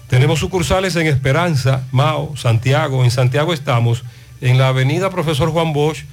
Tenemos 0.08 0.40
sucursales 0.40 0.96
en 0.96 1.06
Esperanza, 1.06 1.86
Mao, 1.90 2.36
Santiago. 2.36 3.02
En 3.04 3.10
Santiago 3.10 3.54
estamos 3.54 4.04
en 4.42 4.58
la 4.58 4.68
avenida 4.68 5.08
Profesor 5.08 5.50
Juan 5.50 5.72
Bosch, 5.72 6.04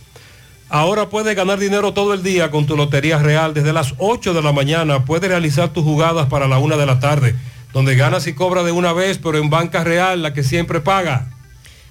Ahora 0.68 1.10
puedes 1.10 1.36
ganar 1.36 1.58
dinero 1.58 1.92
todo 1.92 2.14
el 2.14 2.22
día 2.22 2.50
con 2.50 2.64
tu 2.64 2.76
Lotería 2.76 3.18
Real. 3.18 3.52
Desde 3.52 3.74
las 3.74 3.94
8 3.98 4.32
de 4.32 4.40
la 4.40 4.52
mañana 4.52 5.04
puedes 5.04 5.28
realizar 5.28 5.68
tus 5.68 5.84
jugadas 5.84 6.28
para 6.28 6.48
la 6.48 6.58
1 6.58 6.78
de 6.78 6.86
la 6.86 6.98
tarde, 6.98 7.34
donde 7.74 7.94
ganas 7.94 8.26
y 8.26 8.32
cobras 8.32 8.64
de 8.64 8.72
una 8.72 8.94
vez, 8.94 9.18
pero 9.18 9.36
en 9.36 9.50
Banca 9.50 9.84
Real, 9.84 10.22
la 10.22 10.32
que 10.32 10.42
siempre 10.42 10.80
paga. 10.80 11.28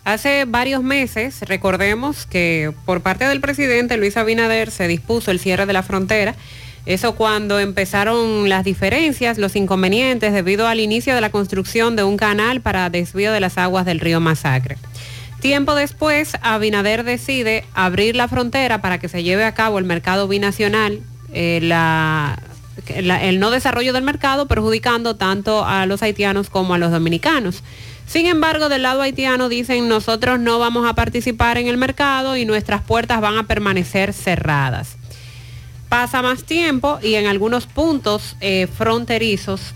Hace 0.03 0.45
varios 0.45 0.81
meses, 0.81 1.41
recordemos 1.41 2.25
que 2.25 2.73
por 2.85 3.01
parte 3.01 3.25
del 3.25 3.39
presidente 3.39 3.97
Luis 3.97 4.17
Abinader 4.17 4.71
se 4.71 4.87
dispuso 4.87 5.29
el 5.29 5.39
cierre 5.39 5.67
de 5.67 5.73
la 5.73 5.83
frontera. 5.83 6.33
Eso 6.87 7.13
cuando 7.13 7.59
empezaron 7.59 8.49
las 8.49 8.63
diferencias, 8.63 9.37
los 9.37 9.55
inconvenientes 9.55 10.33
debido 10.33 10.67
al 10.67 10.79
inicio 10.79 11.13
de 11.13 11.21
la 11.21 11.29
construcción 11.29 11.95
de 11.95 12.03
un 12.03 12.17
canal 12.17 12.61
para 12.61 12.89
desvío 12.89 13.31
de 13.31 13.41
las 13.41 13.59
aguas 13.59 13.85
del 13.85 13.99
río 13.99 14.19
Masacre. 14.19 14.77
Tiempo 15.41 15.73
después, 15.73 16.33
Abinader 16.43 17.03
decide 17.03 17.65
abrir 17.73 18.15
la 18.15 18.27
frontera 18.27 18.79
para 18.79 18.99
que 18.99 19.09
se 19.09 19.23
lleve 19.23 19.43
a 19.43 19.55
cabo 19.55 19.79
el 19.79 19.85
mercado 19.85 20.27
binacional, 20.27 21.01
eh, 21.33 21.57
el 22.87 23.39
no 23.39 23.49
desarrollo 23.49 23.91
del 23.91 24.03
mercado 24.03 24.47
perjudicando 24.47 25.15
tanto 25.15 25.65
a 25.65 25.87
los 25.87 26.03
haitianos 26.03 26.51
como 26.51 26.75
a 26.75 26.77
los 26.77 26.91
dominicanos. 26.91 27.63
Sin 28.05 28.27
embargo, 28.27 28.69
del 28.69 28.83
lado 28.83 29.01
haitiano 29.01 29.49
dicen 29.49 29.89
nosotros 29.89 30.39
no 30.39 30.59
vamos 30.59 30.87
a 30.87 30.93
participar 30.93 31.57
en 31.57 31.67
el 31.67 31.77
mercado 31.77 32.37
y 32.37 32.45
nuestras 32.45 32.83
puertas 32.83 33.19
van 33.19 33.39
a 33.39 33.47
permanecer 33.47 34.13
cerradas. 34.13 34.95
Pasa 35.89 36.21
más 36.21 36.43
tiempo 36.43 36.99
y 37.01 37.15
en 37.15 37.25
algunos 37.25 37.65
puntos 37.65 38.35
eh, 38.41 38.67
fronterizos 38.67 39.73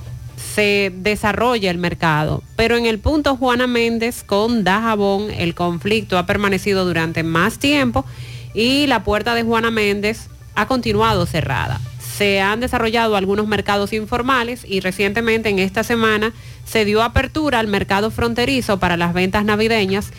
se 0.56 0.94
desarrolla 0.96 1.70
el 1.70 1.78
mercado, 1.78 2.42
pero 2.56 2.78
en 2.78 2.86
el 2.86 2.98
punto 2.98 3.36
Juana 3.36 3.68
Méndez 3.68 4.24
con 4.24 4.64
Dajabón 4.64 5.30
el 5.30 5.54
conflicto 5.54 6.18
ha 6.18 6.26
permanecido 6.26 6.86
durante 6.86 7.24
más 7.24 7.60
tiempo 7.60 8.06
y 8.54 8.88
la 8.88 9.04
puerta 9.04 9.36
de 9.36 9.44
Juana 9.44 9.70
Méndez 9.70 10.30
ha 10.56 10.66
continuado 10.66 11.26
cerrada. 11.26 11.82
Se 12.00 12.40
han 12.40 12.62
desarrollado 12.62 13.18
algunos 13.18 13.48
mercados 13.48 13.92
informales 13.92 14.64
y 14.66 14.80
recientemente 14.80 15.50
en 15.50 15.60
esta 15.60 15.84
semana 15.84 16.32
se 16.64 16.86
dio 16.86 17.04
apertura 17.04 17.60
al 17.60 17.68
mercado 17.68 18.10
fronterizo 18.10 18.80
para 18.80 18.96
las 18.96 19.14
ventas 19.14 19.44
navideñas, 19.44 20.12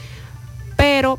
pero 0.77 1.19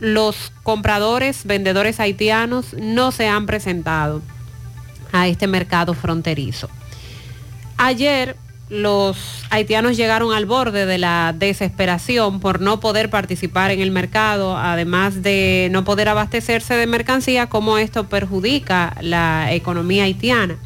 los 0.00 0.54
compradores, 0.62 1.44
vendedores 1.44 2.00
haitianos 2.00 2.72
no 2.80 3.12
se 3.12 3.28
han 3.28 3.44
presentado 3.44 4.22
a 5.12 5.28
este 5.28 5.46
mercado 5.46 5.92
fronterizo. 5.92 6.70
Ayer 7.78 8.36
los 8.68 9.44
haitianos 9.50 9.96
llegaron 9.96 10.32
al 10.32 10.46
borde 10.46 10.86
de 10.86 10.98
la 10.98 11.34
desesperación 11.36 12.40
por 12.40 12.60
no 12.60 12.80
poder 12.80 13.10
participar 13.10 13.70
en 13.70 13.80
el 13.80 13.92
mercado, 13.92 14.56
además 14.56 15.22
de 15.22 15.68
no 15.70 15.84
poder 15.84 16.08
abastecerse 16.08 16.74
de 16.74 16.86
mercancía, 16.86 17.48
como 17.48 17.78
esto 17.78 18.08
perjudica 18.08 18.96
la 19.00 19.52
economía 19.52 20.04
haitiana. 20.04 20.56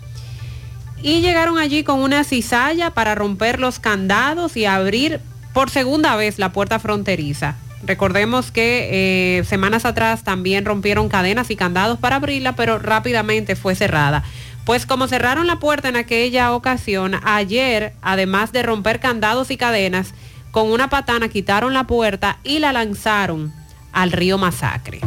Y 1.03 1.21
llegaron 1.21 1.59
allí 1.59 1.83
con 1.83 2.01
una 2.01 2.25
cizalla 2.25 2.91
para 2.91 3.15
romper 3.15 3.59
los 3.59 3.81
candados 3.81 4.57
y 4.57 4.65
abrir 4.65 5.21
por 5.53 5.71
segunda 5.71 6.17
vez 6.17 6.39
la 6.39 6.53
puerta 6.53 6.79
fronteriza. 6.79 7.57
Recordemos 7.83 8.53
que 8.53 9.39
eh, 9.39 9.45
semanas 9.45 9.87
atrás 9.87 10.23
también 10.23 10.67
rompieron 10.67 11.09
cadenas 11.09 11.51
y 11.51 11.57
candados 11.57 11.99
para 11.99 12.17
abrirla, 12.17 12.55
pero 12.55 12.79
rápidamente 12.79 13.57
fue 13.57 13.75
cerrada. 13.75 14.23
Pues 14.65 14.87
como 14.87 15.09
cerraron 15.09 15.47
la 15.47 15.57
puerta 15.57 15.89
en 15.89 15.97
aquella 15.97 16.53
ocasión, 16.55 17.17
ayer, 17.25 17.95
además 18.03 18.53
de 18.53 18.63
romper 18.63 19.01
candados 19.01 19.51
y 19.51 19.57
cadenas, 19.57 20.15
con 20.51 20.71
una 20.71 20.91
patana 20.91 21.29
quitaron 21.29 21.73
la 21.73 21.85
puerta 21.85 22.39
y 22.45 22.59
la 22.59 22.73
lanzaron 22.73 23.53
al 23.93 24.13
río 24.13 24.39
Masacre. 24.39 25.01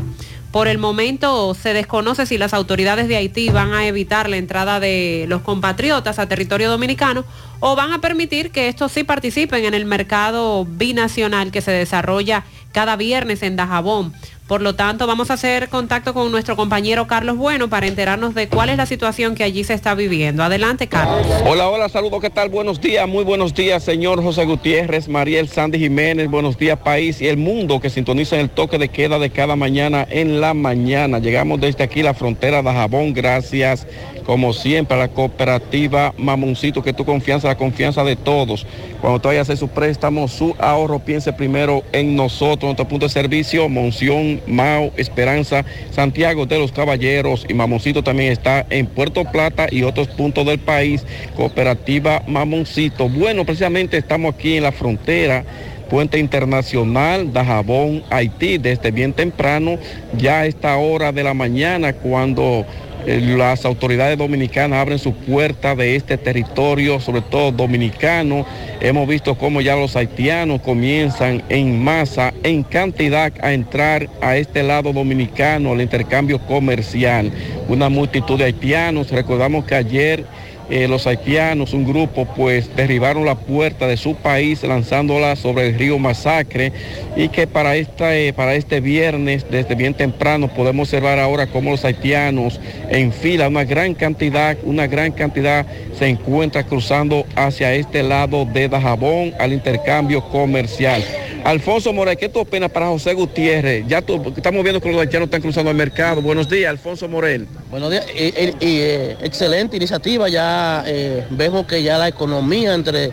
Por 0.53 0.67
el 0.67 0.77
momento 0.77 1.55
se 1.55 1.73
desconoce 1.73 2.27
si 2.27 2.37
las 2.37 2.53
autoridades 2.53 3.07
de 3.07 3.15
Haití 3.15 3.49
van 3.49 3.73
a 3.73 3.87
evitar 3.87 4.29
la 4.29 4.37
entrada 4.37 4.79
de 4.79 5.25
los 5.27 5.41
compatriotas 5.41 6.19
a 6.19 6.27
territorio 6.27 6.69
dominicano 6.69 7.25
o 7.59 7.75
van 7.75 7.91
a 7.91 8.01
permitir 8.01 8.51
que 8.51 8.67
estos 8.67 8.91
sí 8.91 9.03
participen 9.03 9.65
en 9.65 9.73
el 9.73 9.85
mercado 9.85 10.65
binacional 10.65 11.51
que 11.51 11.61
se 11.61 11.71
desarrolla 11.71 12.43
cada 12.71 12.95
viernes 12.97 13.41
en 13.41 13.55
Dajabón. 13.55 14.13
Por 14.47 14.61
lo 14.61 14.75
tanto, 14.75 15.07
vamos 15.07 15.31
a 15.31 15.35
hacer 15.35 15.69
contacto 15.69 16.13
con 16.13 16.29
nuestro 16.29 16.57
compañero 16.57 17.07
Carlos 17.07 17.37
Bueno 17.37 17.69
para 17.69 17.87
enterarnos 17.87 18.35
de 18.35 18.49
cuál 18.49 18.67
es 18.67 18.75
la 18.75 18.85
situación 18.85 19.35
que 19.35 19.43
allí 19.45 19.63
se 19.63 19.73
está 19.73 19.95
viviendo. 19.95 20.43
Adelante, 20.43 20.87
Carlos. 20.87 21.25
Hola, 21.45 21.69
hola, 21.69 21.87
saludos, 21.87 22.19
¿qué 22.19 22.29
tal? 22.29 22.49
Buenos 22.49 22.81
días, 22.81 23.07
muy 23.07 23.23
buenos 23.23 23.53
días, 23.53 23.83
señor 23.83 24.21
José 24.21 24.43
Gutiérrez, 24.43 25.07
Mariel 25.07 25.47
Sandy 25.47 25.79
Jiménez, 25.79 26.29
buenos 26.29 26.57
días, 26.57 26.77
país 26.77 27.21
y 27.21 27.27
el 27.27 27.37
mundo 27.37 27.79
que 27.79 27.89
sintoniza 27.89 28.37
el 28.37 28.49
toque 28.49 28.77
de 28.77 28.89
queda 28.89 29.17
de 29.17 29.29
cada 29.29 29.55
mañana 29.55 30.05
en 30.09 30.41
la 30.41 30.53
mañana. 30.53 31.19
Llegamos 31.19 31.61
desde 31.61 31.85
aquí, 31.85 32.03
la 32.03 32.13
frontera 32.13 32.61
de 32.61 32.69
Jabón, 32.69 33.13
gracias, 33.13 33.87
como 34.23 34.53
siempre, 34.53 34.97
la 34.97 35.07
cooperativa 35.07 36.13
Mamoncito, 36.17 36.83
que 36.83 36.93
tu 36.93 37.05
confianza, 37.05 37.47
la 37.47 37.57
confianza 37.57 38.03
de 38.03 38.15
todos. 38.15 38.65
Cuando 39.01 39.19
tú 39.19 39.27
vayas 39.27 39.41
a 39.41 39.53
hacer 39.53 39.57
su 39.57 39.67
préstamo, 39.67 40.27
su 40.27 40.55
ahorro, 40.59 40.99
piense 40.99 41.33
primero 41.33 41.83
en 41.91 42.15
nosotros, 42.15 42.63
nuestro 42.63 42.87
punto 42.87 43.05
de 43.07 43.11
servicio, 43.11 43.67
Monción, 43.69 44.41
Mao, 44.47 44.91
Esperanza, 44.97 45.65
Santiago 45.91 46.45
de 46.45 46.59
los 46.59 46.71
Caballeros 46.71 47.45
y 47.47 47.53
Mamoncito 47.53 48.03
también 48.03 48.31
está 48.31 48.65
en 48.69 48.87
Puerto 48.87 49.25
Plata 49.25 49.67
y 49.69 49.83
otros 49.83 50.07
puntos 50.07 50.45
del 50.45 50.59
país, 50.59 51.05
cooperativa 51.35 52.23
Mamoncito. 52.27 53.09
Bueno, 53.09 53.45
precisamente 53.45 53.97
estamos 53.97 54.33
aquí 54.35 54.57
en 54.57 54.63
la 54.63 54.71
frontera. 54.71 55.43
Puente 55.89 56.17
Internacional, 56.17 57.31
Dajabón, 57.33 58.03
Haití, 58.09 58.57
desde 58.57 58.89
bien 58.89 59.13
temprano, 59.13 59.77
ya 60.17 60.39
a 60.39 60.45
esta 60.47 60.75
hora 60.77 61.11
de 61.11 61.23
la 61.23 61.35
mañana, 61.35 61.93
cuando 61.93 62.65
las 63.05 63.65
autoridades 63.65 64.17
dominicanas 64.17 64.79
abren 64.79 64.99
su 64.99 65.13
puerta 65.13 65.75
de 65.75 65.95
este 65.95 66.17
territorio, 66.17 66.99
sobre 66.99 67.21
todo 67.21 67.51
dominicano. 67.51 68.45
Hemos 68.79 69.07
visto 69.07 69.35
cómo 69.37 69.61
ya 69.61 69.75
los 69.75 69.95
haitianos 69.95 70.61
comienzan 70.61 71.43
en 71.49 71.83
masa, 71.83 72.33
en 72.43 72.63
cantidad, 72.63 73.33
a 73.41 73.53
entrar 73.53 74.09
a 74.21 74.37
este 74.37 74.63
lado 74.63 74.93
dominicano, 74.93 75.73
al 75.73 75.81
intercambio 75.81 76.39
comercial. 76.39 77.31
Una 77.67 77.89
multitud 77.89 78.37
de 78.37 78.45
haitianos. 78.45 79.11
Recordamos 79.11 79.65
que 79.65 79.75
ayer 79.75 80.25
eh, 80.69 80.87
los 80.87 81.07
haitianos, 81.07 81.73
un 81.73 81.85
grupo, 81.85 82.25
pues 82.25 82.75
derribaron 82.75 83.25
la 83.25 83.35
puerta 83.35 83.87
de 83.87 83.97
su 83.97 84.15
país 84.15 84.63
lanzándola 84.63 85.35
sobre 85.35 85.67
el 85.67 85.77
río 85.77 85.99
Masacre 85.99 86.71
y 87.15 87.29
que 87.29 87.47
para, 87.47 87.75
esta, 87.75 88.15
eh, 88.15 88.33
para 88.33 88.55
este 88.55 88.79
viernes, 88.79 89.45
desde 89.49 89.75
bien 89.75 89.93
temprano, 89.93 90.47
podemos 90.47 90.87
observar 90.87 91.19
ahora 91.19 91.47
cómo 91.47 91.71
los 91.71 91.85
haitianos 91.85 92.59
en 92.89 93.11
fila, 93.11 93.47
una 93.47 93.63
gran 93.63 93.93
cantidad, 93.93 94.57
una 94.63 94.87
gran 94.87 95.11
cantidad 95.11 95.65
se 95.97 96.07
encuentra 96.07 96.63
cruzando 96.63 97.25
hacia 97.35 97.73
este 97.73 98.03
lado 98.03 98.45
de 98.45 98.69
Dajabón 98.69 99.33
al 99.39 99.53
intercambio 99.53 100.21
comercial. 100.29 101.03
Alfonso 101.43 101.91
Morel, 101.91 102.15
¿qué 102.15 102.29
tú 102.29 102.39
opinas 102.39 102.71
para 102.71 102.87
José 102.87 103.13
Gutiérrez? 103.13 103.85
Ya 103.85 103.97
estamos 103.97 104.63
viendo 104.63 104.79
que 104.79 104.89
los 104.89 105.01
haitianos 105.01 105.27
están 105.27 105.41
cruzando 105.41 105.71
el 105.71 105.77
mercado. 105.77 106.21
Buenos 106.21 106.47
días, 106.47 106.69
Alfonso 106.69 107.09
Morel. 107.09 107.47
Buenos 107.69 107.91
días. 107.91 108.05
Y, 108.15 108.21
eh, 108.61 109.17
excelente 109.21 109.75
iniciativa. 109.75 110.29
Ya 110.29 110.85
eh, 110.87 111.25
vemos 111.31 111.65
que 111.65 111.83
ya 111.83 111.97
la 111.97 112.07
economía 112.07 112.73
entre 112.73 113.11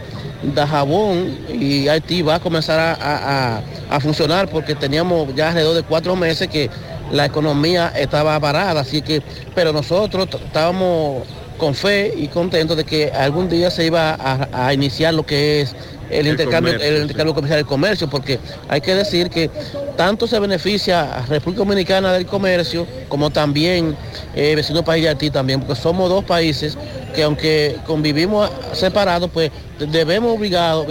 Dajabón 0.55 1.39
y 1.53 1.89
Haití 1.89 2.23
va 2.23 2.37
a 2.37 2.41
comenzar 2.41 2.99
a, 3.01 3.63
funcionar 4.01 4.49
porque 4.49 4.77
teníamos 4.77 5.35
ya 5.35 5.49
alrededor 5.49 5.75
de 5.75 5.83
cuatro 5.83 6.15
meses 6.15 6.47
que 6.47 6.71
la 7.11 7.25
economía 7.25 7.93
estaba 7.97 8.39
parada. 8.39 8.83
Así 8.83 9.03
que, 9.03 9.23
pero 9.57 9.73
nosotros 9.73 10.29
estábamos 10.45 11.27
con 11.59 11.75
fe 11.75 12.13
y 12.17 12.29
contentos 12.29 12.77
de 12.77 12.85
que 12.85 13.11
algún 13.11 13.49
día 13.49 13.73
se 13.73 13.87
iba 13.87 14.17
a 14.53 14.73
iniciar 14.73 15.15
lo 15.15 15.27
que 15.27 15.63
es 15.63 15.75
el, 16.11 16.27
El 16.27 16.33
intercambio, 16.33 16.73
comercio, 16.73 16.97
el 16.97 17.03
intercambio 17.03 17.35
comercial, 17.35 17.59
el 17.61 17.67
comercio, 17.67 18.11
porque 18.11 18.39
hay 18.69 18.81
que 18.81 18.95
decir 18.95 19.31
que 19.31 19.51
tanto 19.97 20.27
se 20.27 20.39
beneficia 20.39 21.03
a 21.03 21.27
República 21.27 21.61
Dominicana 21.61 22.13
del 22.13 22.27
comercio, 22.27 22.87
como 23.09 23.31
también 23.31 23.97
eh, 24.35 24.55
vecino 24.55 24.85
país 24.85 25.05
de 25.05 25.11
Haití 25.11 25.31
también, 25.31 25.61
porque 25.61 25.81
somos 25.81 26.09
dos 26.09 26.25
países 26.25 26.77
que 27.15 27.23
aunque 27.23 27.77
convivimos 27.87 28.51
separados, 28.73 29.31
pues 29.33 29.51
debemos 29.79 30.37
obligados 30.37 30.87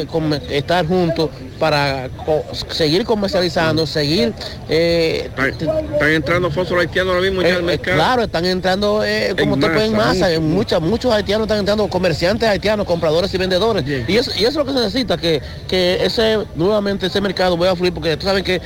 estar 0.50 0.86
juntos 0.88 1.30
para 1.60 2.10
co- 2.26 2.44
seguir 2.70 3.04
comercializando, 3.06 3.86
seguir... 3.86 4.34
eh, 4.70 5.30
Están 5.38 6.10
entrando 6.10 6.50
los 6.50 6.72
haitianos 6.72 7.14
ahora 7.14 7.22
mismo 7.26 7.41
ya 7.41 7.50
eh, 7.50 7.52
al 7.54 7.60
eh, 7.60 7.64
mercado. 7.64 7.98
claro, 7.98 8.24
están 8.24 8.46
entrando, 8.46 9.04
eh, 9.04 9.36
como 9.38 9.54
En 9.56 9.60
usted 9.64 9.74
puede 9.74 9.86
en 9.88 9.91
masa, 9.94 10.08
masa, 10.08 10.34
en 10.34 10.50
muchas, 10.52 10.82
muchos 10.82 11.14
haitianos 11.14 11.46
están 11.46 11.60
entrando, 11.60 11.88
comerciantes 11.88 12.48
haitianos, 12.50 12.86
compradores 12.86 13.34
y 13.34 13.38
vendedores. 13.38 13.84
Y 14.08 14.18
eso, 14.18 14.32
y 14.38 14.40
eso 14.46 14.48
es 14.50 14.56
lo 14.56 14.66
que 14.66 14.72
se 14.74 14.80
necesita, 14.80 15.18
que, 15.18 15.41
que 15.68 16.04
ese, 16.04 16.40
nuevamente 16.56 17.08
ese 17.08 17.22
mercado 17.22 17.58
vaya 17.58 17.74
a 17.74 17.76
fluir, 17.76 17.94
porque 17.94 18.16
tú 18.18 18.26
sabes 18.26 18.44
que 18.44 18.62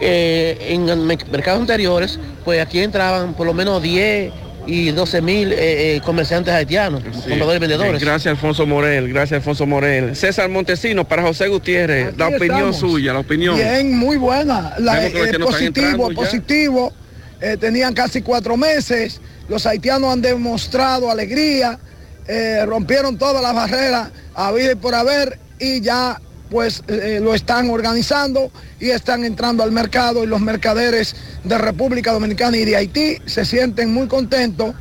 en 0.00 1.06
mercados 1.06 1.60
anteriores, 1.60 2.18
pues 2.44 2.60
aquí 2.60 2.80
entraban 2.80 3.34
por 3.34 3.46
lo 3.46 3.54
menos 3.54 3.82
10 3.82 4.32
y 4.66 4.90
12 4.90 5.20
mil 5.22 5.52
eh, 5.52 5.96
eh, 5.96 6.00
comerciantes 6.04 6.52
haitianos, 6.54 7.02
compradores 7.02 7.56
y 7.56 7.60
vendedores. 7.60 8.00
Gracias 8.00 8.26
Alfonso 8.32 8.66
Morel, 8.66 9.08
gracias 9.08 9.38
Alfonso 9.38 9.66
Morel. 9.66 10.16
César 10.16 10.48
Montesino 10.48 11.06
para 11.06 11.22
José 11.22 11.48
Gutiérrez, 11.48 12.16
la 12.16 12.28
opinión 12.28 12.70
estamos. 12.70 12.76
suya, 12.78 13.12
la 13.12 13.20
opinión. 13.20 13.56
Bien, 13.56 13.96
muy 13.96 14.16
buena. 14.16 14.74
La, 14.78 15.06
eh, 15.06 15.38
positivo, 15.38 16.10
positivo. 16.14 16.92
Eh, 17.40 17.56
tenían 17.58 17.92
casi 17.94 18.22
cuatro 18.22 18.56
meses. 18.56 19.20
Los 19.48 19.66
haitianos 19.66 20.12
han 20.12 20.22
demostrado 20.22 21.10
alegría. 21.10 21.78
eh, 22.26 22.64
rompieron 22.64 23.18
todas 23.18 23.42
las 23.42 23.54
barreras 23.54 24.10
a 24.34 24.50
vida 24.52 24.72
y 24.72 24.76
por 24.76 24.94
haber 24.94 25.38
y 25.58 25.82
ya 25.82 26.20
pues 26.50 26.82
eh, 26.88 27.20
lo 27.22 27.34
están 27.34 27.70
organizando 27.70 28.50
y 28.78 28.90
están 28.90 29.24
entrando 29.24 29.62
al 29.62 29.72
mercado 29.72 30.24
y 30.24 30.26
los 30.26 30.40
mercaderes 30.40 31.16
de 31.42 31.58
República 31.58 32.12
Dominicana 32.12 32.56
y 32.56 32.64
de 32.64 32.76
Haití 32.76 33.18
se 33.26 33.44
sienten 33.44 33.92
muy 33.92 34.06
contentos 34.06 34.74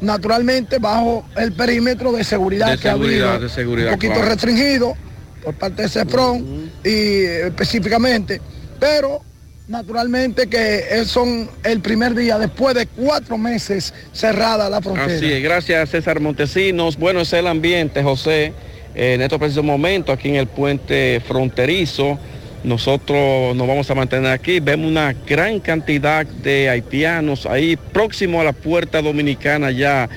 naturalmente 0.00 0.78
bajo 0.78 1.26
el 1.36 1.52
perímetro 1.52 2.12
de 2.12 2.22
seguridad 2.22 2.70
De 2.72 2.78
que 2.78 2.88
ha 2.88 2.92
habido 2.92 3.38
de 3.38 3.48
seguridad, 3.48 3.88
un 3.88 3.94
poquito 3.94 4.14
claro. 4.14 4.28
restringido 4.28 4.94
por 5.42 5.54
parte 5.54 5.82
de 5.82 5.88
CEPRON 5.88 6.70
y 6.84 6.88
eh, 6.88 7.46
específicamente, 7.46 8.40
pero 8.78 9.22
naturalmente 9.68 10.48
que 10.48 11.04
son 11.06 11.48
el 11.64 11.80
primer 11.80 12.14
día 12.14 12.38
después 12.38 12.74
de 12.74 12.86
cuatro 12.86 13.38
meses 13.38 13.92
cerrada 14.12 14.68
la 14.70 14.80
frontera. 14.80 15.06
Así 15.06 15.32
es, 15.32 15.42
gracias 15.42 15.90
César 15.90 16.20
Montesinos. 16.20 16.96
Bueno, 16.96 17.20
es 17.20 17.32
el 17.32 17.46
ambiente, 17.46 18.02
José, 18.02 18.46
eh, 18.46 18.52
en 18.96 19.20
estos 19.20 19.38
precisos 19.38 19.62
momentos 19.62 20.16
aquí 20.16 20.30
en 20.30 20.36
el 20.36 20.46
puente 20.46 21.20
fronterizo. 21.20 22.18
Nosotros 22.64 23.54
nos 23.54 23.68
vamos 23.68 23.88
a 23.90 23.94
mantener 23.94 24.32
aquí. 24.32 24.58
Vemos 24.58 24.90
una 24.90 25.14
gran 25.26 25.60
cantidad 25.60 26.26
de 26.26 26.70
haitianos 26.70 27.44
ahí 27.46 27.76
próximo 27.76 28.40
a 28.40 28.44
la 28.44 28.52
puerta 28.52 29.02
dominicana 29.02 29.70
ya. 29.70 30.08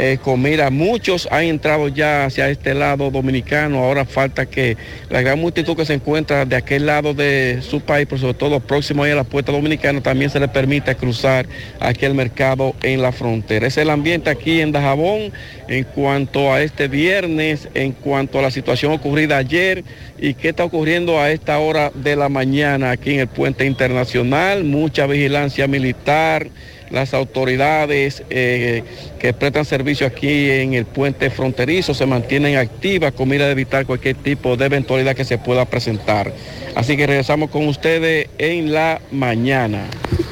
Eh, 0.00 0.16
con 0.22 0.40
mira, 0.40 0.70
muchos 0.70 1.26
han 1.32 1.42
entrado 1.42 1.88
ya 1.88 2.26
hacia 2.26 2.48
este 2.48 2.72
lado 2.72 3.10
dominicano. 3.10 3.82
Ahora 3.82 4.04
falta 4.04 4.46
que 4.46 4.76
la 5.10 5.22
gran 5.22 5.40
multitud 5.40 5.76
que 5.76 5.84
se 5.84 5.94
encuentra 5.94 6.44
de 6.44 6.54
aquel 6.54 6.86
lado 6.86 7.14
de 7.14 7.58
su 7.62 7.80
país, 7.80 8.06
pero 8.08 8.20
sobre 8.20 8.34
todo 8.34 8.60
próximo 8.60 9.02
ahí 9.02 9.10
a 9.10 9.16
la 9.16 9.24
puerta 9.24 9.50
dominicana, 9.50 10.00
también 10.00 10.30
se 10.30 10.38
le 10.38 10.46
permita 10.46 10.94
cruzar 10.94 11.46
aquí 11.80 12.04
el 12.04 12.14
mercado 12.14 12.76
en 12.84 13.02
la 13.02 13.10
frontera. 13.10 13.66
Es 13.66 13.76
el 13.76 13.90
ambiente 13.90 14.30
aquí 14.30 14.60
en 14.60 14.70
Dajabón 14.70 15.32
en 15.66 15.82
cuanto 15.82 16.52
a 16.52 16.62
este 16.62 16.86
viernes, 16.86 17.68
en 17.74 17.90
cuanto 17.90 18.38
a 18.38 18.42
la 18.42 18.52
situación 18.52 18.92
ocurrida 18.92 19.36
ayer 19.36 19.82
y 20.16 20.34
qué 20.34 20.50
está 20.50 20.62
ocurriendo 20.62 21.18
a 21.20 21.32
esta 21.32 21.58
hora 21.58 21.90
de 21.92 22.14
la 22.14 22.28
mañana 22.28 22.92
aquí 22.92 23.14
en 23.14 23.20
el 23.20 23.26
puente 23.26 23.66
internacional. 23.66 24.62
Mucha 24.62 25.08
vigilancia 25.08 25.66
militar 25.66 26.46
las 26.90 27.14
autoridades 27.14 28.22
eh, 28.30 28.82
que 29.18 29.32
prestan 29.32 29.64
servicio 29.64 30.06
aquí 30.06 30.50
en 30.50 30.74
el 30.74 30.86
puente 30.86 31.30
fronterizo 31.30 31.94
se 31.94 32.06
mantienen 32.06 32.56
activas 32.56 33.12
con 33.12 33.28
mira 33.28 33.46
de 33.46 33.52
evitar 33.52 33.86
cualquier 33.86 34.16
tipo 34.16 34.56
de 34.56 34.66
eventualidad 34.66 35.14
que 35.14 35.24
se 35.24 35.38
pueda 35.38 35.64
presentar. 35.64 36.32
Así 36.74 36.96
que 36.96 37.06
regresamos 37.06 37.50
con 37.50 37.66
ustedes 37.66 38.28
en 38.38 38.72
la 38.72 39.00
mañana. 39.10 39.86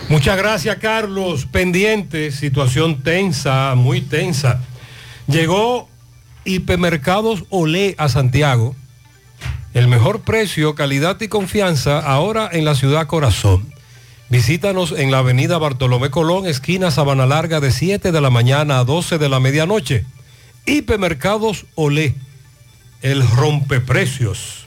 Muchas 0.09 0.37
gracias, 0.37 0.77
Carlos. 0.77 1.47
Pendiente, 1.47 2.31
situación 2.31 3.03
tensa, 3.03 3.74
muy 3.74 4.01
tensa. 4.01 4.61
Llegó 5.27 5.89
Hipermercados 6.45 7.45
Olé 7.51 7.95
a 7.99 8.09
Santiago. 8.09 8.77
El 9.74 9.89
mejor 9.89 10.20
precio, 10.20 10.74
calidad 10.74 11.20
y 11.20 11.28
confianza 11.28 11.99
ahora 11.99 12.49
en 12.53 12.65
la 12.65 12.74
ciudad 12.74 13.07
corazón. 13.07 13.76
Visítanos 14.28 14.90
en 14.90 15.12
la 15.12 15.19
avenida 15.19 15.57
Bartolomé 15.57 16.11
Colón, 16.11 16.47
esquina 16.47 16.90
Sabana 16.90 17.27
Larga, 17.27 17.61
de 17.61 17.70
7 17.70 18.11
de 18.11 18.20
la 18.20 18.28
mañana 18.28 18.81
a 18.81 18.85
12 18.85 19.19
de 19.19 19.28
la 19.28 19.39
medianoche. 19.39 20.05
Hipermercados 20.66 21.66
Olé, 21.77 22.16
el 23.03 23.24
rompeprecios. 23.28 24.66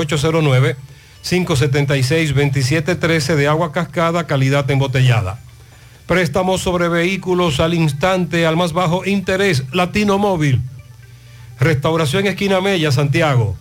809-576-2713 1.23 3.35
de 3.35 3.47
agua 3.47 3.71
cascada, 3.71 4.27
calidad 4.27 4.69
embotellada. 4.69 5.39
Préstamos 6.05 6.61
sobre 6.61 6.89
vehículos 6.89 7.59
al 7.59 7.73
instante, 7.73 8.45
al 8.45 8.55
más 8.55 8.73
bajo 8.73 9.03
interés, 9.05 9.63
Latino 9.71 10.19
Móvil. 10.19 10.61
Restauración 11.59 12.27
Esquina 12.27 12.61
Mella, 12.61 12.91
Santiago. 12.91 13.55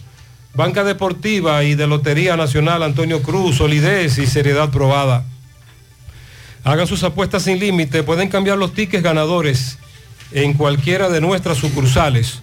Banca 0.54 0.84
Deportiva 0.84 1.62
y 1.64 1.74
de 1.74 1.86
Lotería 1.86 2.36
Nacional 2.36 2.82
Antonio 2.82 3.22
Cruz, 3.22 3.56
solidez 3.56 4.18
y 4.18 4.26
seriedad 4.26 4.70
probada. 4.70 5.24
Hagan 6.64 6.86
sus 6.86 7.02
apuestas 7.04 7.44
sin 7.44 7.58
límite, 7.58 8.02
pueden 8.02 8.28
cambiar 8.28 8.58
los 8.58 8.74
tickets 8.74 9.02
ganadores 9.02 9.78
en 10.32 10.54
cualquiera 10.54 11.08
de 11.08 11.20
nuestras 11.20 11.58
sucursales. 11.58 12.42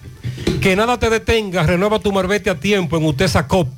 Que 0.62 0.76
nada 0.76 0.98
te 0.98 1.10
detenga, 1.10 1.64
renueva 1.64 2.00
tu 2.00 2.12
marbete 2.12 2.50
a 2.50 2.60
tiempo 2.60 2.98
en 2.98 3.06
Utesa 3.06 3.48
Cop 3.48 3.70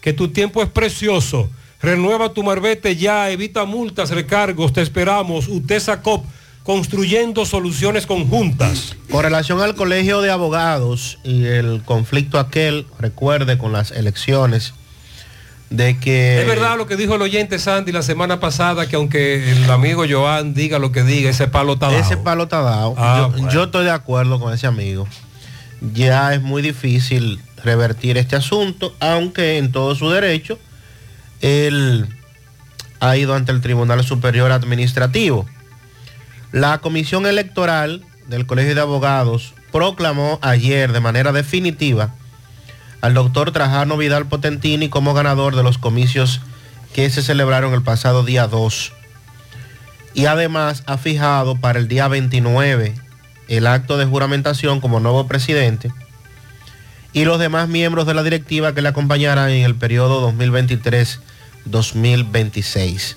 que 0.00 0.12
tu 0.12 0.30
tiempo 0.30 0.64
es 0.64 0.68
precioso. 0.68 1.48
Renueva 1.80 2.32
tu 2.32 2.42
marbete 2.42 2.96
ya, 2.96 3.30
evita 3.30 3.66
multas, 3.66 4.10
recargos, 4.10 4.72
te 4.72 4.82
esperamos. 4.82 5.46
UTESA 5.46 6.02
COP, 6.02 6.24
construyendo 6.62 7.44
soluciones 7.44 8.06
conjuntas. 8.06 8.96
Con 9.10 9.22
relación 9.22 9.60
al 9.60 9.74
colegio 9.74 10.20
de 10.20 10.30
abogados 10.30 11.18
y 11.24 11.44
el 11.44 11.82
conflicto 11.84 12.38
aquel, 12.38 12.86
recuerde 12.98 13.58
con 13.58 13.72
las 13.72 13.90
elecciones, 13.90 14.74
de 15.70 15.98
que... 15.98 16.40
Es 16.40 16.46
verdad 16.46 16.76
lo 16.76 16.86
que 16.86 16.96
dijo 16.96 17.14
el 17.16 17.22
oyente 17.22 17.58
Sandy 17.58 17.92
la 17.92 18.02
semana 18.02 18.40
pasada, 18.40 18.86
que 18.86 18.96
aunque 18.96 19.52
el 19.52 19.70
amigo 19.70 20.04
Joan 20.08 20.54
diga 20.54 20.78
lo 20.78 20.92
que 20.92 21.02
diga, 21.02 21.30
ese 21.30 21.48
palo 21.48 21.74
está 21.74 21.86
dado. 21.86 21.98
Ese 21.98 22.16
palo 22.16 22.44
está 22.44 22.60
dado. 22.60 22.94
Ah, 22.96 23.18
yo, 23.22 23.30
bueno. 23.30 23.50
yo 23.50 23.64
estoy 23.64 23.84
de 23.84 23.90
acuerdo 23.90 24.38
con 24.38 24.52
ese 24.52 24.66
amigo. 24.66 25.08
Ya 25.92 26.32
es 26.34 26.42
muy 26.42 26.62
difícil 26.62 27.40
revertir 27.64 28.18
este 28.18 28.36
asunto, 28.36 28.94
aunque 29.00 29.58
en 29.58 29.72
todo 29.72 29.94
su 29.94 30.10
derecho 30.10 30.58
él 31.40 32.06
ha 33.00 33.16
ido 33.16 33.34
ante 33.34 33.50
el 33.50 33.60
Tribunal 33.60 34.04
Superior 34.04 34.52
Administrativo. 34.52 35.46
La 36.52 36.78
Comisión 36.78 37.24
Electoral 37.24 38.04
del 38.28 38.44
Colegio 38.44 38.74
de 38.74 38.82
Abogados 38.82 39.54
proclamó 39.72 40.38
ayer 40.42 40.92
de 40.92 41.00
manera 41.00 41.32
definitiva 41.32 42.14
al 43.00 43.14
doctor 43.14 43.52
Trajano 43.52 43.96
Vidal 43.96 44.26
Potentini 44.26 44.90
como 44.90 45.14
ganador 45.14 45.56
de 45.56 45.62
los 45.62 45.78
comicios 45.78 46.42
que 46.92 47.08
se 47.08 47.22
celebraron 47.22 47.72
el 47.72 47.80
pasado 47.80 48.22
día 48.22 48.48
2. 48.48 48.92
Y 50.12 50.26
además 50.26 50.82
ha 50.84 50.98
fijado 50.98 51.56
para 51.56 51.78
el 51.78 51.88
día 51.88 52.06
29 52.08 52.96
el 53.48 53.66
acto 53.66 53.96
de 53.96 54.04
juramentación 54.04 54.82
como 54.82 55.00
nuevo 55.00 55.26
presidente 55.26 55.90
y 57.14 57.24
los 57.24 57.38
demás 57.38 57.70
miembros 57.70 58.06
de 58.06 58.12
la 58.12 58.22
directiva 58.22 58.74
que 58.74 58.82
le 58.82 58.90
acompañarán 58.90 59.48
en 59.48 59.64
el 59.64 59.74
periodo 59.74 60.30
2023-2026. 60.30 63.16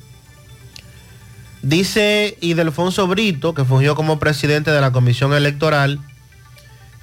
Dice 1.61 2.37
Idelfonso 2.39 3.05
Brito, 3.07 3.53
que 3.53 3.65
fungió 3.65 3.95
como 3.95 4.17
presidente 4.17 4.71
de 4.71 4.79
la 4.79 4.91
Comisión 4.91 5.33
Electoral, 5.33 5.99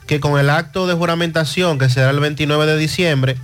que 0.07 0.19
con 0.19 0.41
el 0.41 0.49
acto 0.49 0.87
de 0.87 0.95
juramentación, 0.95 1.79
que 1.79 1.91
será 1.91 2.11
el 2.11 2.21
29 2.21 2.65
de 2.65 2.79
diciembre, 2.79 3.37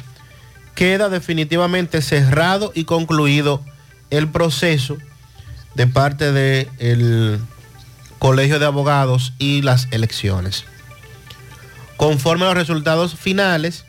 queda 0.74 1.10
definitivamente 1.10 2.00
cerrado 2.00 2.72
y 2.74 2.84
concluido 2.84 3.62
el 4.10 4.28
proceso 4.28 4.96
de 5.74 5.86
parte 5.86 6.32
del 6.32 7.40
Colegio 8.18 8.58
de 8.58 8.66
Abogados 8.66 9.34
y 9.38 9.62
las 9.62 9.88
elecciones. 9.90 10.64
Conforme 11.96 12.44
a 12.44 12.48
los 12.48 12.56
resultados 12.56 13.16
finales, 13.16 13.84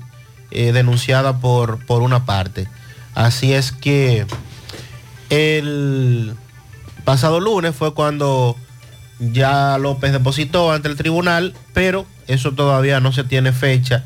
eh, 0.52 0.72
denunciada 0.72 1.40
por, 1.40 1.86
por 1.86 2.02
una 2.02 2.26
parte. 2.26 2.68
Así 3.16 3.54
es 3.54 3.72
que 3.72 4.26
el 5.30 6.36
pasado 7.04 7.40
lunes 7.40 7.76
fue 7.76 7.94
cuando 7.94 8.56
ya 9.20 9.78
López 9.78 10.12
depositó 10.12 10.72
ante 10.72 10.88
el 10.88 10.96
tribunal, 10.96 11.54
pero 11.74 12.06
eso 12.28 12.54
todavía 12.54 13.00
no 13.00 13.12
se 13.12 13.24
tiene 13.24 13.52
fecha 13.52 14.06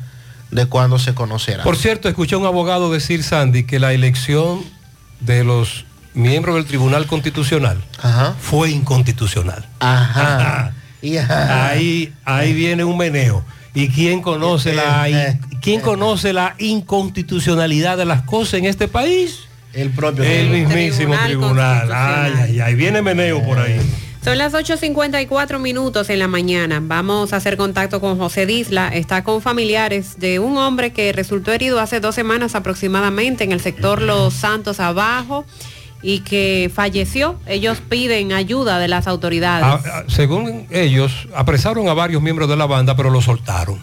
de 0.54 0.66
cuándo 0.66 0.98
se 1.00 1.14
conocerá. 1.14 1.64
Por 1.64 1.76
cierto, 1.76 2.08
escuché 2.08 2.36
a 2.36 2.38
un 2.38 2.46
abogado 2.46 2.90
decir, 2.92 3.24
Sandy, 3.24 3.64
que 3.64 3.80
la 3.80 3.92
elección 3.92 4.60
de 5.20 5.42
los 5.42 5.84
miembros 6.14 6.54
del 6.54 6.64
Tribunal 6.64 7.06
Constitucional 7.06 7.82
fue 8.40 8.70
inconstitucional. 8.70 9.66
Ajá. 9.80 10.72
Y 11.02 11.16
ajá. 11.16 11.68
Ahí, 11.68 12.12
ahí 12.24 12.52
viene 12.52 12.84
un 12.84 12.96
meneo. 12.96 13.44
¿Y 13.74 13.88
quién 13.88 14.22
conoce, 14.22 14.72
la, 14.74 15.08
Eh, 15.08 15.40
quién 15.60 15.80
conoce 15.80 16.32
la 16.32 16.54
inconstitucionalidad 16.58 17.98
de 17.98 18.04
las 18.04 18.22
cosas 18.22 18.54
en 18.54 18.66
este 18.66 18.86
país? 18.86 19.40
El 19.72 19.90
propio 19.90 20.22
El 20.22 20.50
tribunal. 20.50 20.76
mismísimo 20.76 21.14
Tribunal 21.24 21.80
tribunal. 21.82 21.92
Ay, 21.92 22.32
ay, 22.42 22.60
ay. 22.60 22.74
Viene 22.76 23.02
meneo 23.02 23.42
por 23.42 23.58
ahí. 23.58 23.80
Son 24.24 24.38
las 24.38 24.54
8.54 24.54 25.58
minutos 25.58 26.08
en 26.08 26.18
la 26.18 26.28
mañana. 26.28 26.80
Vamos 26.82 27.34
a 27.34 27.36
hacer 27.36 27.58
contacto 27.58 28.00
con 28.00 28.16
José 28.16 28.46
Disla. 28.46 28.88
Está 28.88 29.22
con 29.22 29.42
familiares 29.42 30.18
de 30.18 30.38
un 30.38 30.56
hombre 30.56 30.94
que 30.94 31.12
resultó 31.12 31.52
herido 31.52 31.78
hace 31.78 32.00
dos 32.00 32.14
semanas 32.14 32.54
aproximadamente 32.54 33.44
en 33.44 33.52
el 33.52 33.60
sector 33.60 34.00
Los 34.00 34.32
Santos 34.32 34.80
Abajo 34.80 35.44
y 36.00 36.20
que 36.20 36.70
falleció. 36.74 37.38
Ellos 37.46 37.82
piden 37.86 38.32
ayuda 38.32 38.78
de 38.78 38.88
las 38.88 39.08
autoridades. 39.08 39.66
Ah, 39.66 39.82
ah, 39.92 40.04
según 40.08 40.68
ellos, 40.70 41.28
apresaron 41.34 41.88
a 41.88 41.92
varios 41.92 42.22
miembros 42.22 42.48
de 42.48 42.56
la 42.56 42.64
banda, 42.64 42.96
pero 42.96 43.10
lo 43.10 43.20
soltaron. 43.20 43.78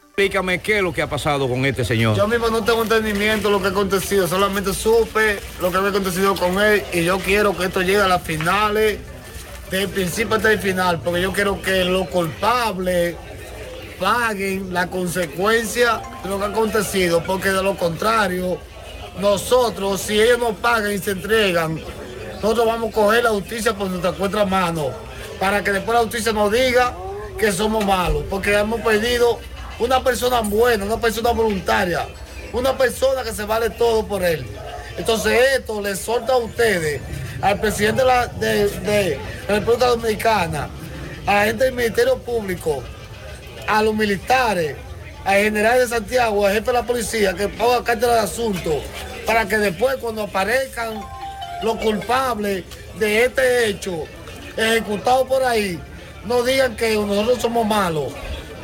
Explícame 0.07 0.61
qué 0.61 0.79
es 0.79 0.83
lo 0.83 0.95
que 0.95 1.03
ha 1.03 1.11
pasado 1.11 1.47
con 1.49 1.67
este 1.67 1.85
señor. 1.85 2.17
Yo 2.17 2.27
mismo 2.27 2.49
no 2.49 2.65
tengo 2.65 2.83
entendimiento 2.83 3.49
de 3.49 3.53
lo 3.53 3.61
que 3.61 3.69
ha 3.69 3.71
acontecido, 3.71 4.27
solamente 4.27 4.73
supe 4.73 5.39
lo 5.61 5.71
que 5.71 5.77
había 5.77 5.91
acontecido 5.91 6.35
con 6.35 6.59
él 6.63 6.83
y 6.93 7.05
yo 7.05 7.19
quiero 7.19 7.57
que 7.57 7.67
esto 7.67 7.83
llegue 7.83 8.01
a 8.01 8.09
las 8.09 8.23
finales, 8.23 8.99
del 9.71 9.89
principio 9.89 10.37
hasta 10.37 10.53
el 10.53 10.59
final, 10.59 11.01
porque 11.01 11.23
yo 11.23 11.33
quiero 11.33 11.61
que 11.61 11.85
los 11.85 12.09
culpables 12.09 13.17
paguen 13.99 14.73
la 14.73 14.89
consecuencia 14.89 16.01
de 16.23 16.29
lo 16.29 16.39
que 16.39 16.45
ha 16.45 16.49
acontecido, 16.49 17.23
porque 17.25 17.51
de 17.51 17.63
lo 17.63 17.77
contrario, 17.77 18.59
nosotros, 19.21 20.01
si 20.01 20.21
ellos 20.21 20.39
no 20.39 20.55
pagan 20.55 20.93
y 20.93 20.99
se 20.99 21.13
entregan, 21.13 21.81
nosotros 22.43 22.67
vamos 22.67 22.91
a 22.91 22.93
coger 22.93 23.25
la 23.25 23.31
justicia 23.31 23.75
por 23.75 23.89
nuestra 23.89 24.13
cuenta 24.13 24.45
mano, 24.45 24.91
para 25.41 25.63
que 25.63 25.73
después 25.73 25.97
la 25.97 26.05
justicia 26.05 26.33
nos 26.33 26.53
diga 26.53 26.95
que 27.39 27.53
somos 27.53 27.85
malos, 27.85 28.25
porque 28.31 28.57
hemos 28.57 28.81
perdido 28.81 29.39
una 29.79 30.03
persona 30.03 30.41
buena, 30.41 30.85
una 30.85 31.01
persona 31.01 31.31
voluntaria, 31.31 32.07
una 32.53 32.77
persona 32.77 33.23
que 33.23 33.33
se 33.33 33.45
vale 33.45 33.71
todo 33.71 34.07
por 34.07 34.25
él. 34.25 34.47
Entonces 34.97 35.39
esto 35.59 35.81
le 35.81 35.95
solta 35.95 36.35
a 36.35 36.39
ustedes, 36.39 37.01
al 37.43 37.61
presidente 37.61 38.03
de 38.03 38.07
la, 38.07 38.31
República 39.49 39.87
Dominicana, 39.87 40.69
a 41.27 41.35
la 41.35 41.45
gente 41.45 41.65
del 41.65 41.75
Ministerio 41.75 42.19
Público, 42.19 42.83
a 43.67 43.83
los 43.83 43.95
militares, 43.95 44.77
al 45.25 45.37
general 45.37 45.81
de 45.81 45.89
Santiago, 45.89 46.47
al 46.47 46.55
jefe 46.55 46.67
de 46.67 46.73
la 46.73 46.83
policía, 46.85 47.35
que 47.35 47.49
ponga 47.49 47.85
carta 47.85 48.15
de 48.15 48.21
asunto, 48.21 48.81
para 49.27 49.47
que 49.47 49.59
después 49.59 49.97
cuando 49.97 50.23
aparezcan 50.23 51.01
los 51.63 51.77
culpables 51.77 52.65
de 52.99 53.25
este 53.25 53.69
hecho, 53.69 54.05
ejecutados 54.57 55.27
por 55.27 55.43
ahí, 55.45 55.79
no 56.25 56.43
digan 56.43 56.77
que 56.77 56.95
nosotros 56.97 57.39
somos 57.41 57.67
malos 57.67 58.13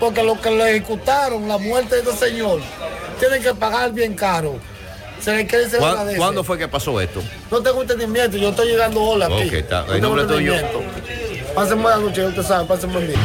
porque 0.00 0.22
los 0.22 0.38
que 0.40 0.50
lo 0.50 0.66
ejecutaron, 0.66 1.46
la 1.46 1.58
muerte 1.58 1.96
de 1.96 2.10
este 2.10 2.30
señor, 2.30 2.60
tienen 3.20 3.40
que 3.42 3.54
pagar 3.54 3.92
bien 3.92 4.14
caro. 4.14 4.56
Se 5.20 5.32
les 5.32 5.46
quiere 5.48 5.66
se 5.66 5.72
les 5.72 5.80
¿Cuá- 5.80 5.90
agradece. 5.92 6.18
¿Cuándo 6.18 6.42
fue 6.42 6.58
que 6.58 6.66
pasó 6.66 7.00
esto? 7.00 7.22
No 7.52 7.60
tengo 7.62 7.82
entendimiento, 7.82 8.36
yo 8.36 8.48
estoy 8.48 8.66
llegando 8.68 9.00
hola 9.00 9.26
aquí. 9.26 9.46
Ok, 9.46 9.52
está. 9.52 9.82
No 9.86 9.92
¿El 9.94 10.00
tengo 10.00 10.20
entendimiento. 10.20 10.82
Pasen 11.54 11.80
buena 11.80 11.98
noche, 11.98 12.26
usted 12.26 12.42
sabe, 12.42 12.66
pasen 12.66 12.92
buen 12.92 13.06
día. 13.06 13.16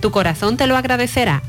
Tu 0.00 0.10
corazón 0.10 0.56
te 0.56 0.66
lo 0.66 0.76
agradecerá. 0.76 1.42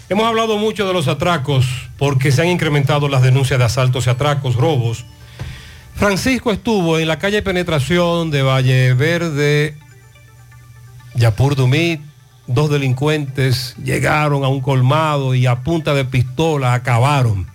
hemos 0.09 0.25
hablado 0.25 0.57
mucho 0.57 0.87
de 0.87 0.93
los 0.93 1.07
atracos 1.07 1.67
porque 1.97 2.31
se 2.31 2.41
han 2.41 2.47
incrementado 2.47 3.07
las 3.09 3.21
denuncias 3.21 3.59
de 3.59 3.65
asaltos 3.65 4.07
y 4.07 4.09
atracos, 4.09 4.55
robos. 4.55 5.05
Francisco 5.95 6.51
estuvo 6.51 6.97
en 6.99 7.07
la 7.07 7.19
calle 7.19 7.41
Penetración 7.41 8.31
de 8.31 8.41
Valle 8.41 8.93
Verde, 8.93 9.77
Yapur 11.15 11.55
Dumit. 11.55 12.01
Dos 12.45 12.69
delincuentes 12.69 13.73
llegaron 13.81 14.43
a 14.43 14.49
un 14.49 14.59
colmado 14.59 15.33
y 15.33 15.45
a 15.45 15.63
punta 15.63 15.93
de 15.93 16.03
pistola 16.03 16.73
acabaron. 16.73 17.47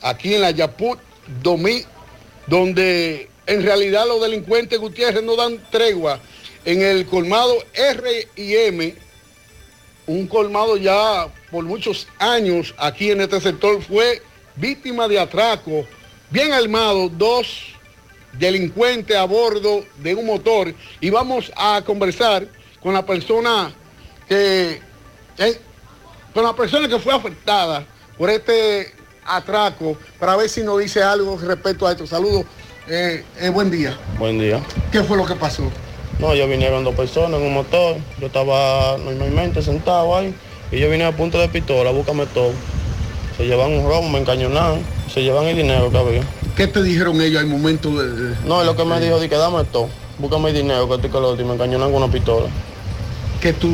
aquí 0.00 0.34
en 0.34 0.40
la 0.42 0.50
Yaput 0.50 0.98
Domí, 1.42 1.84
donde 2.46 3.28
en 3.46 3.62
realidad 3.62 4.06
los 4.06 4.20
delincuentes 4.20 4.78
Gutiérrez 4.78 5.22
no 5.22 5.36
dan 5.36 5.62
tregua. 5.70 6.20
En 6.64 6.82
el 6.82 7.06
colmado 7.06 7.54
R 7.74 8.28
y 8.36 8.54
M, 8.54 8.94
un 10.06 10.26
colmado 10.26 10.76
ya 10.76 11.28
por 11.50 11.64
muchos 11.64 12.06
años 12.18 12.74
aquí 12.78 13.10
en 13.10 13.20
este 13.20 13.40
sector 13.40 13.82
fue 13.82 14.22
víctima 14.56 15.08
de 15.08 15.18
atraco, 15.18 15.86
bien 16.30 16.52
armado, 16.52 17.08
dos 17.08 17.66
delincuentes 18.32 19.16
a 19.16 19.24
bordo 19.24 19.84
de 19.98 20.14
un 20.14 20.26
motor 20.26 20.74
y 21.00 21.10
vamos 21.10 21.52
a 21.56 21.82
conversar 21.84 22.46
con 22.82 22.94
la 22.94 23.04
persona 23.04 23.72
que 24.28 24.80
eh, 25.38 25.60
con 26.32 26.44
la 26.44 26.54
persona 26.54 26.88
que 26.88 26.98
fue 26.98 27.12
afectada 27.12 27.84
por 28.16 28.30
este 28.30 28.94
atraco 29.24 29.96
para 30.18 30.36
ver 30.36 30.48
si 30.48 30.62
nos 30.62 30.78
dice 30.78 31.02
algo 31.02 31.38
respecto 31.38 31.86
a 31.86 31.92
esto. 31.92 32.06
Saludos. 32.06 32.46
Eh, 32.88 33.24
eh, 33.40 33.48
buen 33.50 33.70
día. 33.70 33.96
Buen 34.18 34.40
día. 34.40 34.60
¿Qué 34.90 35.04
fue 35.04 35.16
lo 35.16 35.24
que 35.24 35.36
pasó? 35.36 35.62
No, 36.18 36.34
yo 36.34 36.48
vinieron 36.48 36.82
dos 36.82 36.94
personas 36.94 37.40
en 37.40 37.46
un 37.46 37.54
motor. 37.54 37.96
Yo 38.20 38.26
estaba 38.26 38.96
normalmente 38.98 39.62
sentado 39.62 40.16
ahí. 40.16 40.34
Y 40.72 40.80
yo 40.80 40.90
vine 40.90 41.04
a 41.04 41.12
punto 41.12 41.38
de 41.38 41.48
pistola, 41.48 41.90
búscame 41.92 42.26
todo. 42.26 42.50
Se 43.36 43.46
llevan 43.46 43.72
un 43.72 43.86
robo, 43.86 44.08
me 44.08 44.18
encañonaron. 44.18 44.80
Se 45.12 45.22
llevan 45.22 45.46
el 45.46 45.56
dinero 45.56 45.90
que 45.90 45.98
había. 45.98 46.22
¿Qué 46.56 46.66
te 46.66 46.82
dijeron 46.82 47.20
ellos 47.20 47.40
al 47.40 47.46
momento 47.46 47.90
de...? 47.90 48.34
No, 48.46 48.64
lo 48.64 48.74
que 48.74 48.84
me 48.84 49.00
dijo, 49.00 49.20
di 49.20 49.28
que 49.28 49.36
dame 49.36 49.64
todo. 49.64 49.88
Búscame 50.18 50.50
el 50.50 50.56
dinero 50.56 50.88
que 50.88 50.96
estoy 50.96 51.10
con 51.10 51.22
lo 51.22 51.40
y 51.40 51.44
me 51.44 51.54
encañonan 51.54 51.92
con 51.92 52.02
una 52.02 52.12
pistola. 52.12 52.46
Que 53.40 53.52
tú... 53.52 53.68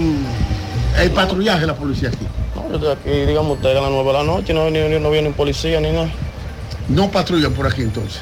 El 0.99 1.11
patrullaje 1.13 1.61
de 1.61 1.67
la 1.67 1.77
policía 1.77 2.09
aquí. 2.09 2.27
No, 2.55 2.69
yo 2.69 2.75
estoy 2.77 2.91
aquí, 2.91 3.27
digamos 3.27 3.57
usted, 3.57 3.77
a 3.77 3.81
las 3.81 3.91
9 3.91 4.07
de 4.07 4.13
la 4.13 4.25
noche, 4.25 4.53
no, 4.53 4.69
ni, 4.71 4.81
no 4.81 5.11
viene 5.11 5.29
ni 5.29 5.35
policía 5.35 5.81
ni 5.81 5.93
nada. 5.93 6.11
No 6.89 7.11
patrullan 7.11 7.53
por 7.53 7.67
aquí 7.67 7.83
entonces. 7.83 8.21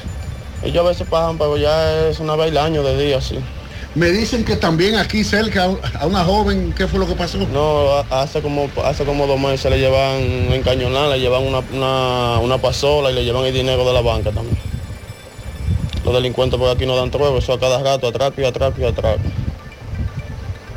Ellos 0.63 0.85
a 0.85 0.89
veces 0.89 1.07
pasan, 1.07 1.37
pero 1.37 1.57
ya 1.57 2.07
es 2.09 2.19
una 2.19 2.35
vez 2.35 2.51
al 2.51 2.57
año 2.57 2.83
de 2.83 2.97
día, 2.97 3.21
sí. 3.21 3.37
Me 3.95 4.11
dicen 4.11 4.45
que 4.45 4.55
también 4.55 4.95
aquí 4.95 5.23
cerca 5.23 5.71
a 5.99 6.05
una 6.05 6.23
joven, 6.23 6.73
¿qué 6.77 6.87
fue 6.87 6.99
lo 6.99 7.07
que 7.07 7.15
pasó? 7.15 7.39
No, 7.51 7.89
hace 8.11 8.41
como 8.41 8.69
hace 8.83 9.05
como 9.05 9.25
dos 9.25 9.39
meses 9.39 9.71
le 9.71 9.79
llevan 9.79 10.53
encañonar, 10.53 11.09
le 11.09 11.19
llevan 11.19 11.43
una, 11.43 11.63
una, 11.73 12.39
una 12.39 12.57
pasola 12.59 13.09
y 13.09 13.15
le 13.15 13.23
llevan 13.23 13.45
el 13.45 13.53
dinero 13.53 13.85
de 13.85 13.93
la 13.93 14.01
banca 14.01 14.31
también. 14.31 14.57
Los 16.05 16.13
delincuentes 16.13 16.59
por 16.59 16.69
aquí 16.69 16.85
no 16.85 16.95
dan 16.95 17.09
truego, 17.09 17.39
eso 17.39 17.53
a 17.53 17.59
cada 17.59 17.81
rato, 17.81 18.07
atraco 18.07 18.39
y 18.39 18.45
atraco 18.45 18.79
y 18.79 18.85
atraco. 18.85 19.19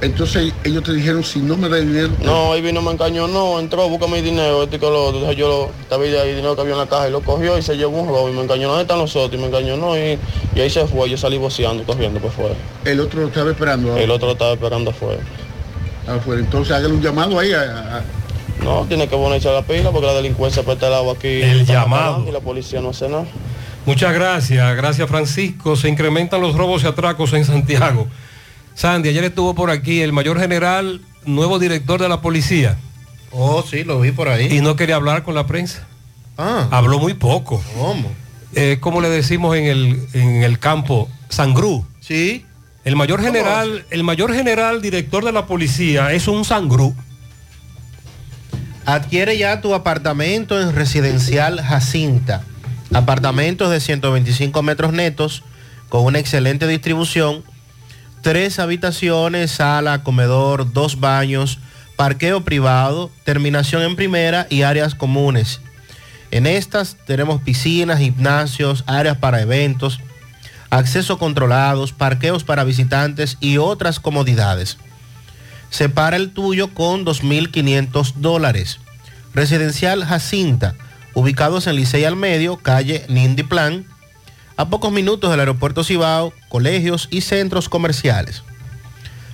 Entonces 0.02 0.52
ellos 0.64 0.82
te 0.82 0.92
dijeron 0.94 1.22
si 1.22 1.40
no 1.40 1.56
me 1.58 1.68
da 1.68 1.76
dinero. 1.76 2.08
No, 2.22 2.52
ahí 2.52 2.62
vino, 2.62 2.80
me 2.80 2.90
encañonó, 2.92 3.60
entró, 3.60 3.86
búscame 3.88 4.20
el 4.20 4.24
dinero, 4.24 4.62
este 4.62 4.78
con 4.78 4.92
lo 4.94 5.04
otro. 5.04 5.18
Entonces 5.18 5.38
yo 5.38 5.48
lo, 5.48 5.70
estaba 5.82 6.04
ahí 6.04 6.14
el 6.14 6.36
dinero 6.36 6.54
que 6.54 6.62
había 6.62 6.72
en 6.72 6.78
la 6.78 6.86
caja 6.86 7.08
y 7.08 7.12
lo 7.12 7.20
cogió 7.20 7.58
y 7.58 7.62
se 7.62 7.76
llevó 7.76 8.00
un 8.00 8.08
robo 8.08 8.28
y 8.30 8.32
me 8.32 8.42
encañonó, 8.42 8.68
¿dónde 8.70 8.82
están 8.82 8.98
los 8.98 9.14
otros? 9.14 9.38
Y 9.38 9.42
me 9.42 9.48
encañonó 9.48 9.96
y, 9.98 10.18
y 10.54 10.60
ahí 10.60 10.70
se 10.70 10.86
fue, 10.86 11.10
yo 11.10 11.18
salí 11.18 11.36
boceando, 11.36 11.84
corriendo 11.84 12.18
por 12.18 12.30
fuera. 12.30 12.54
El 12.86 12.98
otro 13.00 13.20
lo 13.20 13.26
estaba 13.28 13.50
esperando. 13.50 13.94
El 13.96 14.10
otro 14.10 14.28
lo 14.28 14.32
estaba 14.32 14.52
esperando 14.52 14.90
afuera. 14.90 15.20
Afuera, 16.08 16.40
entonces 16.40 16.74
hágale 16.74 16.94
un 16.94 17.02
llamado 17.02 17.38
ahí 17.38 17.52
a, 17.52 17.60
a- 17.98 18.64
No, 18.64 18.86
tiene 18.88 19.06
que 19.06 19.16
ponerse 19.16 19.48
a 19.50 19.52
la 19.52 19.62
pila 19.62 19.90
porque 19.90 20.06
la 20.06 20.14
delincuencia 20.14 20.62
por 20.62 20.74
este 20.74 20.88
lado 20.88 21.10
aquí. 21.10 21.28
El 21.28 21.66
llamado. 21.66 22.24
Y 22.26 22.32
la 22.32 22.40
policía 22.40 22.80
no 22.80 22.88
hace 22.90 23.06
nada. 23.08 23.26
Muchas 23.84 24.12
gracias, 24.14 24.76
gracias 24.76 25.08
Francisco. 25.08 25.76
Se 25.76 25.88
incrementan 25.90 26.40
los 26.40 26.54
robos 26.54 26.84
y 26.84 26.86
atracos 26.86 27.32
en 27.34 27.44
Santiago. 27.44 28.06
Sandy, 28.74 29.10
ayer 29.10 29.24
estuvo 29.24 29.54
por 29.54 29.70
aquí 29.70 30.00
el 30.00 30.12
mayor 30.12 30.38
general, 30.40 31.00
nuevo 31.24 31.58
director 31.58 32.00
de 32.00 32.08
la 32.08 32.20
policía. 32.20 32.78
Oh, 33.32 33.62
sí, 33.62 33.84
lo 33.84 34.00
vi 34.00 34.12
por 34.12 34.28
ahí. 34.28 34.48
Y 34.56 34.60
no 34.60 34.76
quería 34.76 34.96
hablar 34.96 35.22
con 35.22 35.34
la 35.34 35.46
prensa. 35.46 35.86
Ah. 36.36 36.68
Habló 36.70 36.98
muy 36.98 37.14
poco. 37.14 37.62
¿Cómo? 37.76 38.10
Eh, 38.54 38.78
como 38.80 39.00
le 39.00 39.08
decimos 39.08 39.56
en 39.56 39.66
el, 39.66 40.08
en 40.12 40.42
el 40.42 40.58
campo, 40.58 41.08
sangrú. 41.28 41.86
Sí. 42.00 42.46
El 42.84 42.96
mayor 42.96 43.20
general, 43.22 43.84
el 43.90 44.02
mayor 44.04 44.32
general 44.34 44.80
director 44.80 45.24
de 45.24 45.32
la 45.32 45.46
policía 45.46 46.12
es 46.12 46.26
un 46.28 46.44
sangrú. 46.44 46.94
Adquiere 48.86 49.36
ya 49.36 49.60
tu 49.60 49.74
apartamento 49.74 50.60
en 50.60 50.74
Residencial 50.74 51.60
Jacinta. 51.60 52.42
Apartamentos 52.92 53.70
de 53.70 53.80
125 53.80 54.62
metros 54.62 54.92
netos 54.92 55.44
con 55.88 56.04
una 56.04 56.18
excelente 56.18 56.66
distribución. 56.66 57.44
Tres 58.22 58.58
habitaciones, 58.58 59.50
sala, 59.50 60.02
comedor, 60.02 60.72
dos 60.72 61.00
baños 61.00 61.58
parqueo 62.00 62.40
privado, 62.40 63.10
terminación 63.24 63.82
en 63.82 63.94
primera 63.94 64.46
y 64.48 64.62
áreas 64.62 64.94
comunes. 64.94 65.60
En 66.30 66.46
estas 66.46 66.96
tenemos 67.04 67.42
piscinas, 67.42 67.98
gimnasios, 67.98 68.84
áreas 68.86 69.18
para 69.18 69.42
eventos, 69.42 70.00
acceso 70.70 71.18
controlados, 71.18 71.92
parqueos 71.92 72.42
para 72.42 72.64
visitantes 72.64 73.36
y 73.38 73.58
otras 73.58 74.00
comodidades. 74.00 74.78
Separa 75.68 76.16
el 76.16 76.30
tuyo 76.30 76.72
con 76.72 77.04
2.500 77.04 78.14
dólares. 78.14 78.78
Residencial 79.34 80.02
Jacinta, 80.02 80.76
ubicados 81.12 81.66
en 81.66 81.76
Licey 81.76 82.06
al 82.06 82.16
Medio, 82.16 82.56
calle 82.56 83.04
Nindy 83.10 83.42
Plan, 83.42 83.84
a 84.60 84.68
pocos 84.68 84.92
minutos 84.92 85.30
del 85.30 85.40
aeropuerto 85.40 85.82
Cibao, 85.84 86.34
colegios 86.50 87.08
y 87.10 87.22
centros 87.22 87.70
comerciales. 87.70 88.42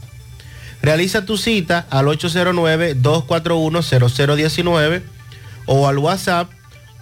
Realiza 0.83 1.25
tu 1.25 1.39
cita 1.39 1.87
al 1.89 2.05
809-241-0019 2.05 5.01
o 5.65 5.89
al 5.89 5.97
WhatsApp 5.97 6.51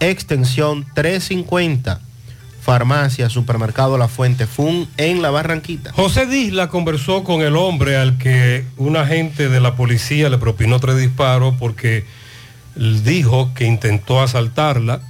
extensión 0.00 0.86
350. 0.94 2.00
Farmacia, 2.60 3.30
Supermercado 3.30 3.96
La 3.96 4.08
Fuente 4.08 4.48
Fun 4.48 4.88
en 4.96 5.22
La 5.22 5.30
Barranquita. 5.30 5.92
José 5.92 6.26
Disla 6.26 6.68
conversó 6.68 7.22
con 7.22 7.42
el 7.42 7.54
hombre 7.54 7.96
al 7.96 8.18
que 8.18 8.64
un 8.76 8.96
agente 8.96 9.48
de 9.48 9.60
la 9.60 9.76
policía 9.76 10.28
le 10.30 10.38
propinó 10.38 10.80
tres 10.80 10.98
disparos 10.98 11.54
porque 11.60 12.04
dijo 12.74 13.54
que 13.54 13.66
intentó 13.66 14.20
asaltarla. 14.20 15.00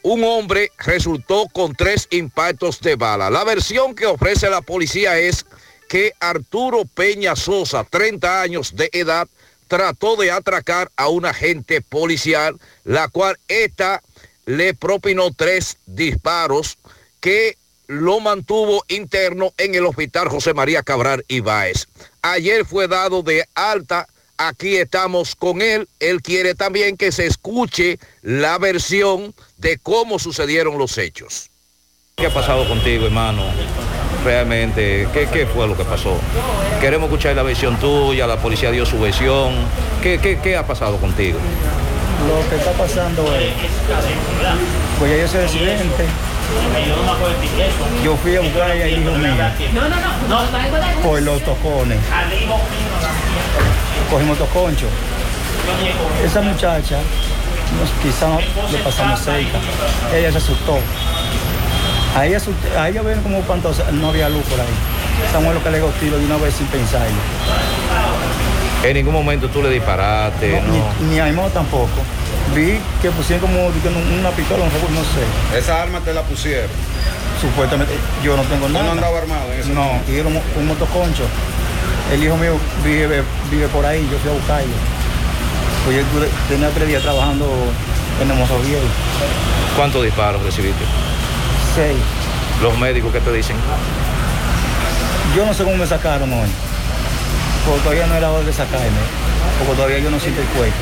un 0.02 0.22
hombre 0.24 0.70
resultó 0.78 1.46
con 1.50 1.74
tres 1.74 2.08
impactos 2.10 2.80
de 2.80 2.96
bala. 2.96 3.30
La 3.30 3.44
versión 3.44 3.94
que 3.94 4.04
ofrece 4.04 4.50
la 4.50 4.60
policía 4.60 5.18
es 5.18 5.46
que 5.88 6.12
Arturo 6.20 6.84
Peña 6.84 7.36
Sosa, 7.36 7.84
30 7.84 8.42
años 8.42 8.76
de 8.76 8.90
edad, 8.92 9.28
trató 9.68 10.16
de 10.16 10.30
atracar 10.30 10.90
a 10.96 11.08
un 11.08 11.24
agente 11.24 11.80
policial, 11.80 12.60
la 12.84 13.08
cual 13.08 13.38
esta 13.48 14.02
le 14.44 14.74
propinó 14.74 15.32
tres 15.32 15.78
disparos 15.86 16.76
que 17.20 17.56
lo 17.86 18.20
mantuvo 18.20 18.84
interno 18.88 19.52
en 19.56 19.74
el 19.74 19.86
hospital 19.86 20.28
José 20.28 20.52
María 20.52 20.82
Cabral 20.82 21.24
Ibáez. 21.28 21.86
Ayer 22.22 22.66
fue 22.66 22.88
dado 22.88 23.22
de 23.22 23.46
alta 23.54 24.06
aquí 24.38 24.76
estamos 24.76 25.34
con 25.34 25.62
él. 25.62 25.88
Él 26.00 26.22
quiere 26.22 26.54
también 26.54 26.96
que 26.96 27.12
se 27.12 27.26
escuche 27.26 27.98
la 28.22 28.58
versión 28.58 29.34
de 29.58 29.78
cómo 29.78 30.18
sucedieron 30.18 30.78
los 30.78 30.98
hechos. 30.98 31.50
¿Qué 32.16 32.26
ha 32.26 32.34
pasado 32.34 32.66
contigo, 32.68 33.06
hermano? 33.06 33.42
Realmente, 34.24 35.08
¿qué, 35.12 35.28
qué 35.32 35.46
fue 35.46 35.66
lo 35.66 35.76
que 35.76 35.84
pasó? 35.84 36.16
Queremos 36.80 37.06
escuchar 37.08 37.34
la 37.34 37.42
versión 37.42 37.78
tuya, 37.78 38.26
la 38.26 38.40
policía 38.40 38.70
dio 38.70 38.86
su 38.86 39.00
versión. 39.00 39.54
¿Qué, 40.02 40.18
qué, 40.18 40.38
qué 40.40 40.56
ha 40.56 40.66
pasado 40.66 40.96
contigo? 40.98 41.38
Lo 42.28 42.48
que 42.48 42.56
está 42.56 42.72
pasando 42.72 43.34
es, 43.34 43.52
pues 44.98 45.10
ya 45.10 45.18
yo 45.18 45.28
soy 45.28 45.40
residente. 45.42 46.06
Yo 48.04 48.16
fui 48.16 48.36
a 48.36 48.40
buscar 48.40 48.70
a 48.70 48.88
hijo 48.88 49.10
mío 49.12 49.34
por 51.02 51.22
los 51.22 51.42
tocones. 51.42 51.98
Cogimos 54.10 54.38
toconcho. 54.38 54.86
Esa 56.24 56.40
muchacha, 56.42 56.98
nos, 57.78 57.90
quizá 58.02 58.28
no, 58.28 58.38
le 58.70 58.78
pasamos 58.78 59.20
cerca. 59.20 59.58
Ella 60.14 60.30
se 60.32 60.38
asustó. 60.38 60.78
A 62.16 62.26
ella, 62.26 62.38
a 62.78 62.88
ella 62.88 63.02
ven 63.02 63.20
como 63.22 63.38
espantosa, 63.38 63.90
no 63.92 64.08
había 64.08 64.28
luz 64.28 64.44
por 64.44 64.60
ahí. 64.60 64.66
Samuel 65.32 65.54
lo 65.54 65.62
que 65.62 65.70
le 65.70 65.78
dio 65.78 65.88
tiro 66.00 66.18
de 66.18 66.24
una 66.24 66.36
vez 66.36 66.54
sin 66.54 66.66
pensarlo. 66.66 67.16
En 68.84 68.94
ningún 68.94 69.14
momento 69.14 69.48
tú 69.48 69.62
le 69.62 69.70
disparaste, 69.70 70.60
No, 70.60 70.68
¿no? 70.68 70.94
Ni, 71.00 71.06
ni 71.14 71.20
a 71.20 71.24
Aimó 71.24 71.48
tampoco. 71.48 71.88
Vi 72.54 72.78
que 73.02 73.10
pusieron 73.10 73.40
como 73.40 73.66
una 73.66 74.30
pistola, 74.30 74.64
no 74.64 74.70
sé. 75.04 75.58
Esa 75.58 75.82
arma 75.82 76.00
te 76.00 76.12
la 76.12 76.22
pusieron. 76.22 76.68
Supuestamente, 77.40 77.94
yo 78.22 78.36
no 78.36 78.42
tengo 78.42 78.66
¿Tú 78.66 78.72
nada. 78.72 78.84
no 78.86 78.92
andabas 78.92 79.22
armado 79.22 79.52
en 79.52 79.60
ese 79.60 79.68
No, 79.70 79.82
momento? 79.82 80.12
y 80.12 80.16
era 80.16 80.28
un, 80.28 80.40
un 80.56 80.66
motoconcho. 80.66 81.24
El 82.12 82.22
hijo 82.22 82.36
mío 82.36 82.52
vive, 82.84 83.22
vive 83.50 83.66
por 83.68 83.84
ahí, 83.84 84.06
yo 84.10 84.18
fui 84.18 84.30
a 84.30 84.34
buscarlo. 84.34 84.74
Pues 85.84 85.96
yo 85.96 86.02
tenía 86.48 86.68
tres 86.70 86.88
días 86.88 87.02
trabajando 87.02 87.46
en 88.22 88.30
el 88.30 88.36
Mozoviejo. 88.36 88.86
¿Cuántos 89.76 90.04
disparos 90.04 90.42
recibiste? 90.42 90.84
Seis. 91.74 91.96
Los 92.62 92.78
médicos, 92.78 93.12
¿qué 93.12 93.20
te 93.20 93.32
dicen? 93.32 93.56
Yo 95.36 95.44
no 95.44 95.52
sé 95.52 95.64
cómo 95.64 95.76
me 95.76 95.86
sacaron 95.86 96.32
hoy. 96.32 96.48
Porque 97.66 97.80
todavía 97.82 98.06
no 98.06 98.14
era 98.14 98.30
hora 98.30 98.44
de 98.46 98.52
sacarme. 98.52 99.02
Porque 99.58 99.74
todavía 99.74 99.98
yo 99.98 100.10
no 100.10 100.20
siento 100.20 100.40
el 100.40 100.46
cuerpo. 100.48 100.76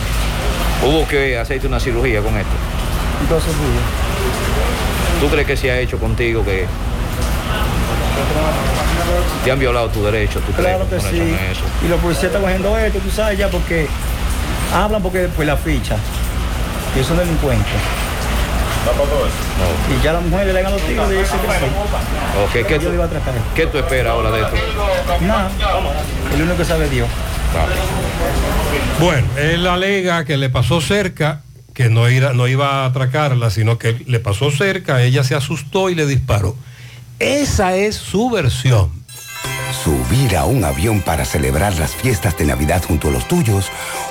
Hubo 0.82 1.06
que 1.06 1.38
hacerte 1.38 1.66
una 1.66 1.78
cirugía 1.78 2.20
con 2.20 2.36
esto. 2.36 2.50
Entonces 3.20 3.52
fui. 3.54 5.20
¿Tú 5.20 5.28
crees 5.32 5.46
que 5.46 5.56
se 5.56 5.70
ha 5.70 5.78
hecho 5.78 5.98
contigo 5.98 6.44
que 6.44 6.66
te 9.44 9.52
han 9.52 9.58
violado 9.58 9.88
tu 9.88 10.02
derecho? 10.04 10.40
¿Tú 10.40 10.52
crees 10.52 10.76
Claro 10.76 10.90
que 10.90 11.00
sí. 11.00 11.36
eso? 11.50 11.62
Y 11.84 11.88
los 11.88 12.00
policías 12.00 12.24
están 12.26 12.42
cogiendo 12.42 12.76
esto, 12.78 12.98
tú 12.98 13.10
sabes 13.10 13.38
ya, 13.38 13.48
porque 13.48 13.86
hablan 14.74 15.02
porque 15.02 15.18
después 15.18 15.46
la 15.46 15.56
ficha. 15.56 15.96
Y 16.98 17.04
son 17.04 17.16
delincuentes. 17.16 17.66
Y 19.88 20.04
ya 20.04 20.12
la 20.14 20.20
mujer 20.20 20.48
le 20.48 20.62
dan 20.62 20.72
los 20.72 20.82
tiros 20.82 21.10
y 21.12 21.14
dice 21.14 21.36
que 21.36 21.46
sí. 21.46 22.62
Ok, 22.62 22.66
¿qué, 22.66 22.78
Yo 22.80 22.88
le 22.88 22.96
iba 22.96 23.04
a 23.04 23.08
tú. 23.08 23.14
¿qué 23.54 23.66
tú 23.66 23.78
esperas 23.78 24.12
ahora 24.12 24.30
de 24.32 24.40
esto? 24.42 24.56
Nada. 25.20 25.50
El 26.34 26.42
único 26.42 26.56
que 26.56 26.64
sabe 26.64 26.86
es 26.86 26.90
Dios. 26.90 27.08
Bueno, 29.00 29.26
él 29.36 29.66
alega 29.66 30.24
que 30.24 30.36
le 30.36 30.48
pasó 30.48 30.80
cerca, 30.80 31.42
que 31.74 31.88
no, 31.88 32.08
iba 32.08 32.70
a 32.70 32.86
atracarla, 32.86 33.50
sino 33.50 33.78
que 33.78 34.02
le 34.06 34.20
pasó 34.20 34.50
cerca, 34.50 35.02
ella 35.02 35.24
se 35.24 35.34
asustó 35.34 35.90
y 35.90 35.94
le 35.94 36.06
disparó. 36.06 36.56
Esa 37.18 37.76
es 37.76 37.96
su 37.96 38.30
versión. 38.30 38.90
Subir 39.84 40.36
a 40.36 40.44
un 40.44 40.64
avión 40.64 41.00
para 41.00 41.24
celebrar 41.24 41.76
las 41.78 41.92
fiestas 41.92 42.36
de 42.36 42.44
Navidad 42.44 42.82
junto 42.86 43.08
a 43.08 43.10
los 43.10 43.26
tuyos 43.26 43.66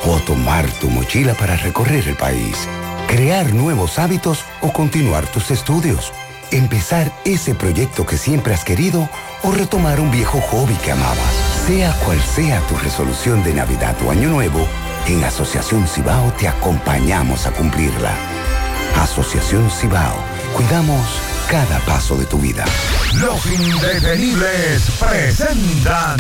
o 0.05 0.17
tomar 0.19 0.69
tu 0.79 0.89
mochila 0.89 1.33
para 1.33 1.55
recorrer 1.55 2.07
el 2.07 2.15
país. 2.15 2.67
Crear 3.07 3.53
nuevos 3.53 3.99
hábitos 3.99 4.43
o 4.61 4.73
continuar 4.73 5.27
tus 5.27 5.51
estudios. 5.51 6.11
Empezar 6.51 7.13
ese 7.23 7.55
proyecto 7.55 8.05
que 8.05 8.17
siempre 8.17 8.53
has 8.53 8.65
querido 8.65 9.09
o 9.43 9.51
retomar 9.51 9.99
un 9.99 10.11
viejo 10.11 10.39
hobby 10.41 10.75
que 10.75 10.91
amabas. 10.91 11.33
Sea 11.65 11.93
cual 12.05 12.19
sea 12.21 12.59
tu 12.67 12.75
resolución 12.77 13.43
de 13.43 13.53
Navidad 13.53 13.95
o 14.05 14.11
Año 14.11 14.29
Nuevo, 14.29 14.67
en 15.07 15.23
Asociación 15.23 15.87
Cibao 15.87 16.31
te 16.33 16.47
acompañamos 16.47 17.45
a 17.45 17.51
cumplirla. 17.51 18.13
Asociación 19.01 19.69
Cibao. 19.69 20.15
Cuidamos 20.55 21.40
cada 21.51 21.79
paso 21.79 22.15
de 22.15 22.25
tu 22.25 22.39
vida. 22.39 22.63
Los 23.15 23.45
indetenibles 23.45 24.89
presentan. 24.97 26.15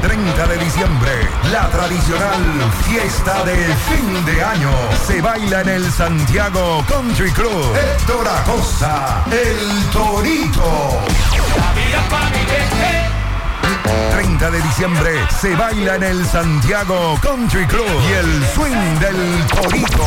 30 0.00 0.46
de 0.46 0.64
diciembre, 0.64 1.12
la 1.52 1.68
tradicional 1.68 2.42
fiesta 2.88 3.44
de 3.44 3.56
fin 3.56 4.24
de 4.24 4.42
año 4.42 4.70
se 5.06 5.20
baila 5.20 5.60
en 5.60 5.68
el 5.68 5.92
Santiago 5.92 6.82
Country 6.88 7.30
Club. 7.32 7.76
Héctor 7.76 8.28
Acosta, 8.28 9.24
el 9.30 9.90
Torito. 9.90 10.98
30 14.10 14.50
de 14.52 14.62
diciembre 14.62 15.10
se 15.38 15.54
baila 15.54 15.96
en 15.96 16.02
el 16.02 16.26
Santiago 16.26 17.18
Country 17.20 17.66
Club 17.66 17.90
y 18.08 18.12
el 18.14 18.46
swing 18.54 18.98
del 19.00 19.46
Torito. 19.48 20.06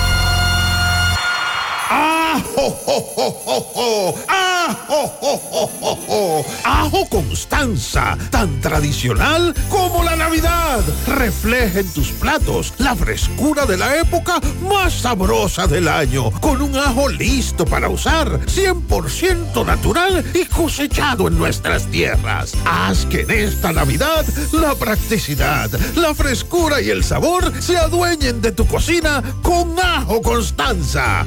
¡Ah, 1.93 2.41
jo, 2.55 2.69
jo, 2.85 3.01
jo, 3.15 3.31
jo, 3.45 3.71
jo! 3.75 4.15
¡Ah, 4.29 4.77
jo, 4.87 5.07
jo, 5.19 5.37
jo, 5.37 5.67
jo, 5.81 5.95
jo! 6.07 6.45
Ajo 6.63 7.05
Constanza, 7.09 8.17
tan 8.29 8.61
tradicional 8.61 9.53
como 9.69 10.01
la 10.03 10.15
Navidad. 10.15 10.79
Refleja 11.07 11.79
en 11.79 11.91
tus 11.91 12.11
platos 12.11 12.73
la 12.77 12.95
frescura 12.95 13.65
de 13.65 13.77
la 13.77 13.97
época 13.97 14.39
más 14.69 14.93
sabrosa 14.93 15.67
del 15.67 15.89
año, 15.89 16.31
con 16.39 16.61
un 16.61 16.77
ajo 16.77 17.09
listo 17.09 17.65
para 17.65 17.89
usar, 17.89 18.39
100% 18.45 19.65
natural 19.65 20.23
y 20.33 20.45
cosechado 20.45 21.27
en 21.27 21.37
nuestras 21.37 21.87
tierras. 21.87 22.53
Haz 22.65 23.05
que 23.05 23.21
en 23.21 23.31
esta 23.31 23.73
Navidad 23.73 24.25
la 24.53 24.75
practicidad, 24.75 25.69
la 25.95 26.15
frescura 26.15 26.81
y 26.81 26.89
el 26.89 27.03
sabor 27.03 27.51
se 27.61 27.77
adueñen 27.77 28.41
de 28.41 28.53
tu 28.53 28.65
cocina 28.65 29.21
con 29.41 29.77
Ajo 29.77 30.21
Constanza. 30.21 30.61
Constanza, 30.61 31.25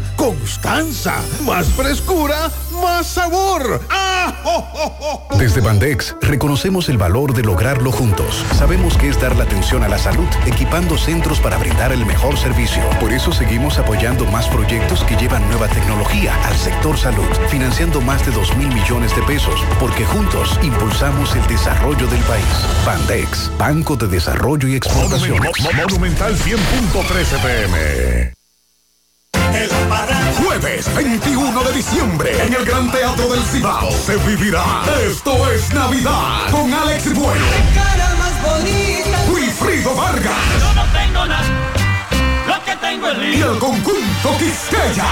más 1.45 1.69
frescura, 1.69 2.51
más 2.83 3.07
sabor. 3.07 3.81
¡Ajo! 3.91 5.27
Desde 5.39 5.61
Bandex 5.61 6.17
reconocemos 6.21 6.89
el 6.89 6.99
valor 6.99 7.35
de 7.35 7.43
lograrlo 7.43 7.91
juntos. 7.93 8.45
Sabemos 8.57 8.97
que 8.97 9.09
es 9.09 9.21
dar 9.21 9.37
la 9.37 9.45
atención 9.45 9.83
a 9.83 9.89
la 9.89 9.99
salud, 9.99 10.29
equipando 10.47 10.97
centros 10.97 11.41
para 11.41 11.59
brindar 11.59 11.93
el 11.93 12.07
mejor 12.07 12.37
servicio. 12.37 12.83
Por 13.01 13.13
eso 13.13 13.33
seguimos 13.33 13.79
apoyando 13.79 14.25
más 14.27 14.49
proyectos 14.49 15.05
que 15.05 15.17
llevan 15.17 15.47
nueva 15.49 15.69
tecnología 15.69 16.35
al 16.45 16.57
sector 16.57 16.97
salud, 16.97 17.29
financiando 17.49 18.01
más 18.01 18.25
de 18.25 18.33
2 18.33 18.57
mil 18.57 18.69
millones 18.69 19.15
de 19.17 19.23
pesos, 19.23 19.61
porque 19.81 20.05
juntos 20.05 20.59
impulsamos 20.63 21.35
el 21.35 21.47
desarrollo 21.47 22.07
del 22.07 22.21
país. 22.23 22.45
Bandex, 22.87 23.51
Banco 23.59 23.97
de 23.97 24.09
Desarrollo 24.09 24.69
y 24.69 24.77
Exportaciones. 24.77 25.53
Monumental 25.75 26.37
100.13 26.37 27.43
pm. 27.43 28.44
Jueves 30.45 30.95
21 30.95 31.63
de 31.65 31.73
diciembre 31.73 32.43
en 32.45 32.55
el 32.55 32.65
Gran 32.65 32.91
Teatro 32.91 33.29
del 33.29 33.43
Cibao 33.45 33.91
se 33.91 34.17
vivirá 34.19 34.65
Esto 35.09 35.51
es 35.51 35.73
Navidad 35.73 36.51
con 36.51 36.73
Alex 36.73 37.15
Bueno, 37.15 37.45
cara 37.75 38.15
más 38.19 38.43
bonita. 38.43 39.19
Wilfrido 39.33 39.95
Vargas 39.95 40.35
Yo 40.61 40.75
no 40.75 40.85
tengo 40.93 41.27
nada, 41.27 41.45
lo 42.47 42.65
que 42.65 42.77
tengo 42.77 43.11
es 43.11 43.37
y 43.37 43.43
el 43.43 43.59
conjunto 43.59 44.39
Quisqueya. 44.39 45.05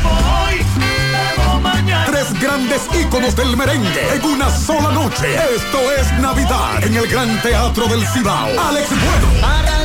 Bebo 0.00 0.10
hoy, 0.44 0.64
bebo 1.36 1.60
mañana. 1.60 2.06
Tres 2.06 2.40
grandes 2.40 2.82
íconos 3.00 3.34
del 3.36 3.56
merengue 3.56 4.14
en 4.14 4.24
una 4.24 4.50
sola 4.50 4.90
noche. 4.92 5.34
Esto 5.56 5.92
es 5.92 6.12
Navidad 6.20 6.82
en 6.84 6.96
el 6.96 7.08
Gran 7.08 7.40
Teatro 7.42 7.86
del 7.88 8.06
Cibao. 8.08 8.48
Alex 8.68 8.88
Bueno, 8.90 9.40
Para 9.40 9.84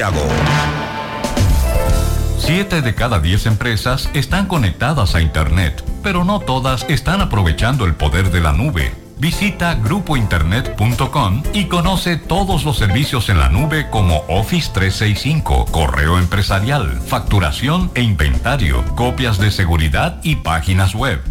Siete 2.39 2.81
de 2.81 2.95
cada 2.95 3.19
diez 3.19 3.45
empresas 3.45 4.09
están 4.15 4.47
conectadas 4.47 5.13
a 5.13 5.21
Internet, 5.21 5.83
pero 6.01 6.23
no 6.23 6.39
todas 6.39 6.85
están 6.89 7.21
aprovechando 7.21 7.85
el 7.85 7.93
poder 7.93 8.31
de 8.31 8.41
la 8.41 8.51
nube. 8.51 8.95
Visita 9.19 9.75
grupointernet.com 9.75 11.43
y 11.53 11.65
conoce 11.65 12.17
todos 12.17 12.65
los 12.65 12.77
servicios 12.77 13.29
en 13.29 13.37
la 13.37 13.49
nube 13.49 13.91
como 13.91 14.23
Office 14.27 14.71
365, 14.73 15.65
correo 15.65 16.17
empresarial, 16.17 16.99
facturación 17.05 17.91
e 17.93 18.01
inventario, 18.01 18.83
copias 18.95 19.37
de 19.37 19.51
seguridad 19.51 20.19
y 20.23 20.37
páginas 20.37 20.95
web. 20.95 21.30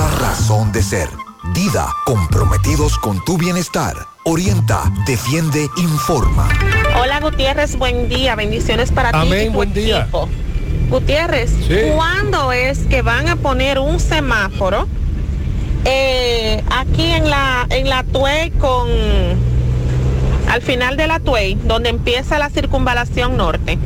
razón 0.00 0.72
de 0.72 0.82
ser. 0.82 1.08
Dida, 1.54 1.88
comprometidos 2.06 2.96
con 2.98 3.22
tu 3.24 3.36
bienestar. 3.36 3.94
Orienta, 4.24 4.82
defiende, 5.06 5.68
informa. 5.76 6.48
Hola 7.00 7.20
Gutiérrez, 7.20 7.76
buen 7.76 8.08
día, 8.08 8.34
bendiciones 8.36 8.92
para 8.92 9.10
ti. 9.10 9.18
Amén, 9.18 9.42
y 9.42 9.46
tu 9.48 9.52
buen 9.52 9.74
día. 9.74 10.02
equipo. 10.02 10.28
Gutiérrez, 10.88 11.50
Sí. 11.66 11.76
¿cuándo 11.94 12.52
es 12.52 12.78
que 12.86 13.02
van 13.02 13.28
a 13.28 13.36
poner 13.36 13.78
un 13.78 13.98
semáforo 13.98 14.86
eh, 15.84 16.62
aquí 16.70 17.10
en 17.10 17.28
la 17.28 17.66
en 17.70 17.88
la 17.88 18.04
Tuey 18.04 18.50
con 18.52 18.88
al 20.48 20.62
final 20.62 20.96
de 20.96 21.06
la 21.08 21.18
Tuey, 21.18 21.54
donde 21.64 21.88
empieza 21.88 22.38
la 22.38 22.50
circunvalación 22.50 23.36
norte? 23.36 23.78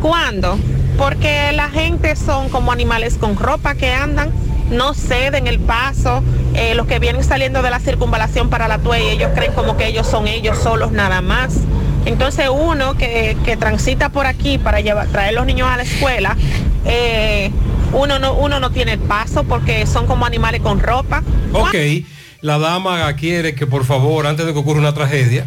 ¿Cuándo? 0.00 0.58
Porque 0.96 1.52
la 1.52 1.68
gente 1.68 2.16
son 2.16 2.48
como 2.48 2.72
animales 2.72 3.16
con 3.18 3.36
ropa 3.36 3.74
que 3.74 3.92
andan, 3.92 4.30
no 4.76 4.94
ceden 4.94 5.46
el 5.46 5.58
paso, 5.60 6.22
eh, 6.54 6.74
los 6.74 6.86
que 6.86 6.98
vienen 6.98 7.24
saliendo 7.24 7.62
de 7.62 7.70
la 7.70 7.80
circunvalación 7.80 8.50
para 8.50 8.68
la 8.68 8.78
Tuey, 8.78 9.08
ellos 9.08 9.30
creen 9.34 9.52
como 9.52 9.76
que 9.76 9.86
ellos 9.86 10.06
son 10.06 10.28
ellos 10.28 10.58
solos 10.58 10.92
nada 10.92 11.20
más. 11.20 11.60
Entonces 12.04 12.48
uno 12.52 12.96
que, 12.96 13.56
transita 13.58 14.10
por 14.10 14.26
aquí 14.26 14.58
para 14.58 14.80
llevar, 14.80 15.08
traer 15.08 15.34
los 15.34 15.46
niños 15.46 15.68
a 15.68 15.76
la 15.76 15.84
escuela, 15.84 16.36
eh, 16.84 17.50
uno, 17.92 18.18
no, 18.18 18.34
uno 18.34 18.60
no 18.60 18.70
tiene 18.70 18.94
el 18.94 18.98
paso 18.98 19.44
porque 19.44 19.86
son 19.86 20.06
como 20.06 20.26
animales 20.26 20.60
con 20.60 20.80
ropa. 20.80 21.22
Ok, 21.52 21.74
la 22.40 22.58
dama 22.58 23.10
quiere 23.14 23.54
que 23.54 23.66
por 23.66 23.84
favor, 23.84 24.26
antes 24.26 24.44
de 24.44 24.52
que 24.52 24.58
ocurra 24.58 24.80
una 24.80 24.92
tragedia, 24.92 25.46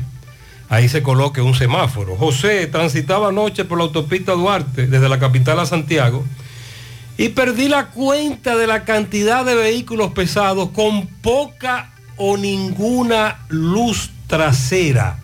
ahí 0.69 0.89
se 0.89 1.03
coloque 1.03 1.41
un 1.41 1.53
semáforo. 1.53 2.15
José 2.15 2.65
transitaba 2.67 3.29
anoche 3.29 3.65
por 3.65 3.77
la 3.77 3.83
autopista 3.83 4.31
Duarte, 4.33 4.87
desde 4.87 5.09
la 5.09 5.19
capital 5.19 5.59
a 5.59 5.65
Santiago, 5.65 6.25
y 7.17 7.29
perdí 7.29 7.67
la 7.67 7.87
cuenta 7.87 8.55
de 8.55 8.67
la 8.67 8.83
cantidad 8.83 9.43
de 9.43 9.55
vehículos 9.55 10.11
pesados 10.11 10.69
con 10.69 11.07
poca 11.07 11.91
o 12.15 12.37
ninguna 12.37 13.39
luz 13.49 14.11
trasera. 14.27 15.19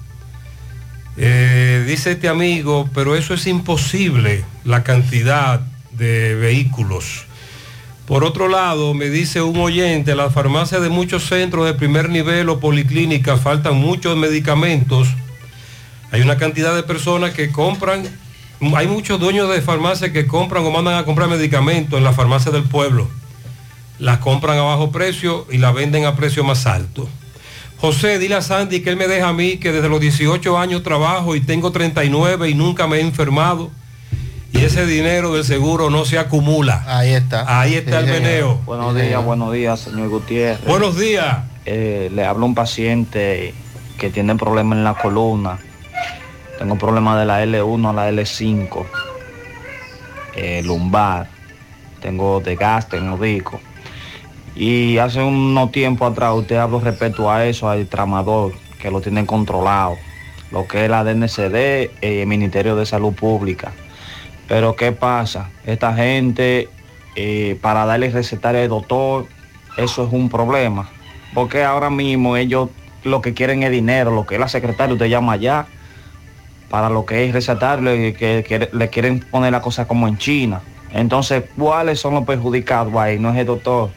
Eh, 1.17 1.83
dice 1.87 2.13
este 2.13 2.27
amigo, 2.27 2.89
pero 2.93 3.15
eso 3.15 3.35
es 3.35 3.45
imposible, 3.45 4.43
la 4.65 4.83
cantidad 4.83 5.61
de 5.91 6.33
vehículos. 6.35 7.25
Por 8.07 8.23
otro 8.23 8.47
lado, 8.47 8.93
me 8.93 9.09
dice 9.09 9.41
un 9.41 9.57
oyente, 9.59 10.15
las 10.15 10.33
farmacias 10.33 10.81
de 10.81 10.89
muchos 10.89 11.23
centros 11.23 11.65
de 11.65 11.73
primer 11.73 12.09
nivel 12.09 12.49
o 12.49 12.59
policlínicas 12.59 13.39
faltan 13.39 13.75
muchos 13.75 14.17
medicamentos. 14.17 15.07
Hay 16.11 16.21
una 16.21 16.37
cantidad 16.37 16.75
de 16.75 16.83
personas 16.83 17.33
que 17.33 17.51
compran, 17.51 18.03
hay 18.75 18.87
muchos 18.87 19.19
dueños 19.19 19.49
de 19.49 19.61
farmacias 19.61 20.11
que 20.11 20.27
compran 20.27 20.65
o 20.65 20.71
mandan 20.71 20.95
a 20.95 21.05
comprar 21.05 21.29
medicamentos 21.29 21.97
en 21.97 22.03
las 22.03 22.15
farmacias 22.15 22.53
del 22.53 22.63
pueblo. 22.63 23.07
Las 23.99 24.19
compran 24.19 24.57
a 24.57 24.63
bajo 24.63 24.91
precio 24.91 25.45
y 25.51 25.57
las 25.57 25.73
venden 25.73 26.05
a 26.05 26.15
precio 26.15 26.43
más 26.43 26.65
alto. 26.65 27.07
José, 27.77 28.17
dile 28.17 28.35
a 28.35 28.41
Sandy 28.41 28.81
que 28.81 28.89
él 28.89 28.95
me 28.95 29.07
deja 29.07 29.27
a 29.27 29.33
mí 29.33 29.57
que 29.57 29.71
desde 29.71 29.89
los 29.89 29.99
18 29.99 30.57
años 30.57 30.83
trabajo 30.83 31.35
y 31.35 31.41
tengo 31.41 31.71
39 31.71 32.49
y 32.49 32.53
nunca 32.53 32.87
me 32.87 32.97
he 32.97 33.01
enfermado. 33.01 33.71
Y 34.53 34.59
ese 34.59 34.85
dinero 34.85 35.33
del 35.33 35.43
seguro 35.43 35.89
no 35.89 36.05
se 36.05 36.17
acumula. 36.19 36.83
Ahí 36.87 37.11
está. 37.11 37.59
Ahí 37.59 37.73
está 37.73 37.99
el 37.99 38.05
meneo. 38.05 38.61
Buenos 38.65 38.95
días, 38.95 39.23
buenos 39.25 39.51
días, 39.51 39.79
señor 39.79 40.09
Gutiérrez. 40.09 40.63
Buenos 40.65 40.97
días. 40.97 41.39
Eh, 41.65 42.09
le 42.13 42.25
hablo 42.25 42.43
a 42.43 42.47
un 42.49 42.55
paciente 42.55 43.53
que 43.97 44.09
tiene 44.09 44.35
problemas 44.35 44.77
en 44.77 44.83
la 44.83 44.93
columna. 44.93 45.59
Tengo 46.59 46.77
problemas 46.77 47.19
de 47.19 47.25
la 47.25 47.43
L1 47.43 47.89
a 47.89 47.93
la 47.93 48.09
L5. 48.11 48.85
eh, 50.35 50.61
lumbar. 50.63 51.27
Tengo 52.01 52.39
desgaste 52.41 52.97
en 52.97 53.09
los 53.09 53.19
discos. 53.19 53.61
Y 54.55 54.97
hace 54.97 55.21
unos 55.21 55.71
tiempo 55.71 56.05
atrás 56.05 56.33
usted 56.35 56.57
habló 56.57 56.79
respecto 56.79 57.31
a 57.31 57.45
eso, 57.45 57.69
al 57.69 57.87
tramador, 57.87 58.53
que 58.79 58.91
lo 58.91 59.01
tienen 59.01 59.25
controlado. 59.25 59.97
Lo 60.51 60.67
que 60.67 60.83
es 60.85 60.89
la 60.89 61.03
DNCD 61.03 61.89
y 62.01 62.19
el 62.19 62.27
Ministerio 62.27 62.75
de 62.75 62.85
Salud 62.85 63.13
Pública. 63.13 63.71
Pero 64.47 64.75
¿qué 64.75 64.91
pasa? 64.91 65.49
Esta 65.65 65.95
gente, 65.95 66.69
eh, 67.15 67.57
para 67.61 67.85
darle 67.85 68.11
recetario 68.11 68.61
al 68.61 68.69
doctor, 68.69 69.25
eso 69.77 70.05
es 70.05 70.13
un 70.13 70.29
problema. 70.29 70.89
Porque 71.33 71.63
ahora 71.63 71.89
mismo 71.89 72.37
ellos 72.37 72.69
lo 73.03 73.21
que 73.21 73.33
quieren 73.33 73.63
es 73.63 73.71
dinero, 73.71 74.11
lo 74.11 74.25
que 74.25 74.35
es 74.35 74.39
la 74.39 74.47
secretaria, 74.47 74.93
usted 74.93 75.07
llama 75.07 75.33
allá, 75.33 75.65
para 76.73 76.89
lo 76.89 77.05
que 77.05 77.23
es 77.27 77.33
recetario, 77.33 77.83
le, 77.83 78.15
que, 78.15 78.43
que 78.47 78.67
le 78.73 78.89
quieren 78.89 79.19
poner 79.19 79.51
la 79.51 79.61
cosa 79.61 79.87
como 79.87 80.07
en 80.07 80.17
China. 80.17 80.59
Entonces, 80.91 81.43
¿cuáles 81.55 81.99
son 81.99 82.15
los 82.15 82.23
perjudicados 82.23 82.95
ahí? 82.95 83.19
No 83.19 83.29
es 83.29 83.37
el 83.37 83.45
doctor, 83.45 83.91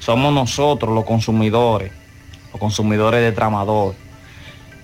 somos 0.00 0.34
nosotros 0.34 0.92
los 0.92 1.04
consumidores, 1.04 1.92
los 2.50 2.58
consumidores 2.60 3.20
de 3.20 3.30
tramador. 3.30 3.94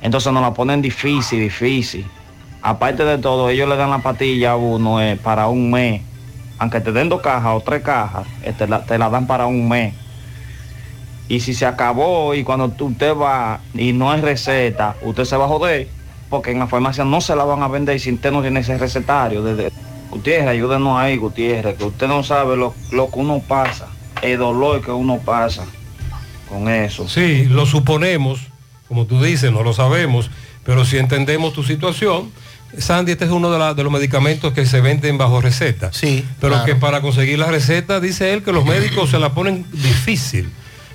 Entonces 0.02 0.32
nos 0.32 0.40
la 0.40 0.54
ponen 0.54 0.80
difícil, 0.82 1.40
difícil. 1.40 2.06
Aparte 2.62 3.04
de 3.04 3.18
todo, 3.18 3.50
ellos 3.50 3.68
le 3.68 3.74
dan 3.74 3.90
la 3.90 3.98
patilla 3.98 4.52
a 4.52 4.56
uno 4.56 5.02
eh, 5.02 5.18
para 5.20 5.48
un 5.48 5.68
mes. 5.68 6.00
Aunque 6.58 6.80
te 6.80 6.92
den 6.92 7.08
dos 7.08 7.22
cajas 7.22 7.56
o 7.56 7.60
tres 7.60 7.82
cajas, 7.82 8.24
eh, 8.44 8.52
te 8.56 8.68
la, 8.68 8.84
te 8.84 8.96
la 8.98 9.10
dan 9.10 9.26
para 9.26 9.46
un 9.48 9.68
mes. 9.68 9.94
Y 11.28 11.40
si 11.40 11.54
se 11.54 11.66
acabó 11.66 12.36
y 12.36 12.44
cuando 12.44 12.68
tú- 12.68 12.86
usted 12.86 13.16
va 13.16 13.58
y 13.74 13.92
no 13.92 14.12
hay 14.12 14.20
receta, 14.20 14.94
usted 15.02 15.24
se 15.24 15.36
va 15.36 15.46
a 15.46 15.48
joder. 15.48 15.88
Porque 16.32 16.50
en 16.50 16.58
la 16.60 16.66
farmacia 16.66 17.04
no 17.04 17.20
se 17.20 17.36
la 17.36 17.44
van 17.44 17.62
a 17.62 17.68
vender 17.68 18.00
si 18.00 18.10
usted 18.10 18.32
no 18.32 18.40
tiene 18.40 18.60
ese 18.60 18.78
recetario. 18.78 19.42
Desde... 19.42 19.70
Gutiérrez, 20.10 20.48
ayúdenos 20.48 20.98
ahí, 20.98 21.18
Gutiérrez, 21.18 21.76
que 21.76 21.84
usted 21.84 22.08
no 22.08 22.22
sabe 22.24 22.56
lo, 22.56 22.74
lo 22.90 23.10
que 23.10 23.18
uno 23.18 23.42
pasa, 23.46 23.88
el 24.22 24.38
dolor 24.38 24.80
que 24.82 24.90
uno 24.90 25.18
pasa 25.18 25.64
con 26.48 26.70
eso. 26.70 27.06
Sí, 27.06 27.44
lo 27.44 27.66
suponemos, 27.66 28.40
como 28.88 29.04
tú 29.04 29.22
dices, 29.22 29.52
no 29.52 29.62
lo 29.62 29.74
sabemos, 29.74 30.30
pero 30.64 30.86
si 30.86 30.96
entendemos 30.96 31.52
tu 31.52 31.62
situación, 31.64 32.30
Sandy, 32.78 33.12
este 33.12 33.26
es 33.26 33.30
uno 33.30 33.50
de, 33.50 33.58
la- 33.58 33.74
de 33.74 33.82
los 33.84 33.92
medicamentos 33.92 34.54
que 34.54 34.64
se 34.64 34.80
venden 34.80 35.18
bajo 35.18 35.42
receta. 35.42 35.92
Sí. 35.92 36.24
Pero 36.40 36.54
claro. 36.54 36.64
que 36.64 36.76
para 36.76 37.02
conseguir 37.02 37.38
la 37.38 37.48
receta, 37.48 38.00
dice 38.00 38.32
él, 38.32 38.42
que 38.42 38.52
los 38.52 38.64
médicos 38.64 39.10
se 39.10 39.18
la 39.18 39.34
ponen 39.34 39.66
difícil. 39.70 40.50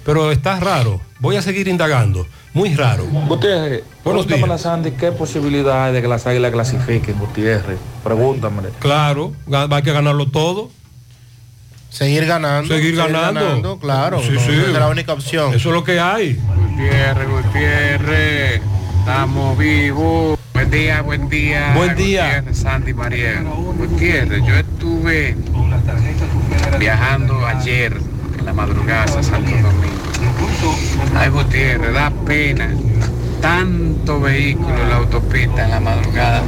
Pero 0.07 0.31
está 0.31 0.57
raro. 0.61 1.01
Voy 1.19 1.35
a 1.35 1.41
seguir 1.41 1.67
indagando. 1.67 2.25
Muy 2.53 2.73
raro. 2.75 3.05
Gutiérrez, 3.27 3.83
Buenos 4.05 4.25
pregúntame 4.25 4.53
días. 4.53 4.65
a 4.65 4.69
Sandy 4.69 4.91
qué 4.91 5.11
posibilidad 5.11 5.83
hay 5.85 5.93
de 5.93 6.01
que 6.01 6.07
las 6.07 6.25
águilas 6.25 6.53
clasifiquen, 6.53 7.19
Gutiérrez. 7.19 7.77
Pregúntamele. 8.05 8.69
Claro, 8.79 9.33
ga- 9.45 9.67
hay 9.75 9.83
que 9.83 9.91
ganarlo 9.91 10.27
todo. 10.31 10.71
Seguir 11.89 12.25
ganando. 12.25 12.73
Seguir 12.73 12.95
ganando. 12.95 13.77
claro. 13.79 14.21
Sí, 14.23 14.31
no, 14.31 14.39
sí. 14.39 14.51
esa 14.53 14.61
es 14.67 14.69
la 14.69 14.87
única 14.87 15.11
opción. 15.11 15.53
Eso 15.53 15.69
es 15.69 15.75
lo 15.75 15.83
que 15.83 15.99
hay. 15.99 16.39
Gutiérrez, 16.69 17.27
Gutiérrez, 17.29 18.61
estamos 18.99 19.57
vivos. 19.57 20.39
Buen 20.53 20.71
día, 20.71 21.01
buen 21.01 21.27
día. 21.27 21.73
Buen 21.75 21.95
día. 21.97 22.25
Gutiérrez, 22.27 22.57
Sandy 22.59 22.93
Mariel. 22.93 23.43
Gutiérrez, 23.43 24.41
yo 24.45 24.55
estuve 24.55 25.35
viajando 26.79 27.45
ayer 27.45 27.93
la 28.47 28.53
madrugada 28.53 29.19
a 29.19 29.23
Santo 29.23 29.51
Domingo. 29.51 30.73
Ay, 31.17 31.29
Gutiérrez, 31.29 31.93
da 31.93 32.09
pena. 32.25 32.69
Tanto 33.41 34.21
vehículo 34.21 34.81
en 34.81 34.89
la 34.89 34.95
autopista 34.95 35.65
en 35.65 35.69
la 35.69 35.79
madrugada, 35.81 36.43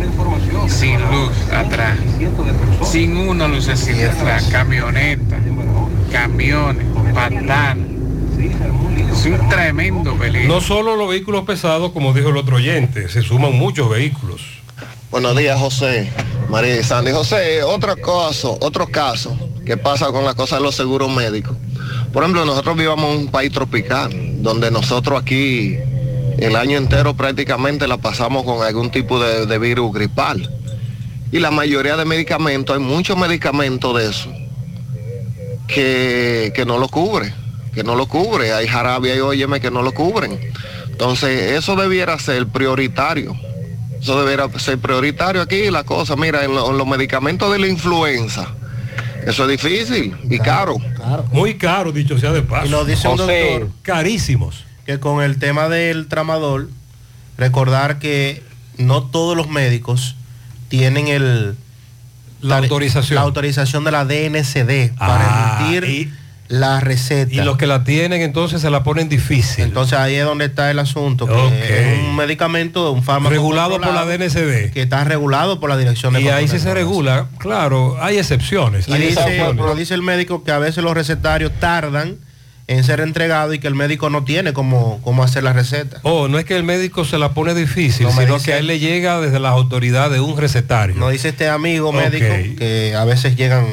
sin 0.68 1.00
luz 1.11 1.32
atrás, 1.53 1.98
sin 2.84 3.18
una 3.18 3.48
lucecilla 3.50 4.11
atrás, 4.11 4.48
camioneta, 4.50 5.38
camiones, 6.11 6.86
patanas. 7.14 7.78
Es 9.11 9.26
un 9.26 9.50
tremendo 9.50 10.16
peligro. 10.16 10.48
No 10.48 10.61
solo 10.61 10.95
los 10.95 11.10
vehículos 11.10 11.44
pesados, 11.44 11.92
como 11.92 12.14
dijo 12.14 12.30
el 12.30 12.38
otro 12.38 12.56
oyente, 12.56 13.10
se 13.10 13.22
suman 13.22 13.53
muchos 13.53 13.90
vehículos. 13.90 14.59
Buenos 15.12 15.36
días, 15.36 15.60
José. 15.60 16.08
María 16.50 16.80
y 16.80 16.84
Sandy. 16.84 17.12
José, 17.12 17.64
otro 17.64 17.96
caso, 17.96 18.60
otro 18.62 18.86
caso 18.86 19.36
que 19.66 19.76
pasa 19.76 20.12
con 20.12 20.24
las 20.24 20.36
cosas 20.36 20.60
de 20.60 20.66
los 20.66 20.76
seguros 20.76 21.10
médicos. 21.10 21.58
Por 22.14 22.22
ejemplo, 22.22 22.46
nosotros 22.46 22.78
vivamos 22.78 23.16
en 23.16 23.22
un 23.22 23.28
país 23.28 23.52
tropical, 23.52 24.12
donde 24.44 24.70
nosotros 24.70 25.20
aquí 25.20 25.78
el 26.38 26.56
año 26.56 26.78
entero 26.78 27.16
prácticamente 27.16 27.88
la 27.88 27.98
pasamos 27.98 28.44
con 28.44 28.64
algún 28.64 28.92
tipo 28.92 29.20
de, 29.20 29.48
de 29.48 29.58
virus 29.58 29.92
gripal. 29.92 30.48
Y 31.32 31.40
la 31.40 31.50
mayoría 31.50 31.98
de 31.98 32.06
medicamentos, 32.06 32.78
hay 32.78 32.84
muchos 32.84 33.18
medicamentos 33.18 33.98
de 33.98 34.10
eso 34.12 34.32
que, 35.68 36.52
que 36.54 36.66
no 36.68 36.78
lo 36.78 36.88
cubre, 36.88 37.34
que 37.74 37.84
no 37.84 37.96
lo 37.96 38.08
cubre. 38.08 38.54
Hay 38.54 38.68
jarabe 38.68 39.16
y 39.16 39.20
óyeme 39.22 39.60
que 39.60 39.72
no 39.72 39.82
lo 39.82 39.92
cubren. 39.92 40.40
Entonces, 40.88 41.54
eso 41.54 41.76
debiera 41.76 42.20
ser 42.20 42.46
prioritario. 42.46 43.36
Eso 44.02 44.19
debiera 44.22 44.48
ser 44.60 44.78
prioritario 44.80 45.42
aquí 45.42 45.69
la 45.72 45.84
cosa. 45.84 46.16
Mira, 46.16 46.44
en, 46.45 46.53
lo- 46.56 46.69
en 46.72 46.78
los 46.78 46.88
medicamentos 46.88 47.52
de 47.52 47.60
la 47.60 47.68
influenza, 47.68 48.48
eso 49.26 49.50
es 49.50 49.61
difícil 49.61 50.16
y 50.30 50.40
caro. 50.40 50.78
Muy 51.32 51.56
caro, 51.58 51.92
dicho 51.92 52.18
sea 52.18 52.32
de 52.32 52.42
paso. 52.42 52.66
Y 52.66 52.69
lo 52.69 52.86
dice 52.86 53.08
un 53.08 53.18
doctor. 53.18 53.69
Carísimos. 53.82 54.66
Que 54.86 55.00
con 55.00 55.22
el 55.22 55.38
tema 55.38 55.69
del 55.69 56.08
tramadol, 56.08 56.69
recordar 57.38 58.00
que 58.00 58.42
no 58.78 59.03
todos 59.03 59.36
los 59.38 59.50
médicos 59.50 60.16
tienen 60.69 61.08
el 61.10 61.56
La 62.42 62.58
autorización. 62.58 63.16
la 63.16 63.22
autorización 63.22 63.84
de 63.84 63.92
la 63.92 64.06
DNCD 64.06 64.95
para 64.98 65.58
Ah, 65.60 65.68
emitir 65.72 66.14
la 66.50 66.80
receta. 66.82 67.32
Y 67.34 67.38
los 67.38 67.58
que 67.58 67.68
la 67.68 67.84
tienen 67.84 68.22
entonces 68.22 68.61
se 68.61 68.69
la 68.69 68.84
ponen 68.84 69.08
difícil. 69.08 69.64
Entonces 69.66 69.98
ahí 69.98 70.16
es 70.16 70.26
donde 70.26 70.45
está 70.45 70.69
el 70.72 70.80
asunto, 70.80 71.28
que 71.28 71.94
es 71.94 72.00
un 72.00 72.16
medicamento, 72.16 72.92
un 72.92 73.03
fármaco 73.03 73.30
Regulado 73.32 73.80
por 73.80 73.94
la 73.94 74.03
DNCD. 74.06 74.72
que 74.74 74.82
está 74.82 75.03
regulado 75.03 75.60
por 75.60 75.69
la 75.69 75.78
Dirección 75.78 76.14
de 76.14 76.22
Y 76.22 76.28
ahí 76.30 76.48
sí 76.48 76.53
de 76.56 76.60
se 76.60 76.74
regula, 76.74 77.28
claro, 77.38 77.98
hay 78.02 78.18
excepciones. 78.18 78.88
Y 78.88 78.94
hay 78.94 79.02
dice, 79.02 79.19
excepciones. 79.19 79.56
pero 79.58 79.76
dice 79.76 79.94
el 79.94 80.02
médico 80.02 80.44
que 80.44 80.52
a 80.52 80.58
veces 80.60 80.84
los 80.84 80.94
recetarios 80.95 81.52
tardan 81.60 82.18
en 82.68 82.84
ser 82.84 83.00
entregados 83.00 83.56
y 83.56 83.60
que 83.60 83.68
el 83.68 83.74
médico 83.76 84.10
no 84.11 84.24
tiene 84.24 84.53
cómo, 84.53 85.00
cómo 85.03 85.24
hacer 85.24 85.44
la 85.44 85.53
receta. 85.53 86.00
Oh, 86.03 86.28
no 86.28 86.38
es 86.40 86.45
que 86.45 86.56
el 86.56 86.64
médico 86.64 87.03
se 87.06 87.18
la 87.18 87.34
pone 87.34 87.56
difícil, 87.56 88.06
No 88.08 88.11
sino 88.11 88.36
dice- 88.36 88.45
que 88.45 88.53
a 88.53 88.58
él 88.60 88.68
le 88.68 88.78
llega 88.78 89.19
desde 89.22 89.40
las 89.40 89.53
autoridades 89.53 90.19
un 90.19 90.38
recetario. 90.38 90.95
Nos 90.95 91.11
dice 91.11 91.30
este 91.30 91.48
amigo 91.50 91.92
médico 91.92 92.26
que 92.58 92.94
a 92.95 93.06
veces 93.06 93.36
llegan, 93.36 93.66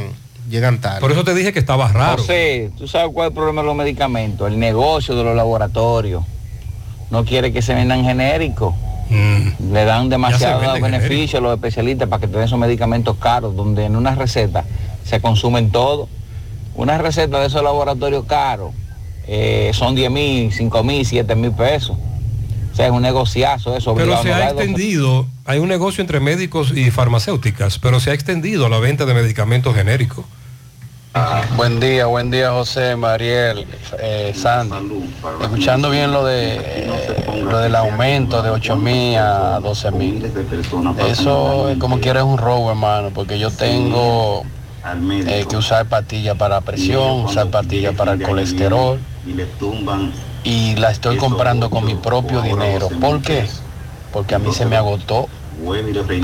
llegan 0.49 0.81
tarde. 0.81 1.00
Por 1.00 1.12
eso 1.12 1.25
te 1.25 1.34
dije 1.34 1.52
que 1.52 1.58
estaba 1.58 1.89
raro. 1.89 2.18
José, 2.18 2.70
¿tú 2.76 2.89
sabes 2.89 3.12
cuál 3.12 3.26
es 3.26 3.31
el 3.31 3.34
problema 3.34 3.62
de 3.62 3.66
los 3.66 3.76
medicamentos? 3.76 4.49
El 4.49 4.58
negocio 4.58 5.15
de 5.16 5.25
los 5.25 5.36
laboratorios. 5.36 6.25
No 7.10 7.25
quiere 7.25 7.52
que 7.52 7.62
se 7.62 7.75
vendan 7.75 8.05
genéricos. 8.05 8.75
Mm. 9.08 9.73
Le 9.73 9.84
dan 9.84 10.08
demasiados 10.08 10.81
beneficios 10.81 11.41
a 11.41 11.42
los 11.42 11.55
especialistas 11.55 12.08
para 12.08 12.20
que 12.20 12.26
te 12.26 12.34
den 12.34 12.44
esos 12.44 12.58
medicamentos 12.58 13.16
caros, 13.16 13.55
donde 13.55 13.84
en 13.84 13.94
una 13.97 14.15
receta 14.15 14.65
se 15.05 15.20
consumen 15.20 15.70
todo. 15.70 16.08
Una 16.75 16.99
receta 16.99 17.41
de 17.41 17.47
esos 17.47 17.62
laboratorios 17.62 18.25
caros 18.25 18.73
eh, 19.28 19.70
son 19.73 19.94
10 19.94 20.10
mil, 20.10 20.52
5 20.52 20.83
mil, 20.83 21.07
7 21.07 21.34
mil 21.36 21.52
pesos. 21.52 21.97
O 22.77 22.79
sea, 22.79 22.89
es 22.89 22.93
un 22.93 23.01
negociazo 23.01 23.75
eso. 23.75 23.95
Pero 23.95 24.21
se 24.21 24.35
ha 24.35 24.51
extendido, 24.51 25.25
hay 25.47 25.61
un 25.61 25.69
negocio 25.69 26.03
entre 26.03 26.21
médicos 26.21 26.77
y 26.77 26.91
farmacéuticas, 26.91 27.79
pero 27.79 28.01
se 28.01 28.11
ha 28.11 28.13
extendido 28.13 28.69
la 28.69 28.79
venta 28.79 29.07
de 29.07 29.15
medicamentos 29.15 29.75
genéricos. 29.75 30.27
Buen 31.57 31.81
día, 31.81 32.05
buen 32.05 32.31
día 32.31 32.51
José, 32.51 32.95
Mariel, 32.95 33.67
eh, 33.99 34.35
Sandy. 34.37 35.09
Escuchando 35.41 35.89
bien 35.89 36.13
lo 36.13 36.27
de 36.27 36.57
eh, 36.57 37.43
lo 37.43 37.61
del 37.61 37.75
aumento 37.77 38.43
de 38.43 38.51
8 38.51 38.77
mil 38.77 39.17
a 39.17 39.59
12 39.59 39.91
mil. 39.93 40.31
Eso 41.09 41.75
como 41.79 41.99
quiera 41.99 42.21
es 42.21 42.27
un 42.27 42.37
robo, 42.37 42.69
hermano, 42.69 43.09
porque 43.15 43.39
yo 43.39 43.51
tengo 43.51 44.43
eh, 45.09 45.47
que 45.49 45.57
usar 45.57 45.87
pastillas 45.87 46.37
para 46.37 46.61
presión, 46.61 47.25
usar 47.25 47.49
pastillas 47.49 47.95
para 47.95 48.13
el 48.13 48.23
colesterol 48.23 48.99
y 49.25 49.33
la 50.76 50.91
estoy 50.91 51.16
comprando 51.16 51.70
con 51.70 51.84
mi 51.84 51.94
propio 51.97 52.41
dinero. 52.41 52.89
¿Por 53.00 53.20
qué? 53.20 53.49
Porque 54.12 54.34
a 54.34 54.39
mí 54.39 54.52
se 54.52 54.65
me 54.65 54.76
agotó 54.76 55.28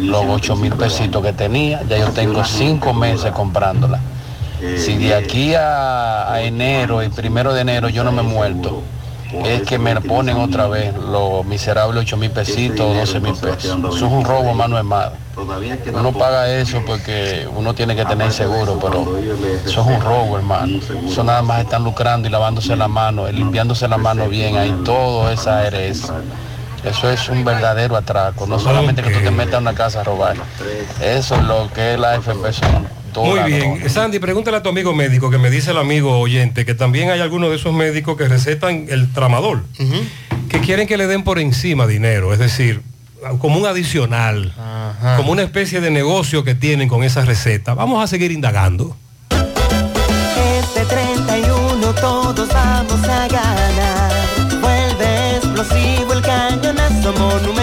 los 0.01 0.25
8 0.29 0.57
mil 0.57 0.73
pesitos 0.75 1.23
que 1.23 1.33
tenía, 1.33 1.83
ya 1.89 1.99
yo 1.99 2.09
tengo 2.11 2.45
5 2.45 2.95
meses 2.95 3.33
comprándola. 3.33 3.99
Si 4.77 4.97
de 4.97 5.15
aquí 5.15 5.55
a, 5.57 6.33
a 6.33 6.41
enero, 6.43 7.03
el 7.03 7.11
primero 7.11 7.53
de 7.53 7.63
enero, 7.63 7.89
yo 7.89 8.05
no 8.05 8.13
me 8.13 8.21
he 8.21 8.25
muerto, 8.25 8.83
es 9.45 9.63
que 9.63 9.77
me 9.79 10.01
ponen 10.01 10.37
otra 10.37 10.69
vez 10.69 10.95
los 10.97 11.45
miserables 11.45 12.03
8 12.03 12.17
mil 12.17 12.31
pesitos, 12.31 12.95
12 12.97 13.21
mil 13.21 13.33
pesos. 13.35 13.65
Eso 13.65 14.07
es 14.07 14.13
un 14.13 14.25
robo, 14.25 14.55
mano 14.55 14.77
hermana. 14.79 15.13
Uno 15.95 16.13
paga 16.13 16.53
eso 16.55 16.83
porque 16.87 17.47
uno 17.55 17.75
tiene 17.75 17.97
que 17.97 18.05
tener 18.05 18.33
seguro, 18.33 18.79
pero 18.81 19.19
eso 19.65 19.81
es 19.81 19.87
un 19.87 20.01
robo, 20.01 20.37
hermano. 20.37 20.81
Eso 21.07 21.25
nada 21.25 21.43
más 21.43 21.63
están 21.63 21.85
lucrando 21.85 22.29
y 22.29 22.31
lavándose 22.31 22.77
la 22.77 22.89
mano, 22.89 23.29
y 23.29 23.33
limpiándose 23.33 23.89
la 23.89 23.99
mano 23.99 24.29
bien, 24.29 24.57
ahí 24.57 24.75
todo 24.85 25.31
esa 25.31 25.61
ARS. 25.61 26.13
Eso 26.85 27.11
es 27.11 27.29
un 27.29 27.45
verdadero 27.45 27.97
atraco, 27.97 28.47
no 28.47 28.59
solamente 28.59 29.03
que 29.03 29.11
tú 29.11 29.21
te 29.21 29.31
metas 29.31 29.55
a 29.55 29.59
una 29.59 29.75
casa 29.75 30.01
a 30.01 30.05
robar. 30.05 30.37
Eso 31.01 31.37
es 31.37 31.43
lo 31.43 31.71
que 31.73 31.95
es 31.95 32.01
la 32.01 32.17
FP 32.17 32.53
son 32.53 32.89
todas 33.13 33.43
Muy 33.43 33.53
bien. 33.53 33.89
Sandy, 33.89 34.19
pregúntale 34.19 34.57
a 34.57 34.63
tu 34.63 34.69
amigo 34.69 34.93
médico, 34.93 35.31
que 35.31 35.39
me 35.39 35.49
dice 35.49 35.71
el 35.71 35.79
amigo 35.79 36.19
oyente, 36.19 36.65
que 36.65 36.75
también 36.75 37.11
hay 37.11 37.21
algunos 37.21 37.51
de 37.51 37.57
esos 37.57 37.73
médicos 37.73 38.17
que 38.17 38.27
recetan 38.27 38.87
el 38.89 39.13
tramadol, 39.13 39.65
que 40.49 40.61
quieren 40.61 40.89
que 40.89 40.97
le 40.97 41.07
den 41.07 41.23
por 41.23 41.39
encima 41.39 41.87
dinero, 41.87 42.33
es 42.33 42.41
decir, 42.41 42.83
como 43.39 43.59
un 43.59 43.67
adicional, 43.67 44.53
como 45.17 45.33
una 45.33 45.43
especie 45.43 45.81
de 45.81 45.91
negocio 45.91 46.45
que 46.45 46.55
tienen 46.55 46.89
con 46.89 47.05
esa 47.05 47.25
receta. 47.25 47.75
Vamos 47.75 48.03
a 48.03 48.07
seguir 48.07 48.33
indagando. 48.33 48.97
Este 50.61 50.85
31 50.85 51.95
todos 51.95 52.49
vamos 52.49 53.03
a 53.05 53.29
ganar. 53.29 54.13
Vuelve 54.61 55.37
explosivo 55.37 56.13
el 56.13 56.23
cañonazo 56.23 57.13
monumental. 57.13 57.62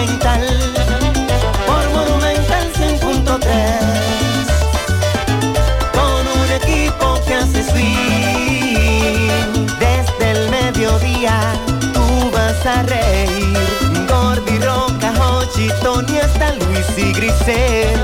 Y 16.96 17.12
Grisel. 17.12 18.00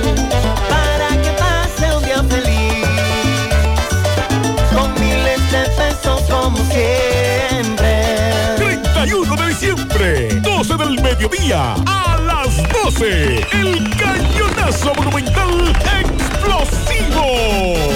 Para 0.68 1.08
que 1.22 1.30
pase 1.38 1.96
un 1.96 2.05
día 2.05 2.22
feliz 2.24 2.84
con 4.74 4.92
miles 5.00 5.40
de 5.50 5.64
pesos 5.78 6.20
como 6.28 6.58
siempre. 6.58 8.05
31 8.56 9.36
de 9.36 9.48
diciembre, 9.48 10.40
12 10.40 10.76
del 10.76 11.02
mediodía, 11.02 11.74
a 11.86 12.18
las 12.18 12.56
12, 12.84 13.46
el 13.52 13.96
cañonazo 13.96 14.94
monumental 14.94 15.72
explosivo. 16.02 17.95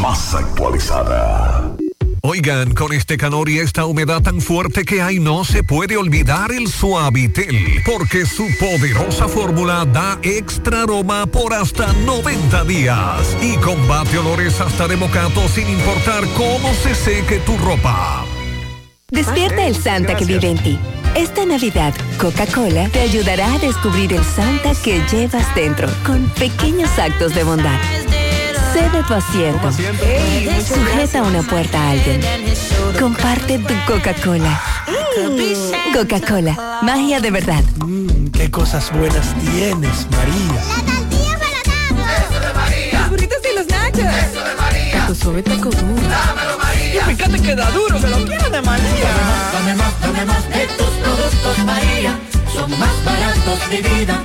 Más 0.00 0.34
actualizada. 0.34 1.76
Oigan, 2.22 2.74
con 2.74 2.92
este 2.92 3.16
calor 3.16 3.48
y 3.48 3.60
esta 3.60 3.84
humedad 3.86 4.20
tan 4.20 4.40
fuerte 4.40 4.84
que 4.84 5.00
hay, 5.00 5.20
no 5.20 5.44
se 5.44 5.62
puede 5.62 5.96
olvidar 5.96 6.50
el 6.50 6.66
Suavitel, 6.66 7.82
porque 7.84 8.26
su 8.26 8.48
poderosa 8.58 9.28
fórmula 9.28 9.84
da 9.84 10.18
extra 10.22 10.82
aroma 10.82 11.26
por 11.26 11.54
hasta 11.54 11.92
90 11.92 12.64
días 12.64 13.36
y 13.40 13.56
combate 13.58 14.18
olores 14.18 14.60
hasta 14.60 14.88
de 14.88 14.96
mocato 14.96 15.46
sin 15.48 15.68
importar 15.68 16.24
cómo 16.36 16.74
se 16.74 16.96
seque 16.96 17.38
tu 17.38 17.56
ropa. 17.58 18.24
Despierta 19.08 19.64
el 19.64 19.76
Santa 19.76 20.16
que 20.16 20.24
vive 20.24 20.50
en 20.50 20.58
ti. 20.58 20.78
Esta 21.14 21.46
Navidad, 21.46 21.94
Coca-Cola 22.18 22.88
te 22.88 23.00
ayudará 23.00 23.54
a 23.54 23.58
descubrir 23.60 24.12
el 24.12 24.24
Santa 24.24 24.72
que 24.82 25.00
llevas 25.12 25.54
dentro 25.54 25.88
con 26.04 26.28
pequeños 26.30 26.98
actos 26.98 27.34
de 27.36 27.44
bondad. 27.44 27.78
Cede 28.76 29.02
tu 29.04 29.14
asiento. 29.14 29.72
Sujeta 29.72 31.22
una 31.22 31.42
puerta 31.42 31.80
a 31.80 31.90
alguien. 31.92 32.20
Comparte 33.00 33.58
tu 33.58 33.72
Coca-Cola. 33.86 34.60
Coca-Cola, 35.94 36.80
magia 36.82 37.18
de 37.20 37.30
verdad. 37.30 37.64
Qué 38.34 38.50
cosas 38.50 38.92
buenas 38.92 39.34
tienes, 39.40 40.06
María. 40.10 40.60
Los 42.92 43.08
burritos 43.08 43.38
y 43.50 43.56
los 43.56 43.66
nachos. 43.66 44.14
Eso 44.14 44.44
de 44.44 44.54
María. 44.56 45.06
Tu 45.06 45.14
suave 45.14 45.42
taco 45.42 45.70
duro. 45.70 46.02
Dámelo, 46.10 46.58
María. 46.58 47.00
Y 47.00 47.14
fíjate 47.14 47.40
que 47.40 47.54
da 47.54 47.70
duro, 47.70 47.98
que 47.98 48.08
lo 48.08 48.24
quiero 48.26 48.50
de 48.50 48.60
María. 48.60 49.10
Dame 49.54 49.74
más, 49.74 50.00
dame 50.02 50.24
más 50.26 50.48
de 50.50 50.66
tus 50.76 50.90
productos, 51.02 51.58
María. 51.64 52.18
Son 52.52 52.70
más 52.78 53.04
baratos 53.06 53.70
de 53.70 53.80
vida 53.80 54.22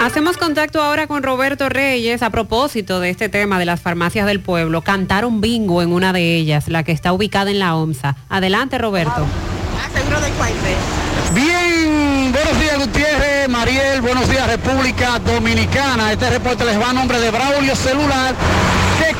Hacemos 0.00 0.38
contacto 0.38 0.80
ahora 0.82 1.06
con 1.06 1.22
Roberto 1.22 1.68
Reyes 1.68 2.22
a 2.22 2.30
propósito 2.30 3.00
de 3.00 3.10
este 3.10 3.28
tema 3.28 3.58
de 3.58 3.66
las 3.66 3.82
farmacias 3.82 4.26
del 4.26 4.40
pueblo. 4.40 4.80
Cantaron 4.80 5.42
bingo 5.42 5.82
en 5.82 5.92
una 5.92 6.14
de 6.14 6.36
ellas, 6.36 6.68
la 6.68 6.84
que 6.84 6.92
está 6.92 7.12
ubicada 7.12 7.50
en 7.50 7.58
la 7.58 7.76
OMSA. 7.76 8.16
Adelante, 8.30 8.78
Roberto. 8.78 9.26
Bien, 11.34 12.32
buenos 12.32 12.58
días 12.58 12.78
Gutiérrez, 12.78 13.48
Mariel, 13.50 14.00
buenos 14.00 14.26
días 14.30 14.46
República 14.46 15.18
Dominicana. 15.18 16.10
Este 16.12 16.30
reporte 16.30 16.64
les 16.64 16.80
va 16.80 16.88
a 16.88 16.92
nombre 16.94 17.20
de 17.20 17.30
Braulio 17.30 17.76
Celular, 17.76 18.34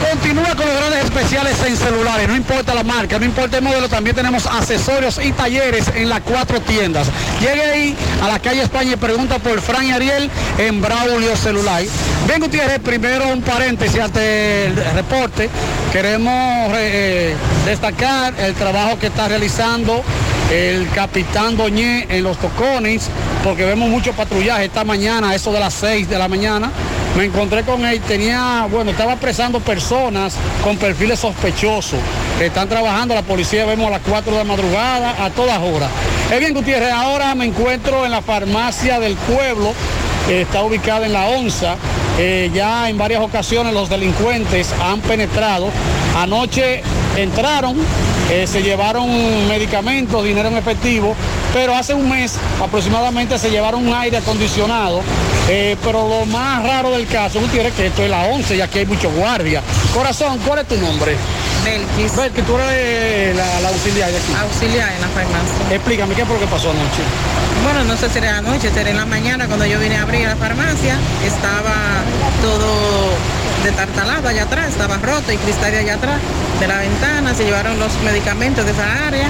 continúa 0.00 0.54
con 0.56 0.66
los 0.66 0.76
grandes 0.76 1.04
especiales 1.04 1.56
en 1.64 1.76
celulares. 1.76 2.28
No 2.28 2.36
importa 2.36 2.74
la 2.74 2.82
marca, 2.82 3.18
no 3.18 3.24
importa 3.24 3.58
el 3.58 3.62
modelo, 3.62 3.88
también 3.88 4.16
tenemos 4.16 4.46
accesorios 4.46 5.20
y 5.22 5.32
talleres 5.32 5.86
en 5.94 6.08
las 6.08 6.20
cuatro 6.20 6.60
tiendas. 6.60 7.08
Llegue 7.40 7.62
ahí 7.62 7.96
a 8.22 8.28
la 8.28 8.38
calle 8.38 8.62
España 8.62 8.92
y 8.92 8.96
pregunta 8.96 9.38
por 9.38 9.60
Fran 9.60 9.86
y 9.86 9.92
Ariel 9.92 10.30
en 10.58 10.80
Braulio 10.80 11.36
Celular. 11.36 11.82
Bien 12.26 12.40
Gutiérrez, 12.40 12.80
primero 12.80 13.28
un 13.28 13.42
paréntesis 13.42 14.00
ante 14.00 14.66
el 14.66 14.76
reporte. 14.94 15.48
Queremos 15.92 16.72
eh, 16.74 17.34
destacar 17.64 18.34
el 18.38 18.54
trabajo 18.54 18.98
que 18.98 19.08
está 19.08 19.28
realizando 19.28 20.02
el 20.50 20.88
capitán 20.90 21.56
Doñé 21.56 22.06
en 22.08 22.24
los 22.24 22.36
tocones, 22.38 23.08
porque 23.44 23.64
vemos 23.64 23.88
mucho 23.88 24.12
patrullaje 24.12 24.64
esta 24.64 24.84
mañana, 24.84 25.34
eso 25.34 25.52
de 25.52 25.60
las 25.60 25.74
6 25.74 26.08
de 26.08 26.18
la 26.18 26.28
mañana. 26.28 26.70
Me 27.16 27.24
encontré 27.24 27.62
con 27.62 27.84
él, 27.84 28.00
tenía, 28.00 28.66
bueno, 28.70 28.90
estaba 28.90 29.12
apresando 29.12 29.60
personas 29.60 30.34
con 30.62 30.76
perfiles 30.76 31.20
sospechosos. 31.20 31.98
Están 32.40 32.68
trabajando, 32.68 33.14
la 33.14 33.22
policía 33.22 33.64
vemos 33.64 33.86
a 33.88 33.90
las 33.90 34.02
4 34.08 34.32
de 34.32 34.38
la 34.38 34.44
madrugada, 34.44 35.24
a 35.24 35.30
todas 35.30 35.58
horas. 35.58 35.90
Es 36.32 36.38
bien, 36.38 36.54
Gutiérrez, 36.54 36.92
ahora 36.92 37.34
me 37.34 37.44
encuentro 37.44 38.04
en 38.04 38.10
la 38.10 38.22
farmacia 38.22 38.98
del 39.00 39.14
pueblo, 39.14 39.72
está 40.28 40.62
ubicada 40.62 41.06
en 41.06 41.12
la 41.12 41.26
onza. 41.28 41.76
Eh, 42.18 42.50
ya 42.52 42.90
en 42.90 42.98
varias 42.98 43.22
ocasiones 43.22 43.72
los 43.72 43.88
delincuentes 43.88 44.72
han 44.82 45.00
penetrado. 45.00 45.68
Anoche 46.16 46.82
entraron, 47.16 47.76
eh, 48.30 48.46
se 48.46 48.62
llevaron 48.62 49.08
medicamentos, 49.48 50.24
dinero 50.24 50.48
en 50.48 50.56
efectivo, 50.56 51.16
pero 51.52 51.74
hace 51.74 51.94
un 51.94 52.08
mes 52.08 52.36
aproximadamente 52.62 53.38
se 53.38 53.50
llevaron 53.50 53.86
un 53.86 53.94
aire 53.94 54.18
acondicionado. 54.18 55.02
Eh, 55.48 55.76
pero 55.82 56.08
lo 56.08 56.26
más 56.26 56.62
raro 56.62 56.92
del 56.92 57.08
caso, 57.08 57.40
Gutiérrez, 57.40 57.74
que 57.74 57.86
esto 57.86 58.04
es 58.04 58.10
la 58.10 58.22
11 58.22 58.56
y 58.56 58.60
aquí 58.60 58.78
hay 58.78 58.86
muchos 58.86 59.12
guardias. 59.12 59.64
Corazón, 59.92 60.38
¿cuál 60.46 60.60
es 60.60 60.68
tu 60.68 60.76
nombre? 60.76 61.16
Belkis. 61.64 62.16
Belkis, 62.16 62.44
tú 62.44 62.56
eres 62.56 63.36
la, 63.36 63.60
la 63.60 63.68
auxiliar 63.68 64.10
de 64.10 64.16
aquí. 64.16 64.32
Auxiliar 64.40 64.92
en 64.92 65.00
la 65.00 65.08
farmacia. 65.08 65.74
Explícame, 65.74 66.14
¿qué 66.14 66.24
fue 66.24 66.34
lo 66.34 66.40
que 66.40 66.46
pasó 66.46 66.70
anoche? 66.70 67.02
Bueno, 67.64 67.84
no 67.84 67.96
sé 67.96 68.08
si 68.10 68.18
era 68.18 68.38
anoche, 68.38 68.70
será 68.70 68.90
en 68.90 68.96
la 68.96 69.06
mañana 69.06 69.46
cuando 69.46 69.66
yo 69.66 69.78
vine 69.80 69.96
a 69.96 70.02
abrir 70.02 70.28
la 70.28 70.36
farmacia. 70.36 70.96
Estaba 71.26 71.74
todo 72.40 73.10
detartalado 73.64 74.28
allá 74.28 74.42
atrás, 74.44 74.68
estaba 74.68 74.96
roto 74.98 75.32
y 75.32 75.36
cristal 75.36 75.74
allá 75.74 75.94
atrás 75.94 76.18
de 76.60 76.66
la 76.66 76.78
ventana. 76.78 77.34
Se 77.34 77.44
llevaron 77.44 77.78
los 77.78 77.92
medicamentos 78.04 78.64
de 78.64 78.72
esa 78.72 79.06
área 79.08 79.28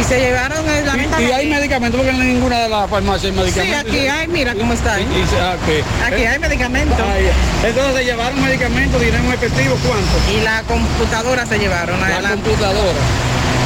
y 0.00 0.04
se 0.04 0.18
llevaron 0.20 0.68
el- 0.68 0.86
la 0.86 0.94
ventana. 0.96 1.22
Y, 1.22 1.26
y 1.28 1.32
hay 1.32 1.46
medicamentos, 1.48 2.00
porque 2.00 2.16
en 2.16 2.34
ninguna 2.34 2.58
de 2.60 2.68
las 2.68 2.88
farmacias 2.90 3.24
hay 3.24 3.30
Sí, 3.32 3.36
medicamentos. 3.38 3.92
aquí 3.92 4.06
hay, 4.08 4.28
mira 4.28 4.54
cómo 4.54 4.72
está. 4.72 4.98
Y- 5.00 5.02
y 5.04 5.26
se- 5.26 5.40
ah. 5.40 5.56
Aquí 6.06 6.24
hay 6.24 6.38
medicamentos. 6.38 6.98
Ah. 6.98 7.66
Entonces 7.66 7.94
se 7.96 8.04
llevaron 8.04 8.42
medicamentos, 8.42 9.00
dinero 9.00 9.22
en 9.24 9.32
efectivo, 9.32 9.76
¿cuánto? 9.86 10.32
Y 10.38 10.40
la 10.42 10.62
computadora 10.62 11.46
se 11.46 11.58
llevaron. 11.58 12.00
La 12.00 12.30
computadora. 12.30 12.98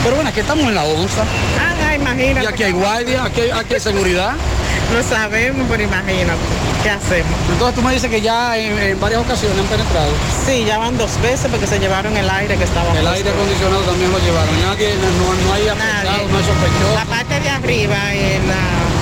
Pero 0.03 0.15
bueno, 0.17 0.31
aquí 0.31 0.41
estamos 0.41 0.65
en 0.69 0.75
la 0.75 0.85
onza. 0.85 1.23
Ah, 1.59 1.95
imagínate. 1.95 2.45
Y 2.45 2.47
aquí 2.47 2.63
hay 2.63 2.73
guardia, 2.73 3.25
aquí 3.25 3.41
hay, 3.41 3.51
aquí 3.51 3.75
hay 3.75 3.81
seguridad. 3.81 4.33
Lo 4.95 5.03
sabemos, 5.03 5.67
pero 5.69 5.83
imagínate. 5.83 6.39
¿Qué 6.87 6.91
hacemos? 6.93 7.35
Entonces 7.51 7.75
tú 7.75 7.83
me 7.83 7.93
dices 7.93 8.09
que 8.09 8.21
ya 8.21 8.57
en, 8.57 8.79
en 8.79 9.01
varias 9.01 9.21
ocasiones 9.21 9.59
han 9.59 9.67
penetrado. 9.67 10.13
Sí, 10.47 10.65
ya 10.65 10.79
van 10.79 10.97
dos 10.97 11.21
veces 11.21 11.51
porque 11.51 11.67
se 11.67 11.81
llevaron 11.81 12.17
el 12.17 12.31
aire 12.31 12.57
que 12.57 12.63
estaba 12.63 12.97
El 12.97 13.05
aire 13.09 13.29
acondicionado 13.29 13.83
también 13.83 14.13
lo 14.13 14.19
llevaron. 14.21 14.61
Nadie, 14.63 14.95
no, 14.95 15.49
no 15.49 15.53
hay 15.53 15.67
afectado, 15.67 16.29
no 16.29 16.39
hay 16.39 16.45
sospechoso. 16.45 16.95
La 16.95 17.05
parte 17.07 17.41
de 17.41 17.49
arriba 17.49 18.15
eh, 18.15 18.41
la... 18.47 18.96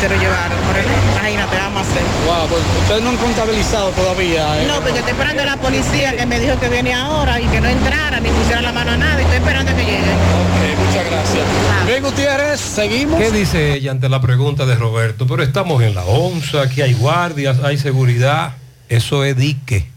se 0.00 0.08
lo 0.08 0.16
llevaron. 0.16 0.58
Por 0.60 0.76
eso, 0.78 0.88
imagínate, 1.12 1.56
vamos 1.56 1.78
a 1.78 1.90
hacer. 1.90 2.02
Wow, 2.26 2.48
pues 2.48 2.62
ustedes 2.82 3.02
no 3.02 3.10
han 3.10 3.16
contabilizado 3.16 3.90
todavía. 3.90 4.62
¿eh? 4.62 4.66
No, 4.66 4.80
porque 4.80 4.98
estoy 4.98 5.12
esperando 5.12 5.42
a 5.42 5.46
la 5.46 5.56
policía 5.56 6.16
que 6.16 6.26
me 6.26 6.38
dijo 6.40 6.58
que 6.60 6.68
viene 6.68 6.94
ahora 6.94 7.40
y 7.40 7.46
que 7.46 7.60
no 7.60 7.68
entrara 7.68 8.20
ni 8.20 8.28
pusiera 8.30 8.60
la 8.62 8.72
mano 8.72 8.92
a 8.92 8.96
nada. 8.96 9.20
y 9.20 9.24
Estoy 9.24 9.38
esperando 9.38 9.72
a 9.72 9.74
que 9.74 9.84
llegue. 9.84 9.98
Ok, 9.98 10.86
muchas 10.86 11.10
gracias. 11.10 11.44
Bien, 11.86 12.02
Gutiérrez, 12.02 12.60
seguimos. 12.60 13.18
¿Qué 13.20 13.30
dice 13.30 13.74
ella 13.74 13.90
ante 13.90 14.08
la 14.08 14.20
pregunta 14.20 14.66
de 14.66 14.74
Roberto? 14.76 15.26
Pero 15.26 15.42
estamos 15.42 15.82
en 15.82 15.94
la 15.94 16.04
onza, 16.04 16.62
aquí 16.62 16.82
hay 16.82 16.94
guardias, 16.94 17.58
hay 17.62 17.78
seguridad. 17.78 18.52
Eso 18.88 19.24
es 19.24 19.36
dique. 19.36 19.90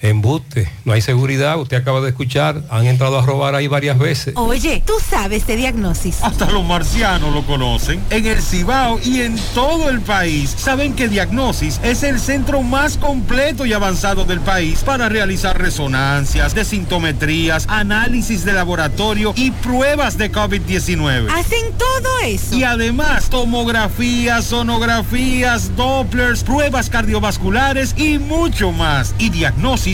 Embuste, 0.00 0.70
no 0.84 0.92
hay 0.92 1.00
seguridad, 1.00 1.58
usted 1.58 1.78
acaba 1.78 2.00
de 2.02 2.10
escuchar, 2.10 2.62
han 2.70 2.86
entrado 2.86 3.18
a 3.18 3.24
robar 3.24 3.54
ahí 3.54 3.68
varias 3.68 3.98
veces. 3.98 4.34
Oye, 4.36 4.82
tú 4.84 4.92
sabes 5.00 5.46
de 5.46 5.56
diagnosis. 5.56 6.22
Hasta 6.22 6.50
los 6.50 6.64
marcianos 6.64 7.32
lo 7.32 7.46
conocen. 7.46 8.02
En 8.10 8.26
el 8.26 8.42
Cibao 8.42 9.00
y 9.02 9.22
en 9.22 9.36
todo 9.54 9.88
el 9.88 10.00
país 10.00 10.54
saben 10.56 10.94
que 10.94 11.08
Diagnosis 11.08 11.80
es 11.82 12.02
el 12.02 12.20
centro 12.20 12.62
más 12.62 12.98
completo 12.98 13.64
y 13.64 13.72
avanzado 13.72 14.24
del 14.24 14.40
país 14.40 14.80
para 14.84 15.08
realizar 15.08 15.58
resonancias, 15.58 16.54
desintometrías, 16.54 17.66
análisis 17.68 18.44
de 18.44 18.52
laboratorio 18.52 19.32
y 19.36 19.52
pruebas 19.52 20.18
de 20.18 20.30
COVID-19. 20.30 21.30
Hacen 21.30 21.72
todo 21.78 22.20
eso. 22.24 22.54
Y 22.54 22.64
además, 22.64 23.30
tomografías, 23.30 24.44
sonografías, 24.44 25.74
dopplers, 25.76 26.44
pruebas 26.44 26.90
cardiovasculares 26.90 27.94
y 27.96 28.18
mucho 28.18 28.72
más. 28.72 29.14
Y 29.18 29.30
Diagnosis 29.30 29.93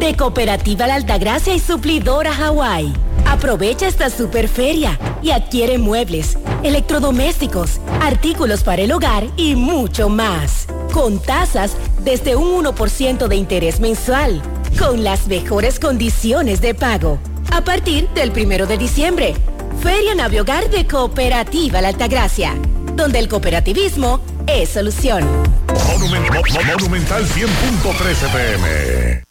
de 0.00 0.16
Cooperativa 0.16 0.86
La 0.86 0.94
Altagracia 0.96 1.54
y 1.54 1.60
Suplidora 1.60 2.32
Hawái. 2.32 2.92
Aprovecha 3.26 3.86
esta 3.86 4.10
super 4.10 4.48
feria 4.48 4.98
y 5.22 5.30
adquiere 5.30 5.78
muebles, 5.78 6.36
electrodomésticos, 6.64 7.80
artículos 8.00 8.62
para 8.62 8.82
el 8.82 8.92
hogar 8.92 9.26
y 9.36 9.54
mucho 9.54 10.08
más. 10.08 10.66
Con 10.92 11.20
tasas 11.22 11.76
desde 12.02 12.34
un 12.34 12.64
1% 12.64 13.28
de 13.28 13.36
interés 13.36 13.78
mensual, 13.78 14.42
con 14.78 15.04
las 15.04 15.28
mejores 15.28 15.78
condiciones 15.78 16.60
de 16.60 16.74
pago. 16.74 17.18
A 17.52 17.60
partir 17.62 18.08
del 18.10 18.32
primero 18.32 18.66
de 18.66 18.78
diciembre, 18.78 19.34
Feria 19.82 20.14
Naviogar 20.14 20.68
de 20.70 20.86
Cooperativa 20.86 21.80
La 21.80 21.88
Altagracia, 21.88 22.54
donde 22.96 23.18
el 23.18 23.28
cooperativismo 23.28 24.20
es 24.46 24.70
solución. 24.70 25.22
Monumen- 25.86 26.22
Mo- 26.32 26.40
Mo- 26.40 26.72
Monumental 26.78 27.24
100.13 27.26 28.28
pm. 28.32 29.29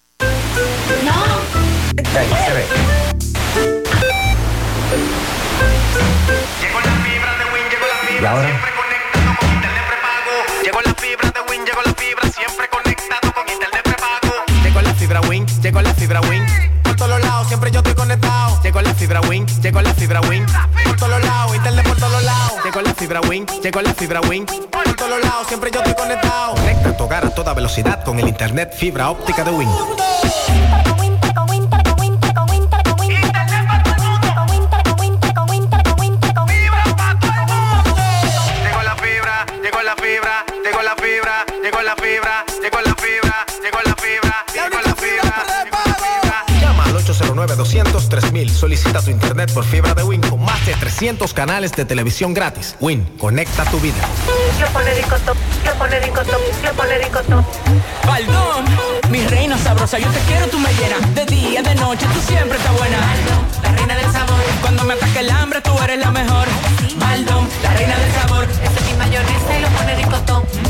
¿Y 8.21 8.25
ahora? 8.25 8.49
Llegó 10.61 10.81
la 10.81 10.93
fibra 10.93 11.31
de 11.31 11.39
Win, 11.49 11.65
llegó 11.65 11.81
la 11.81 11.93
fibra, 11.93 12.29
siempre 12.29 12.67
conectado 12.69 13.33
con 13.33 13.47
internet 13.47 13.81
prepago. 13.81 14.43
Llegó 14.61 14.81
la 14.81 14.93
fibra 14.93 15.21
Win, 15.21 15.45
llegó 15.61 15.81
la 15.81 15.93
fibra 15.93 16.19
Win. 16.21 16.43
Por 16.43 16.49
todos 16.49 16.59
lados, 16.59 16.68
siempre 17.49 17.71
yo 17.71 17.79
estoy 17.79 17.95
conectado. 17.95 18.61
Llegó 18.63 18.81
la 18.81 18.93
fibra 18.93 19.21
Win, 19.21 19.45
llegó 19.61 19.81
la 19.81 19.93
fibra 19.93 20.21
Win. 20.21 20.45
Por 20.85 20.95
todos 20.95 21.21
lados, 21.21 21.55
internet 21.55 21.87
por 21.87 21.97
todos 21.97 22.23
lados. 22.23 22.53
Llegó 22.63 22.81
la 22.81 22.93
fibra 22.93 23.21
Win, 23.21 23.45
llegó 23.63 23.81
la 23.81 23.93
fibra 23.93 24.21
Win. 24.21 24.45
Por 24.45 24.95
todos 24.95 25.19
lados, 25.21 25.47
siempre 25.47 25.71
yo 25.71 25.79
estoy 25.79 25.95
conectado. 25.95 26.53
Conecta 26.53 26.95
tu 26.95 27.03
hogar 27.03 27.25
a 27.25 27.29
toda 27.31 27.53
velocidad 27.53 28.03
con 28.05 28.19
el 28.19 28.27
internet 28.27 28.73
fibra 28.77 29.09
óptica 29.09 29.43
de 29.43 29.51
Win. 29.51 29.69
902-3000. 47.55 48.49
Solicita 48.49 49.01
tu 49.01 49.11
internet 49.11 49.51
por 49.53 49.63
fibra 49.63 49.93
de 49.93 50.03
Win 50.03 50.21
con 50.21 50.43
más 50.43 50.65
de 50.65 50.73
300 50.73 51.33
canales 51.33 51.71
de 51.71 51.85
televisión 51.85 52.33
gratis. 52.33 52.75
Win, 52.79 53.05
conecta 53.17 53.63
tu 53.65 53.79
vida. 53.79 53.95
Yo 54.27 54.33
yo 54.59 54.67
yo. 54.67 54.73
Baldón, 58.05 58.65
mi 59.09 59.25
reina 59.27 59.57
sabrosa, 59.57 59.99
yo 59.99 60.09
te 60.09 60.19
quiero, 60.21 60.47
tú 60.47 60.59
me 60.59 60.69
llenas. 60.73 61.15
De 61.15 61.25
día, 61.25 61.61
de 61.61 61.75
noche, 61.75 62.05
tú 62.13 62.21
siempre 62.27 62.57
estás 62.57 62.77
buena. 62.77 62.97
Baldón, 62.97 63.45
la 63.63 63.71
reina 63.71 63.95
del 63.95 64.11
sabor. 64.11 64.39
Cuando 64.61 64.83
me 64.83 64.93
ataca 64.93 65.19
el 65.19 65.29
hambre, 65.29 65.61
tú 65.61 65.71
eres 65.83 65.99
la 65.99 66.11
mejor. 66.11 66.47
Baldón, 66.97 67.47
la 67.63 67.73
reina 67.73 67.97
del 67.97 68.11
sabor. 68.13 68.43
Esa 68.43 68.79
es 68.79 68.91
mi 68.91 68.97
mayonesa 68.97 69.57
y 69.57 69.61
lo 69.61 69.67
pone 69.69 69.95
ricotón 69.95 70.68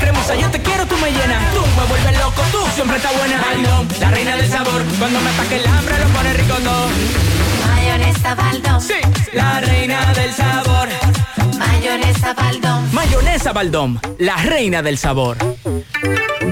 Cremosa, 0.00 0.34
yo 0.34 0.50
te 0.50 0.60
quiero, 0.60 0.86
tú 0.86 0.96
me 0.98 1.10
llenas. 1.10 1.54
Tú 1.54 1.60
me 1.78 1.86
vuelves 1.86 2.18
loco, 2.18 2.42
tú 2.52 2.58
siempre 2.74 2.96
estás 2.96 3.16
buena. 3.16 3.40
Baldón, 3.40 3.88
la 4.00 4.10
reina 4.10 4.36
del 4.36 4.48
sabor. 4.50 4.82
Cuando 4.98 5.20
me 5.20 5.30
ataque 5.30 5.56
el 5.56 5.66
hambre, 5.66 5.98
lo 5.98 6.08
pone 6.08 6.32
rico 6.34 6.54
todo. 6.54 6.88
Mayonesa 7.66 8.34
Baldón. 8.34 8.80
Sí, 8.80 8.94
la 9.32 9.60
reina 9.60 10.12
del 10.14 10.32
sabor. 10.32 10.88
Mayonesa 11.58 12.34
Baldón. 12.34 12.94
Mayonesa 12.94 13.52
Baldón, 13.52 14.00
la 14.18 14.36
reina 14.36 14.82
del 14.82 14.98
sabor. 14.98 15.36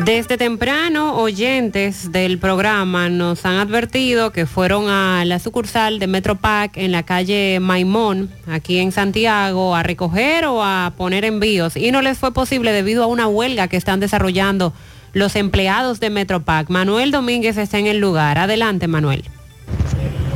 Desde 0.05 0.37
temprano, 0.37 1.17
oyentes 1.17 2.13
del 2.13 2.37
programa 2.39 3.09
nos 3.09 3.47
han 3.47 3.57
advertido 3.57 4.33
que 4.33 4.45
fueron 4.45 4.91
a 4.91 5.25
la 5.25 5.39
sucursal 5.39 5.99
de 5.99 6.07
Metropac 6.07 6.77
en 6.77 6.93
la 6.93 7.05
calle 7.05 7.59
Maimón, 7.59 8.31
aquí 8.47 8.81
en 8.81 8.93
Santiago, 8.93 9.75
a 9.75 9.83
recoger 9.83 10.45
o 10.45 10.63
a 10.63 10.93
poner 10.99 11.25
envíos 11.25 11.79
y 11.79 11.91
no 11.91 12.03
les 12.03 12.19
fue 12.19 12.35
posible 12.35 12.73
debido 12.73 13.03
a 13.03 13.07
una 13.07 13.29
huelga 13.29 13.69
que 13.69 13.79
están 13.79 13.99
desarrollando 13.99 14.75
los 15.15 15.37
empleados 15.37 16.01
de 16.01 16.11
Metropac. 16.11 16.69
Manuel 16.69 17.11
Domínguez 17.11 17.57
está 17.57 17.79
en 17.79 17.87
el 17.87 17.99
lugar. 17.99 18.37
Adelante, 18.37 18.87
Manuel. 18.89 19.25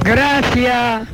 Gracias, 0.02 1.06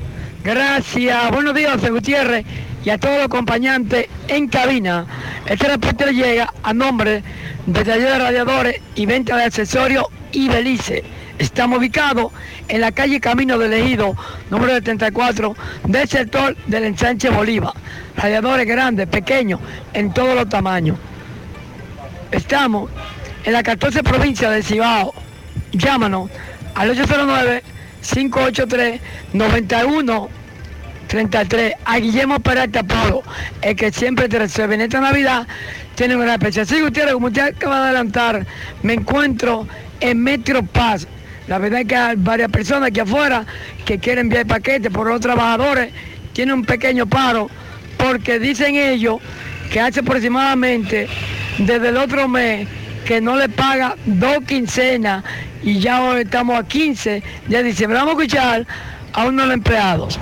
gracias. 0.45 1.31
Buenos 1.33 1.55
días, 1.57 1.91
Gutiérrez, 1.91 2.47
y 2.85 2.91
a 2.91 2.99
todos 2.99 3.17
los 3.17 3.25
acompañantes 3.25 4.07
en 4.29 4.47
cabina. 4.47 5.07
Este 5.45 5.67
reporte 5.67 6.07
le 6.07 6.13
llega 6.13 6.55
a 6.63 6.73
nombre 6.73 7.25
de 7.67 7.85
taller 7.85 8.13
de 8.13 8.19
radiadores 8.19 8.81
y 8.95 9.07
venta 9.07 9.37
de 9.37 9.45
accesorios 9.45 10.05
y 10.33 10.49
Belice. 10.49 11.03
Estamos 11.39 11.79
ubicados 11.79 12.33
en 12.69 12.81
la 12.81 12.93
calle 12.93 13.21
Camino 13.21 13.59
del 13.59 13.73
Ejido, 13.73 14.15
número 14.51 14.75
74, 14.75 15.57
del 15.85 16.09
sector 16.09 16.57
del 16.67 16.85
ensanche 16.85 17.31
Bolívar. 17.31 17.73
Radiadores 18.17 18.67
grandes, 18.67 19.09
pequeños, 19.09 19.61
en 19.95 20.13
todos 20.13 20.35
los 20.35 20.49
tamaños. 20.49 20.97
Estamos 22.31 22.91
en 23.45 23.53
la 23.53 23.63
14 23.63 24.03
provincia 24.03 24.51
de 24.51 24.63
Cibao. 24.63 25.13
Llámanos 25.73 26.31
al 26.75 26.91
809-583-9133. 31.15 31.77
A 31.85 31.99
Guillermo 31.99 32.41
Peralta 32.41 32.83
Polo, 32.83 33.23
el 33.63 33.77
que 33.77 33.93
siempre 33.93 34.29
te 34.29 34.39
resuelve. 34.39 34.75
En 34.75 34.83
esta 34.83 35.01
Navidad 35.01 35.47
tiene 35.95 36.17
una 36.17 36.35
especial. 36.35 36.67
Sí, 36.67 36.81
Gutiérrez, 36.81 37.15
como 37.15 37.29
usted 37.29 37.43
acaba 37.43 37.77
de 37.77 37.85
adelantar, 37.85 38.47
me 38.83 38.95
encuentro 38.95 39.67
en 40.01 40.23
Metro 40.23 40.63
Paz. 40.63 41.07
La 41.47 41.59
verdad 41.59 41.81
es 41.81 41.87
que 41.87 41.97
hay 41.97 42.17
varias 42.17 42.51
personas 42.51 42.89
aquí 42.89 43.01
afuera 43.01 43.45
que 43.85 43.99
quieren 43.99 44.27
enviar 44.27 44.47
paquetes, 44.47 44.91
por 44.91 45.07
los 45.07 45.21
trabajadores 45.21 45.93
tienen 46.35 46.57
un 46.57 46.65
pequeño 46.65 47.07
paro, 47.07 47.49
porque 47.97 48.39
dicen 48.39 48.75
ellos 48.75 49.19
que 49.71 49.81
hace 49.81 50.01
aproximadamente 50.01 51.09
desde 51.59 51.89
el 51.89 51.97
otro 51.97 52.29
mes 52.29 52.69
que 53.07 53.21
no 53.21 53.37
le 53.37 53.49
paga 53.49 53.97
dos 54.05 54.39
quincenas 54.47 55.25
y 55.63 55.79
ya 55.79 56.03
hoy 56.03 56.23
estamos 56.23 56.59
a 56.59 56.67
15 56.67 57.23
de 57.49 57.63
diciembre. 57.63 57.99
Vamos 57.99 58.17
a 58.17 58.23
escuchar 58.23 58.67
a 59.13 59.27
uno 59.27 59.43
de 59.43 59.49
los 59.49 59.55
empleados. 59.55 60.19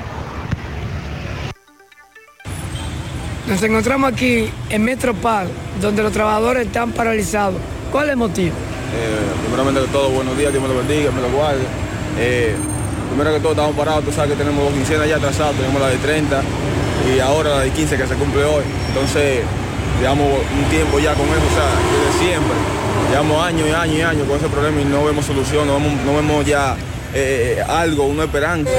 Nos 3.46 3.60
encontramos 3.60 4.12
aquí 4.12 4.48
en 4.70 4.84
Metro 4.84 5.14
Paz, 5.14 5.48
donde 5.80 6.02
los 6.04 6.12
trabajadores 6.12 6.66
están 6.66 6.92
paralizados. 6.92 7.56
¿Cuál 7.90 8.04
es 8.06 8.10
el 8.12 8.16
motivo? 8.16 8.54
Eh, 8.54 9.18
primeramente 9.42 9.80
que 9.80 9.88
todo, 9.88 10.10
buenos 10.10 10.38
días, 10.38 10.52
Dios 10.52 10.62
me 10.62 10.68
lo 10.68 10.76
bendiga, 10.76 11.10
me 11.10 11.20
lo 11.20 11.28
guarde. 11.30 11.62
Eh, 12.20 12.54
primero 13.10 13.34
que 13.34 13.40
todo, 13.40 13.50
estamos 13.50 13.74
parados, 13.74 14.04
tú 14.04 14.12
sabes 14.12 14.30
que 14.30 14.36
tenemos 14.36 14.62
dos 14.62 14.72
quincenas 14.72 15.08
ya 15.08 15.16
atrasadas, 15.16 15.56
tenemos 15.56 15.80
la 15.80 15.88
de 15.88 15.96
30 15.96 16.40
y 17.12 17.18
ahora 17.18 17.50
la 17.50 17.60
de 17.62 17.70
15 17.70 17.96
que 17.96 18.06
se 18.06 18.14
cumple 18.14 18.44
hoy. 18.44 18.62
Entonces, 18.88 19.40
llevamos 20.00 20.28
un 20.30 20.64
tiempo 20.70 21.00
ya 21.00 21.14
con 21.14 21.26
eso, 21.26 21.42
o 21.42 21.54
sea, 21.58 21.66
desde 21.90 22.24
siempre. 22.24 22.56
Llevamos 23.10 23.44
años 23.44 23.68
y 23.68 23.72
años 23.72 23.96
y 23.96 24.02
años 24.02 24.28
con 24.28 24.36
ese 24.36 24.46
problema 24.46 24.80
y 24.80 24.84
no 24.84 25.04
vemos 25.04 25.26
solución, 25.26 25.66
no 25.66 26.14
vemos 26.14 26.46
ya 26.46 26.76
eh, 27.14 27.62
algo, 27.68 28.06
una 28.06 28.24
esperanza. 28.24 28.70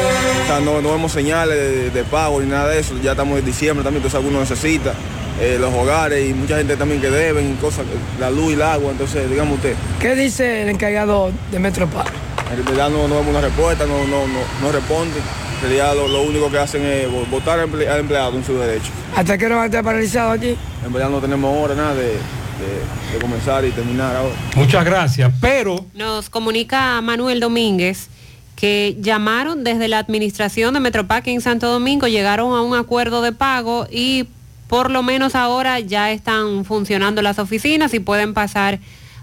O 0.44 0.48
sea, 0.48 0.60
no, 0.60 0.82
no 0.82 0.92
vemos 0.92 1.12
señales 1.12 1.56
de, 1.58 1.90
de 1.92 2.04
pago 2.04 2.40
ni 2.42 2.48
nada 2.50 2.70
de 2.70 2.80
eso. 2.80 2.96
Ya 3.02 3.12
estamos 3.12 3.38
en 3.40 3.46
diciembre 3.46 3.84
también, 3.84 4.04
entonces 4.04 4.18
algunos 4.18 4.50
necesita. 4.50 4.94
eh, 5.42 5.58
los 5.60 5.74
hogares 5.74 6.30
y 6.30 6.34
mucha 6.34 6.58
gente 6.58 6.78
también 6.78 7.02
que 7.02 7.10
deben, 7.10 7.56
cosas, 7.56 7.86
la 8.20 8.30
luz 8.30 8.52
y 8.52 8.54
el 8.54 8.62
agua, 8.62 8.92
entonces, 8.92 9.28
digamos 9.30 9.56
usted. 9.56 9.74
¿Qué 10.00 10.16
dice 10.16 10.62
el 10.62 10.70
encargado 10.70 11.32
de 11.52 11.58
Metro 11.60 11.88
Paz? 11.88 12.06
En 12.52 12.64
realidad 12.64 12.90
no, 12.92 13.08
no 13.08 13.16
vemos 13.16 13.30
una 13.32 13.42
respuesta, 13.42 13.86
no, 13.88 13.98
no, 14.06 14.28
no, 14.28 14.40
no 14.62 14.72
responde. 14.72 15.18
En 15.18 15.62
realidad 15.70 15.96
lo, 15.96 16.08
lo 16.08 16.22
único 16.22 16.52
que 16.52 16.60
hacen 16.60 16.84
es 16.86 17.08
vo- 17.08 17.28
votar 17.32 17.58
al 17.60 17.68
emple- 17.72 17.88
al 17.88 18.02
empleado 18.02 18.36
en 18.38 18.46
su 18.46 18.56
derecho. 18.60 18.92
¿Hasta 19.16 19.36
qué 19.38 19.46
hora 19.48 19.56
van 19.56 19.64
a 19.64 19.66
estar 19.68 19.84
paraalizados 19.84 20.38
aquí? 20.38 20.56
En 20.86 20.94
verdad 20.94 21.10
no 21.10 21.20
tenemos 21.20 21.56
hora 21.64 21.74
nada 21.74 21.96
de, 21.96 22.04
de- 22.04 23.14
de 23.14 23.20
comenzar 23.20 23.66
y 23.66 23.72
terminar 23.72 24.16
ahora. 24.16 24.36
Muchas 24.56 24.86
gracias, 24.86 25.32
pero 25.42 25.84
Nos 25.96 26.30
comunica 26.30 27.02
Manuel 27.02 27.40
Domínguez 27.40 28.08
que 28.56 28.98
llamaron 29.00 29.64
desde 29.64 29.88
la 29.88 30.00
administración 30.00 30.74
de 30.74 30.80
Metropac 30.80 31.28
en 31.28 31.42
Santo 31.42 31.70
Domingo, 31.70 32.08
llegaron 32.08 32.54
a 32.54 32.62
un 32.62 32.76
acuerdo 32.76 33.22
de 33.22 33.32
pago 33.32 33.88
y 33.92 34.28
por 34.68 34.90
lo 34.90 35.04
menos 35.04 35.36
ahora 35.36 35.80
ya 35.80 36.12
están 36.12 36.66
funcionando 36.66 37.22
las 37.22 37.40
oficinas 37.40 37.94
y 37.94 38.00
pueden 38.00 38.34
pasar 38.34 38.80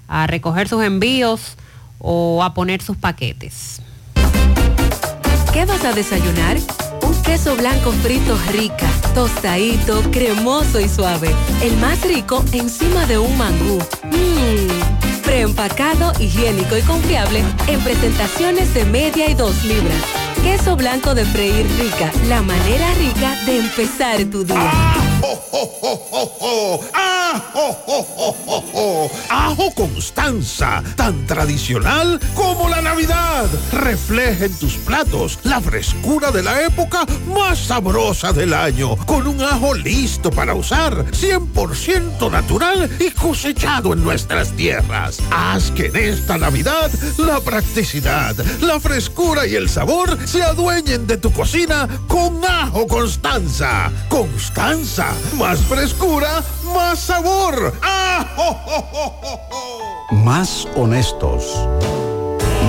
a 0.08 0.26
recoger 0.26 0.68
sus 0.68 0.84
envíos 0.84 1.56
o 1.98 2.42
a 2.42 2.54
poner 2.54 2.82
sus 2.82 2.96
paquetes. 2.96 3.80
¿Qué 5.52 5.64
vas 5.64 5.84
a 5.84 5.92
desayunar? 5.92 6.58
Un 7.02 7.22
queso 7.22 7.56
blanco 7.56 7.92
frito 7.92 8.38
rica, 8.52 8.86
tostadito, 9.14 10.02
cremoso 10.10 10.78
y 10.80 10.88
suave. 10.88 11.34
El 11.62 11.76
más 11.78 12.02
rico 12.02 12.44
encima 12.52 13.06
de 13.06 13.18
un 13.18 13.36
mangú. 13.36 13.78
Mmm. 14.04 15.09
Preempacado, 15.30 16.12
higiénico 16.18 16.76
y 16.76 16.82
confiable 16.82 17.44
en 17.68 17.80
presentaciones 17.82 18.74
de 18.74 18.84
media 18.84 19.30
y 19.30 19.34
dos 19.34 19.64
libras. 19.64 20.19
Queso 20.42 20.74
blanco 20.74 21.14
de 21.14 21.24
freír 21.26 21.66
rica, 21.78 22.10
la 22.28 22.40
manera 22.40 22.92
rica 22.94 23.36
de 23.44 23.58
empezar 23.58 24.24
tu 24.24 24.42
día. 24.44 24.72
Ajo 29.28 29.74
Constanza, 29.74 30.82
tan 30.96 31.26
tradicional 31.26 32.18
como 32.34 32.68
la 32.68 32.80
Navidad. 32.80 33.46
Refleja 33.72 34.46
en 34.46 34.58
tus 34.58 34.76
platos 34.76 35.38
la 35.42 35.60
frescura 35.60 36.30
de 36.30 36.42
la 36.42 36.62
época 36.62 37.04
más 37.34 37.58
sabrosa 37.58 38.32
del 38.32 38.54
año, 38.54 38.96
con 39.06 39.26
un 39.26 39.42
ajo 39.42 39.74
listo 39.74 40.30
para 40.30 40.54
usar, 40.54 41.04
100% 41.10 42.30
natural 42.30 42.90
y 42.98 43.10
cosechado 43.10 43.92
en 43.92 44.02
nuestras 44.02 44.52
tierras. 44.52 45.18
Haz 45.30 45.70
que 45.72 45.86
en 45.86 45.96
esta 45.96 46.38
Navidad 46.38 46.90
la 47.18 47.40
practicidad, 47.40 48.34
la 48.60 48.80
frescura 48.80 49.46
y 49.46 49.56
el 49.56 49.68
sabor 49.68 50.18
se 50.30 50.44
adueñen 50.44 51.08
de 51.08 51.16
tu 51.16 51.32
cocina 51.32 51.88
con 52.06 52.44
Ajo 52.44 52.86
Constanza. 52.86 53.90
Constanza, 54.08 55.08
más 55.36 55.58
frescura, 55.62 56.40
más 56.72 57.00
sabor. 57.00 57.74
¡Ajo! 57.82 58.56
Más 60.12 60.68
honestos. 60.76 61.42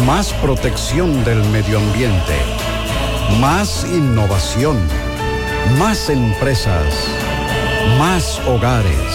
Más 0.08 0.34
protección 0.42 1.24
del 1.24 1.44
medio 1.50 1.78
ambiente. 1.78 2.36
Más 3.40 3.86
innovación. 3.86 4.78
Más 5.78 6.10
empresas. 6.10 6.92
Más 8.00 8.40
hogares. 8.48 9.14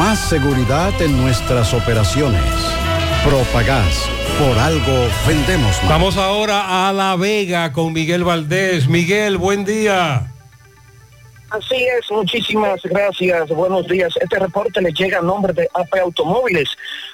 Más 0.00 0.18
seguridad 0.18 1.00
en 1.00 1.16
nuestras 1.22 1.72
operaciones. 1.74 2.75
Propagás. 3.28 4.08
Por 4.38 4.56
algo 4.56 5.08
vendemos 5.26 5.82
más. 5.82 5.88
Vamos 5.88 6.16
ahora 6.16 6.88
a 6.88 6.92
La 6.92 7.16
Vega 7.16 7.72
con 7.72 7.92
Miguel 7.92 8.22
Valdés. 8.22 8.86
Miguel, 8.86 9.36
buen 9.36 9.64
día. 9.64 10.32
Así 11.50 11.74
es, 11.74 12.08
muchísimas 12.10 12.80
gracias, 12.84 13.48
buenos 13.48 13.88
días. 13.88 14.14
Este 14.20 14.38
reporte 14.38 14.80
le 14.80 14.92
llega 14.92 15.18
a 15.18 15.22
nombre 15.22 15.52
de 15.52 15.68
AP 15.74 15.94
Automóviles, 16.02 16.68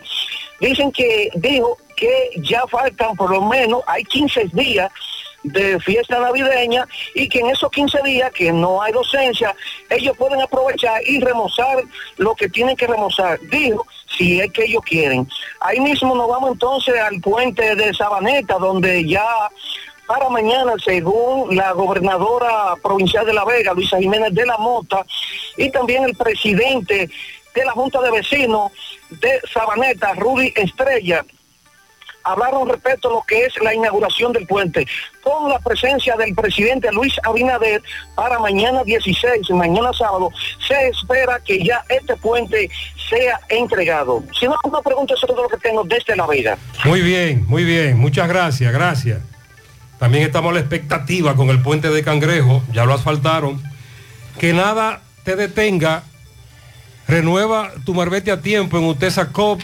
dicen 0.60 0.92
que 0.92 1.30
dijo 1.34 1.76
que 1.96 2.30
ya 2.36 2.64
faltan 2.68 3.16
por 3.16 3.30
lo 3.30 3.42
menos, 3.42 3.82
hay 3.88 4.04
15 4.04 4.50
días 4.52 4.92
de 5.42 5.80
fiesta 5.80 6.18
navideña 6.20 6.86
y 7.14 7.28
que 7.28 7.40
en 7.40 7.48
esos 7.48 7.70
15 7.70 8.02
días 8.04 8.30
que 8.32 8.52
no 8.52 8.82
hay 8.82 8.92
docencia, 8.92 9.54
ellos 9.90 10.16
pueden 10.16 10.40
aprovechar 10.40 11.00
y 11.06 11.20
remozar 11.20 11.82
lo 12.16 12.34
que 12.34 12.48
tienen 12.48 12.76
que 12.76 12.86
remozar. 12.86 13.40
Dijo, 13.50 13.86
si 14.16 14.40
es 14.40 14.52
que 14.52 14.64
ellos 14.64 14.82
quieren. 14.84 15.28
Ahí 15.60 15.80
mismo 15.80 16.14
nos 16.14 16.28
vamos 16.28 16.52
entonces 16.52 16.94
al 17.00 17.20
puente 17.20 17.74
de 17.74 17.92
Sabaneta, 17.94 18.58
donde 18.58 19.06
ya 19.06 19.24
para 20.06 20.28
mañana, 20.28 20.72
según 20.84 21.56
la 21.56 21.72
gobernadora 21.72 22.74
provincial 22.82 23.24
de 23.24 23.32
La 23.32 23.44
Vega, 23.44 23.72
Luisa 23.72 23.98
Jiménez 23.98 24.34
de 24.34 24.44
la 24.44 24.58
Mota, 24.58 25.04
y 25.56 25.70
también 25.70 26.04
el 26.04 26.14
presidente 26.14 27.08
de 27.54 27.64
la 27.64 27.72
Junta 27.72 28.00
de 28.00 28.10
Vecinos 28.10 28.72
de 29.10 29.40
Sabaneta, 29.52 30.14
Rudy 30.14 30.52
Estrella, 30.56 31.24
hablaron 32.24 32.68
respecto 32.68 33.08
a 33.08 33.12
lo 33.12 33.22
que 33.22 33.46
es 33.46 33.54
la 33.62 33.74
inauguración 33.74 34.32
del 34.32 34.46
puente, 34.46 34.86
con 35.22 35.50
la 35.50 35.58
presencia 35.58 36.16
del 36.16 36.34
presidente 36.34 36.90
Luis 36.92 37.14
Abinader 37.24 37.82
para 38.14 38.38
mañana 38.38 38.82
16, 38.84 39.50
mañana 39.50 39.92
sábado, 39.92 40.30
se 40.66 40.88
espera 40.88 41.40
que 41.44 41.64
ya 41.64 41.84
este 41.88 42.16
puente 42.16 42.70
sea 43.08 43.40
entregado. 43.48 44.22
Si 44.38 44.46
no, 44.46 44.56
una 44.64 44.80
pregunta 44.80 45.14
sobre 45.16 45.34
todo 45.34 45.44
lo 45.44 45.48
que 45.48 45.58
tengo 45.58 45.84
desde 45.84 46.16
La 46.16 46.26
Vega. 46.26 46.58
Muy 46.84 47.00
bien, 47.00 47.44
muy 47.46 47.64
bien. 47.64 47.98
Muchas 47.98 48.28
gracias, 48.28 48.72
gracias. 48.72 49.20
También 49.98 50.24
estamos 50.24 50.50
a 50.50 50.54
la 50.54 50.60
expectativa 50.60 51.36
con 51.36 51.50
el 51.50 51.62
puente 51.62 51.88
de 51.88 52.02
Cangrejo, 52.02 52.62
ya 52.72 52.84
lo 52.84 52.94
asfaltaron. 52.94 53.62
Que 54.38 54.52
nada 54.52 55.02
te 55.24 55.36
detenga. 55.36 56.02
Renueva 57.06 57.72
tu 57.84 57.94
marbete 57.94 58.30
a 58.30 58.40
tiempo 58.40 58.78
en 58.78 58.84
Utesa 58.84 59.30
Cop 59.32 59.60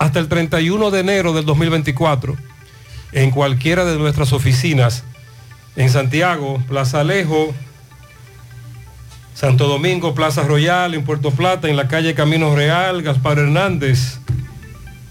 hasta 0.00 0.18
el 0.18 0.26
31 0.28 0.90
de 0.90 1.00
enero 1.00 1.32
del 1.34 1.44
2024 1.44 2.34
en 3.12 3.30
cualquiera 3.30 3.84
de 3.84 3.98
nuestras 3.98 4.32
oficinas 4.32 5.04
en 5.76 5.90
Santiago, 5.90 6.58
Plaza 6.66 7.00
Alejo, 7.00 7.52
Santo 9.34 9.68
Domingo, 9.68 10.14
Plaza 10.14 10.44
Royal, 10.44 10.94
en 10.94 11.04
Puerto 11.04 11.32
Plata, 11.32 11.68
en 11.68 11.76
la 11.76 11.86
calle 11.86 12.14
Camino 12.14 12.56
Real, 12.56 13.02
Gaspar 13.02 13.38
Hernández, 13.38 14.20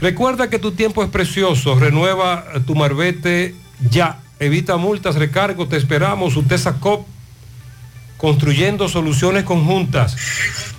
Recuerda 0.00 0.50
que 0.50 0.58
tu 0.58 0.72
tiempo 0.72 1.04
es 1.04 1.10
precioso. 1.10 1.78
Renueva 1.78 2.44
tu 2.66 2.74
marbete 2.74 3.54
ya. 3.88 4.18
Evita 4.40 4.78
multas, 4.78 5.14
recargos. 5.14 5.68
Te 5.68 5.76
esperamos. 5.76 6.34
Utesa 6.34 6.80
COP. 6.80 7.06
Construyendo 8.16 8.88
soluciones 8.88 9.44
conjuntas. 9.44 10.16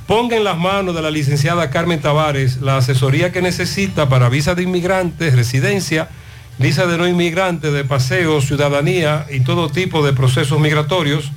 Ponga 0.06 0.36
en 0.36 0.44
las 0.44 0.58
manos 0.58 0.94
de 0.94 1.02
la 1.02 1.10
licenciada 1.10 1.70
Carmen 1.70 2.02
Tavares 2.02 2.58
la 2.58 2.76
asesoría 2.76 3.32
que 3.32 3.42
necesita 3.42 4.10
para 4.10 4.28
visa 4.28 4.56
de 4.56 4.64
inmigrantes, 4.64 5.38
residencia, 5.38 6.10
visa 6.60 6.86
de 6.86 6.98
no 6.98 7.08
inmigrante, 7.08 7.72
de 7.72 7.86
paseo, 7.86 8.42
ciudadanía 8.42 9.26
y 9.32 9.40
todo 9.40 9.70
tipo 9.70 10.06
de 10.06 10.12
procesos 10.12 10.60
migratorios. 10.60 11.32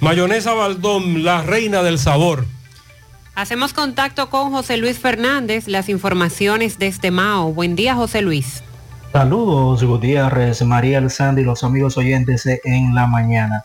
Mayonesa 0.00 0.54
Baldón, 0.54 1.24
la 1.24 1.42
reina 1.42 1.82
del 1.82 1.98
sabor. 1.98 2.46
Hacemos 3.34 3.72
contacto 3.72 4.30
con 4.30 4.52
José 4.52 4.76
Luis 4.76 4.98
Fernández, 4.98 5.66
las 5.66 5.88
informaciones 5.88 6.78
desde 6.78 7.10
Mao. 7.10 7.52
Buen 7.52 7.74
día, 7.74 7.96
José 7.96 8.22
Luis. 8.22 8.62
Saludos, 9.12 9.82
Gutiérrez, 9.82 10.62
María 10.62 10.98
El 10.98 11.10
Sandy 11.10 11.42
y 11.42 11.44
los 11.44 11.64
amigos 11.64 11.96
oyentes 11.96 12.46
en 12.46 12.94
la 12.94 13.06
mañana. 13.06 13.64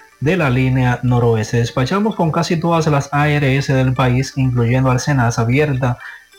de 0.21 0.37
la 0.37 0.49
línea 0.49 1.01
noroeste. 1.03 1.57
Despachamos 1.57 2.15
con 2.15 2.31
casi 2.31 2.57
todas 2.57 2.87
las 2.87 3.09
ARS 3.11 3.67
del 3.67 3.93
país, 3.93 4.33
incluyendo 4.37 4.89
Arsenas 4.89 5.37
abierta 5.37 5.97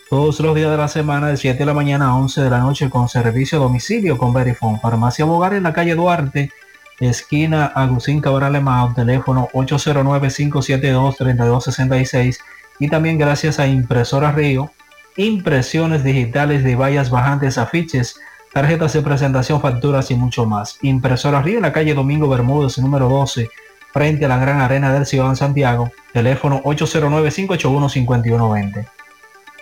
todos 0.09 0.41
los 0.41 0.55
días 0.55 0.71
de 0.71 0.77
la 0.77 0.89
semana 0.89 1.29
de 1.29 1.37
7 1.37 1.59
de 1.59 1.67
la 1.67 1.75
mañana 1.75 2.07
a 2.07 2.17
11 2.17 2.43
de 2.43 2.51
la 2.51 2.61
noche 2.61 2.89
con 2.89 3.09
servicio 3.09 3.59
a 3.59 3.63
domicilio 3.63 4.19
con 4.19 4.33
Verifone. 4.33 4.79
Farmacia 4.81 5.25
Bogar 5.25 5.55
en 5.55 5.65
la 5.65 5.73
calle 5.73 5.95
Duarte, 5.95 6.51
esquina 7.01 7.67
Agustín 7.67 8.21
Cabral 8.21 8.55
Emao, 8.55 8.95
teléfono 8.95 9.49
809-572-3266 9.53 12.39
y 12.79 12.89
también 12.89 13.19
gracias 13.19 13.59
a 13.59 13.67
Impresora 13.67 14.33
Río, 14.33 14.71
impresiones 15.17 16.05
digitales 16.05 16.63
de 16.63 16.77
vallas 16.77 17.11
bajantes, 17.11 17.59
afiches, 17.59 18.17
tarjetas 18.53 18.93
de 18.93 19.03
presentación, 19.03 19.61
facturas 19.61 20.11
y 20.11 20.15
mucho 20.15 20.47
más. 20.47 20.79
Impresora 20.83 21.43
Río 21.43 21.57
en 21.57 21.63
la 21.63 21.73
calle 21.73 21.95
Domingo 21.95 22.29
Bermúdez, 22.29 22.79
número 22.79 23.09
12, 23.09 23.49
frente 23.93 24.25
a 24.25 24.29
la 24.29 24.39
Gran 24.39 24.61
Arena 24.61 24.93
del 24.93 25.07
Ciudad 25.07 25.31
de 25.31 25.37
Santiago, 25.37 25.93
teléfono 26.13 26.63
809-581-5120. 26.65 28.89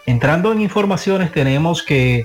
Entrando 0.07 0.53
en 0.53 0.61
informaciones, 0.61 1.33
tenemos 1.33 1.83
que 1.83 2.25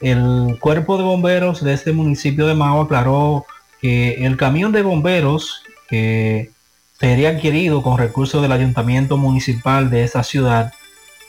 el 0.00 0.58
cuerpo 0.60 0.98
de 0.98 1.04
bomberos 1.04 1.64
de 1.64 1.72
este 1.72 1.92
municipio 1.92 2.46
de 2.46 2.54
Mao 2.54 2.82
aclaró 2.82 3.46
que 3.80 4.26
el 4.26 4.36
camión 4.36 4.72
de 4.72 4.82
bomberos 4.82 5.62
que 5.88 6.50
sería 6.98 7.30
adquirido 7.30 7.82
con 7.82 7.96
recursos 7.98 8.42
del 8.42 8.52
ayuntamiento 8.52 9.16
municipal 9.16 9.90
de 9.90 10.04
esta 10.04 10.22
ciudad, 10.22 10.72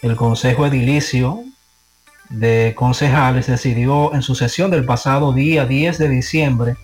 el 0.01 0.15
Consejo 0.15 0.65
Edilicio 0.65 1.43
de 2.29 2.73
Concejales 2.75 3.47
decidió 3.47 4.13
en 4.13 4.21
su 4.21 4.35
sesión 4.35 4.71
del 4.71 4.85
pasado 4.85 5.33
día 5.33 5.65
10 5.65 5.97
de 5.97 6.09
diciembre 6.09 6.75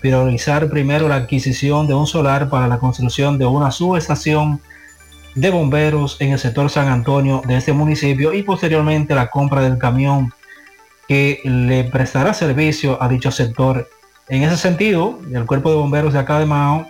priorizar 0.00 0.68
primero 0.68 1.08
la 1.08 1.16
adquisición 1.16 1.86
de 1.86 1.94
un 1.94 2.06
solar 2.06 2.48
para 2.48 2.68
la 2.68 2.78
construcción 2.78 3.38
de 3.38 3.46
una 3.46 3.70
subestación 3.70 4.60
de 5.34 5.50
bomberos 5.50 6.16
en 6.20 6.32
el 6.32 6.38
sector 6.38 6.70
San 6.70 6.88
Antonio 6.88 7.42
de 7.46 7.56
este 7.56 7.72
municipio 7.72 8.32
y 8.32 8.42
posteriormente 8.42 9.14
la 9.14 9.28
compra 9.28 9.62
del 9.62 9.78
camión 9.78 10.32
que 11.08 11.40
le 11.44 11.84
prestará 11.84 12.34
servicio 12.34 13.02
a 13.02 13.08
dicho 13.08 13.30
sector. 13.30 13.88
En 14.28 14.42
ese 14.42 14.56
sentido, 14.56 15.18
el 15.32 15.46
cuerpo 15.46 15.70
de 15.70 15.76
bomberos 15.76 16.12
de 16.12 16.18
acá 16.18 16.38
de 16.38 16.46
Mao 16.46 16.86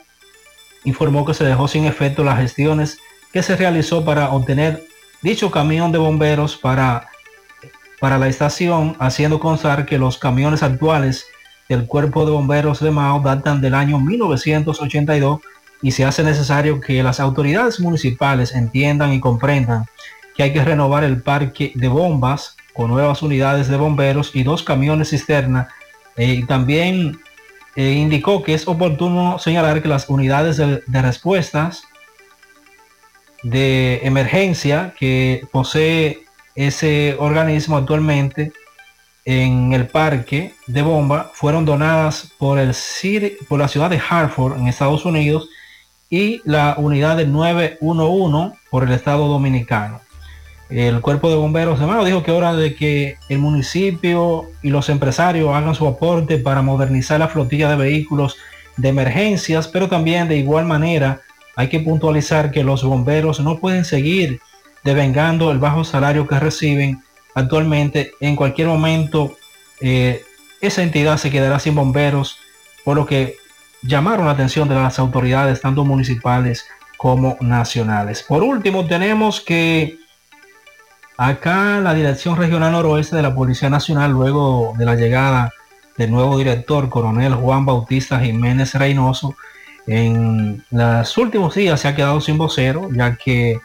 informó 0.84 1.24
que 1.24 1.34
se 1.34 1.44
dejó 1.44 1.68
sin 1.68 1.86
efecto 1.86 2.24
las 2.24 2.38
gestiones 2.38 2.98
que 3.32 3.42
se 3.42 3.56
realizó 3.56 4.04
para 4.04 4.30
obtener 4.30 4.84
dicho 5.22 5.50
camión 5.50 5.92
de 5.92 5.98
bomberos 5.98 6.56
para, 6.56 7.08
para 8.00 8.18
la 8.18 8.28
estación, 8.28 8.96
haciendo 8.98 9.38
constar 9.40 9.86
que 9.86 9.98
los 9.98 10.18
camiones 10.18 10.62
actuales 10.62 11.26
del 11.70 11.86
cuerpo 11.86 12.24
de 12.26 12.32
bomberos 12.32 12.80
de 12.80 12.90
Mao 12.90 13.20
datan 13.20 13.60
del 13.60 13.74
año 13.74 14.00
1982 14.00 15.40
y 15.82 15.92
se 15.92 16.04
hace 16.04 16.24
necesario 16.24 16.80
que 16.80 17.00
las 17.00 17.20
autoridades 17.20 17.78
municipales 17.78 18.56
entiendan 18.56 19.12
y 19.12 19.20
comprendan 19.20 19.86
que 20.36 20.42
hay 20.42 20.52
que 20.52 20.64
renovar 20.64 21.04
el 21.04 21.22
parque 21.22 21.70
de 21.76 21.86
bombas 21.86 22.56
con 22.72 22.90
nuevas 22.90 23.22
unidades 23.22 23.68
de 23.68 23.76
bomberos 23.76 24.34
y 24.34 24.42
dos 24.42 24.64
camiones 24.64 25.10
cisterna. 25.10 25.68
Eh, 26.16 26.44
también 26.48 27.20
eh, 27.76 27.92
indicó 27.92 28.42
que 28.42 28.54
es 28.54 28.66
oportuno 28.66 29.38
señalar 29.38 29.80
que 29.80 29.88
las 29.88 30.08
unidades 30.08 30.56
de, 30.56 30.82
de 30.84 31.02
respuestas 31.02 31.84
de 33.44 34.00
emergencia 34.02 34.92
que 34.98 35.46
posee 35.52 36.24
ese 36.56 37.14
organismo 37.20 37.76
actualmente 37.76 38.52
en 39.30 39.72
el 39.74 39.86
parque 39.86 40.54
de 40.66 40.82
bomba 40.82 41.30
fueron 41.34 41.64
donadas 41.64 42.32
por 42.36 42.58
el 42.58 42.74
por 43.48 43.60
la 43.60 43.68
ciudad 43.68 43.88
de 43.88 44.00
Hartford 44.00 44.58
en 44.58 44.66
Estados 44.66 45.04
Unidos 45.04 45.48
y 46.10 46.40
la 46.44 46.74
unidad 46.78 47.16
del 47.16 47.30
911 47.30 48.58
por 48.72 48.82
el 48.82 48.90
Estado 48.90 49.28
Dominicano. 49.28 50.00
El 50.68 51.00
cuerpo 51.00 51.30
de 51.30 51.36
bomberos 51.36 51.78
de 51.78 51.86
Mao 51.86 52.04
dijo 52.04 52.24
que 52.24 52.32
hora 52.32 52.54
de 52.54 52.74
que 52.74 53.18
el 53.28 53.38
municipio 53.38 54.50
y 54.62 54.70
los 54.70 54.88
empresarios 54.88 55.54
hagan 55.54 55.76
su 55.76 55.86
aporte 55.86 56.38
para 56.38 56.60
modernizar 56.60 57.20
la 57.20 57.28
flotilla 57.28 57.70
de 57.70 57.76
vehículos 57.76 58.36
de 58.76 58.88
emergencias, 58.88 59.68
pero 59.68 59.88
también 59.88 60.26
de 60.26 60.38
igual 60.38 60.64
manera 60.64 61.20
hay 61.54 61.68
que 61.68 61.78
puntualizar 61.78 62.50
que 62.50 62.64
los 62.64 62.82
bomberos 62.82 63.38
no 63.38 63.58
pueden 63.58 63.84
seguir 63.84 64.40
devengando 64.82 65.52
el 65.52 65.58
bajo 65.58 65.84
salario 65.84 66.26
que 66.26 66.40
reciben 66.40 67.00
actualmente. 67.40 68.12
En 68.20 68.36
cualquier 68.36 68.68
momento 68.68 69.36
eh, 69.80 70.24
esa 70.60 70.82
entidad 70.82 71.16
se 71.16 71.30
quedará 71.30 71.58
sin 71.58 71.74
bomberos, 71.74 72.38
por 72.84 72.96
lo 72.96 73.06
que 73.06 73.36
llamaron 73.82 74.26
la 74.26 74.32
atención 74.32 74.68
de 74.68 74.74
las 74.74 74.98
autoridades, 74.98 75.60
tanto 75.60 75.84
municipales 75.84 76.66
como 76.96 77.36
nacionales. 77.40 78.22
Por 78.22 78.42
último, 78.42 78.86
tenemos 78.86 79.40
que 79.40 79.98
acá 81.16 81.80
la 81.80 81.94
Dirección 81.94 82.36
Regional 82.36 82.72
Noroeste 82.72 83.16
de 83.16 83.22
la 83.22 83.34
Policía 83.34 83.70
Nacional, 83.70 84.12
luego 84.12 84.74
de 84.76 84.84
la 84.84 84.96
llegada 84.96 85.52
del 85.96 86.10
nuevo 86.10 86.36
director, 86.38 86.88
coronel 86.88 87.34
Juan 87.34 87.64
Bautista 87.64 88.20
Jiménez 88.20 88.74
Reynoso, 88.74 89.34
en 89.86 90.64
los 90.70 91.18
últimos 91.18 91.54
días 91.54 91.80
se 91.80 91.88
ha 91.88 91.96
quedado 91.96 92.20
sin 92.20 92.38
vocero, 92.38 92.88
ya 92.92 93.16
que 93.16 93.60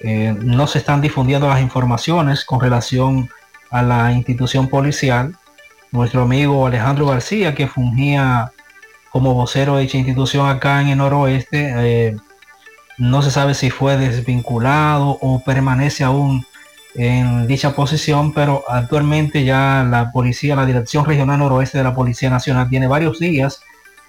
eh, 0.00 0.34
no 0.40 0.66
se 0.66 0.78
están 0.78 1.00
difundiendo 1.00 1.48
las 1.48 1.60
informaciones 1.60 2.44
con 2.44 2.60
relación 2.60 3.28
a 3.70 3.82
la 3.82 4.12
institución 4.12 4.68
policial. 4.68 5.36
Nuestro 5.90 6.22
amigo 6.22 6.66
Alejandro 6.66 7.06
García, 7.06 7.54
que 7.54 7.66
fungía 7.66 8.52
como 9.10 9.34
vocero 9.34 9.76
de 9.76 9.82
dicha 9.82 9.98
institución 9.98 10.48
acá 10.48 10.80
en 10.82 10.88
el 10.88 10.98
noroeste. 10.98 11.72
Eh, 11.76 12.16
no 12.98 13.22
se 13.22 13.30
sabe 13.30 13.54
si 13.54 13.70
fue 13.70 13.96
desvinculado 13.96 15.18
o 15.20 15.42
permanece 15.44 16.04
aún 16.04 16.44
en 16.94 17.46
dicha 17.46 17.74
posición, 17.74 18.32
pero 18.32 18.64
actualmente 18.68 19.44
ya 19.44 19.86
la 19.88 20.10
policía, 20.10 20.56
la 20.56 20.66
Dirección 20.66 21.04
Regional 21.04 21.38
Noroeste 21.38 21.78
de 21.78 21.84
la 21.84 21.94
Policía 21.94 22.28
Nacional 22.28 22.68
tiene 22.68 22.88
varios 22.88 23.20
días 23.20 23.60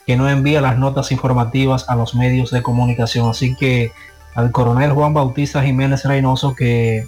que 0.08 0.18
no 0.18 0.28
envía 0.28 0.60
las 0.60 0.80
notas 0.80 1.12
informativas 1.12 1.88
a 1.88 1.96
los 1.96 2.16
medios 2.16 2.50
de 2.50 2.64
comunicación. 2.64 3.30
Así 3.30 3.56
que 3.56 3.92
al 4.36 4.52
coronel 4.52 4.92
Juan 4.92 5.14
Bautista 5.14 5.64
Jiménez 5.64 6.04
Reynoso 6.06 6.56
que 6.56 7.06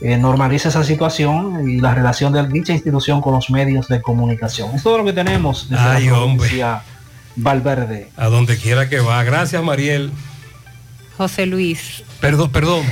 eh, 0.00 0.16
normalice 0.16 0.68
esa 0.68 0.84
situación 0.84 1.68
y 1.68 1.80
la 1.80 1.94
relación 1.94 2.32
de 2.32 2.46
dicha 2.46 2.72
institución 2.72 3.20
con 3.20 3.34
los 3.34 3.50
medios 3.50 3.88
de 3.88 4.00
comunicación. 4.00 4.74
Es 4.74 4.82
todo 4.82 4.98
lo 4.98 5.04
que 5.04 5.12
tenemos 5.12 5.68
desde 5.68 5.82
Ay, 5.82 6.06
la 6.06 6.20
hombre. 6.20 6.48
Valverde. 7.34 8.08
A 8.16 8.26
donde 8.26 8.56
quiera 8.56 8.88
que 8.88 8.98
va. 9.00 9.22
Gracias, 9.22 9.62
Mariel. 9.62 10.10
José 11.16 11.46
Luis. 11.46 12.04
Perdón, 12.20 12.50
perdón. 12.50 12.84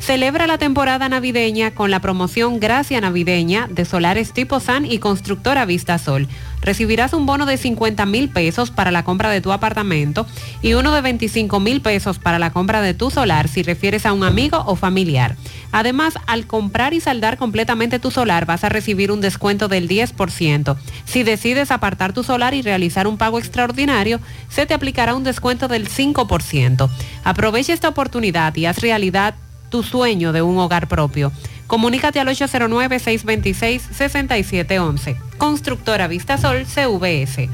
Celebra 0.00 0.46
la 0.46 0.56
temporada 0.56 1.10
navideña 1.10 1.72
con 1.72 1.90
la 1.90 2.00
promoción 2.00 2.58
Gracia 2.58 3.02
Navideña 3.02 3.68
de 3.70 3.84
Solares 3.84 4.32
Tipo 4.32 4.58
San 4.58 4.86
y 4.86 4.98
Constructora 4.98 5.66
Vista 5.66 5.98
Sol. 5.98 6.26
Recibirás 6.62 7.12
un 7.12 7.26
bono 7.26 7.44
de 7.44 7.58
50 7.58 8.06
mil 8.06 8.30
pesos 8.30 8.70
para 8.70 8.90
la 8.90 9.04
compra 9.04 9.28
de 9.28 9.42
tu 9.42 9.52
apartamento 9.52 10.26
y 10.62 10.72
uno 10.72 10.94
de 10.94 11.02
25 11.02 11.60
mil 11.60 11.82
pesos 11.82 12.18
para 12.18 12.38
la 12.38 12.50
compra 12.50 12.80
de 12.80 12.94
tu 12.94 13.10
solar 13.10 13.46
si 13.46 13.62
refieres 13.62 14.06
a 14.06 14.14
un 14.14 14.24
amigo 14.24 14.64
o 14.66 14.74
familiar. 14.74 15.36
Además, 15.70 16.14
al 16.26 16.46
comprar 16.46 16.94
y 16.94 17.00
saldar 17.00 17.36
completamente 17.36 17.98
tu 17.98 18.10
solar 18.10 18.46
vas 18.46 18.64
a 18.64 18.70
recibir 18.70 19.12
un 19.12 19.20
descuento 19.20 19.68
del 19.68 19.86
10%. 19.86 20.76
Si 21.04 21.22
decides 21.24 21.70
apartar 21.70 22.14
tu 22.14 22.24
solar 22.24 22.54
y 22.54 22.62
realizar 22.62 23.06
un 23.06 23.18
pago 23.18 23.38
extraordinario, 23.38 24.18
se 24.48 24.64
te 24.64 24.72
aplicará 24.72 25.14
un 25.14 25.24
descuento 25.24 25.68
del 25.68 25.88
5%. 25.88 26.88
Aprovecha 27.22 27.74
esta 27.74 27.88
oportunidad 27.88 28.56
y 28.56 28.64
haz 28.64 28.78
realidad 28.78 29.34
tu 29.70 29.82
sueño 29.82 30.32
de 30.32 30.42
un 30.42 30.58
hogar 30.58 30.86
propio. 30.88 31.32
Comunícate 31.66 32.20
al 32.20 32.28
809-626-6711. 32.28 35.16
Constructora 35.38 36.06
Vistasol 36.08 36.66
CVS. 36.66 37.48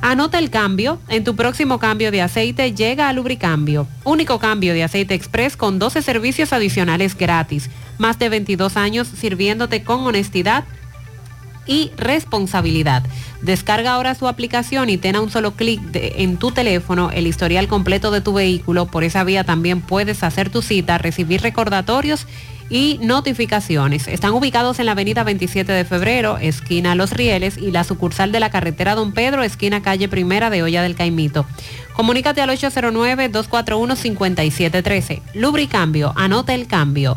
Anota 0.00 0.38
el 0.38 0.50
cambio. 0.50 1.00
En 1.08 1.24
tu 1.24 1.34
próximo 1.34 1.80
cambio 1.80 2.12
de 2.12 2.22
aceite 2.22 2.72
llega 2.72 3.08
a 3.08 3.12
Lubricambio. 3.12 3.88
Único 4.04 4.38
cambio 4.38 4.72
de 4.74 4.84
aceite 4.84 5.14
express 5.14 5.56
con 5.56 5.80
12 5.80 6.02
servicios 6.02 6.52
adicionales 6.52 7.16
gratis. 7.16 7.68
Más 7.98 8.16
de 8.18 8.28
22 8.28 8.76
años 8.76 9.08
sirviéndote 9.08 9.82
con 9.82 10.02
honestidad 10.02 10.64
y 11.68 11.92
responsabilidad. 11.96 13.04
Descarga 13.42 13.92
ahora 13.92 14.16
su 14.16 14.26
aplicación 14.26 14.90
y 14.90 14.96
ten 14.96 15.14
a 15.14 15.20
un 15.20 15.30
solo 15.30 15.52
clic 15.52 15.80
en 15.92 16.38
tu 16.38 16.50
teléfono 16.50 17.12
el 17.12 17.28
historial 17.28 17.68
completo 17.68 18.10
de 18.10 18.20
tu 18.20 18.32
vehículo. 18.32 18.86
Por 18.86 19.04
esa 19.04 19.22
vía 19.22 19.44
también 19.44 19.80
puedes 19.80 20.24
hacer 20.24 20.50
tu 20.50 20.62
cita, 20.62 20.98
recibir 20.98 21.42
recordatorios 21.42 22.26
y 22.70 22.98
notificaciones. 23.02 24.08
Están 24.08 24.32
ubicados 24.32 24.78
en 24.78 24.86
la 24.86 24.92
avenida 24.92 25.24
27 25.24 25.70
de 25.72 25.84
febrero, 25.84 26.38
esquina 26.38 26.94
Los 26.94 27.10
Rieles, 27.12 27.58
y 27.58 27.70
la 27.70 27.84
sucursal 27.84 28.32
de 28.32 28.40
la 28.40 28.48
carretera 28.50 28.94
Don 28.94 29.12
Pedro, 29.12 29.42
esquina 29.42 29.82
calle 29.82 30.08
Primera 30.08 30.48
de 30.50 30.62
Olla 30.62 30.82
del 30.82 30.94
Caimito. 30.94 31.46
Comunícate 31.94 32.42
al 32.42 32.50
809-241-5713. 32.50 35.22
Lubricambio, 35.34 36.12
anota 36.16 36.54
el 36.54 36.66
cambio. 36.66 37.16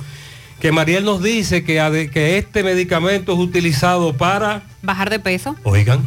que 0.60 0.72
Mariel 0.72 1.04
nos 1.04 1.22
dice 1.22 1.64
que, 1.64 2.38
este 2.38 2.62
medicamento 2.62 3.32
es 3.32 3.38
utilizado 3.38 4.14
para... 4.14 4.62
Bajar 4.82 5.10
de 5.10 5.18
peso. 5.18 5.56
Oigan, 5.64 6.06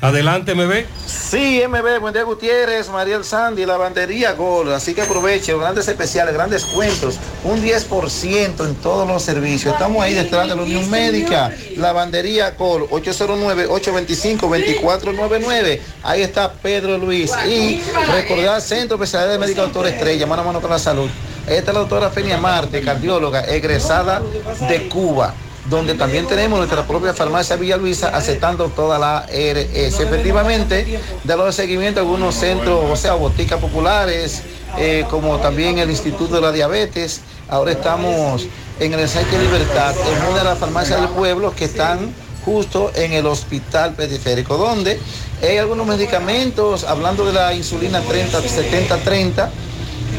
adelante 0.00 0.54
MB. 0.54 0.84
Sí, 1.06 1.62
MB, 1.68 2.00
buen 2.00 2.14
día 2.14 2.22
Gutiérrez, 2.22 2.88
Mariel 2.88 3.22
Sandy, 3.24 3.66
lavandería 3.66 4.32
Gol. 4.32 4.72
Así 4.72 4.94
que 4.94 5.02
aproveche, 5.02 5.54
grandes 5.56 5.86
especiales, 5.88 6.32
grandes 6.34 6.64
cuentos, 6.64 7.16
un 7.44 7.62
10% 7.62 8.66
en 8.66 8.74
todos 8.76 9.06
los 9.06 9.22
servicios. 9.22 9.74
Estamos 9.74 10.02
ahí 10.02 10.14
detrás 10.14 10.48
de 10.48 10.56
la 10.56 10.62
Unión 10.62 10.88
Médica, 10.90 11.52
lavandería 11.76 12.52
Gol, 12.52 12.88
809-825-2499. 12.90 15.80
Ahí 16.02 16.22
está 16.22 16.50
Pedro 16.52 16.96
Luis. 16.98 17.30
Y 17.46 17.82
recordar 18.12 18.62
Centro 18.62 18.96
Especialidad 18.96 19.32
de 19.32 19.38
Médica 19.38 19.62
Doctor 19.62 19.86
Estrella, 19.86 20.26
mano 20.26 20.42
a 20.42 20.46
mano 20.46 20.60
con 20.60 20.70
la 20.70 20.78
salud. 20.78 21.08
Ahí 21.46 21.56
está 21.56 21.72
la 21.72 21.78
doctora 21.80 22.10
Fenia 22.10 22.36
Marte, 22.38 22.82
cardióloga, 22.82 23.44
egresada 23.44 24.22
de 24.68 24.88
Cuba 24.88 25.34
donde 25.70 25.94
también 25.94 26.26
tenemos 26.26 26.58
nuestra 26.58 26.84
propia 26.84 27.14
farmacia 27.14 27.54
Villa 27.54 27.76
Luisa 27.76 28.08
aceptando 28.08 28.68
toda 28.68 28.98
la 28.98 29.24
RS. 29.28 30.00
Efectivamente, 30.00 31.00
de 31.22 31.36
los 31.36 31.54
seguimiento 31.54 32.00
a 32.00 32.02
algunos 32.02 32.34
centros, 32.34 32.84
o 32.90 32.96
sea, 32.96 33.14
boticas 33.14 33.60
populares, 33.60 34.42
eh, 34.76 35.06
como 35.08 35.38
también 35.38 35.78
el 35.78 35.88
Instituto 35.88 36.34
de 36.34 36.40
la 36.40 36.50
Diabetes. 36.50 37.20
Ahora 37.48 37.72
estamos 37.72 38.46
en 38.80 38.94
el 38.94 39.08
Sánchez 39.08 39.40
Libertad, 39.40 39.94
en 39.94 40.26
una 40.28 40.38
de 40.38 40.44
las 40.44 40.58
farmacias 40.58 41.00
del 41.00 41.10
pueblo 41.10 41.54
que 41.54 41.66
están 41.66 42.12
justo 42.44 42.90
en 42.96 43.12
el 43.12 43.26
hospital 43.26 43.94
periférico, 43.94 44.56
donde 44.56 44.98
hay 45.40 45.58
algunos 45.58 45.86
medicamentos, 45.86 46.84
hablando 46.84 47.24
de 47.24 47.32
la 47.32 47.54
insulina 47.54 48.00
30, 48.00 48.40
70-30, 48.40 49.50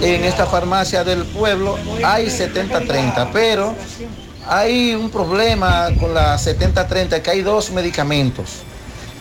en 0.01 0.23
esta 0.23 0.45
farmacia 0.45 1.03
del 1.03 1.25
pueblo 1.25 1.77
hay 2.03 2.27
70-30, 2.27 3.29
pero 3.33 3.75
hay 4.51 4.93
un 4.95 5.09
problema 5.09 5.87
con 5.97 6.13
la 6.13 6.37
70-30, 6.37 7.21
que 7.21 7.31
hay 7.31 7.41
dos 7.41 7.71
medicamentos 7.71 8.63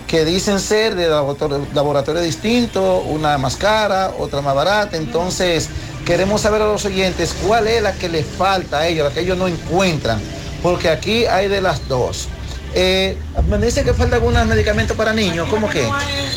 que 0.09 0.25
dicen 0.25 0.59
ser 0.59 0.97
de 0.97 1.09
laboratorio, 1.09 1.69
laboratorio 1.73 2.21
distinto, 2.21 2.99
una 2.99 3.39
más 3.39 3.55
cara, 3.55 4.13
otra 4.19 4.41
más 4.41 4.57
barata. 4.57 4.97
Entonces, 4.97 5.69
queremos 6.05 6.41
saber 6.41 6.63
a 6.63 6.65
los 6.65 6.85
oyentes 6.85 7.33
cuál 7.47 7.69
es 7.69 7.81
la 7.81 7.93
que 7.93 8.09
les 8.09 8.27
falta 8.27 8.81
a 8.81 8.89
ellos, 8.89 9.07
la 9.07 9.15
que 9.15 9.21
ellos 9.21 9.39
no 9.39 9.47
encuentran, 9.47 10.21
porque 10.65 10.89
aquí 10.89 11.27
hay 11.27 11.47
de 11.47 11.61
las 11.61 11.87
dos. 11.87 12.27
Eh, 12.75 13.17
me 13.49 13.59
dice 13.59 13.85
que 13.85 13.95
falta 13.95 14.17
algunos 14.17 14.45
medicamentos 14.47 14.97
para 14.97 15.13
niños, 15.13 15.49
¿cómo 15.49 15.71
que? 15.71 15.89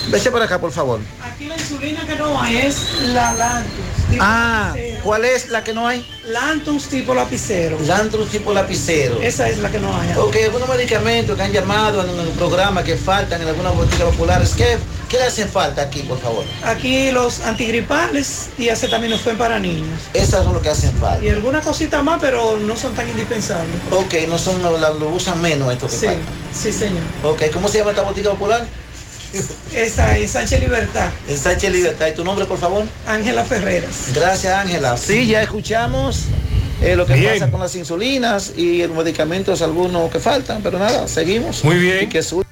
Vete 0.10 0.30
por 0.30 0.44
acá, 0.44 0.62
por 0.62 0.72
favor. 0.72 1.00
Aquí 1.24 1.48
la 1.48 1.56
insulina 1.56 2.06
que 2.06 2.16
no 2.16 2.40
hay 2.40 2.58
es 2.58 2.78
la 3.08 3.34
Lantus. 3.34 3.93
Ah, 4.20 4.70
lapicero. 4.76 5.00
¿cuál 5.04 5.26
es 5.26 5.50
la 5.50 5.64
que 5.64 5.74
no 5.74 5.88
hay? 5.88 6.06
Lantus 6.28 6.86
tipo 6.88 7.14
lapicero. 7.14 7.78
Lantus 7.86 8.30
tipo 8.30 8.54
lapicero. 8.54 9.22
Esa 9.22 9.50
es 9.50 9.58
la 9.60 9.70
que 9.72 9.80
no 9.80 9.96
hay. 10.00 10.10
Ok, 10.18 10.36
algunos 10.46 10.70
medicamentos 10.70 11.36
que 11.36 11.42
han 11.44 11.52
llamado 11.52 12.04
en 12.04 12.20
el 12.20 12.30
programa 12.30 12.84
que 12.84 12.96
faltan 12.96 13.42
en 13.42 13.48
algunas 13.48 13.76
boticas 13.76 14.04
populares. 14.04 14.54
¿Qué, 14.56 14.78
qué 15.10 15.18
le 15.18 15.24
hacen 15.26 15.50
falta 15.50 15.82
aquí, 15.82 16.02
por 16.04 16.20
favor? 16.20 16.44
Aquí 16.64 17.12
los 17.12 17.42
antigripales 17.42 18.50
y 18.58 18.70
acetaminofén 18.70 19.38
para 19.38 19.60
niños. 19.60 20.00
Esas 20.14 20.44
son 20.44 20.54
lo 20.54 20.62
que 20.62 20.70
hacen 20.70 20.94
falta. 20.94 21.24
Y 21.24 21.30
alguna 21.30 21.62
cosita 21.62 22.02
más, 22.02 22.20
pero 22.22 22.58
no 22.58 22.76
son 22.78 22.94
tan 22.94 23.10
indispensables. 23.10 23.76
Ok, 23.92 24.14
no 24.28 24.38
son, 24.38 24.62
lo, 24.62 24.78
lo 24.78 25.10
usan 25.10 25.42
menos 25.42 25.72
esto 25.74 25.88
que 25.88 25.96
Sí, 25.98 26.06
falta. 26.06 26.22
sí 26.54 26.72
señor. 26.72 27.04
Ok, 27.24 27.44
¿cómo 27.52 27.68
se 27.68 27.80
llama 27.80 27.92
esta 27.92 28.04
botica 28.04 28.30
popular? 28.32 28.66
Esta 29.74 30.18
es 30.18 30.32
Sánchez 30.32 30.60
Libertad. 30.62 31.10
En 31.28 31.38
Sánchez 31.38 31.72
Libertad. 31.72 32.08
¿Y 32.08 32.14
tu 32.14 32.24
nombre, 32.24 32.46
por 32.46 32.60
favor? 32.60 32.86
Ángela 33.08 33.44
Ferreras. 33.44 34.10
Gracias, 34.14 34.54
Ángela. 34.54 34.96
Sí, 34.98 35.26
ya 35.28 35.42
escuchamos 35.42 36.26
eh, 36.82 36.96
lo 36.96 37.06
que 37.06 37.16
Bien. 37.16 37.34
pasa 37.40 37.50
con 37.52 37.60
las 37.60 37.76
insulinas 37.76 38.54
y 38.56 38.86
los 38.86 38.96
medicamentos, 38.96 39.62
algunos 39.62 40.12
que 40.12 40.20
faltan, 40.20 40.62
pero 40.62 40.78
nada, 40.78 41.08
seguimos. 41.08 41.64
Muy 41.64 41.78
bien. 41.78 42.04
Y 42.04 42.08
que 42.08 42.22
su- 42.22 42.44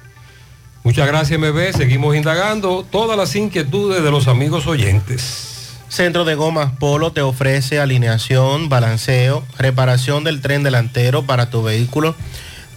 Muchas 0.84 1.06
gracias 1.06 1.38
MB, 1.38 1.72
seguimos 1.76 2.16
indagando 2.16 2.84
todas 2.90 3.16
las 3.16 3.36
inquietudes 3.36 4.02
de 4.02 4.10
los 4.10 4.26
amigos 4.26 4.66
oyentes. 4.66 5.48
Centro 5.88 6.24
de 6.24 6.34
Gomas 6.34 6.72
Polo 6.80 7.12
te 7.12 7.20
ofrece 7.20 7.78
alineación, 7.78 8.68
balanceo, 8.68 9.44
reparación 9.58 10.24
del 10.24 10.40
tren 10.40 10.62
delantero 10.64 11.22
para 11.24 11.50
tu 11.50 11.62
vehículo, 11.62 12.16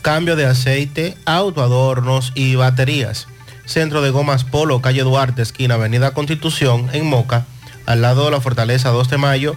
cambio 0.03 0.35
de 0.35 0.45
aceite, 0.45 1.17
autoadornos 1.25 2.31
y 2.35 2.55
baterías. 2.55 3.27
Centro 3.65 4.01
de 4.01 4.11
Gomas 4.11 4.43
Polo, 4.43 4.81
calle 4.81 5.03
Duarte, 5.03 5.41
esquina 5.41 5.75
Avenida 5.75 6.13
Constitución, 6.13 6.89
en 6.93 7.05
Moca, 7.05 7.45
al 7.85 8.01
lado 8.01 8.25
de 8.25 8.31
la 8.31 8.41
Fortaleza 8.41 8.89
2 8.89 9.09
de 9.09 9.17
Mayo, 9.17 9.55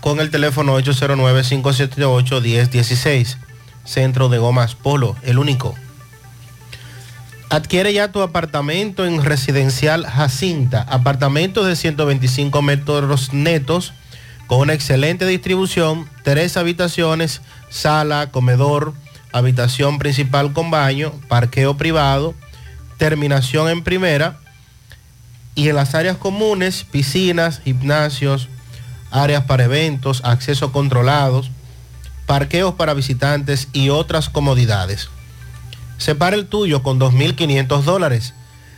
con 0.00 0.20
el 0.20 0.30
teléfono 0.30 0.78
809-578-1016. 0.80 3.36
Centro 3.84 4.28
de 4.28 4.38
Gomas 4.38 4.74
Polo, 4.74 5.16
el 5.22 5.38
único. 5.38 5.74
Adquiere 7.50 7.92
ya 7.92 8.10
tu 8.10 8.22
apartamento 8.22 9.04
en 9.04 9.22
Residencial 9.22 10.06
Jacinta. 10.06 10.86
Apartamentos 10.88 11.66
de 11.66 11.76
125 11.76 12.62
metros 12.62 13.34
netos 13.34 13.92
con 14.46 14.60
una 14.60 14.72
excelente 14.72 15.26
distribución, 15.26 16.08
tres 16.22 16.56
habitaciones, 16.56 17.42
sala, 17.68 18.30
comedor, 18.30 18.94
habitación 19.32 19.98
principal 19.98 20.52
con 20.52 20.70
baño, 20.70 21.12
parqueo 21.28 21.76
privado, 21.76 22.34
terminación 23.02 23.68
en 23.68 23.82
primera 23.82 24.38
y 25.56 25.68
en 25.68 25.74
las 25.74 25.96
áreas 25.96 26.18
comunes, 26.18 26.86
piscinas, 26.88 27.60
gimnasios, 27.64 28.46
áreas 29.10 29.42
para 29.42 29.64
eventos, 29.64 30.22
acceso 30.24 30.70
controlados, 30.70 31.50
parqueos 32.26 32.74
para 32.74 32.94
visitantes 32.94 33.66
y 33.72 33.88
otras 33.88 34.28
comodidades. 34.28 35.08
Separa 35.98 36.36
el 36.36 36.46
tuyo 36.46 36.84
con 36.84 37.00
2.500 37.00 37.82
dólares. 37.82 38.34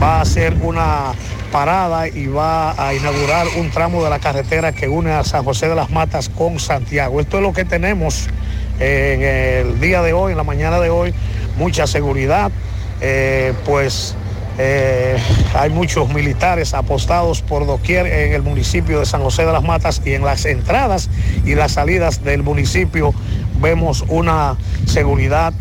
va 0.03 0.19
a 0.19 0.21
hacer 0.23 0.55
una 0.63 1.13
parada 1.53 2.09
y 2.09 2.27
va 2.27 2.75
a 2.77 2.95
inaugurar 2.95 3.47
un 3.59 3.71
tramo 3.71 4.03
de 4.03 4.11
la 4.11 4.19
carretera 4.19 4.73
que 4.73 4.89
une 4.89 5.13
a 5.13 5.23
San 5.23 5.45
José 5.45 5.69
de 5.69 5.77
las 5.77 5.91
Matas 5.91 6.29
con 6.29 6.59
Santiago. 6.59 7.21
Esto 7.21 7.37
es 7.37 7.45
lo 7.45 7.53
que 7.53 7.65
tenemos 7.65 8.27
en 8.81 9.23
el 9.23 9.81
día 9.81 10.03
de 10.03 10.13
hoy, 10.13 10.33
en 10.33 10.37
la 10.37 10.43
mañana 10.43 10.81
de 10.81 10.91
hoy, 10.91 11.15
mucha 11.57 11.87
seguridad, 11.87 12.51
eh, 13.01 13.53
pues 13.65 14.17
eh, 14.59 15.17
hay 15.55 15.71
muchos 15.71 16.09
militares 16.13 16.75
apostados 16.75 17.43
por 17.43 17.67
doquier 17.67 18.07
en 18.07 18.33
el 18.33 18.43
municipio 18.43 19.01
de 19.01 19.07
San 19.07 19.23
José 19.23 19.45
de 19.45 19.53
las 19.53 19.65
Matas 19.65 20.01
y 20.05 20.13
en 20.13 20.25
las 20.25 20.45
entradas 20.45 21.11
y 21.45 21.55
las 21.55 21.73
salidas 21.73 22.23
del 22.23 22.43
municipio 22.43 23.13
vemos 23.61 24.05
una 24.09 24.57
seguridad 24.87 25.53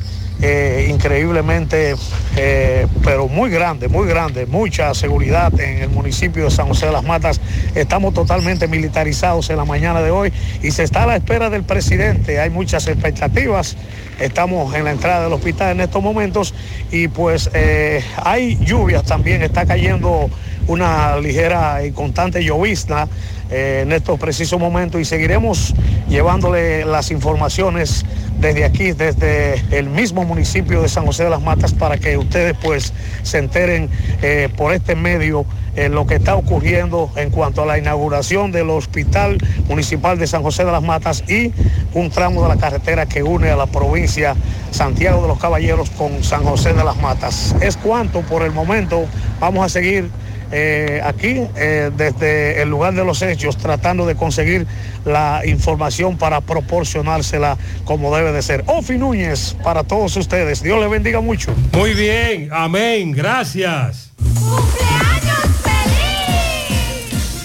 eh, 0.41 0.87
increíblemente, 0.89 1.95
eh, 2.35 2.87
pero 3.03 3.29
muy 3.29 3.49
grande, 3.49 3.87
muy 3.87 4.07
grande, 4.07 4.45
mucha 4.45 4.93
seguridad 4.93 5.57
en 5.57 5.83
el 5.83 5.89
municipio 5.89 6.43
de 6.43 6.51
San 6.51 6.67
José 6.67 6.87
de 6.87 6.91
las 6.91 7.03
Matas. 7.03 7.39
Estamos 7.75 8.13
totalmente 8.13 8.67
militarizados 8.67 9.49
en 9.49 9.57
la 9.57 9.63
mañana 9.63 10.01
de 10.01 10.11
hoy 10.11 10.33
y 10.61 10.71
se 10.71 10.83
está 10.83 11.03
a 11.03 11.07
la 11.07 11.15
espera 11.15 11.49
del 11.49 11.63
presidente. 11.63 12.41
Hay 12.41 12.49
muchas 12.49 12.87
expectativas. 12.87 13.77
Estamos 14.19 14.73
en 14.75 14.85
la 14.85 14.91
entrada 14.91 15.23
del 15.23 15.33
hospital 15.33 15.71
en 15.71 15.81
estos 15.81 16.01
momentos 16.01 16.53
y 16.91 17.07
pues 17.07 17.49
eh, 17.53 18.03
hay 18.17 18.57
lluvias 18.63 19.03
también, 19.03 19.41
está 19.41 19.65
cayendo 19.65 20.29
una 20.67 21.17
ligera 21.17 21.83
y 21.85 21.91
constante 21.91 22.43
llovizna 22.43 23.07
eh, 23.49 23.81
en 23.83 23.91
estos 23.91 24.19
precisos 24.19 24.59
momentos 24.59 25.01
y 25.01 25.05
seguiremos 25.05 25.73
llevándole 26.07 26.85
las 26.85 27.11
informaciones 27.11 28.05
desde 28.39 28.65
aquí, 28.65 28.91
desde 28.91 29.61
el 29.71 29.89
mismo 29.89 30.23
municipio 30.23 30.81
de 30.81 30.89
San 30.89 31.05
José 31.05 31.25
de 31.25 31.29
las 31.29 31.41
Matas, 31.41 31.73
para 31.73 31.97
que 31.97 32.17
ustedes 32.17 32.55
pues 32.61 32.93
se 33.23 33.37
enteren 33.39 33.89
eh, 34.21 34.49
por 34.55 34.73
este 34.73 34.95
medio 34.95 35.45
en 35.75 35.93
lo 35.93 36.05
que 36.05 36.15
está 36.15 36.35
ocurriendo 36.35 37.11
en 37.15 37.29
cuanto 37.29 37.63
a 37.63 37.65
la 37.65 37.77
inauguración 37.77 38.51
del 38.51 38.69
Hospital 38.69 39.37
Municipal 39.67 40.17
de 40.17 40.27
San 40.27 40.43
José 40.43 40.65
de 40.65 40.71
las 40.71 40.83
Matas 40.83 41.23
y 41.29 41.51
un 41.93 42.09
tramo 42.09 42.43
de 42.43 42.49
la 42.49 42.57
carretera 42.57 43.05
que 43.05 43.23
une 43.23 43.49
a 43.49 43.55
la 43.55 43.67
provincia 43.67 44.35
Santiago 44.71 45.21
de 45.21 45.27
los 45.27 45.39
Caballeros 45.39 45.89
con 45.91 46.23
San 46.23 46.43
José 46.43 46.73
de 46.73 46.83
las 46.83 46.97
Matas. 46.97 47.55
Es 47.61 47.77
cuanto 47.77 48.21
por 48.21 48.43
el 48.43 48.51
momento. 48.51 49.05
Vamos 49.39 49.65
a 49.65 49.69
seguir 49.69 50.09
eh, 50.55 51.01
aquí 51.03 51.41
eh, 51.55 51.89
desde 51.97 52.61
el 52.61 52.69
lugar 52.69 52.93
de 52.93 53.03
los 53.03 53.23
hechos 53.23 53.57
tratando 53.57 54.05
de 54.05 54.15
conseguir 54.15 54.67
la 55.03 55.41
información 55.45 56.17
para 56.17 56.41
proporcionársela 56.41 57.57
como 57.85 58.15
debe 58.15 58.31
de 58.31 58.43
ser. 58.43 58.63
Ofi 58.67 58.99
Núñez 58.99 59.55
para 59.63 59.83
todos 59.83 60.15
ustedes. 60.15 60.61
Dios 60.61 60.79
les 60.79 60.91
bendiga 60.91 61.21
mucho. 61.21 61.53
Muy 61.71 61.93
bien, 61.95 62.49
amén, 62.51 63.13
gracias. 63.13 64.11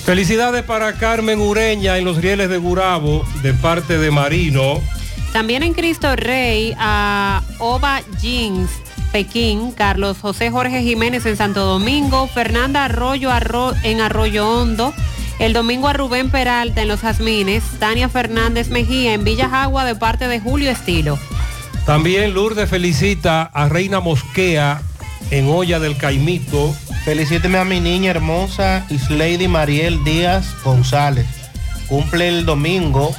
Felicidades 0.08 0.62
para 0.62 0.94
Carmen 0.94 1.38
Ureña 1.38 1.98
en 1.98 2.06
los 2.06 2.16
rieles 2.16 2.48
de 2.48 2.56
Gurabo 2.56 3.26
de 3.42 3.52
parte 3.52 3.98
de 3.98 4.10
Marino. 4.10 4.80
También 5.34 5.62
en 5.62 5.74
Cristo 5.74 6.16
Rey 6.16 6.74
a 6.78 7.42
Ova 7.58 8.00
Jeans, 8.18 8.70
Pekín, 9.12 9.70
Carlos 9.72 10.16
José 10.18 10.50
Jorge 10.50 10.80
Jiménez 10.82 11.26
en 11.26 11.36
Santo 11.36 11.66
Domingo, 11.66 12.26
Fernanda 12.26 12.86
Arroyo 12.86 13.28
Arro- 13.30 13.76
en 13.82 14.00
Arroyo 14.00 14.48
Hondo, 14.48 14.94
el 15.40 15.52
domingo 15.52 15.88
a 15.88 15.92
Rubén 15.92 16.30
Peralta 16.30 16.80
en 16.80 16.88
Los 16.88 17.02
Jazmines, 17.02 17.62
Tania 17.78 18.08
Fernández 18.08 18.70
Mejía 18.70 19.12
en 19.12 19.24
Villa 19.24 19.50
Jagua 19.50 19.84
de 19.84 19.94
parte 19.94 20.26
de 20.26 20.40
Julio 20.40 20.70
Estilo. 20.70 21.18
También 21.84 22.32
Lourdes 22.32 22.70
felicita 22.70 23.42
a 23.42 23.68
Reina 23.68 24.00
Mosquea 24.00 24.80
en 25.30 25.48
Olla 25.50 25.78
del 25.78 25.98
Caimito. 25.98 26.74
Felicíteme 27.08 27.56
a 27.56 27.64
mi 27.64 27.80
niña 27.80 28.10
hermosa 28.10 28.84
Islady 28.90 29.48
Mariel 29.48 30.04
Díaz 30.04 30.54
González. 30.62 31.24
Cumple 31.86 32.28
el 32.28 32.44
domingo 32.44 33.16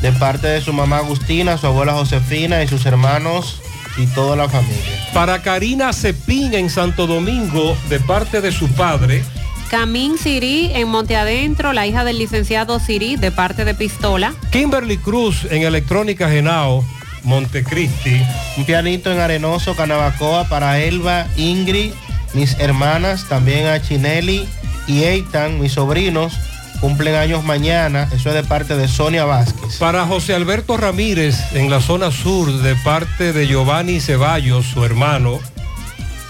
de 0.00 0.10
parte 0.12 0.46
de 0.46 0.62
su 0.62 0.72
mamá 0.72 1.00
Agustina, 1.00 1.58
su 1.58 1.66
abuela 1.66 1.92
Josefina 1.92 2.62
y 2.62 2.66
sus 2.66 2.86
hermanos 2.86 3.60
y 3.98 4.06
toda 4.06 4.36
la 4.36 4.48
familia. 4.48 5.10
Para 5.12 5.42
Karina 5.42 5.92
Cepín 5.92 6.54
en 6.54 6.70
Santo 6.70 7.06
Domingo 7.06 7.76
de 7.90 8.00
parte 8.00 8.40
de 8.40 8.52
su 8.52 8.68
padre. 8.68 9.22
Camín 9.70 10.16
Sirí 10.16 10.70
en 10.72 10.88
Monte 10.88 11.14
Adentro, 11.14 11.74
la 11.74 11.86
hija 11.86 12.04
del 12.04 12.16
licenciado 12.16 12.80
Sirí 12.80 13.16
de 13.16 13.32
parte 13.32 13.66
de 13.66 13.74
Pistola. 13.74 14.32
Kimberly 14.50 14.96
Cruz 14.96 15.46
en 15.50 15.60
Electrónica 15.60 16.30
Genao, 16.30 16.82
Montecristi. 17.22 18.18
Un 18.56 18.64
pianito 18.64 19.12
en 19.12 19.20
Arenoso, 19.20 19.76
Canabacoa 19.76 20.48
para 20.48 20.80
Elba, 20.80 21.26
Ingrid, 21.36 21.92
mis 22.34 22.58
hermanas, 22.58 23.26
también 23.28 23.66
a 23.66 23.80
Chinelli 23.80 24.48
y 24.86 25.04
Eitan, 25.04 25.60
mis 25.60 25.72
sobrinos, 25.72 26.34
cumplen 26.80 27.14
años 27.14 27.44
mañana. 27.44 28.08
Eso 28.12 28.28
es 28.28 28.34
de 28.34 28.44
parte 28.44 28.76
de 28.76 28.88
Sonia 28.88 29.24
Vázquez. 29.24 29.76
Para 29.78 30.06
José 30.06 30.34
Alberto 30.34 30.76
Ramírez 30.76 31.36
en 31.54 31.70
la 31.70 31.80
zona 31.80 32.10
sur 32.10 32.52
de 32.62 32.74
parte 32.76 33.32
de 33.32 33.46
Giovanni 33.46 34.00
Ceballos, 34.00 34.66
su 34.66 34.84
hermano. 34.84 35.38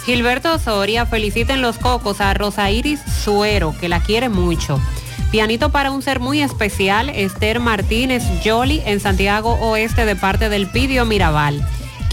Gilberto 0.05 0.57
Soria 0.61 1.05
felicita 1.05 1.53
en 1.53 1.63
los 1.63 1.79
cocos 1.79 2.21
a 2.21 2.33
Rosa 2.33 2.71
Iris 2.71 3.01
Suero, 3.25 3.75
que 3.81 3.89
la 3.89 4.01
quiere 4.01 4.29
mucho. 4.29 4.81
Pianito 5.33 5.71
para 5.73 5.91
un 5.91 6.01
ser 6.01 6.21
muy 6.21 6.41
especial, 6.43 7.09
Esther 7.11 7.59
Martínez 7.59 8.23
Jolly 8.45 8.83
en 8.87 9.01
Santiago 9.01 9.55
Oeste 9.55 10.07
de 10.07 10.15
parte 10.15 10.49
del 10.49 10.69
Pidio 10.69 11.05
Mirabal. 11.05 11.67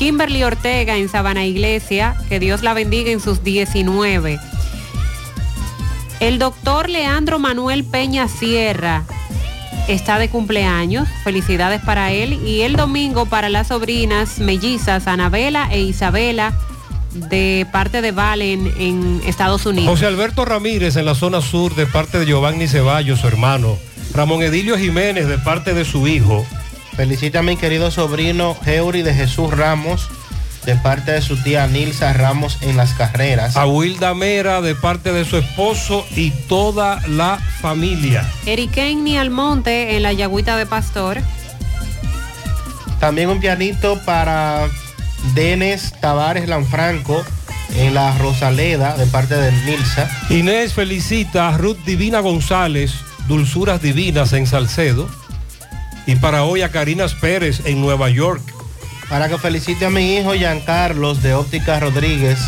Kimberly 0.03 0.43
Ortega 0.43 0.97
en 0.97 1.07
Sabana 1.07 1.45
Iglesia, 1.45 2.17
que 2.27 2.37
Dios 2.37 2.61
la 2.61 2.73
bendiga 2.73 3.09
en 3.09 3.21
sus 3.21 3.41
19. 3.41 4.37
El 6.19 6.39
doctor 6.39 6.89
Leandro 6.89 7.39
Manuel 7.39 7.85
Peña 7.85 8.27
Sierra 8.27 9.05
está 9.87 10.19
de 10.19 10.27
cumpleaños, 10.27 11.07
felicidades 11.23 11.79
para 11.79 12.11
él. 12.11 12.33
Y 12.45 12.63
el 12.63 12.75
domingo 12.75 13.27
para 13.27 13.47
las 13.47 13.69
sobrinas 13.69 14.39
mellizas 14.39 15.07
Anabela 15.07 15.69
e 15.71 15.79
Isabela 15.79 16.53
de 17.13 17.65
parte 17.71 18.01
de 18.01 18.11
Valen 18.11 18.73
en 18.77 19.21
Estados 19.25 19.65
Unidos. 19.65 19.89
José 19.89 20.07
Alberto 20.07 20.43
Ramírez 20.43 20.97
en 20.97 21.05
la 21.05 21.15
zona 21.15 21.39
sur 21.39 21.75
de 21.75 21.85
parte 21.85 22.19
de 22.19 22.25
Giovanni 22.25 22.67
Ceballos, 22.67 23.21
su 23.21 23.27
hermano. 23.29 23.77
Ramón 24.13 24.43
Edilio 24.43 24.77
Jiménez 24.77 25.29
de 25.29 25.37
parte 25.37 25.73
de 25.73 25.85
su 25.85 26.09
hijo. 26.09 26.45
Felicita 26.95 27.39
a 27.39 27.43
mi 27.43 27.57
querido 27.57 27.89
sobrino 27.89 28.55
Heuri 28.65 29.01
de 29.01 29.15
Jesús 29.15 29.49
Ramos, 29.51 30.09
de 30.65 30.75
parte 30.75 31.11
de 31.11 31.21
su 31.21 31.41
tía 31.41 31.65
Nilsa 31.67 32.13
Ramos 32.13 32.59
en 32.61 32.77
las 32.77 32.93
carreras. 32.93 33.57
A 33.57 33.65
Wilda 33.65 34.13
Mera 34.13 34.61
de 34.61 34.75
parte 34.75 35.11
de 35.11 35.25
su 35.25 35.37
esposo 35.37 36.05
y 36.15 36.29
toda 36.47 37.01
la 37.07 37.39
familia. 37.61 38.29
Erikenni 38.45 39.17
Almonte 39.17 39.95
en 39.95 40.03
la 40.03 40.13
Yagüita 40.13 40.55
de 40.55 40.67
Pastor. 40.67 41.17
También 42.99 43.29
un 43.29 43.39
pianito 43.39 43.99
para 44.05 44.69
Denis 45.33 45.93
Tavares 45.99 46.47
Lanfranco 46.47 47.25
en 47.75 47.95
la 47.95 48.15
Rosaleda 48.19 48.95
de 48.97 49.07
parte 49.07 49.35
de 49.35 49.51
Nilsa. 49.65 50.09
Inés 50.29 50.73
felicita 50.73 51.49
a 51.49 51.57
Ruth 51.57 51.79
Divina 51.85 52.19
González, 52.19 52.93
Dulzuras 53.27 53.81
Divinas 53.81 54.31
en 54.33 54.45
Salcedo. 54.45 55.09
Y 56.05 56.15
para 56.15 56.43
hoy 56.43 56.61
a 56.61 56.69
Carinas 56.69 57.13
Pérez 57.13 57.61
en 57.65 57.81
Nueva 57.81 58.09
York. 58.09 58.41
Para 59.09 59.29
que 59.29 59.37
felicite 59.37 59.85
a 59.85 59.89
mi 59.89 60.17
hijo 60.17 60.33
Giancarlos 60.33 61.23
de 61.23 61.33
Óptica 61.33 61.79
Rodríguez. 61.79 62.39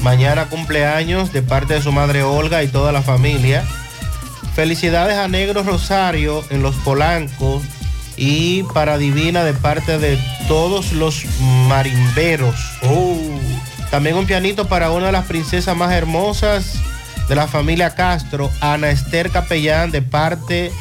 Mañana 0.00 0.46
cumpleaños 0.46 1.32
de 1.32 1.42
parte 1.42 1.74
de 1.74 1.82
su 1.82 1.92
madre 1.92 2.22
Olga 2.22 2.62
y 2.62 2.68
toda 2.68 2.92
la 2.92 3.02
familia. 3.02 3.64
Felicidades 4.54 5.16
a 5.16 5.28
Negro 5.28 5.62
Rosario 5.62 6.44
en 6.50 6.62
Los 6.62 6.74
Polancos 6.76 7.62
y 8.16 8.64
para 8.74 8.98
Divina 8.98 9.44
de 9.44 9.54
parte 9.54 9.98
de 9.98 10.18
todos 10.48 10.92
los 10.92 11.24
marimberos. 11.68 12.56
También 13.90 14.16
un 14.16 14.26
pianito 14.26 14.68
para 14.68 14.90
una 14.90 15.06
de 15.06 15.12
las 15.12 15.26
princesas 15.26 15.76
más 15.76 15.92
hermosas 15.92 16.74
de 17.28 17.36
la 17.36 17.46
familia 17.46 17.94
Castro, 17.94 18.50
Ana 18.60 18.90
Esther 18.90 19.30
Capellán 19.30 19.90
de 19.90 20.02
parte 20.02 20.54
de 20.54 20.72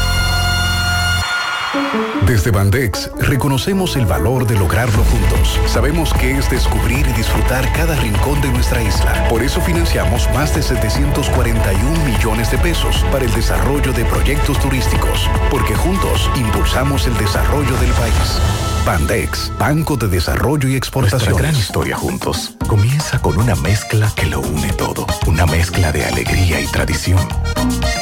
Desde 2.25 2.51
Bandex 2.51 3.09
reconocemos 3.19 3.95
el 3.95 4.05
valor 4.05 4.45
de 4.45 4.57
lograrlo 4.57 5.03
juntos. 5.03 5.59
Sabemos 5.67 6.13
que 6.13 6.37
es 6.37 6.49
descubrir 6.49 7.07
y 7.07 7.13
disfrutar 7.13 7.71
cada 7.73 7.95
rincón 7.95 8.41
de 8.41 8.49
nuestra 8.49 8.81
isla. 8.81 9.27
Por 9.29 9.41
eso 9.41 9.61
financiamos 9.61 10.29
más 10.33 10.53
de 10.53 10.63
741 10.63 12.05
millones 12.05 12.51
de 12.51 12.57
pesos 12.57 13.05
para 13.11 13.23
el 13.23 13.33
desarrollo 13.33 13.93
de 13.93 14.03
proyectos 14.05 14.59
turísticos, 14.59 15.29
porque 15.49 15.73
juntos 15.73 16.29
impulsamos 16.35 17.07
el 17.07 17.17
desarrollo 17.17 17.75
del 17.77 17.91
país. 17.91 18.41
Bandex, 18.85 19.51
Banco 19.57 19.95
de 19.95 20.07
Desarrollo 20.07 20.67
y 20.67 20.75
Exportación. 20.75 21.31
Nuestra 21.31 21.41
gran 21.41 21.55
historia 21.55 21.95
juntos 21.95 22.53
comienza 22.67 23.21
con 23.21 23.37
una 23.37 23.55
mezcla 23.55 24.11
que 24.15 24.25
lo 24.25 24.41
une 24.41 24.73
todo. 24.73 25.05
Una 25.25 25.45
mezcla 25.45 25.91
de 25.91 26.05
alegría 26.05 26.59
y 26.59 26.65
tradición. 26.67 27.19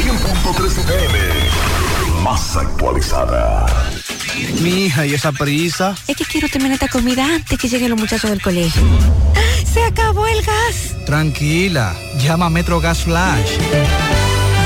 100.3 0.00 0.78
FM, 0.78 1.18
más 2.22 2.56
actualizada. 2.56 3.66
Mi 4.62 4.86
hija, 4.86 5.04
¿y 5.04 5.12
esa 5.12 5.30
prisa? 5.30 5.94
Es 6.06 6.16
que 6.16 6.24
quiero 6.24 6.48
terminar 6.48 6.74
esta 6.74 6.88
comida 6.88 7.26
antes 7.26 7.58
que 7.58 7.68
lleguen 7.68 7.90
los 7.90 8.00
muchachos 8.00 8.30
del 8.30 8.40
colegio. 8.40 8.80
¡Se 9.70 9.84
acabó 9.84 10.26
el 10.26 10.40
gas! 10.42 10.96
Tranquila, 11.04 11.94
llama 12.18 12.46
a 12.46 12.50
Metro 12.50 12.80
Gas 12.80 13.02
Flash. 13.02 13.58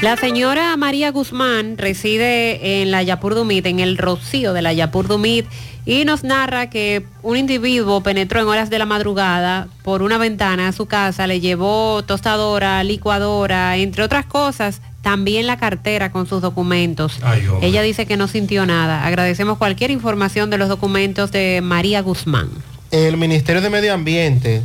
La 0.00 0.16
señora 0.16 0.76
María 0.76 1.10
Guzmán 1.10 1.76
reside 1.76 2.82
en 2.82 2.92
la 2.92 3.02
Yapur 3.02 3.34
Dumit, 3.34 3.66
en 3.66 3.80
el 3.80 3.98
Rocío 3.98 4.52
de 4.52 4.62
la 4.62 4.72
Yapur 4.72 5.08
Dumit, 5.08 5.44
y 5.86 6.04
nos 6.04 6.22
narra 6.22 6.70
que 6.70 7.04
un 7.22 7.36
individuo 7.36 8.00
penetró 8.00 8.40
en 8.40 8.46
horas 8.46 8.70
de 8.70 8.78
la 8.78 8.86
madrugada 8.86 9.66
por 9.82 10.02
una 10.02 10.16
ventana 10.16 10.68
a 10.68 10.72
su 10.72 10.86
casa, 10.86 11.26
le 11.26 11.40
llevó 11.40 12.04
tostadora, 12.04 12.84
licuadora, 12.84 13.76
entre 13.76 14.04
otras 14.04 14.24
cosas, 14.26 14.82
también 15.02 15.48
la 15.48 15.56
cartera 15.56 16.12
con 16.12 16.28
sus 16.28 16.42
documentos. 16.42 17.18
Ella 17.60 17.82
dice 17.82 18.06
que 18.06 18.16
no 18.16 18.28
sintió 18.28 18.66
nada. 18.66 19.04
Agradecemos 19.04 19.58
cualquier 19.58 19.90
información 19.90 20.48
de 20.48 20.58
los 20.58 20.68
documentos 20.68 21.32
de 21.32 21.60
María 21.60 22.02
Guzmán. 22.02 22.50
El 22.92 23.16
Ministerio 23.16 23.60
de 23.60 23.70
Medio 23.70 23.94
Ambiente, 23.94 24.62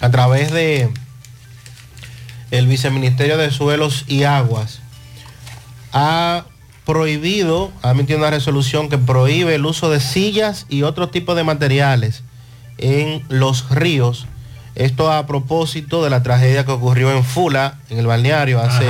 a 0.00 0.10
través 0.10 0.50
de 0.52 0.88
el 2.52 2.68
Viceministerio 2.68 3.36
de 3.36 3.50
Suelos 3.50 4.04
y 4.06 4.22
Aguas, 4.22 4.78
ha 5.92 6.44
prohibido, 6.84 7.72
ha 7.82 7.90
emitido 7.92 8.18
una 8.18 8.30
resolución 8.30 8.88
que 8.88 8.98
prohíbe 8.98 9.54
el 9.54 9.66
uso 9.66 9.90
de 9.90 10.00
sillas 10.00 10.66
y 10.68 10.82
otro 10.82 11.08
tipo 11.08 11.34
de 11.34 11.44
materiales 11.44 12.22
en 12.78 13.24
los 13.28 13.68
ríos. 13.70 14.26
Esto 14.74 15.12
a 15.12 15.26
propósito 15.26 16.02
de 16.02 16.10
la 16.10 16.22
tragedia 16.22 16.64
que 16.64 16.72
ocurrió 16.72 17.12
en 17.12 17.24
Fula, 17.24 17.78
en 17.90 17.98
el 17.98 18.06
balneario, 18.06 18.60
hace, 18.60 18.86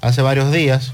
hace 0.00 0.22
varios 0.22 0.52
días. 0.52 0.92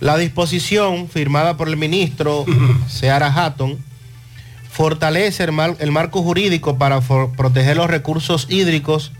La 0.00 0.16
disposición 0.16 1.08
firmada 1.08 1.56
por 1.56 1.68
el 1.68 1.76
ministro 1.76 2.44
Seara 2.88 3.26
Hatton 3.34 3.76
fortalece 4.70 5.44
el, 5.44 5.52
mar- 5.52 5.76
el 5.80 5.90
marco 5.90 6.22
jurídico 6.22 6.78
para 6.78 7.00
for- 7.00 7.32
proteger 7.36 7.76
los 7.76 7.88
recursos 7.90 8.46
hídricos 8.48 9.12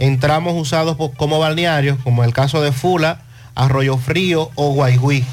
en 0.00 0.18
tramos 0.18 0.54
usados 0.60 0.96
como 1.16 1.38
balnearios, 1.38 1.98
como 2.02 2.24
el 2.24 2.32
caso 2.32 2.62
de 2.62 2.72
Fula, 2.72 3.20
Arroyo 3.54 3.98
Frío 3.98 4.50
o 4.54 4.72
Guayguí. 4.72 5.24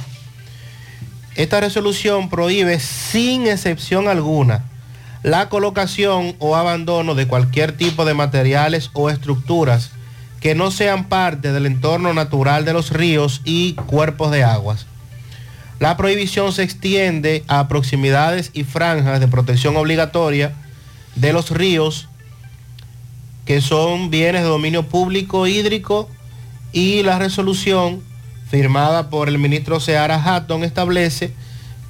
Esta 1.36 1.62
resolución 1.62 2.30
prohíbe 2.30 2.80
sin 2.80 3.48
excepción 3.48 4.10
alguna 4.10 4.66
la 5.24 5.50
colocación 5.50 6.36
o 6.40 6.56
abandono 6.56 7.16
de 7.16 7.28
cualquier 7.28 7.72
tipo 7.72 8.06
de 8.06 8.14
materiales 8.14 8.92
o 8.94 9.10
estructuras 9.10 9.92
que 10.42 10.54
no 10.54 10.70
sean 10.70 11.06
parte 11.06 11.52
del 11.52 11.66
entorno 11.66 12.14
natural 12.14 12.66
de 12.66 12.74
los 12.74 12.92
ríos 12.92 13.42
y 13.44 13.74
cuerpos 13.74 14.32
de 14.32 14.44
aguas. 14.44 14.86
La 15.80 15.96
prohibición 15.96 16.52
se 16.54 16.64
extiende 16.64 17.44
a 17.48 17.68
proximidades 17.68 18.52
y 18.54 18.64
franjas 18.64 19.20
de 19.20 19.28
protección 19.28 19.78
obligatoria 19.78 20.54
de 21.16 21.34
los 21.34 21.52
ríos 21.52 22.10
que 23.48 23.62
son 23.62 24.10
bienes 24.10 24.44
de 24.44 24.50
dominio 24.50 24.84
público 24.84 25.48
hídrico 25.48 26.10
y 26.74 27.02
la 27.02 27.18
resolución 27.18 28.04
firmada 28.50 29.10
por 29.10 29.30
el 29.30 29.40
ministro 29.40 29.80
Seara 29.80 30.22
Hatton 30.22 30.66
establece 30.66 31.32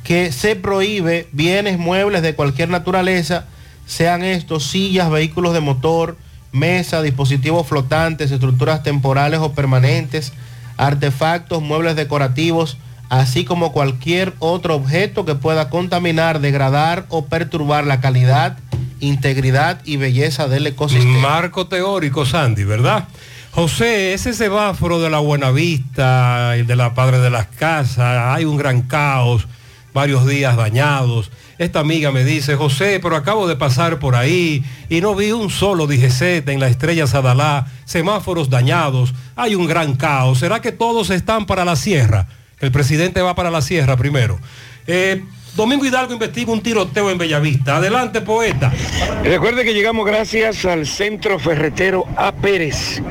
que 0.04 0.32
se 0.32 0.56
prohíbe 0.56 1.28
bienes 1.32 1.80
muebles 1.80 2.22
de 2.22 2.36
cualquier 2.36 2.70
naturaleza, 2.70 3.46
sean 3.88 4.24
estos 4.24 4.66
sillas, 4.66 5.10
vehículos 5.10 5.56
de 5.56 5.62
motor, 5.62 6.16
mesa, 6.52 7.02
dispositivos 7.02 7.66
flotantes, 7.66 8.30
estructuras 8.30 8.84
temporales 8.84 9.40
o 9.40 9.54
permanentes, 9.54 10.34
artefactos, 10.78 11.64
muebles 11.64 11.96
decorativos, 11.96 12.78
así 13.10 13.46
como 13.46 13.72
cualquier 13.72 14.36
otro 14.38 14.76
objeto 14.76 15.26
que 15.26 15.34
pueda 15.34 15.72
contaminar, 15.72 16.40
degradar 16.40 17.08
o 17.10 17.26
perturbar 17.26 17.88
la 17.88 18.00
calidad, 18.00 18.60
integridad 19.00 19.82
y 19.86 19.98
belleza 19.98 20.48
del 20.48 20.68
ecosistema. 20.68 21.20
Marco 21.20 21.68
teórico, 21.68 22.26
Sandy, 22.26 22.64
¿verdad? 22.64 23.08
José, 23.52 24.14
ese 24.14 24.34
semáforo 24.34 25.02
de 25.02 25.10
la 25.10 25.20
Buenavista 25.20 26.56
y 26.60 26.64
de 26.64 26.76
la 26.76 26.94
Padre 26.94 27.20
de 27.20 27.30
las 27.30 27.48
Casas, 27.48 28.36
hay 28.36 28.46
un 28.46 28.56
gran 28.56 28.84
caos, 28.84 29.48
varios 29.94 30.28
días 30.28 30.56
dañados. 30.56 31.32
Esta 31.58 31.80
amiga 31.80 32.12
me 32.12 32.24
dice, 32.24 32.56
José, 32.56 33.00
pero 33.02 33.16
acabo 33.16 33.48
de 33.48 33.56
pasar 33.56 33.98
por 33.98 34.16
ahí 34.16 34.64
y 34.90 35.02
no 35.02 35.16
vi 35.16 35.32
un 35.32 35.50
solo 35.50 35.88
DGZ 35.88 36.22
en 36.48 36.60
la 36.60 36.68
estrella 36.68 37.08
Sadalá, 37.08 37.66
semáforos 37.86 38.52
dañados, 38.52 39.16
hay 39.36 39.56
un 39.56 39.66
gran 39.66 39.96
caos. 39.96 40.38
¿Será 40.38 40.62
que 40.62 40.72
todos 40.72 41.10
están 41.10 41.48
para 41.48 41.66
la 41.66 41.76
sierra? 41.76 42.28
El 42.60 42.72
presidente 42.72 43.24
va 43.24 43.34
para 43.34 43.50
la 43.50 43.62
sierra 43.62 43.98
primero. 43.98 44.40
Eh, 44.86 45.24
Domingo 45.58 45.86
Hidalgo 45.86 46.14
investiga 46.14 46.52
un 46.52 46.62
tiroteo 46.62 47.10
en 47.10 47.18
Bellavista. 47.18 47.78
Adelante, 47.78 48.22
poeta. 48.22 48.72
Recuerde 49.24 49.66
que 49.66 49.74
llegamos 49.74 50.06
gracias 50.06 50.64
al 50.66 50.86
Centro 50.86 51.40
Ferretero 51.40 52.06
A. 52.16 52.32
Pérez. 52.32 53.02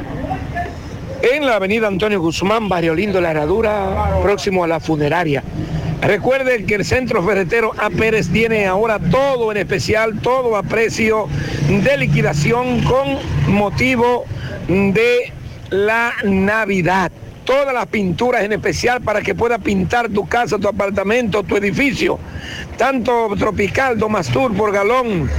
En 1.22 1.44
la 1.44 1.56
avenida 1.56 1.88
Antonio 1.88 2.20
Guzmán, 2.20 2.68
Barrio 2.68 2.94
Lindo, 2.94 3.20
La 3.20 3.32
Herradura, 3.32 4.20
próximo 4.22 4.62
a 4.62 4.68
la 4.68 4.78
funeraria. 4.78 5.42
Recuerde 6.00 6.64
que 6.64 6.76
el 6.76 6.84
Centro 6.84 7.20
Ferretero 7.20 7.72
A. 7.78 7.90
Pérez 7.90 8.28
tiene 8.28 8.66
ahora 8.66 9.00
todo 9.00 9.50
en 9.50 9.56
especial, 9.56 10.20
todo 10.20 10.56
a 10.56 10.62
precio 10.62 11.26
de 11.68 11.98
liquidación 11.98 12.80
con 12.84 13.18
motivo 13.48 14.24
de 14.68 15.32
la 15.70 16.12
Navidad. 16.22 17.10
Todas 17.46 17.72
las 17.72 17.86
pinturas 17.86 18.42
en 18.42 18.52
especial 18.52 19.00
para 19.00 19.22
que 19.22 19.34
pueda 19.34 19.58
pintar 19.58 20.08
tu 20.10 20.28
casa, 20.28 20.58
tu 20.58 20.68
apartamento, 20.68 21.44
tu 21.44 21.56
edificio. 21.56 22.18
Tanto 22.76 23.28
tropical, 23.38 23.96
Domastur 23.98 24.52
por 24.54 24.72
galón, 24.72 25.30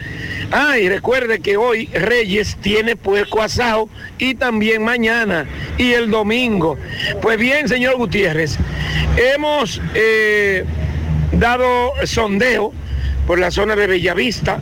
Ah, 0.52 0.74
recuerde 0.76 1.40
que 1.40 1.56
hoy 1.56 1.86
Reyes 1.86 2.56
tiene 2.66 2.96
puerco 2.96 3.42
asado 3.42 3.88
y 4.18 4.34
también 4.34 4.82
mañana 4.82 5.46
y 5.78 5.92
el 5.92 6.10
domingo. 6.10 6.76
Pues 7.22 7.38
bien, 7.38 7.68
señor 7.68 7.94
Gutiérrez, 7.94 8.58
hemos 9.16 9.80
eh, 9.94 10.64
dado 11.30 11.92
sondeo 12.02 12.72
por 13.24 13.38
la 13.38 13.52
zona 13.52 13.76
de 13.76 13.86
Bellavista 13.86 14.58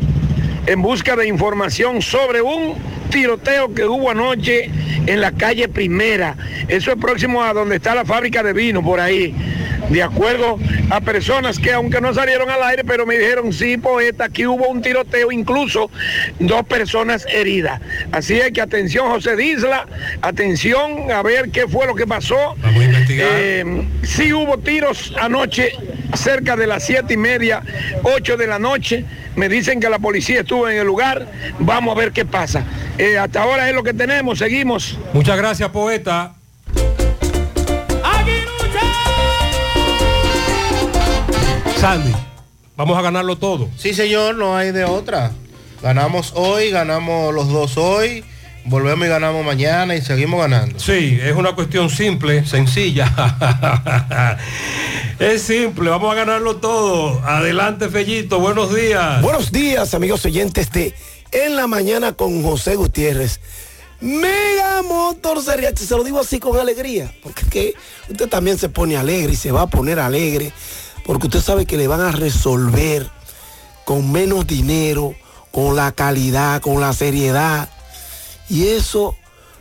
en 0.66 0.83
busca 0.83 1.16
de 1.16 1.26
información 1.26 2.02
sobre 2.02 2.42
un 2.42 2.74
tiroteo 3.08 3.73
que 3.73 3.86
hubo 3.86 4.10
anoche 4.10 4.68
en 5.07 5.23
la 5.23 5.33
calle 5.33 5.66
Primera. 5.68 6.36
Eso 6.68 6.92
es 6.92 6.99
próximo 6.99 7.42
a 7.42 7.55
donde 7.55 7.76
está 7.76 7.94
la 7.94 8.05
fábrica 8.05 8.42
de 8.42 8.52
vino, 8.52 8.84
por 8.84 9.00
ahí. 9.00 9.34
De 9.90 10.02
acuerdo 10.02 10.58
a 10.90 11.00
personas 11.00 11.58
que 11.58 11.72
aunque 11.72 12.00
no 12.00 12.14
salieron 12.14 12.50
al 12.50 12.62
aire, 12.62 12.84
pero 12.84 13.06
me 13.06 13.18
dijeron, 13.18 13.52
sí, 13.52 13.76
poeta, 13.76 14.24
aquí 14.24 14.46
hubo 14.46 14.68
un 14.68 14.82
tiroteo, 14.82 15.30
incluso 15.30 15.90
dos 16.38 16.64
personas 16.64 17.26
heridas. 17.26 17.80
Así 18.10 18.34
es 18.34 18.50
que 18.52 18.60
atención, 18.60 19.08
José 19.08 19.36
Disla, 19.36 19.86
atención 20.22 21.10
a 21.10 21.22
ver 21.22 21.50
qué 21.50 21.68
fue 21.68 21.86
lo 21.86 21.94
que 21.94 22.06
pasó. 22.06 22.54
Vamos 22.58 22.80
a 22.80 22.84
investigar. 22.84 23.28
Eh, 23.32 23.86
sí 24.02 24.32
hubo 24.32 24.58
tiros 24.58 25.14
anoche 25.20 25.72
cerca 26.14 26.56
de 26.56 26.66
las 26.66 26.84
siete 26.84 27.14
y 27.14 27.16
media, 27.16 27.62
ocho 28.02 28.36
de 28.36 28.46
la 28.46 28.58
noche. 28.58 29.04
Me 29.36 29.48
dicen 29.48 29.80
que 29.80 29.88
la 29.88 29.98
policía 29.98 30.40
estuvo 30.40 30.68
en 30.68 30.78
el 30.78 30.86
lugar. 30.86 31.26
Vamos 31.58 31.96
a 31.96 31.98
ver 31.98 32.12
qué 32.12 32.24
pasa. 32.24 32.64
Eh, 32.98 33.18
hasta 33.18 33.42
ahora 33.42 33.68
es 33.68 33.74
lo 33.74 33.82
que 33.82 33.92
tenemos. 33.92 34.38
Seguimos. 34.38 34.98
Muchas 35.12 35.36
gracias, 35.36 35.68
poeta. 35.70 36.34
Sandy, 41.84 42.14
vamos 42.78 42.96
a 42.96 43.02
ganarlo 43.02 43.36
todo. 43.36 43.68
Sí, 43.76 43.92
señor, 43.92 44.36
no 44.36 44.56
hay 44.56 44.72
de 44.72 44.86
otra. 44.86 45.32
Ganamos 45.82 46.32
hoy, 46.34 46.70
ganamos 46.70 47.34
los 47.34 47.50
dos 47.50 47.76
hoy, 47.76 48.24
volvemos 48.64 49.04
y 49.04 49.10
ganamos 49.10 49.44
mañana 49.44 49.94
y 49.94 50.00
seguimos 50.00 50.40
ganando. 50.40 50.80
Sí, 50.80 51.18
es 51.22 51.36
una 51.36 51.54
cuestión 51.54 51.90
simple, 51.90 52.46
sencilla. 52.46 53.12
es 55.18 55.42
simple, 55.42 55.90
vamos 55.90 56.10
a 56.10 56.14
ganarlo 56.14 56.56
todo. 56.56 57.22
Adelante, 57.22 57.90
Fellito, 57.90 58.40
buenos 58.40 58.74
días. 58.74 59.20
Buenos 59.20 59.52
días, 59.52 59.92
amigos 59.92 60.24
oyentes 60.24 60.72
de 60.72 60.94
En 61.32 61.54
la 61.54 61.66
Mañana 61.66 62.14
con 62.14 62.42
José 62.42 62.76
Gutiérrez. 62.76 63.40
Mega 64.00 64.82
Motor 64.82 65.42
Seriachi, 65.42 65.84
se 65.84 65.94
lo 65.96 66.02
digo 66.02 66.18
así 66.18 66.38
con 66.38 66.58
alegría, 66.58 67.14
porque 67.22 67.42
es 67.42 67.48
que 67.48 67.74
usted 68.08 68.28
también 68.28 68.58
se 68.58 68.70
pone 68.70 68.96
alegre 68.96 69.34
y 69.34 69.36
se 69.36 69.52
va 69.52 69.62
a 69.62 69.66
poner 69.66 69.98
alegre, 69.98 70.50
porque 71.05 71.26
usted 71.26 71.41
sabe 71.41 71.66
que 71.66 71.76
le 71.76 71.86
van 71.86 72.00
a 72.00 72.12
resolver 72.12 73.10
con 73.84 74.10
menos 74.10 74.47
dinero, 74.47 75.15
con 75.52 75.76
la 75.76 75.92
calidad, 75.92 76.60
con 76.60 76.81
la 76.81 76.92
seriedad. 76.92 77.68
Y 78.49 78.68
eso 78.68 79.15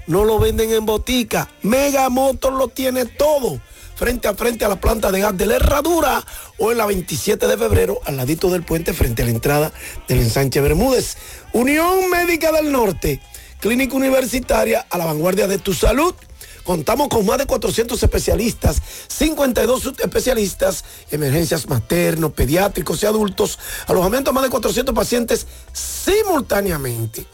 no 0.08 0.26
lo 0.26 0.40
venden 0.40 0.72
en 0.72 0.86
botica. 0.86 1.50
Mega 1.62 2.10
Motor 2.10 2.54
lo 2.54 2.70
tiene 2.70 3.06
todo. 3.06 3.60
Frente 3.96 4.28
a 4.28 4.34
frente 4.34 4.66
a 4.66 4.70
la 4.70 4.80
planta 4.80 5.12
de 5.12 5.22
gas 5.22 5.38
de 5.38 5.46
la 5.46 5.56
Herradura 5.56 6.26
o 6.58 6.72
en 6.72 6.78
la 6.78 6.86
27 6.86 7.48
de 7.48 7.58
febrero 7.58 8.00
al 8.06 8.18
ladito 8.18 8.50
del 8.50 8.64
puente 8.64 8.92
frente 8.94 9.22
a 9.22 9.26
la 9.26 9.32
entrada 9.32 9.72
del 10.08 10.20
ensanche 10.20 10.62
Bermúdez. 10.62 11.18
Unión 11.54 12.10
Médica 12.10 12.52
del 12.52 12.72
Norte, 12.72 13.22
clínica 13.60 13.96
universitaria 13.96 14.86
a 14.90 14.98
la 14.98 15.06
vanguardia 15.06 15.48
de 15.48 15.60
tu 15.60 15.74
salud. 15.74 16.16
Contamos 16.64 17.10
con 17.10 17.26
más 17.26 17.38
de 17.38 17.46
400 17.46 18.02
especialistas, 18.02 18.82
52 19.08 19.94
especialistas, 20.00 20.86
emergencias 21.12 21.68
maternos, 21.68 22.32
pediátricos 22.32 23.04
y 23.04 23.06
adultos, 23.06 23.60
alojamiento 23.88 24.30
a 24.30 24.34
más 24.34 24.44
de 24.44 24.50
400 24.50 24.96
pacientes 24.96 25.46
simultáneamente, 25.74 27.26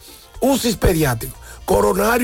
UCIs 0.42 0.78
pediátricos, 0.78 1.40
coronario. 1.66 2.18